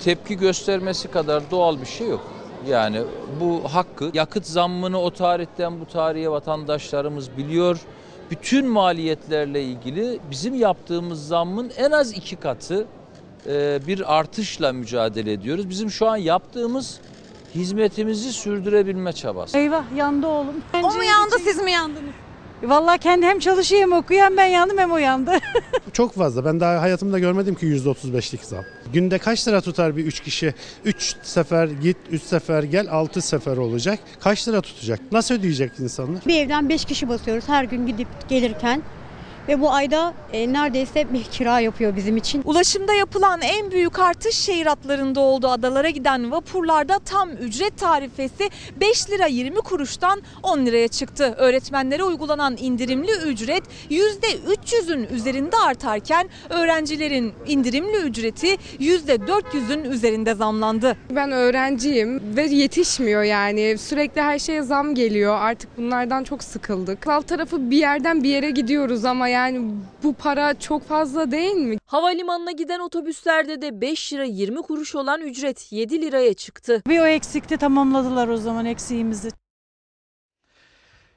tepki 0.04 0.36
göstermesi 0.36 1.10
kadar 1.10 1.50
doğal 1.50 1.80
bir 1.80 1.86
şey 1.86 2.08
yok. 2.08 2.39
Yani 2.68 3.02
bu 3.40 3.62
hakkı. 3.74 4.10
Yakıt 4.14 4.46
zammını 4.46 5.00
o 5.00 5.10
tarihten 5.10 5.80
bu 5.80 5.86
tarihe 5.86 6.30
vatandaşlarımız 6.30 7.36
biliyor. 7.36 7.80
Bütün 8.30 8.66
maliyetlerle 8.66 9.62
ilgili 9.62 10.18
bizim 10.30 10.54
yaptığımız 10.54 11.28
zammın 11.28 11.70
en 11.76 11.90
az 11.90 12.12
iki 12.12 12.36
katı 12.36 12.86
e, 13.46 13.80
bir 13.86 14.18
artışla 14.18 14.72
mücadele 14.72 15.32
ediyoruz. 15.32 15.68
Bizim 15.70 15.90
şu 15.90 16.08
an 16.08 16.16
yaptığımız 16.16 17.00
hizmetimizi 17.54 18.32
sürdürebilme 18.32 19.12
çabası. 19.12 19.58
Eyvah 19.58 19.84
yandı 19.96 20.26
oğlum. 20.26 20.54
O 20.82 20.94
mu 20.94 21.04
yandı 21.04 21.36
siz 21.44 21.62
mi 21.62 21.70
yandınız? 21.72 22.14
Vallahi 22.62 22.98
kendi 22.98 23.26
hem 23.26 23.38
çalışıyor 23.38 23.82
hem 23.82 23.92
okuyor 23.92 24.24
hem 24.24 24.36
ben 24.36 24.46
yandım 24.46 24.78
hem 24.78 24.92
o 24.92 24.96
yandı. 24.98 25.30
Çok 25.92 26.14
fazla. 26.14 26.44
Ben 26.44 26.60
daha 26.60 26.80
hayatımda 26.82 27.18
görmedim 27.18 27.54
ki 27.54 27.66
%35'lik 27.66 28.44
zam. 28.44 28.64
Günde 28.92 29.18
kaç 29.18 29.48
lira 29.48 29.60
tutar 29.60 29.96
bir 29.96 30.04
3 30.06 30.20
kişi? 30.20 30.54
3 30.84 31.16
sefer 31.22 31.68
git, 31.68 31.96
3 32.10 32.22
sefer 32.22 32.62
gel, 32.62 32.86
6 32.90 33.22
sefer 33.22 33.56
olacak. 33.56 33.98
Kaç 34.20 34.48
lira 34.48 34.60
tutacak? 34.60 35.00
Nasıl 35.12 35.34
ödeyecek 35.34 35.72
insanlar? 35.80 36.26
Bir 36.26 36.40
evden 36.44 36.68
5 36.68 36.84
kişi 36.84 37.08
basıyoruz 37.08 37.48
her 37.48 37.64
gün 37.64 37.86
gidip 37.86 38.08
gelirken. 38.28 38.82
Ve 39.50 39.60
bu 39.60 39.72
ayda 39.72 40.14
e, 40.32 40.52
neredeyse 40.52 41.12
bir 41.12 41.24
kira 41.24 41.60
yapıyor 41.60 41.96
bizim 41.96 42.16
için. 42.16 42.42
Ulaşımda 42.44 42.94
yapılan 42.94 43.40
en 43.40 43.70
büyük 43.70 43.98
artış 43.98 44.34
şehir 44.34 44.66
hatlarında 44.66 45.20
oldu. 45.20 45.48
Adalara 45.48 45.90
giden 45.90 46.30
vapurlarda 46.30 46.98
tam 46.98 47.30
ücret 47.30 47.78
tarifesi 47.78 48.50
5 48.80 49.10
lira 49.10 49.26
20 49.26 49.56
kuruştan 49.56 50.22
10 50.42 50.66
liraya 50.66 50.88
çıktı. 50.88 51.34
Öğretmenlere 51.38 52.04
uygulanan 52.04 52.56
indirimli 52.60 53.12
ücret 53.26 53.62
%300'ün 53.90 55.04
üzerinde 55.14 55.56
artarken 55.56 56.28
öğrencilerin 56.50 57.32
indirimli 57.46 57.96
ücreti 57.96 58.56
%400'ün 58.80 59.84
üzerinde 59.84 60.34
zamlandı. 60.34 60.96
Ben 61.10 61.32
öğrenciyim 61.32 62.36
ve 62.36 62.42
yetişmiyor 62.42 63.22
yani. 63.22 63.78
Sürekli 63.78 64.20
her 64.20 64.38
şeye 64.38 64.62
zam 64.62 64.94
geliyor. 64.94 65.36
Artık 65.40 65.78
bunlardan 65.78 66.24
çok 66.24 66.44
sıkıldık. 66.44 67.06
Alt 67.06 67.28
tarafı 67.28 67.70
bir 67.70 67.76
yerden 67.76 68.22
bir 68.22 68.28
yere 68.28 68.50
gidiyoruz 68.50 69.04
ama 69.04 69.28
yani 69.28 69.39
bu 70.02 70.14
para 70.14 70.58
çok 70.58 70.82
fazla 70.82 71.30
değil 71.30 71.54
mi? 71.54 71.78
Havalimanına 71.86 72.52
giden 72.52 72.80
otobüslerde 72.80 73.62
de 73.62 73.80
5 73.80 74.12
lira 74.12 74.24
20 74.24 74.62
kuruş 74.62 74.94
olan 74.94 75.20
ücret 75.20 75.72
7 75.72 76.02
liraya 76.02 76.34
çıktı. 76.34 76.82
Bir 76.88 77.00
o 77.00 77.06
eksikti 77.06 77.56
tamamladılar 77.56 78.28
o 78.28 78.36
zaman 78.36 78.66
eksiğimizi. 78.66 79.30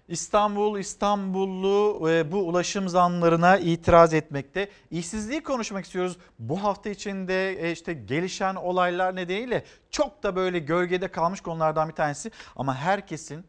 İstanbul, 0.07 0.79
İstanbullu 0.79 2.09
e, 2.09 2.31
bu 2.31 2.37
ulaşım 2.37 2.89
zamlarına 2.89 3.57
itiraz 3.57 4.13
etmekte. 4.13 4.69
İşsizliği 4.91 5.43
konuşmak 5.43 5.85
istiyoruz. 5.85 6.17
Bu 6.39 6.63
hafta 6.63 6.89
içinde 6.89 7.51
e, 7.51 7.71
işte 7.71 7.93
gelişen 7.93 8.55
olaylar 8.55 9.15
nedeniyle 9.15 9.63
çok 9.91 10.23
da 10.23 10.35
böyle 10.35 10.59
gölgede 10.59 11.07
kalmış 11.07 11.41
konulardan 11.41 11.89
bir 11.89 11.93
tanesi. 11.93 12.31
Ama 12.55 12.75
herkesin 12.75 13.45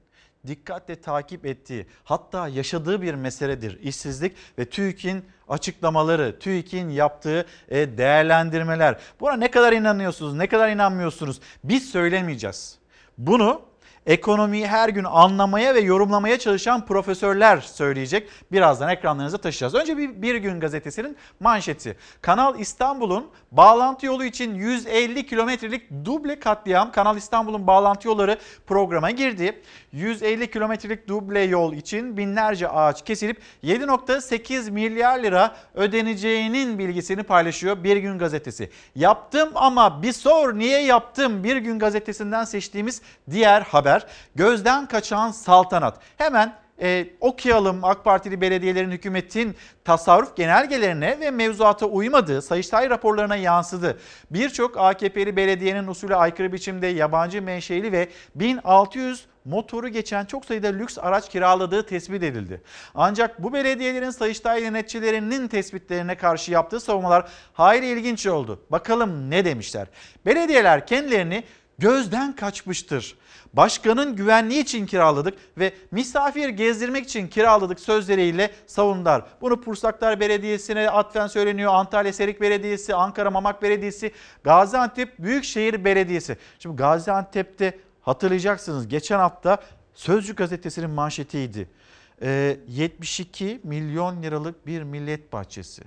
dikkatle 0.46 1.00
takip 1.00 1.46
ettiği 1.46 1.86
hatta 2.04 2.48
yaşadığı 2.48 3.02
bir 3.02 3.14
meseledir 3.14 3.80
işsizlik 3.82 4.36
ve 4.58 4.64
TÜİK'in 4.64 5.24
açıklamaları, 5.48 6.38
TÜİK'in 6.38 6.88
yaptığı 6.88 7.46
e, 7.68 7.98
değerlendirmeler. 7.98 8.98
Buna 9.20 9.36
ne 9.36 9.50
kadar 9.50 9.72
inanıyorsunuz, 9.72 10.34
ne 10.34 10.46
kadar 10.46 10.68
inanmıyorsunuz 10.68 11.40
biz 11.64 11.90
söylemeyeceğiz. 11.90 12.78
Bunu 13.18 13.62
ekonomiyi 14.06 14.66
her 14.66 14.88
gün 14.88 15.04
anlamaya 15.04 15.74
ve 15.74 15.80
yorumlamaya 15.80 16.38
çalışan 16.38 16.86
profesörler 16.86 17.60
söyleyecek. 17.60 18.28
Birazdan 18.52 18.88
ekranlarınıza 18.88 19.38
taşıyacağız. 19.38 19.74
Önce 19.82 19.98
bir, 19.98 20.22
bir 20.22 20.34
gün 20.34 20.60
gazetesinin 20.60 21.16
manşeti. 21.40 21.96
Kanal 22.22 22.60
İstanbul'un 22.60 23.26
bağlantı 23.52 24.06
yolu 24.06 24.24
için 24.24 24.54
150 24.54 25.26
kilometrelik 25.26 25.90
duble 26.04 26.40
katliam. 26.40 26.92
Kanal 26.92 27.16
İstanbul'un 27.16 27.66
bağlantı 27.66 28.08
yolları 28.08 28.38
programa 28.66 29.10
girdi. 29.10 29.62
150 29.92 30.50
kilometrelik 30.50 31.08
duble 31.08 31.40
yol 31.40 31.72
için 31.72 32.16
binlerce 32.16 32.68
ağaç 32.68 33.04
kesilip 33.04 33.42
7.8 33.64 34.70
milyar 34.70 35.18
lira 35.18 35.56
ödeneceğinin 35.74 36.78
bilgisini 36.78 37.22
paylaşıyor 37.22 37.84
Bir 37.84 37.96
Gün 37.96 38.18
Gazetesi. 38.18 38.70
Yaptım 38.96 39.48
ama 39.54 40.02
bir 40.02 40.12
sor 40.12 40.58
niye 40.58 40.82
yaptım 40.82 41.44
Bir 41.44 41.56
Gün 41.56 41.78
Gazetesi'nden 41.78 42.44
seçtiğimiz 42.44 43.02
diğer 43.30 43.62
haber. 43.62 43.93
Gözden 44.34 44.86
kaçan 44.86 45.30
saltanat. 45.30 46.00
Hemen 46.16 46.54
e, 46.82 47.06
okuyalım 47.20 47.84
AK 47.84 48.04
Partili 48.04 48.40
belediyelerin 48.40 48.90
hükümetin 48.90 49.56
tasarruf 49.84 50.36
genelgelerine 50.36 51.20
ve 51.20 51.30
mevzuata 51.30 51.86
uymadığı 51.86 52.42
Sayıştay 52.42 52.90
raporlarına 52.90 53.36
yansıdı. 53.36 53.98
Birçok 54.30 54.78
AKP'li 54.78 55.36
belediyenin 55.36 55.86
usule 55.86 56.16
aykırı 56.16 56.52
biçimde 56.52 56.86
yabancı 56.86 57.42
menşeli 57.42 57.92
ve 57.92 58.08
1600 58.34 59.26
motoru 59.44 59.88
geçen 59.88 60.24
çok 60.24 60.44
sayıda 60.44 60.68
lüks 60.68 60.98
araç 60.98 61.28
kiraladığı 61.28 61.86
tespit 61.86 62.22
edildi. 62.22 62.62
Ancak 62.94 63.42
bu 63.42 63.52
belediyelerin 63.52 64.10
Sayıştay 64.10 64.62
yöneticilerinin 64.62 65.48
tespitlerine 65.48 66.16
karşı 66.16 66.52
yaptığı 66.52 66.80
savunmalar 66.80 67.28
hayli 67.52 67.86
ilginç 67.86 68.26
oldu. 68.26 68.60
Bakalım 68.70 69.30
ne 69.30 69.44
demişler? 69.44 69.86
Belediyeler 70.26 70.86
kendilerini 70.86 71.44
gözden 71.78 72.36
kaçmıştır. 72.36 73.16
Başkanın 73.56 74.16
güvenliği 74.16 74.62
için 74.62 74.86
kiraladık 74.86 75.34
ve 75.58 75.72
misafir 75.90 76.48
gezdirmek 76.48 77.04
için 77.04 77.28
kiraladık 77.28 77.80
sözleriyle 77.80 78.50
savundular. 78.66 79.22
Bunu 79.40 79.60
Pursaklar 79.60 80.20
Belediyesi'ne 80.20 80.90
atfen 80.90 81.26
söyleniyor. 81.26 81.74
Antalya 81.74 82.12
Serik 82.12 82.40
Belediyesi, 82.40 82.94
Ankara 82.94 83.30
Mamak 83.30 83.62
Belediyesi, 83.62 84.12
Gaziantep 84.44 85.18
Büyükşehir 85.18 85.84
Belediyesi. 85.84 86.36
Şimdi 86.58 86.76
Gaziantep'te 86.76 87.78
hatırlayacaksınız 88.02 88.88
geçen 88.88 89.18
hafta 89.18 89.58
Sözcü 89.94 90.34
gazetesinin 90.34 90.90
manşetiydi. 90.90 91.68
Ee, 92.22 92.56
72 92.68 93.60
milyon 93.64 94.22
liralık 94.22 94.66
bir 94.66 94.82
millet 94.82 95.32
bahçesi. 95.32 95.82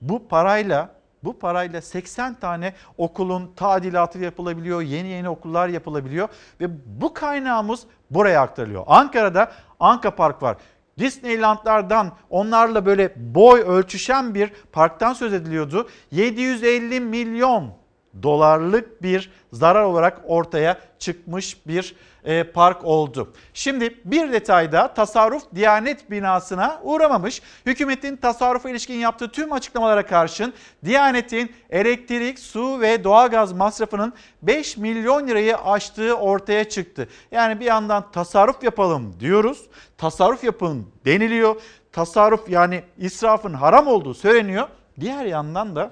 Bu 0.00 0.28
parayla 0.28 0.94
bu 1.24 1.38
parayla 1.38 1.82
80 1.82 2.34
tane 2.34 2.74
okulun 2.98 3.52
tadilatı 3.56 4.18
yapılabiliyor, 4.18 4.82
yeni 4.82 5.08
yeni 5.08 5.28
okullar 5.28 5.68
yapılabiliyor 5.68 6.28
ve 6.60 6.66
bu 7.00 7.14
kaynağımız 7.14 7.80
buraya 8.10 8.40
aktarılıyor. 8.40 8.84
Ankara'da 8.86 9.52
Anka 9.80 10.14
Park 10.14 10.42
var. 10.42 10.56
Disneylandlardan 10.98 12.12
onlarla 12.30 12.86
böyle 12.86 13.12
boy 13.16 13.60
ölçüşen 13.60 14.34
bir 14.34 14.52
parktan 14.72 15.12
söz 15.12 15.32
ediliyordu. 15.32 15.88
750 16.10 17.00
milyon 17.00 17.83
dolarlık 18.22 19.02
bir 19.02 19.30
zarar 19.52 19.82
olarak 19.82 20.20
ortaya 20.26 20.78
çıkmış 20.98 21.66
bir 21.66 21.94
e, 22.24 22.44
park 22.44 22.84
oldu. 22.84 23.32
Şimdi 23.54 24.00
bir 24.04 24.32
detayda 24.32 24.94
tasarruf 24.94 25.42
Diyanet 25.54 26.10
binasına 26.10 26.80
uğramamış. 26.82 27.42
Hükümetin 27.66 28.16
tasarrufa 28.16 28.70
ilişkin 28.70 28.94
yaptığı 28.94 29.28
tüm 29.28 29.52
açıklamalara 29.52 30.06
karşın 30.06 30.54
Diyanet'in 30.84 31.52
elektrik, 31.70 32.38
su 32.38 32.80
ve 32.80 33.04
doğalgaz 33.04 33.52
masrafının 33.52 34.12
5 34.42 34.76
milyon 34.76 35.28
lirayı 35.28 35.58
aştığı 35.58 36.14
ortaya 36.14 36.68
çıktı. 36.68 37.08
Yani 37.30 37.60
bir 37.60 37.64
yandan 37.64 38.10
tasarruf 38.12 38.62
yapalım 38.62 39.16
diyoruz. 39.20 39.62
Tasarruf 39.98 40.44
yapın 40.44 40.86
deniliyor. 41.04 41.60
Tasarruf 41.92 42.50
yani 42.50 42.82
israfın 42.98 43.54
haram 43.54 43.86
olduğu 43.86 44.14
söyleniyor. 44.14 44.68
Diğer 45.00 45.24
yandan 45.24 45.76
da 45.76 45.90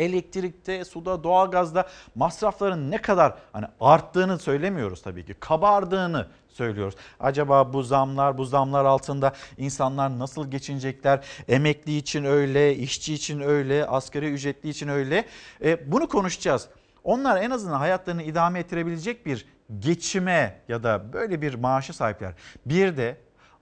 elektrikte, 0.00 0.84
suda, 0.84 1.24
doğalgazda 1.24 1.88
masrafların 2.14 2.90
ne 2.90 3.02
kadar 3.02 3.34
hani 3.52 3.66
arttığını 3.80 4.38
söylemiyoruz 4.38 5.02
tabii 5.02 5.26
ki. 5.26 5.34
Kabardığını 5.34 6.26
söylüyoruz. 6.48 6.94
Acaba 7.20 7.72
bu 7.72 7.82
zamlar, 7.82 8.38
bu 8.38 8.44
zamlar 8.44 8.84
altında 8.84 9.32
insanlar 9.58 10.18
nasıl 10.18 10.50
geçinecekler? 10.50 11.24
Emekli 11.48 11.96
için 11.96 12.24
öyle, 12.24 12.76
işçi 12.76 13.14
için 13.14 13.40
öyle, 13.40 13.86
asgari 13.86 14.30
ücretli 14.30 14.68
için 14.68 14.88
öyle. 14.88 15.24
E, 15.64 15.92
bunu 15.92 16.08
konuşacağız. 16.08 16.68
Onlar 17.04 17.42
en 17.42 17.50
azından 17.50 17.78
hayatlarını 17.78 18.22
idame 18.22 18.58
ettirebilecek 18.58 19.26
bir 19.26 19.46
geçime 19.78 20.60
ya 20.68 20.82
da 20.82 21.12
böyle 21.12 21.42
bir 21.42 21.54
maaşı 21.54 21.92
sahipler. 21.92 22.34
Bir 22.66 22.96
de 22.96 23.16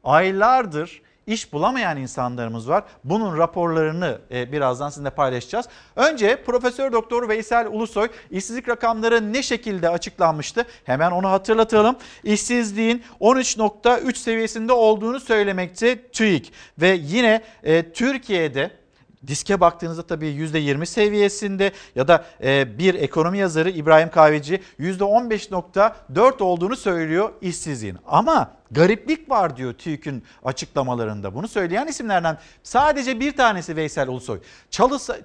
aylardır 0.05 1.03
iş 1.29 1.53
bulamayan 1.53 1.97
insanlarımız 1.97 2.69
var. 2.69 2.85
Bunun 3.05 3.39
raporlarını 3.39 4.19
e, 4.31 4.53
birazdan 4.53 4.91
sizinle 4.91 5.11
paylaşacağız. 5.11 5.67
Önce 5.97 6.43
Profesör 6.43 6.93
Doktor 6.93 7.29
Veysel 7.29 7.67
Ulusoy 7.67 8.09
işsizlik 8.31 8.69
rakamları 8.69 9.33
ne 9.33 9.43
şekilde 9.43 9.89
açıklanmıştı? 9.89 10.67
Hemen 10.85 11.11
onu 11.11 11.31
hatırlatalım. 11.31 11.97
İşsizliğin 12.25 13.03
13.3 13.21 14.15
seviyesinde 14.15 14.73
olduğunu 14.73 15.21
söylemekte 15.21 16.09
TÜİK 16.09 16.53
ve 16.79 16.99
yine 17.03 17.43
e, 17.65 17.93
Türkiye'de 17.93 18.71
Diske 19.27 19.61
baktığınızda 19.61 20.03
tabii 20.03 20.27
%20 20.27 20.87
seviyesinde 20.87 21.73
ya 21.95 22.09
da 22.09 22.25
e, 22.43 22.79
bir 22.79 22.95
ekonomi 22.95 23.39
yazarı 23.39 23.71
İbrahim 23.71 24.11
Kahveci 24.11 24.61
%15.4 24.81 26.43
olduğunu 26.43 26.77
söylüyor 26.77 27.33
işsizliğin. 27.41 27.99
Ama 28.07 28.53
gariplik 28.71 29.31
var 29.31 29.57
diyor 29.57 29.73
TÜİK'ün 29.73 30.23
açıklamalarında. 30.45 31.35
Bunu 31.35 31.49
söyleyen 31.49 31.87
isimlerden 31.87 32.39
sadece 32.63 33.21
bir 33.21 33.37
tanesi 33.37 33.77
Veysel 33.77 34.09
Ulusoy. 34.09 34.41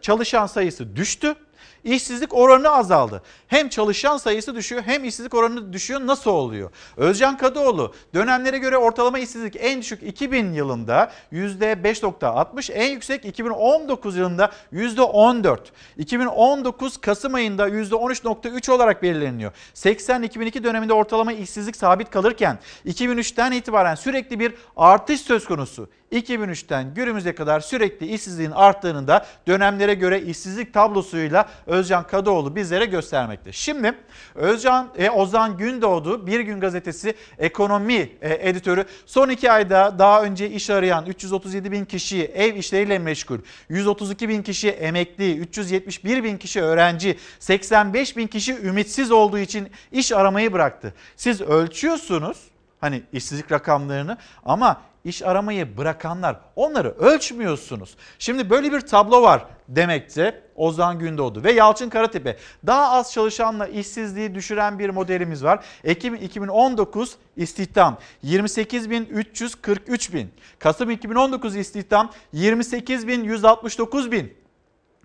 Çalışan 0.01 0.45
sayısı 0.45 0.95
düştü 0.95 1.35
İşsizlik 1.83 2.33
oranı 2.33 2.69
azaldı. 2.69 3.21
Hem 3.47 3.69
çalışan 3.69 4.17
sayısı 4.17 4.55
düşüyor 4.55 4.83
hem 4.85 5.03
işsizlik 5.03 5.33
oranı 5.33 5.73
düşüyor. 5.73 6.07
Nasıl 6.07 6.31
oluyor? 6.31 6.69
Özcan 6.97 7.37
Kadıoğlu 7.37 7.93
dönemlere 8.13 8.57
göre 8.57 8.77
ortalama 8.77 9.19
işsizlik 9.19 9.55
en 9.59 9.81
düşük 9.81 10.03
2000 10.03 10.53
yılında 10.53 11.11
%5.60 11.33 12.71
en 12.71 12.91
yüksek 12.91 13.25
2019 13.25 14.17
yılında 14.17 14.51
%14. 14.73 15.57
2019 15.97 16.97
Kasım 16.97 17.33
ayında 17.33 17.69
%13.3 17.69 18.71
olarak 18.71 19.03
belirleniyor. 19.03 19.51
80-2002 19.75 20.63
döneminde 20.63 20.93
ortalama 20.93 21.33
işsizlik 21.33 21.75
sabit 21.75 22.09
kalırken 22.09 22.59
2003'ten 22.85 23.51
itibaren 23.51 23.95
sürekli 23.95 24.39
bir 24.39 24.53
artış 24.77 25.21
söz 25.21 25.45
konusu. 25.45 25.89
2003'ten 26.13 26.93
günümüze 26.93 27.35
kadar 27.35 27.59
sürekli 27.59 28.07
işsizliğin 28.07 28.51
arttığını 28.51 29.07
da 29.07 29.25
dönemlere 29.47 29.93
göre 29.93 30.21
işsizlik 30.21 30.73
tablosuyla 30.73 31.49
Özcan 31.67 32.07
Kadıoğlu 32.07 32.55
bizlere 32.55 32.85
göstermekte. 32.85 33.51
Şimdi 33.51 33.93
Özcan 34.35 34.89
e, 34.97 35.09
Ozan 35.09 35.57
Gündoğdu 35.57 36.27
Bir 36.27 36.39
Gün 36.39 36.59
Gazetesi 36.59 37.13
ekonomi 37.37 38.09
e, 38.21 38.49
editörü 38.49 38.85
son 39.05 39.29
iki 39.29 39.51
ayda 39.51 39.99
daha 39.99 40.23
önce 40.23 40.49
iş 40.49 40.69
arayan 40.69 41.05
337 41.05 41.71
bin 41.71 41.85
kişi 41.85 42.23
ev 42.25 42.55
işleriyle 42.55 42.99
meşgul, 42.99 43.39
132 43.69 44.29
bin 44.29 44.43
kişi 44.43 44.69
emekli, 44.69 45.37
371 45.37 46.23
bin 46.23 46.37
kişi 46.37 46.61
öğrenci, 46.61 47.17
85 47.39 48.17
bin 48.17 48.27
kişi 48.27 48.57
ümitsiz 48.57 49.11
olduğu 49.11 49.37
için 49.37 49.67
iş 49.91 50.11
aramayı 50.11 50.53
bıraktı. 50.53 50.93
Siz 51.15 51.41
ölçüyorsunuz 51.41 52.37
hani 52.81 53.01
işsizlik 53.13 53.51
rakamlarını 53.51 54.17
ama 54.45 54.81
iş 55.05 55.21
aramayı 55.21 55.77
bırakanlar 55.77 56.39
onları 56.55 56.89
ölçmüyorsunuz. 56.89 57.95
Şimdi 58.19 58.49
böyle 58.49 58.71
bir 58.71 58.81
tablo 58.81 59.21
var 59.21 59.45
demekte 59.67 60.43
Ozan 60.55 60.99
Gündoğdu 60.99 61.43
ve 61.43 61.51
Yalçın 61.51 61.89
Karatepe. 61.89 62.37
Daha 62.67 62.91
az 62.91 63.13
çalışanla 63.13 63.67
işsizliği 63.67 64.35
düşüren 64.35 64.79
bir 64.79 64.89
modelimiz 64.89 65.43
var. 65.43 65.65
Ekim 65.83 66.15
2019 66.15 67.15
istihdam 67.35 67.97
28.343 68.23 70.13
bin. 70.13 70.31
Kasım 70.59 70.89
2019 70.89 71.55
istihdam 71.55 72.11
28.169 72.33 74.11
bin. 74.11 74.33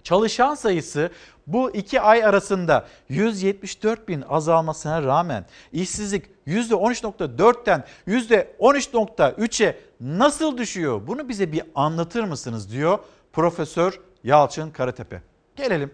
Çalışan 0.02 0.54
sayısı 0.54 1.10
bu 1.48 1.70
iki 1.70 2.00
ay 2.00 2.24
arasında 2.24 2.86
174 3.08 4.08
bin 4.08 4.22
azalmasına 4.28 5.02
rağmen 5.02 5.46
işsizlik 5.72 6.24
%13.4'ten 6.46 7.84
%13.3'e 8.08 9.78
nasıl 10.00 10.58
düşüyor? 10.58 11.06
Bunu 11.06 11.28
bize 11.28 11.52
bir 11.52 11.62
anlatır 11.74 12.24
mısınız 12.24 12.72
diyor 12.72 12.98
Profesör 13.32 14.00
Yalçın 14.24 14.70
Karatepe. 14.70 15.22
Gelelim 15.56 15.90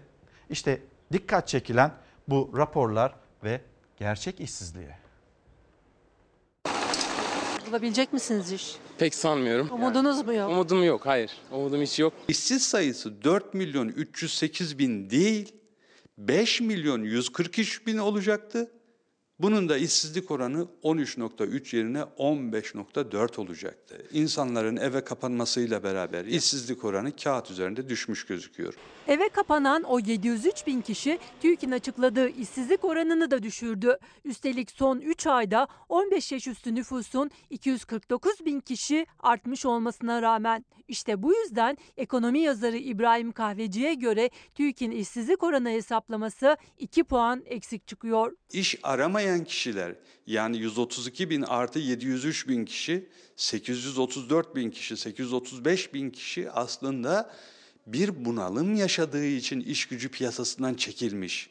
işte 0.49 0.81
dikkat 1.11 1.47
çekilen 1.47 1.91
bu 2.27 2.53
raporlar 2.57 3.13
ve 3.43 3.61
gerçek 3.97 4.39
işsizliğe. 4.39 4.97
Bulabilecek 7.67 8.13
misiniz 8.13 8.51
iş? 8.51 8.75
Pek 8.97 9.15
sanmıyorum. 9.15 9.69
Umudunuz 9.71 10.25
mu 10.25 10.33
yok? 10.33 10.49
Umudum 10.51 10.83
yok, 10.83 11.05
hayır. 11.05 11.31
Umudum 11.51 11.81
hiç 11.81 11.99
yok. 11.99 12.13
İşsiz 12.27 12.63
sayısı 12.63 13.23
4 13.23 13.53
milyon 13.53 13.87
308 13.87 14.79
bin 14.79 15.09
değil, 15.09 15.53
5 16.17 16.61
milyon 16.61 17.03
143 17.03 17.87
bin 17.87 17.97
olacaktı. 17.97 18.71
Bunun 19.39 19.69
da 19.69 19.77
işsizlik 19.77 20.31
oranı 20.31 20.67
13.3 20.83 21.75
yerine 21.75 21.99
15.4 21.99 23.41
olacaktı. 23.41 24.07
İnsanların 24.11 24.77
eve 24.77 25.03
kapanmasıyla 25.03 25.83
beraber 25.83 26.25
işsizlik 26.25 26.85
oranı 26.85 27.15
kağıt 27.15 27.51
üzerinde 27.51 27.89
düşmüş 27.89 28.25
gözüküyor. 28.25 28.73
Eve 29.07 29.29
kapanan 29.29 29.83
o 29.83 29.99
703 29.99 30.67
bin 30.67 30.81
kişi 30.81 31.19
TÜİK'in 31.41 31.71
açıkladığı 31.71 32.29
işsizlik 32.29 32.85
oranını 32.85 33.31
da 33.31 33.43
düşürdü. 33.43 33.97
Üstelik 34.25 34.71
son 34.71 34.99
3 34.99 35.27
ayda 35.27 35.67
15 35.89 36.31
yaş 36.31 36.47
üstü 36.47 36.75
nüfusun 36.75 37.31
249 37.49 38.45
bin 38.45 38.59
kişi 38.59 39.05
artmış 39.19 39.65
olmasına 39.65 40.21
rağmen. 40.21 40.65
İşte 40.87 41.23
bu 41.23 41.33
yüzden 41.33 41.77
ekonomi 41.97 42.39
yazarı 42.39 42.77
İbrahim 42.77 43.31
Kahveci'ye 43.31 43.93
göre 43.93 44.29
TÜİK'in 44.55 44.91
işsizlik 44.91 45.43
oranı 45.43 45.69
hesaplaması 45.69 46.57
2 46.77 47.03
puan 47.03 47.43
eksik 47.45 47.87
çıkıyor. 47.87 48.31
İş 48.51 48.75
aramayan 49.25 49.43
kişiler 49.43 49.95
yani 50.27 50.57
132 50.57 51.29
bin 51.29 51.41
artı 51.41 51.79
703 51.79 52.47
bin 52.47 52.65
kişi, 52.65 53.09
834 53.35 54.55
bin 54.55 54.71
kişi, 54.71 54.97
835 54.97 55.93
bin 55.93 56.09
kişi 56.09 56.51
aslında 56.51 57.31
bir 57.87 58.25
bunalım 58.25 58.75
yaşadığı 58.75 59.25
için 59.25 59.59
iş 59.59 59.85
gücü 59.85 60.09
piyasasından 60.09 60.73
çekilmiş. 60.73 61.49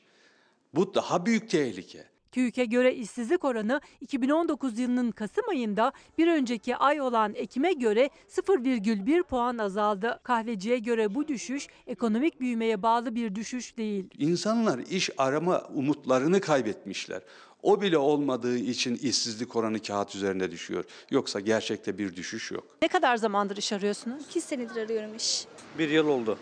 Bu 0.74 0.94
daha 0.94 1.26
büyük 1.26 1.51
tehlike. 1.51 2.14
TÜİK'e 2.34 2.64
göre 2.64 2.94
işsizlik 2.94 3.44
oranı 3.44 3.80
2019 4.01 4.78
yılının 4.78 5.10
Kasım 5.10 5.48
ayında 5.48 5.92
bir 6.18 6.26
önceki 6.26 6.76
ay 6.76 7.01
olan 7.01 7.34
Ekim'e 7.34 7.72
göre 7.72 8.10
0,1 8.28 9.22
puan 9.22 9.59
azaldı. 9.59 10.20
Kahveciye 10.22 10.78
göre 10.78 11.14
bu 11.14 11.28
düşüş 11.28 11.66
ekonomik 11.86 12.40
büyümeye 12.40 12.82
bağlı 12.82 13.14
bir 13.14 13.34
düşüş 13.34 13.76
değil. 13.76 14.05
İnsanlar 14.18 14.78
iş 14.78 15.10
arama 15.18 15.62
umutlarını 15.74 16.40
kaybetmişler. 16.40 17.22
O 17.65 17.81
bile 17.81 17.99
olmadığı 17.99 18.59
için 18.59 18.95
işsizlik 18.97 19.57
oranı 19.57 19.82
kağıt 19.82 20.15
üzerinde 20.15 20.51
düşüyor. 20.51 20.85
Yoksa 21.11 21.41
gerçekte 21.41 21.99
bir 21.99 22.16
düşüş 22.16 22.51
yok. 22.51 22.65
Ne 22.82 22.89
kadar 22.89 23.16
zamandır 23.16 23.57
iş 23.57 23.73
arıyorsunuz? 23.73 24.23
İki 24.28 24.41
senedir 24.41 24.77
arıyorum 24.77 25.16
iş. 25.16 25.45
Bir 25.78 25.89
yıl 25.91 26.09
oldu. 26.09 26.39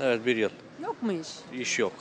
Evet 0.00 0.26
bir 0.26 0.36
yıl. 0.36 0.50
Yok 0.82 1.02
mu 1.02 1.12
iş? 1.12 1.60
İş 1.60 1.78
yok. 1.78 1.92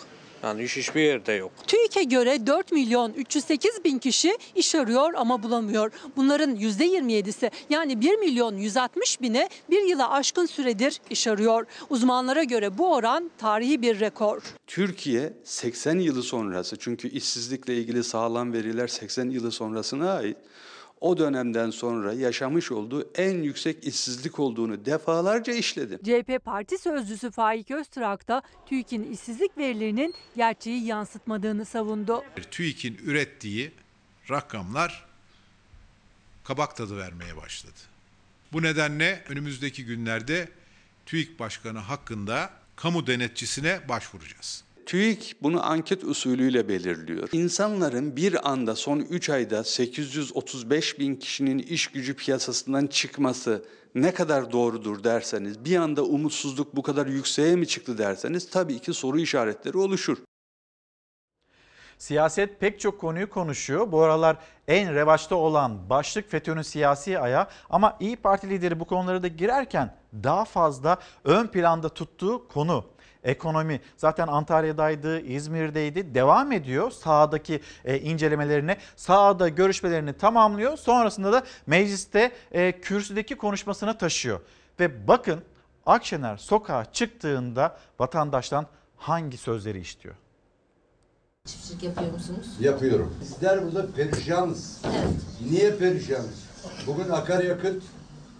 Yani 0.46 0.64
iş 0.64 0.78
hiçbir 0.78 1.02
yerde 1.02 1.34
yok. 1.34 1.52
TÜİK'e 1.68 2.04
göre 2.04 2.48
4 2.48 2.72
milyon 2.72 3.14
308 3.14 3.84
bin 3.84 4.00
kişi 4.00 4.38
iş 4.56 4.76
arıyor 4.76 5.14
ama 5.14 5.44
bulamıyor. 5.44 5.92
Bunların 6.16 6.56
%27'si 6.56 7.52
yani 7.70 8.02
1 8.02 8.16
milyon 8.16 8.58
160 8.58 9.22
bine 9.22 9.50
bir 9.70 9.82
yıla 9.82 10.12
aşkın 10.12 10.46
süredir 10.46 11.02
iş 11.10 11.28
arıyor. 11.28 11.66
Uzmanlara 11.90 12.44
göre 12.44 12.78
bu 12.78 12.94
oran 12.94 13.32
tarihi 13.38 13.82
bir 13.82 14.00
rekor. 14.00 14.42
Türkiye 14.68 15.34
80 15.44 16.00
yılı 16.00 16.24
sonrası 16.24 16.76
çünkü 16.80 17.10
işsizlikle 17.10 17.78
ilgili 17.78 18.04
sağlam 18.04 18.54
veriler 18.54 18.88
80 18.88 19.30
yılı 19.30 19.52
sonrasına 19.52 20.14
ait. 20.14 20.38
O 21.02 21.18
dönemden 21.18 21.70
sonra 21.70 22.14
yaşamış 22.14 22.72
olduğu 22.72 23.10
en 23.16 23.44
yüksek 23.44 23.88
işsizlik 23.88 24.40
olduğunu 24.40 24.86
defalarca 24.86 25.54
işledim. 25.54 26.00
CHP 26.04 26.46
Parti 26.46 26.78
Sözcüsü 26.78 27.32
Faik 27.32 27.72
Öztrak 27.72 28.28
da 28.28 28.42
TÜİK'in 28.66 29.12
işsizlik 29.12 29.58
verilerinin 29.58 30.16
gerçeği 30.36 30.86
yansıtmadığını 30.86 31.66
savundu. 31.66 32.24
TÜİK'in 32.52 32.98
ürettiği 33.04 33.72
rakamlar 34.32 35.06
kabak 36.44 36.76
tadı 36.76 36.98
vermeye 36.98 37.38
başladı. 37.38 37.80
Bu 38.54 38.62
nedenle 38.62 39.24
önümüzdeki 39.30 39.86
günlerde 39.86 40.50
TÜİK 41.06 41.40
Başkanı 41.40 41.80
hakkında 41.80 42.50
kamu 42.76 43.08
denetçisine 43.08 43.90
başvuracağız. 43.90 44.65
TÜİK 44.86 45.36
bunu 45.42 45.66
anket 45.66 46.04
usulüyle 46.04 46.70
belirliyor. 46.70 47.30
İnsanların 47.32 48.16
bir 48.16 48.50
anda 48.52 48.76
son 48.76 49.00
3 49.00 49.30
ayda 49.30 49.64
835 49.64 51.00
bin 51.00 51.16
kişinin 51.16 51.60
iş 51.60 51.88
gücü 51.88 52.16
piyasasından 52.16 52.88
çıkması 52.88 53.66
ne 53.96 54.14
kadar 54.14 54.52
doğrudur 54.52 55.04
derseniz, 55.04 55.66
bir 55.66 55.76
anda 55.78 56.04
umutsuzluk 56.04 56.76
bu 56.76 56.82
kadar 56.82 57.08
yükseğe 57.08 57.56
mi 57.56 57.68
çıktı 57.68 57.98
derseniz 57.98 58.50
tabii 58.50 58.80
ki 58.80 58.94
soru 58.94 59.20
işaretleri 59.20 59.78
oluşur. 59.78 60.18
Siyaset 61.98 62.60
pek 62.60 62.80
çok 62.80 63.02
konuyu 63.02 63.30
konuşuyor. 63.30 63.92
Bu 63.92 64.02
aralar 64.02 64.38
en 64.68 64.96
revaçta 64.96 65.36
olan 65.36 65.90
başlık 65.90 66.32
FETÖ'nün 66.32 66.62
siyasi 66.62 67.20
ayağı 67.20 67.48
ama 67.70 67.98
İyi 68.00 68.16
Parti 68.16 68.50
lideri 68.50 68.80
bu 68.80 68.86
konulara 68.86 69.24
da 69.24 69.28
girerken 69.28 69.96
daha 70.24 70.46
fazla 70.46 70.98
ön 71.24 71.48
planda 71.48 71.90
tuttuğu 71.90 72.48
konu 72.48 72.86
ekonomi. 73.26 73.82
Zaten 73.98 74.28
Antalya'daydı, 74.28 75.20
İzmir'deydi. 75.20 76.16
Devam 76.16 76.52
ediyor 76.52 76.92
sahadaki 76.92 77.62
e, 77.86 78.00
incelemelerine. 78.00 78.78
Sahada 78.96 79.50
görüşmelerini 79.50 80.14
tamamlıyor. 80.14 80.78
Sonrasında 80.78 81.34
da 81.34 81.44
mecliste 81.68 82.32
e, 82.52 82.82
kürsüdeki 82.82 83.36
konuşmasına 83.36 83.98
taşıyor. 83.98 84.40
Ve 84.80 85.08
bakın 85.08 85.42
Akşener 85.86 86.38
sokağa 86.38 86.86
çıktığında 86.94 87.78
vatandaştan 88.00 88.66
hangi 88.98 89.38
sözleri 89.38 89.80
işitiyor? 89.80 90.16
Çiftçilik 91.46 91.84
yapıyor 91.84 92.12
musunuz? 92.12 92.48
Yapıyorum. 92.60 93.16
Bizler 93.22 93.66
burada 93.66 93.92
perişanız. 93.92 94.82
Niye 95.50 95.76
perişanız? 95.76 96.46
Bugün 96.88 97.10
akaryakıt 97.10 97.84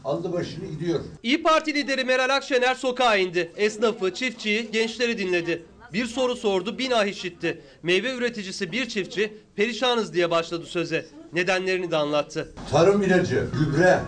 aldı 0.06 0.34
başını 0.34 0.66
gidiyor. 0.66 1.00
İyi 1.24 1.44
Parti 1.44 1.74
lideri 1.74 2.04
Meral 2.04 2.36
Akşener 2.36 2.76
sokağa 2.76 3.16
indi. 3.16 3.52
Esnafı, 3.58 4.14
çiftçiyi, 4.14 4.72
gençleri 4.72 5.18
dinledi. 5.18 5.64
Bir 5.94 6.06
soru 6.06 6.36
sordu, 6.36 6.78
bin 6.78 6.92
ah 6.92 7.06
işitti. 7.06 7.62
Meyve 7.84 8.14
üreticisi 8.14 8.72
bir 8.72 8.90
çiftçi 8.90 9.34
perişanız 9.56 10.14
diye 10.14 10.32
başladı 10.32 10.66
söze. 10.66 11.06
Nedenlerini 11.34 11.92
de 11.92 11.98
anlattı. 11.98 12.54
Tarım 12.72 13.04
ilacı, 13.04 13.48
gübre 13.60 14.00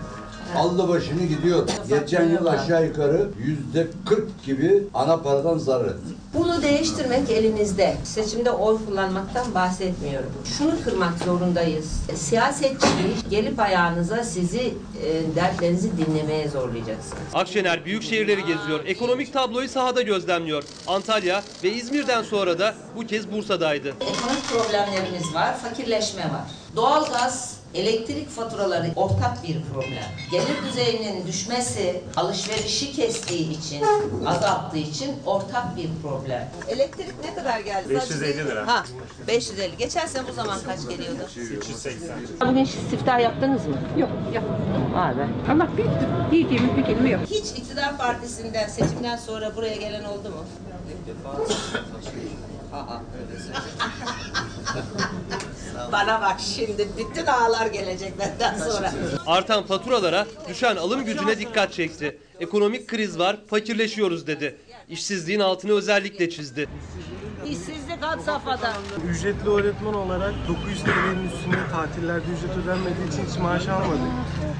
aldı 0.56 0.88
başını 0.90 1.24
gidiyor. 1.24 1.68
Geçen 1.90 2.30
yıl 2.30 2.45
aşağı 2.45 2.86
yukarı 2.86 3.30
yüzde 3.45 3.88
40 4.06 4.45
gibi 4.45 4.84
ana 4.94 5.18
paradan 5.18 5.57
zarar 5.57 5.86
etti. 5.86 6.14
Bunu 6.34 6.61
değiştirmek 6.61 7.32
elimizde. 7.32 7.98
Seçimde 8.03 8.52
oy 8.52 8.78
kullanmaktan 8.86 9.56
bahsetmiyorum. 9.56 10.30
Şunu 10.57 10.72
kırmak 10.84 11.18
zorundayız. 11.26 11.86
Siyasetçiliği 12.15 13.15
gelip 13.30 13.60
ayağınıza 13.60 14.24
sizi 14.24 14.74
e, 15.03 15.36
dertlerinizi 15.36 15.91
dinlemeye 15.98 16.49
zorlayacaksınız. 16.49 17.24
Akşener 17.34 17.86
büyük 17.86 18.03
şehirleri 18.03 18.41
geziyor. 18.45 18.86
Ekonomik 18.86 19.34
tabloyu 19.34 19.69
sahada 19.69 20.02
gözlemliyor. 20.02 20.64
Antalya 20.88 21.44
ve 21.64 21.69
İzmir'den 21.74 22.24
sonra 22.24 22.60
da 22.60 22.74
bu 22.95 23.07
kez 23.07 23.32
Bursa'daydı. 23.32 23.88
Ekonomik 23.90 24.44
problemlerimiz 24.49 25.34
var, 25.34 25.57
fakirleşme 25.57 26.22
var. 26.22 26.44
Doğalgaz, 26.76 27.57
elektrik 27.73 28.30
faturaları 28.30 28.91
ortak 28.95 29.44
bir 29.44 29.57
problem. 29.73 30.03
Gelir 30.31 30.64
düzeyinin 30.69 31.27
düşmesi, 31.27 32.02
alışverişi 32.15 32.91
kestiği 32.91 33.49
için, 33.60 33.84
azalttığı 34.26 34.77
için 34.77 35.15
ortak 35.26 35.77
bir 35.77 35.89
problem. 36.03 36.49
Elektrik 36.68 37.26
ne 37.26 37.35
kadar 37.35 37.60
geldi? 37.60 37.89
550 37.89 38.38
lira. 38.38 38.68
Ha, 38.68 38.84
550. 39.27 39.77
Geçen 39.77 40.07
sene 40.07 40.27
bu 40.27 40.34
zaman 40.34 40.60
kaç 40.65 40.80
geliyordu? 40.89 41.23
380. 41.57 42.10
Bugün 42.49 42.64
siftah 42.65 43.19
yaptınız 43.19 43.65
mı? 43.65 43.77
Yok, 43.98 44.10
yapmadım. 44.34 44.95
Abi. 44.95 45.52
Allah 45.52 45.77
büyüktür. 45.77 46.07
Diyeceğimiz 46.31 46.77
bir 46.77 46.85
kelime 46.85 47.10
yok. 47.10 47.22
Hiç 47.30 47.49
iktidar 47.60 47.98
partisinden 47.98 48.68
seçimden 48.68 49.18
sonra 49.18 49.56
buraya 49.56 49.76
gelen 49.76 50.03
oldu 50.03 50.30
mu? 50.30 50.45
Aa. 52.73 53.02
Bana 55.91 56.22
bak 56.22 56.40
şimdi 56.56 56.88
bütün 56.98 57.26
ağlar 57.26 57.66
gelecek 57.68 58.14
benden 58.20 58.58
sonra. 58.58 58.94
Artan 59.28 59.66
faturalara, 59.66 60.28
düşen 60.49 60.76
alım 60.76 61.06
gücüne 61.06 61.40
dikkat 61.40 61.74
çekti. 61.74 62.18
Ekonomik 62.40 62.88
kriz 62.88 63.20
var, 63.20 63.38
fakirleşiyoruz 63.49 64.28
dedi. 64.28 64.58
İşsizliğin 64.90 65.40
altını 65.40 65.74
özellikle 65.74 66.30
çizdi. 66.30 66.70
İşsizlik 67.45 68.01
had 68.01 68.19
safhada. 68.19 68.73
Ücretli 69.09 69.49
öğretmen 69.49 69.93
olarak 69.93 70.34
900 70.47 70.84
TL'nin 70.84 71.30
üstünde 71.30 71.69
tatillerde 71.72 72.26
ücret 72.38 72.57
ödenmediği 72.57 73.07
için 73.07 73.26
hiç 73.26 73.38
maaş 73.38 73.68
almadık. 73.68 74.01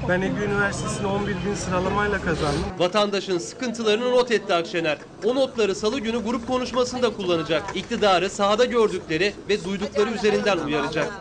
Ben 0.08 0.22
Ege 0.22 0.44
Üniversitesi'ni 0.44 1.06
11 1.06 1.36
bin 1.46 1.54
sıralamayla 1.54 2.20
kazandım. 2.20 2.60
Vatandaşın 2.78 3.38
sıkıntılarını 3.38 4.10
not 4.10 4.30
etti 4.30 4.54
Akşener. 4.54 4.98
O 5.24 5.34
notları 5.34 5.74
salı 5.74 6.00
günü 6.00 6.24
grup 6.24 6.46
konuşmasında 6.46 7.16
kullanacak. 7.16 7.76
İktidarı 7.76 8.30
sahada 8.30 8.64
gördükleri 8.64 9.34
ve 9.48 9.64
duydukları 9.64 10.10
üzerinden 10.10 10.58
uyaracak. 10.58 11.12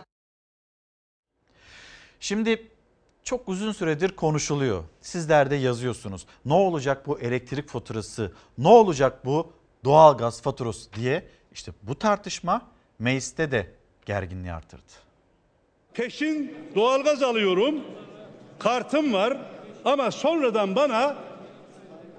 Şimdi 2.20 2.68
çok 3.24 3.50
uzun 3.50 3.72
süredir 3.72 4.10
konuşuluyor. 4.16 4.84
Sizler 5.02 5.52
de 5.52 5.56
yazıyorsunuz. 5.56 6.26
Ne 6.46 6.54
olacak 6.54 7.08
bu 7.08 7.20
elektrik 7.20 7.70
faturası? 7.70 8.32
Ne 8.58 8.68
olacak 8.68 9.26
bu 9.26 9.52
doğalgaz 9.84 10.42
faturası 10.42 10.94
diye. 10.94 11.28
İşte 11.58 11.72
bu 11.84 12.00
tartışma 12.00 12.62
mecliste 13.00 13.52
de 13.52 13.68
gerginliği 14.06 14.54
artırdı. 14.54 14.92
Peşin 15.94 16.58
doğalgaz 16.76 17.24
alıyorum. 17.24 17.76
Kartım 18.60 19.14
var 19.14 19.38
ama 19.86 20.12
sonradan 20.12 20.76
bana 20.76 21.16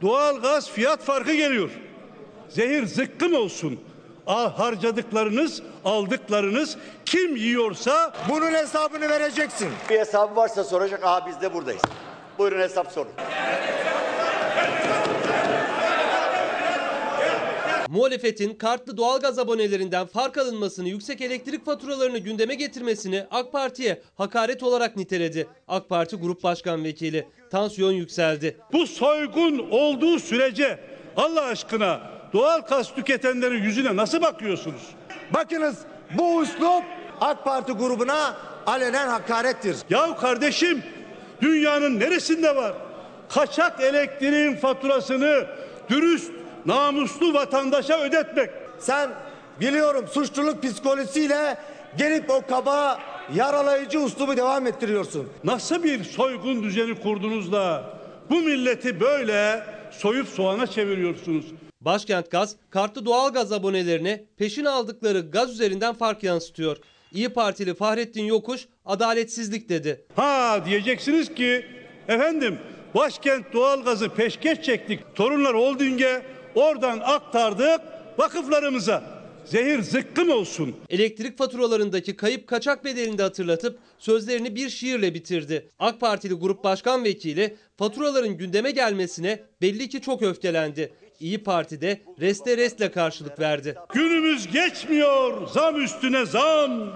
doğalgaz 0.02 0.70
fiyat 0.70 1.02
farkı 1.02 1.34
geliyor. 1.34 1.70
Zehir 2.48 2.86
zıkkım 2.86 3.34
olsun. 3.34 3.80
Ah, 4.26 4.58
harcadıklarınız, 4.58 5.62
aldıklarınız 5.84 6.76
kim 7.04 7.36
yiyorsa 7.36 8.12
bunun 8.28 8.52
hesabını 8.52 9.08
vereceksin. 9.08 9.68
Bir 9.90 9.98
hesabı 9.98 10.36
varsa 10.36 10.64
soracak. 10.64 11.04
Aha 11.04 11.26
biz 11.26 11.40
de 11.40 11.54
buradayız. 11.54 11.82
Buyurun 12.38 12.60
hesap 12.60 12.92
sorun. 12.92 13.12
Muhalefetin 17.88 18.54
kartlı 18.54 18.96
doğalgaz 18.96 19.38
abonelerinden 19.38 20.06
fark 20.06 20.38
alınmasını, 20.38 20.88
yüksek 20.88 21.20
elektrik 21.20 21.64
faturalarını 21.64 22.18
gündeme 22.18 22.54
getirmesini 22.54 23.26
AK 23.30 23.52
Parti'ye 23.52 24.02
hakaret 24.16 24.62
olarak 24.62 24.96
niteledi. 24.96 25.46
AK 25.68 25.88
Parti 25.88 26.16
Grup 26.16 26.42
Başkan 26.42 26.84
Vekili 26.84 27.26
tansiyon 27.50 27.92
yükseldi. 27.92 28.56
Bu 28.72 28.86
soygun 28.86 29.58
olduğu 29.70 30.18
sürece 30.18 30.78
Allah 31.16 31.42
aşkına 31.42 32.00
doğal 32.32 32.60
gaz 32.60 32.94
tüketenlerin 32.94 33.62
yüzüne 33.62 33.96
nasıl 33.96 34.20
bakıyorsunuz? 34.20 34.82
Bakınız 35.34 35.78
bu 36.18 36.42
üslup 36.42 36.84
AK 37.20 37.44
Parti 37.44 37.72
grubuna 37.72 38.36
alenen 38.66 39.08
hakarettir. 39.08 39.76
Ya 39.90 40.16
kardeşim 40.16 40.82
dünyanın 41.42 42.00
neresinde 42.00 42.56
var? 42.56 42.74
Kaçak 43.28 43.80
elektriğin 43.80 44.56
faturasını 44.56 45.46
dürüst, 45.90 46.32
namuslu 46.66 47.34
vatandaşa 47.34 48.00
ödetmek. 48.00 48.50
Sen 48.78 49.10
biliyorum 49.60 50.04
suçluluk 50.12 50.62
psikolojisiyle 50.62 51.58
gelip 51.98 52.30
o 52.30 52.42
kaba 52.48 52.98
yaralayıcı 53.34 54.00
uslubu 54.00 54.36
devam 54.36 54.66
ettiriyorsun. 54.66 55.28
Nasıl 55.44 55.82
bir 55.82 56.04
soygun 56.04 56.62
düzeni 56.62 57.00
kurdunuz 57.00 57.52
da 57.52 57.84
bu 58.30 58.40
milleti 58.40 59.00
böyle 59.00 59.62
soyup 59.90 60.28
soğana 60.28 60.66
çeviriyorsunuz? 60.66 61.44
Başkent 61.80 62.30
Gaz, 62.30 62.56
kartlı 62.70 63.06
doğalgaz 63.06 63.52
abonelerine 63.52 64.24
peşin 64.36 64.64
aldıkları 64.64 65.20
gaz 65.20 65.50
üzerinden 65.52 65.94
fark 65.94 66.22
yansıtıyor. 66.22 66.76
İyi 67.12 67.28
Partili 67.28 67.74
Fahrettin 67.74 68.24
Yokuş 68.24 68.68
adaletsizlik 68.84 69.68
dedi. 69.68 70.04
Ha 70.16 70.60
diyeceksiniz 70.66 71.34
ki 71.34 71.66
efendim 72.08 72.58
başkent 72.94 73.52
doğalgazı 73.52 74.08
peşkeş 74.08 74.62
çektik. 74.62 75.00
Torunlar 75.14 75.56
Holding'e 75.56 76.22
oradan 76.58 77.00
aktardık 77.04 77.80
vakıflarımıza. 78.18 79.02
Zehir 79.44 79.82
zıkkım 79.82 80.30
olsun. 80.30 80.76
Elektrik 80.90 81.38
faturalarındaki 81.38 82.16
kayıp 82.16 82.46
kaçak 82.46 82.84
bedelini 82.84 83.18
de 83.18 83.22
hatırlatıp 83.22 83.78
sözlerini 83.98 84.54
bir 84.54 84.68
şiirle 84.68 85.14
bitirdi. 85.14 85.70
AK 85.78 86.00
Partili 86.00 86.34
Grup 86.34 86.64
Başkan 86.64 87.04
Vekili 87.04 87.56
faturaların 87.76 88.36
gündeme 88.36 88.70
gelmesine 88.70 89.40
belli 89.62 89.88
ki 89.88 90.00
çok 90.00 90.22
öfkelendi. 90.22 90.92
İyi 91.20 91.42
Parti'de 91.42 92.00
reste 92.20 92.56
restle 92.56 92.90
karşılık 92.90 93.40
verdi. 93.40 93.74
Günümüz 93.94 94.52
geçmiyor 94.52 95.48
zam 95.48 95.82
üstüne 95.82 96.26
zam. 96.26 96.92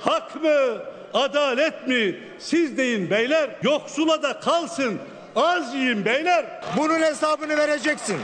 Hak 0.00 0.42
mı, 0.42 0.82
adalet 1.14 1.88
mi? 1.88 2.16
Siz 2.38 2.76
deyin 2.76 3.10
beyler. 3.10 3.50
Yoksula 3.62 4.22
da 4.22 4.40
kalsın. 4.40 4.98
Az 5.36 5.74
yiyin 5.74 6.04
beyler. 6.04 6.46
Bunun 6.76 7.00
hesabını 7.00 7.56
vereceksin. 7.56 8.16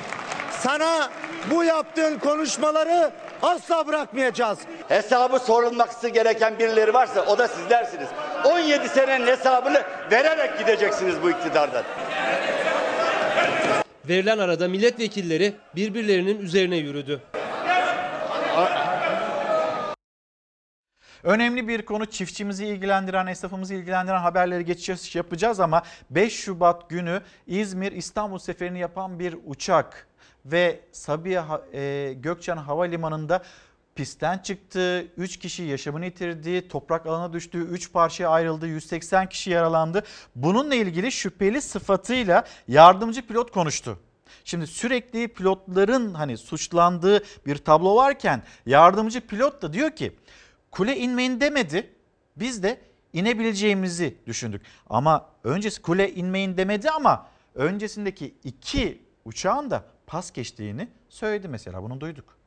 Sana 0.63 1.11
bu 1.51 1.65
yaptığın 1.65 2.19
konuşmaları 2.19 3.11
asla 3.43 3.87
bırakmayacağız. 3.87 4.59
Hesabı 4.89 5.39
sorulması 5.39 6.09
gereken 6.09 6.59
birileri 6.59 6.95
varsa 6.95 7.25
o 7.27 7.39
da 7.39 7.49
sizlersiniz. 7.49 8.09
17 8.45 8.89
senenin 8.89 9.27
hesabını 9.27 9.83
vererek 10.11 10.59
gideceksiniz 10.59 11.23
bu 11.23 11.31
iktidardan. 11.31 11.85
Verilen 14.09 14.39
arada 14.39 14.69
milletvekilleri 14.69 15.55
birbirlerinin 15.77 16.41
üzerine 16.41 16.77
yürüdü. 16.77 17.23
Önemli 21.23 21.69
bir 21.69 21.83
konu 21.83 22.07
çiftçimizi 22.07 22.67
ilgilendiren, 22.67 23.27
esnafımızı 23.27 23.75
ilgilendiren 23.75 24.21
haberleri 24.21 24.65
geçiş 24.65 25.17
yapacağız 25.17 25.61
ama 25.61 25.83
5 26.11 26.33
Şubat 26.33 26.91
günü 26.91 27.23
İzmir 27.47 27.93
İstanbul 27.93 28.39
seferini 28.39 28.79
yapan 28.79 29.19
bir 29.19 29.37
uçak 29.47 30.10
ve 30.47 30.81
Sabiha 30.93 31.63
e, 31.73 32.13
Gökçen 32.21 32.57
Havalimanı'nda 32.57 33.43
pistten 33.95 34.39
çıktı. 34.39 35.07
3 35.17 35.37
kişi 35.37 35.63
yaşamını 35.63 36.05
yitirdi. 36.05 36.69
Toprak 36.69 37.07
alana 37.07 37.33
düştü. 37.33 37.59
3 37.59 37.93
parçaya 37.93 38.29
ayrıldı. 38.29 38.67
180 38.67 39.29
kişi 39.29 39.51
yaralandı. 39.51 40.03
Bununla 40.35 40.75
ilgili 40.75 41.13
şüpheli 41.13 41.63
sıfatıyla 41.63 42.45
yardımcı 42.69 43.27
pilot 43.27 43.51
konuştu. 43.51 43.99
Şimdi 44.45 44.67
sürekli 44.67 45.29
pilotların 45.29 46.15
hani 46.15 46.39
suçlandığı 46.39 47.25
bir 47.47 47.57
tablo 47.57 47.97
varken 47.97 48.43
yardımcı 48.67 49.27
pilot 49.27 49.63
da 49.63 49.73
diyor 49.73 49.91
ki 49.91 50.17
kule 50.71 50.97
inmeyin 50.97 51.41
demedi. 51.41 51.91
Biz 52.37 52.63
de 52.63 52.81
inebileceğimizi 53.13 54.17
düşündük. 54.27 54.63
Ama 54.91 55.29
öncesi 55.45 55.83
kule 55.83 56.15
inmeyin 56.15 56.57
demedi 56.57 56.91
ama 56.91 57.27
öncesindeki 57.55 58.35
iki 58.45 59.03
uçağın 59.25 59.71
da 59.71 59.85
pas 60.11 60.33
geçtiğini 60.33 60.89
söyledi 61.09 61.49
mesela 61.49 61.83
bunu 61.83 62.01
duyduk. 62.01 62.39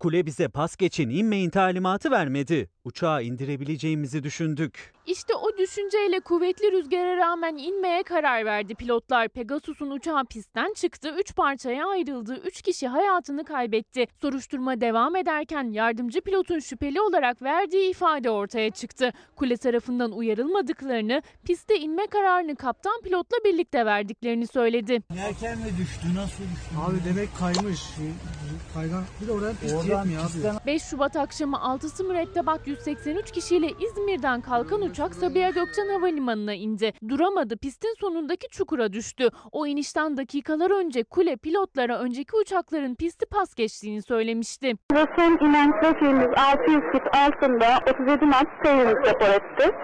Kule 0.00 0.26
bize 0.26 0.48
pas 0.48 0.76
geçin 0.76 1.10
inmeyin 1.10 1.50
talimatı 1.50 2.10
vermedi. 2.10 2.70
Uçağı 2.88 3.22
indirebileceğimizi 3.22 4.22
düşündük. 4.22 4.92
İşte 5.06 5.34
o 5.34 5.58
düşünceyle 5.58 6.20
kuvvetli 6.20 6.72
rüzgara 6.72 7.16
rağmen 7.16 7.56
inmeye 7.56 8.02
karar 8.02 8.44
verdi 8.44 8.74
pilotlar. 8.74 9.28
Pegasus'un 9.28 9.90
uçağı 9.90 10.24
pistten 10.24 10.72
çıktı, 10.72 11.14
3 11.18 11.36
parçaya 11.36 11.86
ayrıldı, 11.88 12.40
3 12.44 12.62
kişi 12.62 12.88
hayatını 12.88 13.44
kaybetti. 13.44 14.06
Soruşturma 14.20 14.80
devam 14.80 15.16
ederken 15.16 15.64
yardımcı 15.72 16.20
pilotun 16.20 16.58
şüpheli 16.58 17.00
olarak 17.00 17.42
verdiği 17.42 17.90
ifade 17.90 18.30
ortaya 18.30 18.70
çıktı. 18.70 19.12
Kule 19.36 19.56
tarafından 19.56 20.12
uyarılmadıklarını, 20.12 21.22
piste 21.44 21.76
inme 21.78 22.06
kararını 22.06 22.56
kaptan 22.56 23.00
pilotla 23.04 23.36
birlikte 23.44 23.86
verdiklerini 23.86 24.46
söyledi. 24.46 25.02
Yelken 25.16 25.58
mi 25.58 25.64
düştü? 25.78 26.06
Nasıl 26.16 26.44
düştü? 26.44 26.74
Abi 26.86 26.96
demek 27.08 27.28
kaymış. 27.38 27.80
Kaygan. 28.74 29.04
Bir 29.22 29.28
de 29.28 29.32
oradan 29.32 29.56
pist 29.56 29.74
yetmiyor 29.74 30.22
abi. 30.22 30.66
5 30.66 30.82
Şubat 30.82 31.16
akşamı 31.16 31.56
6'sı 31.56 32.04
mürettebat 32.04 32.66
183 32.78 33.30
kişiyle 33.30 33.66
İzmir'den 33.80 34.40
kalkan 34.40 34.82
uçak 34.82 35.14
Sabiha 35.14 35.50
Gökçen 35.50 35.88
Havalimanı'na 35.88 36.54
indi. 36.54 36.92
Duramadı 37.08 37.56
pistin 37.56 37.94
sonundaki 38.00 38.48
çukura 38.48 38.92
düştü. 38.92 39.28
O 39.52 39.66
inişten 39.66 40.16
dakikalar 40.16 40.70
önce 40.70 41.04
kule 41.04 41.36
pilotlara 41.36 41.98
önceki 41.98 42.36
uçakların 42.36 42.94
pisti 42.94 43.26
pas 43.26 43.54
geçtiğini 43.54 44.02
söylemişti. 44.02 44.72
Son 45.16 45.46
inen 45.46 45.80
trafiğimiz 45.80 46.28
600 46.36 46.80
fit 46.92 47.02
altında 47.16 47.66
37 47.94 48.18
knot 48.18 48.48
seyrimiz 48.64 48.94
rapor 49.06 49.28
etti. 49.28 49.74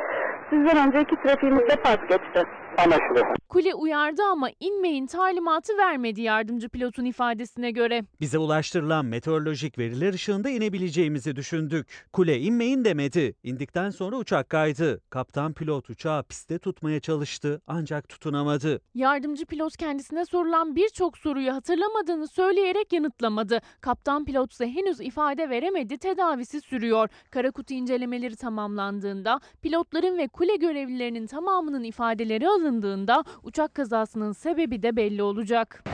Sizden 0.50 0.88
önceki 0.88 1.16
trafiğimizde 1.26 1.76
pas 1.76 1.98
geçti. 2.08 2.44
Anlaşıldı. 2.78 3.22
Kule 3.48 3.74
uyardı 3.74 4.22
ama 4.22 4.48
inmeyin 4.60 5.06
talimatı 5.06 5.78
vermedi 5.78 6.22
yardımcı 6.22 6.68
pilotun 6.68 7.04
ifadesine 7.04 7.70
göre. 7.70 8.02
Bize 8.20 8.38
ulaştırılan 8.38 9.04
meteorolojik 9.06 9.78
veriler 9.78 10.12
ışığında 10.14 10.48
inebileceğimizi 10.50 11.36
düşündük. 11.36 11.86
Kule 12.12 12.40
inmeyin 12.40 12.84
demedi. 12.84 13.34
İndikten 13.42 13.90
sonra 13.90 14.16
uçak 14.16 14.48
kaydı. 14.50 15.00
Kaptan 15.10 15.52
pilot 15.52 15.90
uçağı 15.90 16.22
piste 16.24 16.58
tutmaya 16.58 17.00
çalıştı 17.00 17.62
ancak 17.66 18.08
tutunamadı. 18.08 18.80
Yardımcı 18.94 19.46
pilot 19.46 19.76
kendisine 19.76 20.24
sorulan 20.24 20.76
birçok 20.76 21.18
soruyu 21.18 21.52
hatırlamadığını 21.54 22.28
söyleyerek 22.28 22.92
yanıtlamadı. 22.92 23.60
Kaptan 23.80 24.24
pilot 24.24 24.52
ise 24.52 24.66
henüz 24.68 25.00
ifade 25.00 25.50
veremedi, 25.50 25.98
tedavisi 25.98 26.60
sürüyor. 26.60 27.08
Karakutu 27.30 27.74
incelemeleri 27.74 28.36
tamamlandığında 28.36 29.40
pilotların 29.62 30.18
ve 30.18 30.28
kule 30.28 30.56
görevlilerinin 30.56 31.26
tamamının 31.26 31.84
ifadeleri 31.84 32.48
alındığında 32.64 33.24
uçak 33.42 33.74
kazasının 33.74 34.32
sebebi 34.32 34.82
de 34.82 34.96
belli 34.96 35.22
olacak. 35.22 35.84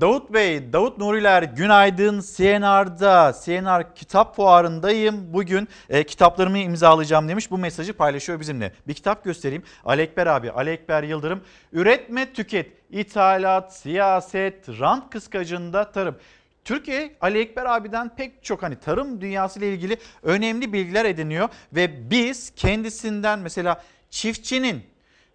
Davut 0.00 0.32
Bey, 0.32 0.72
Davut 0.72 0.98
Nuriler 0.98 1.42
günaydın. 1.42 2.20
CNR'da, 2.36 3.34
CNR 3.44 3.94
kitap 3.94 4.36
fuarındayım. 4.36 5.32
Bugün 5.32 5.68
e, 5.88 6.04
kitaplarımı 6.04 6.58
imzalayacağım 6.58 7.28
demiş. 7.28 7.50
Bu 7.50 7.58
mesajı 7.58 7.92
paylaşıyor 7.92 8.40
bizimle. 8.40 8.72
Bir 8.88 8.94
kitap 8.94 9.24
göstereyim. 9.24 9.62
Ali 9.84 10.02
Ekber 10.02 10.26
abi, 10.26 10.50
Ali 10.50 10.70
Ekber 10.70 11.02
Yıldırım. 11.02 11.40
Üretme, 11.72 12.32
tüket, 12.32 12.72
ithalat, 12.90 13.76
siyaset, 13.76 14.68
rant 14.68 15.10
kıskacında 15.10 15.92
tarım. 15.92 16.16
Türkiye 16.64 17.16
Ali 17.20 17.38
Ekber 17.38 17.66
abiden 17.66 18.16
pek 18.16 18.44
çok 18.44 18.62
hani 18.62 18.76
tarım 18.76 19.20
dünyası 19.20 19.58
ile 19.58 19.72
ilgili 19.72 19.96
önemli 20.22 20.72
bilgiler 20.72 21.04
ediniyor 21.04 21.48
ve 21.72 22.10
biz 22.10 22.52
kendisinden 22.56 23.38
mesela 23.38 23.82
çiftçinin 24.10 24.82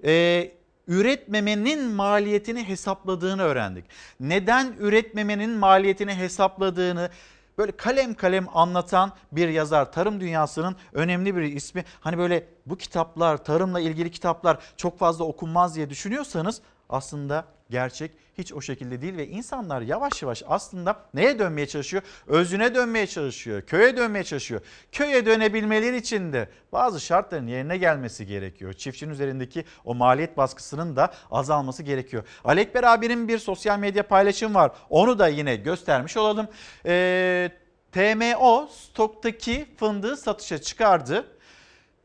e, 0.03 0.51
üretmemenin 0.87 1.83
maliyetini 1.83 2.67
hesapladığını 2.67 3.41
öğrendik. 3.41 3.85
Neden 4.19 4.75
üretmemenin 4.79 5.49
maliyetini 5.49 6.15
hesapladığını 6.15 7.09
böyle 7.57 7.71
kalem 7.71 8.13
kalem 8.13 8.47
anlatan 8.53 9.11
bir 9.31 9.49
yazar. 9.49 9.91
Tarım 9.91 10.21
dünyasının 10.21 10.75
önemli 10.93 11.35
bir 11.35 11.41
ismi. 11.41 11.85
Hani 11.99 12.17
böyle 12.17 12.47
bu 12.65 12.77
kitaplar, 12.77 13.43
tarımla 13.43 13.79
ilgili 13.79 14.11
kitaplar 14.11 14.57
çok 14.77 14.99
fazla 14.99 15.25
okunmaz 15.25 15.75
diye 15.75 15.89
düşünüyorsanız 15.89 16.61
aslında 16.89 17.45
gerçek 17.69 18.11
hiç 18.37 18.53
o 18.53 18.61
şekilde 18.61 19.01
değil 19.01 19.17
ve 19.17 19.27
insanlar 19.27 19.81
yavaş 19.81 20.21
yavaş 20.21 20.43
aslında 20.47 20.95
neye 21.13 21.39
dönmeye 21.39 21.67
çalışıyor? 21.67 22.03
Özüne 22.27 22.75
dönmeye 22.75 23.07
çalışıyor, 23.07 23.61
köye 23.61 23.97
dönmeye 23.97 24.23
çalışıyor. 24.23 24.61
Köye 24.91 25.25
dönebilmeleri 25.25 25.97
için 25.97 26.33
de 26.33 26.49
bazı 26.71 26.99
şartların 26.99 27.47
yerine 27.47 27.77
gelmesi 27.77 28.25
gerekiyor. 28.25 28.73
Çiftçinin 28.73 29.11
üzerindeki 29.11 29.65
o 29.85 29.95
maliyet 29.95 30.37
baskısının 30.37 30.95
da 30.95 31.13
azalması 31.31 31.83
gerekiyor. 31.83 32.23
Ali 32.43 32.59
Ekber 32.59 32.83
abinin 32.83 33.27
bir 33.27 33.37
sosyal 33.37 33.79
medya 33.79 34.07
paylaşım 34.07 34.55
var. 34.55 34.71
Onu 34.89 35.19
da 35.19 35.27
yine 35.27 35.55
göstermiş 35.55 36.17
olalım. 36.17 36.47
Ee, 36.85 37.51
TMO 37.91 38.69
stoktaki 38.71 39.65
fındığı 39.77 40.17
satışa 40.17 40.57
çıkardı. 40.57 41.38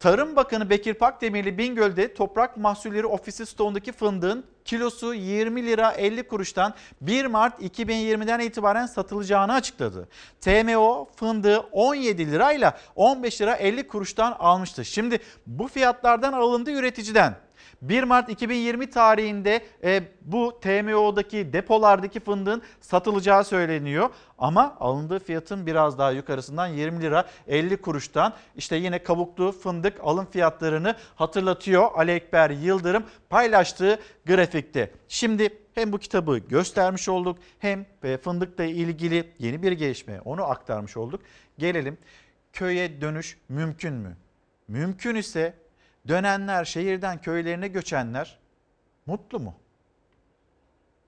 Tarım 0.05 0.37
Bakanı 0.37 0.71
Bekir 0.71 0.95
Pakdemirli 0.95 1.59
Bingöl'de 1.59 2.15
Toprak 2.15 2.57
Mahsulleri 2.57 3.07
Ofisi 3.07 3.47
stoğundaki 3.47 3.93
fındığın 3.93 4.45
kilosu 4.65 5.15
20 5.15 5.67
lira 5.67 5.91
50 5.91 6.29
kuruştan 6.29 6.75
1 7.01 7.27
Mart 7.27 7.63
2020'den 7.63 8.39
itibaren 8.39 8.87
satılacağını 8.87 9.53
açıkladı. 9.53 10.09
TMO 10.41 11.09
fındığı 11.17 11.59
17 11.59 12.31
lirayla 12.33 12.79
15 12.97 13.41
lira 13.41 13.55
50 13.55 13.89
kuruştan 13.89 14.37
almıştı. 14.39 14.85
Şimdi 14.85 15.19
bu 15.47 15.69
fiyatlardan 15.69 16.33
alındı 16.33 16.71
üreticiden. 16.71 17.35
1 17.89 18.03
Mart 18.03 18.29
2020 18.29 18.91
tarihinde 18.91 19.61
e, 19.85 20.03
bu 20.21 20.61
TMO'daki 20.61 21.53
depolardaki 21.53 22.21
fındığın 22.21 22.63
satılacağı 22.81 23.45
söyleniyor. 23.45 24.11
Ama 24.39 24.77
alındığı 24.81 25.19
fiyatın 25.19 25.67
biraz 25.67 25.99
daha 25.99 26.11
yukarısından 26.11 26.67
20 26.67 27.03
lira 27.03 27.25
50 27.47 27.77
kuruştan 27.77 28.33
işte 28.57 28.77
yine 28.77 29.03
kabuklu 29.03 29.53
fındık 29.53 30.01
alım 30.03 30.27
fiyatlarını 30.31 30.95
hatırlatıyor 31.15 31.91
Ali 31.95 32.11
Ekber 32.11 32.51
Yıldırım 32.51 33.05
paylaştığı 33.31 33.99
grafikte. 34.27 34.91
Şimdi 35.09 35.49
hem 35.75 35.93
bu 35.93 35.99
kitabı 35.99 36.39
göstermiş 36.39 37.09
olduk 37.09 37.39
hem 37.59 37.87
fındıkla 38.23 38.65
ilgili 38.65 39.33
yeni 39.39 39.63
bir 39.63 39.73
gelişme 39.73 40.21
onu 40.21 40.45
aktarmış 40.45 40.97
olduk. 40.97 41.21
Gelelim 41.59 41.99
köye 42.53 43.01
dönüş 43.01 43.39
mümkün 43.49 43.95
mü? 43.95 44.17
Mümkün 44.69 45.15
ise 45.15 45.64
dönenler, 46.09 46.65
şehirden 46.65 47.21
köylerine 47.21 47.69
göçenler 47.69 48.39
mutlu 49.07 49.41
mu? 49.41 49.55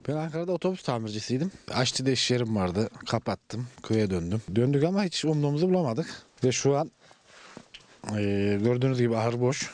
Ben 0.08 0.16
Ankara'da 0.16 0.52
otobüs 0.52 0.82
tamircisiydim. 0.82 1.52
Aşçıda 1.70 2.10
iş 2.10 2.30
yerim 2.30 2.56
vardı. 2.56 2.90
Kapattım. 3.06 3.68
Köye 3.82 4.10
döndüm. 4.10 4.42
Döndük 4.56 4.84
ama 4.84 5.04
hiç 5.04 5.24
umduğumuzu 5.24 5.68
bulamadık. 5.70 6.22
Ve 6.44 6.52
şu 6.52 6.76
an 6.76 6.90
e, 8.10 8.58
gördüğünüz 8.62 8.98
gibi 8.98 9.16
ahır 9.16 9.40
boş. 9.40 9.70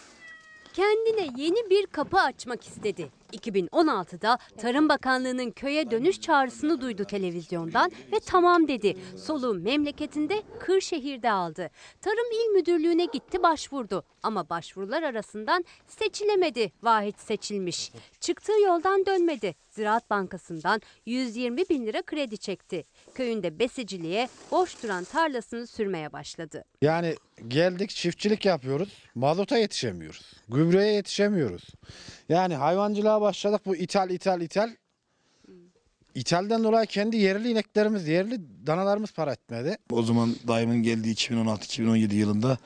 Kendine 0.72 1.42
yeni 1.42 1.70
bir 1.70 1.86
kapı 1.86 2.18
açmak 2.18 2.66
istedi. 2.66 3.10
2016'da 3.32 4.38
Tarım 4.58 4.88
Bakanlığı'nın 4.88 5.50
köye 5.50 5.90
dönüş 5.90 6.20
çağrısını 6.20 6.80
duydu 6.80 7.04
televizyondan 7.04 7.90
ve 8.12 8.20
tamam 8.20 8.68
dedi. 8.68 8.96
Soluğu 9.16 9.54
memleketinde 9.54 10.42
Kırşehir'de 10.60 11.30
aldı. 11.30 11.70
Tarım 12.00 12.32
İl 12.32 12.50
Müdürlüğü'ne 12.54 13.04
gitti 13.04 13.42
başvurdu 13.42 14.04
ama 14.22 14.48
başvurular 14.48 15.02
arasından 15.02 15.64
seçilemedi. 15.86 16.72
Vahit 16.82 17.20
seçilmiş. 17.20 17.92
Çıktığı 18.20 18.60
yoldan 18.64 19.06
dönmedi. 19.06 19.54
Ziraat 19.70 20.10
Bankası'ndan 20.10 20.80
120 21.06 21.68
bin 21.68 21.86
lira 21.86 22.02
kredi 22.02 22.38
çekti. 22.38 22.84
Köyünde 23.14 23.58
besiciliğe 23.58 24.28
boş 24.50 24.82
duran 24.82 25.04
tarlasını 25.04 25.66
sürmeye 25.66 26.12
başladı. 26.12 26.64
Yani 26.82 27.16
geldik 27.48 27.90
çiftçilik 27.90 28.44
yapıyoruz. 28.44 28.88
Mazota 29.14 29.58
yetişemiyoruz. 29.58 30.32
Gübreye 30.48 30.92
yetişemiyoruz. 30.92 31.64
Yani 32.28 32.54
hayvancılığa 32.54 33.20
başladık 33.20 33.60
bu 33.66 33.76
ithal 33.76 34.10
ithal 34.10 34.40
ithal. 34.40 34.70
İthalden 36.14 36.64
dolayı 36.64 36.86
kendi 36.86 37.16
yerli 37.16 37.50
ineklerimiz, 37.50 38.08
yerli 38.08 38.40
danalarımız 38.66 39.12
para 39.12 39.32
etmedi. 39.32 39.76
O 39.90 40.02
zaman 40.02 40.36
daimin 40.48 40.82
geldiği 40.82 41.14
2016-2017 41.14 42.14
yılında 42.14 42.58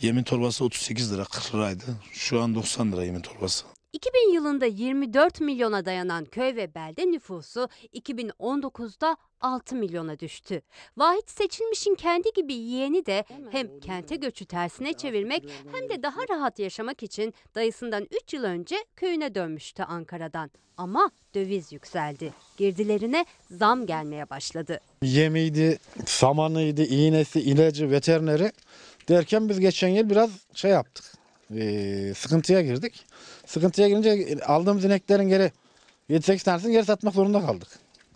yemin 0.00 0.22
torbası 0.22 0.64
38 0.64 1.12
lira 1.12 1.24
40 1.24 1.54
liraydı. 1.54 1.84
Şu 2.12 2.40
an 2.40 2.54
90 2.54 2.92
lira 2.92 3.04
yemin 3.04 3.20
torbası. 3.20 3.64
2000 3.92 4.32
yılında 4.32 4.66
24 4.66 5.40
milyona 5.40 5.84
dayanan 5.84 6.24
köy 6.24 6.56
ve 6.56 6.74
belde 6.74 7.06
nüfusu 7.06 7.68
2019'da 7.94 9.16
6 9.40 9.76
milyona 9.76 10.18
düştü. 10.18 10.62
Vahit 10.96 11.30
Seçilmiş'in 11.30 11.94
kendi 11.94 12.32
gibi 12.34 12.54
yeğeni 12.54 13.06
de 13.06 13.24
hem 13.50 13.80
kente 13.80 14.16
göçü 14.16 14.44
tersine 14.44 14.92
çevirmek 14.92 15.44
hem 15.72 15.88
de 15.88 16.02
daha 16.02 16.20
rahat 16.30 16.58
yaşamak 16.58 17.02
için 17.02 17.34
dayısından 17.54 18.06
3 18.24 18.34
yıl 18.34 18.44
önce 18.44 18.76
köyüne 18.96 19.34
dönmüştü 19.34 19.82
Ankara'dan. 19.82 20.50
Ama 20.76 21.10
döviz 21.34 21.72
yükseldi. 21.72 22.32
Girdilerine 22.56 23.26
zam 23.50 23.86
gelmeye 23.86 24.30
başladı. 24.30 24.80
Yemiydi, 25.02 25.78
samanıydı, 26.06 26.84
iğnesi, 26.84 27.40
ilacı, 27.40 27.90
veterineri 27.90 28.52
derken 29.08 29.48
biz 29.48 29.60
geçen 29.60 29.88
yıl 29.88 30.10
biraz 30.10 30.30
şey 30.54 30.70
yaptık. 30.70 31.17
Ee, 31.56 32.12
sıkıntıya 32.16 32.62
girdik. 32.62 33.04
Sıkıntıya 33.46 33.88
girince 33.88 34.38
aldığımız 34.46 34.84
ineklerin 34.84 35.28
geri 35.28 35.52
7-8 36.10 36.44
tanesini 36.44 36.72
geri 36.72 36.84
satmak 36.84 37.14
zorunda 37.14 37.40
kaldık. 37.46 37.68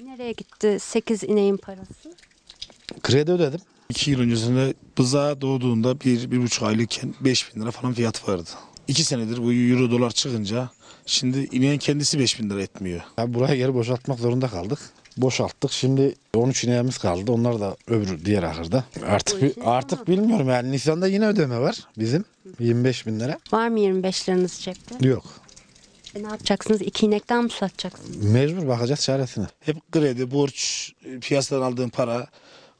Nereye 0.04 0.32
gitti 0.32 0.76
8 0.80 1.22
ineğin 1.24 1.56
parası? 1.56 2.14
Kredi 3.02 3.32
ödedim. 3.32 3.60
2 3.88 4.10
yıl 4.10 4.20
öncesinde 4.20 4.74
bıza 4.98 5.40
doğduğunda 5.40 6.00
bir, 6.00 6.30
bir 6.30 6.42
buçuk 6.42 6.62
aylıkken 6.62 7.14
5 7.20 7.54
bin 7.54 7.62
lira 7.62 7.70
falan 7.70 7.92
fiyat 7.92 8.28
vardı. 8.28 8.50
2 8.88 9.04
senedir 9.04 9.38
bu 9.38 9.52
euro 9.52 9.90
dolar 9.90 10.10
çıkınca 10.10 10.70
şimdi 11.06 11.48
ineğin 11.52 11.78
kendisi 11.78 12.18
5 12.18 12.40
bin 12.40 12.50
lira 12.50 12.62
etmiyor. 12.62 13.00
Ya 13.18 13.34
buraya 13.34 13.56
geri 13.56 13.74
boşaltmak 13.74 14.18
zorunda 14.18 14.48
kaldık. 14.48 14.78
Boşalttık. 15.16 15.72
Şimdi 15.72 16.14
13 16.34 16.64
ineğimiz 16.64 16.98
kaldı. 16.98 17.32
Onlar 17.32 17.60
da 17.60 17.76
öbür 17.86 18.24
diğer 18.24 18.42
ahırda. 18.42 18.84
Artık 19.06 19.42
bi- 19.42 19.62
artık 19.64 20.08
bilmiyorum 20.08 20.48
yani 20.48 20.72
Nisan'da 20.72 21.06
yine 21.08 21.26
ödeme 21.26 21.60
var 21.60 21.78
bizim 21.98 22.24
25 22.60 23.06
bin 23.06 23.20
lira. 23.20 23.38
Var 23.52 23.68
mı 23.68 23.80
25 23.80 24.28
liranız 24.28 24.60
cepte? 24.60 25.08
Yok. 25.08 25.24
E 26.14 26.22
ne 26.22 26.26
yapacaksınız? 26.26 26.82
İki 26.82 27.06
inekten 27.06 27.44
mi 27.44 27.50
satacaksınız? 27.50 28.16
Mecbur 28.24 28.68
bakacağız 28.68 29.00
çaresine. 29.00 29.46
Hep 29.60 29.92
kredi, 29.92 30.30
borç, 30.30 30.92
piyasadan 31.20 31.62
aldığın 31.62 31.88
para 31.88 32.26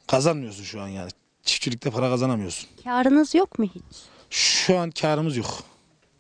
kazanmıyorsun 0.06 0.64
şu 0.64 0.80
an 0.80 0.88
yani. 0.88 1.10
Çiftçilikte 1.44 1.90
para 1.90 2.10
kazanamıyorsun. 2.10 2.68
Karınız 2.84 3.34
yok 3.34 3.59
mu 3.59 3.64
hiç? 3.74 3.82
Şu 4.30 4.78
an 4.78 4.90
karımız 4.90 5.36
yok. 5.36 5.62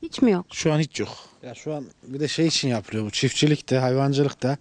Hiç 0.02 0.22
mi 0.22 0.30
yok? 0.30 0.46
Şu 0.52 0.72
an 0.72 0.78
hiç 0.78 1.00
yok. 1.00 1.08
Ya 1.42 1.54
şu 1.54 1.74
an 1.74 1.86
bir 2.02 2.20
de 2.20 2.28
şey 2.28 2.46
için 2.46 2.68
yapılıyor 2.68 3.04
bu 3.04 3.10
çiftçilikte, 3.10 3.78
hayvancılıkta. 3.78 4.56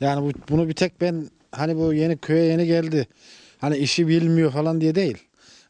Yani 0.00 0.22
bu, 0.26 0.32
bunu 0.48 0.68
bir 0.68 0.74
tek 0.74 1.00
ben 1.00 1.30
hani 1.52 1.76
bu 1.76 1.94
yeni 1.94 2.18
köye 2.18 2.44
yeni 2.44 2.66
geldi. 2.66 3.06
Hani 3.58 3.76
işi 3.76 4.08
bilmiyor 4.08 4.52
falan 4.52 4.80
diye 4.80 4.94
değil. 4.94 5.18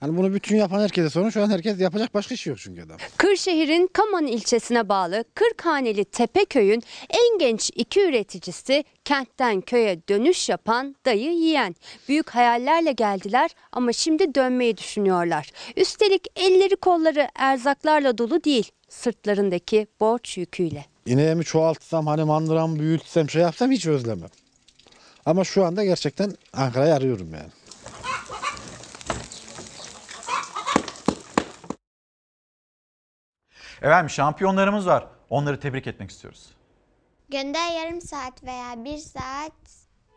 Hani 0.03 0.17
bunu 0.17 0.35
bütün 0.35 0.57
yapan 0.57 0.81
herkese 0.81 1.11
sorun. 1.11 1.31
Şu 1.31 1.43
an 1.43 1.51
herkes 1.51 1.81
yapacak 1.81 2.15
başka 2.15 2.35
iş 2.35 2.47
yok 2.47 2.59
çünkü 2.59 2.83
adam. 2.83 2.97
Kırşehir'in 3.17 3.87
Kaman 3.93 4.27
ilçesine 4.27 4.89
bağlı 4.89 5.25
Kırkhaneli 5.35 6.05
Tepeköy'ün 6.05 6.83
en 7.11 7.39
genç 7.39 7.71
iki 7.77 8.01
üreticisi 8.01 8.85
kentten 9.05 9.61
köye 9.61 10.01
dönüş 10.09 10.49
yapan 10.49 10.97
dayı 11.05 11.33
yiyen. 11.33 11.75
Büyük 12.09 12.31
hayallerle 12.31 12.93
geldiler 12.93 13.51
ama 13.73 13.93
şimdi 13.93 14.35
dönmeyi 14.35 14.77
düşünüyorlar. 14.77 15.51
Üstelik 15.77 16.27
elleri 16.37 16.77
kolları 16.77 17.29
erzaklarla 17.35 18.19
dolu 18.19 18.45
değil, 18.45 18.71
sırtlarındaki 18.89 19.87
borç 20.01 20.39
yüküyle. 20.39 20.85
İneğimi 21.07 21.45
çoğaltsam 21.45 22.07
hani 22.07 22.25
mandıramı 22.25 22.79
büyütsem 22.79 23.31
şey 23.31 23.43
yapsam 23.43 23.71
hiç 23.71 23.87
özlemem. 23.87 24.31
Ama 25.27 25.45
şu 25.45 25.65
anda 25.65 25.85
gerçekten 25.85 26.33
Ankara'yı 26.53 26.95
arıyorum 26.95 27.35
yani. 27.35 27.51
Efendim 33.83 34.11
şampiyonlarımız 34.11 34.87
var. 34.87 35.07
Onları 35.31 35.61
tebrik 35.61 35.87
etmek 35.87 36.11
istiyoruz. 36.11 36.47
Günde 37.31 37.59
yarım 37.59 38.01
saat 38.01 38.45
veya 38.45 38.85
bir 38.85 38.97
saat 38.97 39.53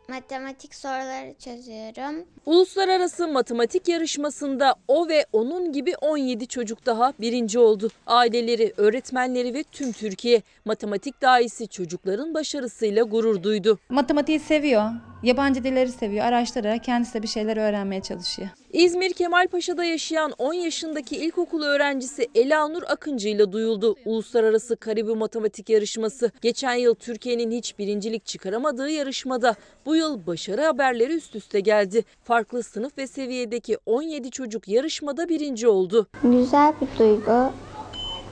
matematik 0.08 0.74
soruları 0.74 1.34
çözüyorum. 1.38 2.24
Uluslararası 2.46 3.28
matematik 3.28 3.88
yarışmasında 3.88 4.74
o 4.88 5.08
ve 5.08 5.26
onun 5.32 5.72
gibi 5.72 5.94
17 6.00 6.46
çocuk 6.46 6.86
daha 6.86 7.12
birinci 7.20 7.58
oldu. 7.58 7.88
Aileleri, 8.06 8.72
öğretmenleri 8.76 9.54
ve 9.54 9.62
tüm 9.62 9.92
Türkiye 9.92 10.42
matematik 10.64 11.22
dahisi 11.22 11.68
çocukların 11.68 12.34
başarısıyla 12.34 13.02
gurur 13.02 13.42
duydu. 13.42 13.78
Matematiği 13.88 14.40
seviyor, 14.40 14.90
yabancı 15.22 15.64
dilleri 15.64 15.92
seviyor, 15.92 16.24
araştırarak 16.24 16.84
kendisi 16.84 17.14
de 17.14 17.22
bir 17.22 17.28
şeyler 17.28 17.56
öğrenmeye 17.56 18.02
çalışıyor. 18.02 18.48
İzmir 18.72 19.12
Kemalpaşa'da 19.12 19.84
yaşayan 19.84 20.32
10 20.38 20.52
yaşındaki 20.52 21.16
ilkokul 21.16 21.62
öğrencisi 21.62 22.28
Elanur 22.34 22.82
Akıncı 22.82 23.28
ile 23.28 23.52
duyuldu 23.52 23.96
Uluslararası 24.04 24.76
Karibu 24.76 25.16
Matematik 25.16 25.70
Yarışması. 25.70 26.30
Geçen 26.40 26.74
yıl 26.74 26.94
Türkiye'nin 26.94 27.50
hiç 27.50 27.78
birincilik 27.78 28.26
çıkaramadığı 28.26 28.90
yarışmada 28.90 29.54
bu 29.86 29.96
yıl 29.96 30.26
başarı 30.26 30.62
haberleri 30.62 31.12
üst 31.14 31.34
üste 31.36 31.60
geldi. 31.60 32.04
Farklı 32.24 32.62
sınıf 32.62 32.98
ve 32.98 33.06
seviyedeki 33.06 33.78
17 33.86 34.30
çocuk 34.30 34.68
yarışmada 34.68 35.28
birinci 35.28 35.68
oldu. 35.68 36.06
Güzel 36.22 36.72
bir 36.80 36.98
duygu. 36.98 37.52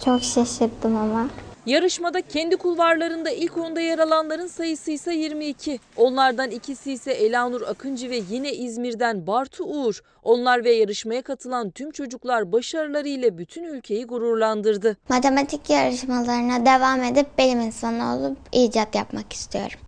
Çok 0.05 0.23
şaşırdım 0.23 0.97
ama. 0.97 1.29
Yarışmada 1.67 2.23
kendi 2.23 2.57
kulvarlarında 2.57 3.31
ilk 3.31 3.57
onda 3.57 3.81
yer 3.81 3.99
alanların 3.99 4.47
sayısı 4.47 4.91
ise 4.91 5.15
22. 5.15 5.81
Onlardan 5.97 6.51
ikisi 6.51 6.93
ise 6.93 7.13
Elanur 7.13 7.63
Akıncı 7.63 8.11
ve 8.11 8.21
yine 8.29 8.53
İzmir'den 8.53 9.27
Bartu 9.27 9.65
Uğur. 9.65 10.01
Onlar 10.23 10.65
ve 10.65 10.73
yarışmaya 10.73 11.23
katılan 11.23 11.71
tüm 11.71 11.91
çocuklar 11.91 12.53
başarılarıyla 12.53 13.39
bütün 13.39 13.65
ülkeyi 13.65 14.05
gururlandırdı. 14.05 14.97
Matematik 15.09 15.71
yarışmalarına 15.71 16.67
devam 16.67 17.03
edip 17.03 17.39
bilim 17.39 17.61
insanı 17.61 18.17
olup 18.17 18.39
icat 18.53 18.95
yapmak 18.95 19.33
istiyorum. 19.33 19.79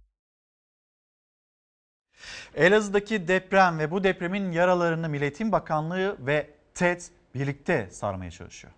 Elazığ'daki 2.55 3.29
deprem 3.29 3.79
ve 3.79 3.91
bu 3.91 4.05
depremin 4.05 4.53
yaralarını 4.53 5.09
Milli 5.09 5.23
Eğitim 5.23 5.53
Bakanlığı 5.53 6.17
ve 6.27 6.47
TED 6.75 7.01
birlikte 7.35 7.89
sarmaya 7.91 8.31
çalışıyor. 8.31 8.73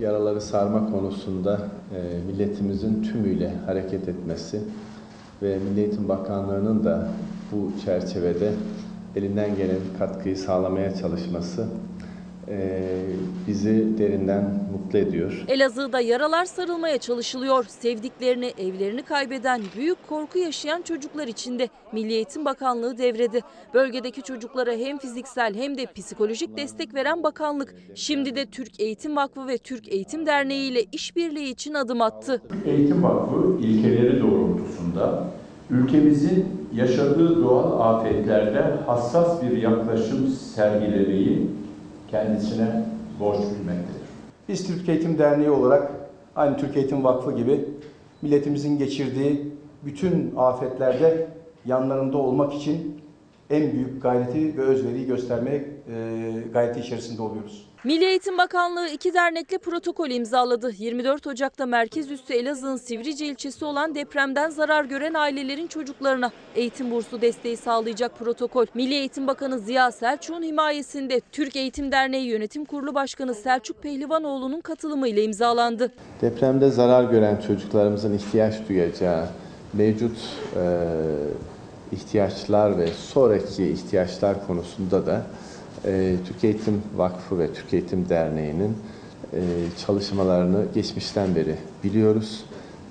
Yaraları 0.00 0.40
sarma 0.40 0.90
konusunda 0.90 1.60
e, 1.94 2.26
milletimizin 2.26 3.02
tümüyle 3.02 3.52
hareket 3.66 4.08
etmesi 4.08 4.60
ve 5.42 5.58
Milli 5.58 5.80
Eğitim 5.80 6.08
Bakanlığı'nın 6.08 6.84
da 6.84 7.08
bu 7.52 7.72
çerçevede 7.84 8.52
elinden 9.16 9.56
gelen 9.56 9.76
katkıyı 9.98 10.36
sağlamaya 10.36 10.94
çalışması 10.94 11.66
e, 12.48 12.80
bizi 13.46 13.98
derinden 13.98 14.44
mutlu 14.72 14.98
ediyor. 14.98 15.44
Elazığ'da 15.48 16.00
yaralar 16.00 16.44
sarılmaya 16.44 16.98
çalışılıyor. 16.98 17.64
Sevdiklerini, 17.64 18.52
evlerini 18.58 19.02
kaybeden, 19.02 19.60
büyük 19.76 20.08
korku 20.08 20.38
yaşayan 20.38 20.82
çocuklar 20.82 21.28
için 21.28 21.58
de 21.58 21.68
Milli 21.92 22.12
Eğitim 22.12 22.44
Bakanlığı 22.44 22.98
devrede. 22.98 23.40
Bölgedeki 23.74 24.22
çocuklara 24.22 24.72
hem 24.72 24.98
fiziksel 24.98 25.54
hem 25.54 25.78
de 25.78 25.86
psikolojik 25.94 26.56
destek 26.56 26.94
veren 26.94 27.22
bakanlık 27.22 27.74
şimdi 27.94 28.36
de 28.36 28.46
Türk 28.46 28.80
Eğitim 28.80 29.16
Vakfı 29.16 29.48
ve 29.48 29.58
Türk 29.58 29.88
Eğitim 29.88 30.26
Derneği 30.26 30.70
ile 30.70 30.84
işbirliği 30.92 31.50
için 31.50 31.74
adım 31.74 32.02
attı. 32.02 32.42
Eğitim 32.66 33.02
Vakfı 33.02 33.58
ilkeleri 33.60 34.20
doğrultusunda 34.20 35.24
ülkemizin 35.70 36.46
yaşadığı 36.74 37.42
doğal 37.44 37.94
afetlerde 37.94 38.62
hassas 38.86 39.42
bir 39.42 39.56
yaklaşım 39.56 40.28
sergilemeyi 40.54 41.50
kendisine 42.10 42.84
borç 43.20 43.38
bilmektedir. 43.38 44.08
Biz 44.48 44.66
Türk 44.66 44.88
Eğitim 44.88 45.18
Derneği 45.18 45.50
olarak 45.50 45.92
aynı 46.36 46.56
Türk 46.56 46.76
Eğitim 46.76 47.04
Vakfı 47.04 47.32
gibi 47.32 47.64
milletimizin 48.22 48.78
geçirdiği 48.78 49.52
bütün 49.84 50.32
afetlerde 50.36 51.28
yanlarında 51.66 52.18
olmak 52.18 52.54
için 52.54 53.00
en 53.50 53.72
büyük 53.72 54.02
gayreti 54.02 54.56
ve 54.56 54.62
özveriyi 54.62 55.06
göstermeye 55.06 55.64
gayreti 56.52 56.80
içerisinde 56.80 57.22
oluyoruz. 57.22 57.67
Milli 57.84 58.04
Eğitim 58.04 58.38
Bakanlığı 58.38 58.88
iki 58.88 59.14
dernekle 59.14 59.58
protokol 59.58 60.10
imzaladı. 60.10 60.72
24 60.78 61.26
Ocak'ta 61.26 61.66
merkez 61.66 62.10
üssü 62.10 62.34
Elazığ'ın 62.34 62.76
Sivrice 62.76 63.26
ilçesi 63.26 63.64
olan 63.64 63.94
depremden 63.94 64.50
zarar 64.50 64.84
gören 64.84 65.14
ailelerin 65.14 65.66
çocuklarına 65.66 66.30
eğitim 66.54 66.90
bursu 66.90 67.20
desteği 67.20 67.56
sağlayacak 67.56 68.18
protokol. 68.18 68.66
Milli 68.74 68.94
Eğitim 68.94 69.26
Bakanı 69.26 69.58
Ziya 69.58 69.92
Selçuk'un 69.92 70.42
himayesinde 70.42 71.20
Türk 71.32 71.56
Eğitim 71.56 71.92
Derneği 71.92 72.26
Yönetim 72.26 72.64
Kurulu 72.64 72.94
Başkanı 72.94 73.34
Selçuk 73.34 73.82
Pehlivanoğlu'nun 73.82 74.60
katılımıyla 74.60 75.22
imzalandı. 75.22 75.92
Depremde 76.20 76.70
zarar 76.70 77.04
gören 77.04 77.40
çocuklarımızın 77.46 78.14
ihtiyaç 78.14 78.54
duyacağı 78.68 79.26
mevcut 79.72 80.18
e, 80.56 80.64
ihtiyaçlar 81.92 82.78
ve 82.78 82.86
sonraki 82.86 83.68
ihtiyaçlar 83.68 84.46
konusunda 84.46 85.06
da 85.06 85.22
e, 85.84 86.16
Türk 86.26 86.44
Eğitim 86.44 86.82
Vakfı 86.96 87.38
ve 87.38 87.52
Türk 87.52 87.72
Eğitim 87.72 88.08
Derneği'nin 88.08 88.76
e, 89.32 89.40
çalışmalarını 89.86 90.64
geçmişten 90.74 91.34
beri 91.34 91.56
biliyoruz 91.84 92.44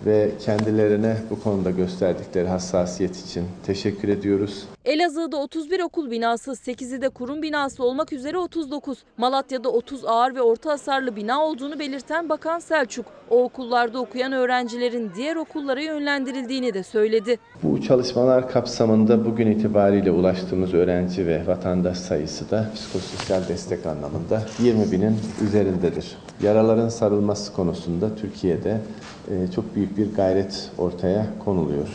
ve 0.06 0.32
kendilerine 0.46 1.18
bu 1.30 1.44
konuda 1.44 1.72
gösterdikleri 1.72 2.48
hassasiyet 2.48 3.26
için 3.26 3.46
teşekkür 3.66 4.10
ediyoruz. 4.10 4.64
Elazığ'da 4.86 5.38
31 5.38 5.80
okul 5.80 6.12
binası, 6.12 6.52
8'i 6.52 7.02
de 7.02 7.10
kurum 7.10 7.42
binası 7.42 7.84
olmak 7.84 8.14
üzere 8.14 8.38
39. 8.38 8.98
Malatya'da 9.18 9.70
30 9.70 10.06
ağır 10.06 10.36
ve 10.36 10.42
orta 10.42 10.72
hasarlı 10.72 11.16
bina 11.16 11.46
olduğunu 11.46 11.80
belirten 11.80 12.30
Bakan 12.30 12.60
Selçuk, 12.60 13.06
o 13.30 13.44
okullarda 13.44 14.00
okuyan 14.00 14.32
öğrencilerin 14.32 15.12
diğer 15.16 15.36
okullara 15.36 15.82
yönlendirildiğini 15.82 16.74
de 16.74 16.84
söyledi. 16.84 17.38
Bu 17.64 17.82
çalışmalar 17.82 18.50
kapsamında 18.50 19.26
bugün 19.26 19.52
itibariyle 19.52 20.12
ulaştığımız 20.12 20.74
öğrenci 20.74 21.28
ve 21.28 21.48
vatandaş 21.48 21.98
sayısı 21.98 22.52
da 22.52 22.70
psikososyal 22.76 23.48
destek 23.48 23.86
anlamında 23.86 24.42
20 24.60 24.92
binin 24.92 25.16
üzerindedir. 25.48 26.18
Yaraların 26.44 26.90
sarılması 26.90 27.54
konusunda 27.54 28.16
Türkiye'de 28.16 28.82
çok 29.56 29.76
büyük 29.76 29.98
bir 29.98 30.16
gayret 30.16 30.72
ortaya 30.78 31.26
konuluyor. 31.46 31.88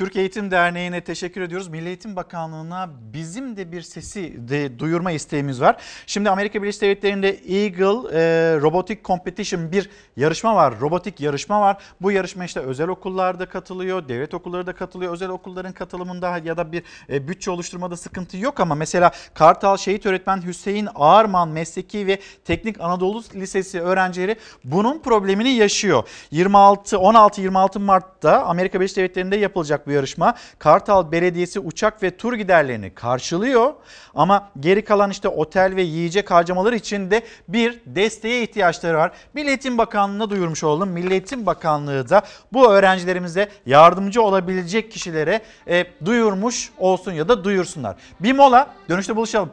Türk 0.00 0.16
Eğitim 0.16 0.50
Derneği'ne 0.50 1.00
teşekkür 1.00 1.40
ediyoruz. 1.40 1.68
Milli 1.68 1.88
Eğitim 1.88 2.16
Bakanlığı'na 2.16 2.90
bizim 3.12 3.56
de 3.56 3.72
bir 3.72 3.82
sesi 3.82 4.48
de 4.48 4.78
duyurma 4.78 5.12
isteğimiz 5.12 5.60
var. 5.60 5.76
Şimdi 6.06 6.30
Amerika 6.30 6.62
Birleşik 6.62 6.82
Devletleri'nde 6.82 7.28
Eagle 7.28 8.08
e, 8.12 8.20
Robotic 8.60 9.00
Competition 9.04 9.72
bir 9.72 9.90
yarışma 10.16 10.54
var. 10.54 10.80
Robotik 10.80 11.20
yarışma 11.20 11.60
var. 11.60 11.82
Bu 12.00 12.12
yarışma 12.12 12.44
işte 12.44 12.60
özel 12.60 12.88
okullarda 12.88 13.46
katılıyor, 13.46 14.08
devlet 14.08 14.34
okulları 14.34 14.66
da 14.66 14.72
katılıyor. 14.72 15.12
Özel 15.12 15.28
okulların 15.28 15.72
katılımında 15.72 16.38
ya 16.38 16.56
da 16.56 16.72
bir 16.72 16.82
e, 17.10 17.28
bütçe 17.28 17.50
oluşturmada 17.50 17.96
sıkıntı 17.96 18.36
yok 18.36 18.60
ama 18.60 18.74
mesela 18.74 19.10
Kartal 19.34 19.76
Şehit 19.76 20.06
Öğretmen 20.06 20.46
Hüseyin 20.46 20.88
Ağarman 20.94 21.48
Mesleki 21.48 22.06
ve 22.06 22.18
Teknik 22.44 22.80
Anadolu 22.80 23.22
Lisesi 23.34 23.80
öğrencileri 23.80 24.36
bunun 24.64 24.98
problemini 24.98 25.50
yaşıyor. 25.50 26.08
26 26.30 26.96
16-26 26.96 27.78
Mart'ta 27.78 28.42
Amerika 28.42 28.80
Birleşik 28.80 28.96
Devletleri'nde 28.96 29.36
yapılacak 29.36 29.89
bu 29.90 29.94
yarışma. 29.94 30.34
Kartal 30.58 31.12
Belediyesi 31.12 31.60
uçak 31.60 32.02
ve 32.02 32.16
tur 32.16 32.34
giderlerini 32.34 32.94
karşılıyor 32.94 33.74
ama 34.14 34.48
geri 34.60 34.84
kalan 34.84 35.10
işte 35.10 35.28
otel 35.28 35.76
ve 35.76 35.82
yiyecek 35.82 36.30
harcamaları 36.30 36.76
için 36.76 37.10
de 37.10 37.22
bir 37.48 37.80
desteğe 37.86 38.42
ihtiyaçları 38.42 38.98
var. 38.98 39.12
Milli 39.34 39.48
Eğitim 39.48 39.78
Bakanlığı'na 39.78 40.30
duyurmuş 40.30 40.64
oldum. 40.64 40.88
Milli 40.88 41.46
Bakanlığı 41.46 42.08
da 42.08 42.22
bu 42.52 42.72
öğrencilerimize 42.72 43.48
yardımcı 43.66 44.22
olabilecek 44.22 44.92
kişilere 44.92 45.40
e, 45.68 45.84
duyurmuş 46.04 46.70
olsun 46.78 47.12
ya 47.12 47.28
da 47.28 47.44
duyursunlar. 47.44 47.96
Bir 48.20 48.32
mola 48.32 48.74
dönüşte 48.88 49.16
buluşalım. 49.16 49.50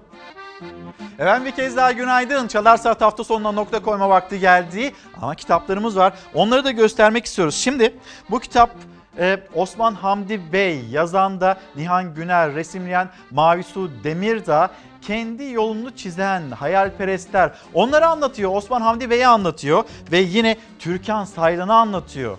Efendim 1.19 1.45
bir 1.45 1.51
kez 1.51 1.77
daha 1.77 1.91
günaydın. 1.91 2.47
Çalar 2.47 2.77
Saat 2.77 3.01
hafta 3.01 3.23
sonuna 3.23 3.51
nokta 3.51 3.79
koyma 3.79 4.09
vakti 4.09 4.39
geldi. 4.39 4.91
Ama 5.21 5.35
kitaplarımız 5.35 5.97
var. 5.97 6.13
Onları 6.33 6.65
da 6.65 6.71
göstermek 6.71 7.25
istiyoruz. 7.25 7.55
Şimdi 7.55 7.93
bu 8.29 8.39
kitap 8.39 8.69
ee, 9.19 9.39
Osman 9.53 9.93
Hamdi 9.93 10.51
Bey 10.53 10.81
yazan 10.91 11.41
da 11.41 11.57
Nihan 11.75 12.13
Güner 12.13 12.55
resimleyen 12.55 13.09
Mavisu 13.31 13.91
Demirdağ 14.03 14.71
kendi 15.01 15.43
yolunu 15.43 15.95
çizen 15.95 16.51
hayalperestler 16.51 17.51
onları 17.73 18.07
anlatıyor. 18.07 18.55
Osman 18.55 18.81
Hamdi 18.81 19.09
Bey'i 19.09 19.27
anlatıyor 19.27 19.83
ve 20.11 20.17
yine 20.17 20.57
Türkan 20.79 21.25
Saylan'ı 21.25 21.73
anlatıyor. 21.73 22.37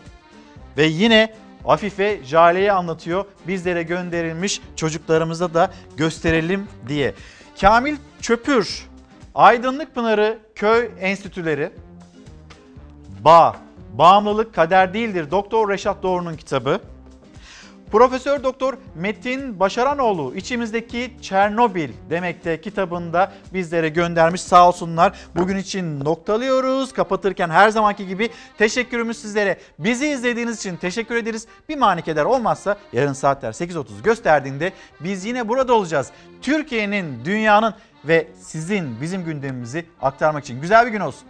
Ve 0.76 0.84
yine 0.84 1.34
Afife 1.64 2.24
Jale'yi 2.24 2.72
anlatıyor. 2.72 3.24
Bizlere 3.46 3.82
gönderilmiş 3.82 4.60
çocuklarımıza 4.76 5.55
da 5.55 5.70
gösterelim 5.96 6.68
diye. 6.88 7.14
Kamil 7.60 7.96
Çöpür, 8.20 8.88
Aydınlık 9.34 9.94
Pınarı 9.94 10.38
Köy 10.55 10.90
Enstitüleri, 11.00 11.70
Bağ, 13.24 13.56
Bağımlılık 13.99 14.55
Kader 14.55 14.95
Değildir 14.95 15.31
Doktor 15.31 15.69
Reşat 15.69 16.03
Doğru'nun 16.03 16.37
kitabı. 16.37 16.81
Profesör 17.93 18.43
Doktor 18.43 18.75
Metin 18.95 19.61
Başaranoğlu 19.61 20.35
içimizdeki 20.37 21.16
Çernobil 21.23 21.91
demekte 22.11 22.61
kitabında 22.61 23.33
bizlere 23.55 23.89
göndermiş 23.89 24.41
sağ 24.41 24.69
olsunlar. 24.69 25.19
Bugün 25.37 25.57
için 25.57 26.05
noktalıyoruz. 26.05 26.93
Kapatırken 26.93 27.51
her 27.51 27.69
zamanki 27.69 28.07
gibi 28.07 28.31
teşekkürümüz 28.59 29.19
sizlere. 29.19 29.59
Bizi 29.79 30.09
izlediğiniz 30.09 30.59
için 30.59 30.77
teşekkür 30.77 31.16
ederiz. 31.16 31.47
Bir 31.69 31.77
manik 31.77 32.09
eder 32.09 32.25
olmazsa 32.25 32.77
yarın 32.93 33.12
saatler 33.12 33.53
8.30 33.53 34.03
gösterdiğinde 34.05 34.73
biz 35.01 35.25
yine 35.25 35.49
burada 35.49 35.75
olacağız. 35.75 36.11
Türkiye'nin, 36.43 37.25
dünyanın 37.25 37.75
ve 38.05 38.29
sizin 38.41 39.01
bizim 39.01 39.25
gündemimizi 39.25 39.87
aktarmak 40.03 40.45
için 40.45 40.61
güzel 40.61 40.87
bir 40.87 40.91
gün 40.91 41.01
olsun. 41.01 41.29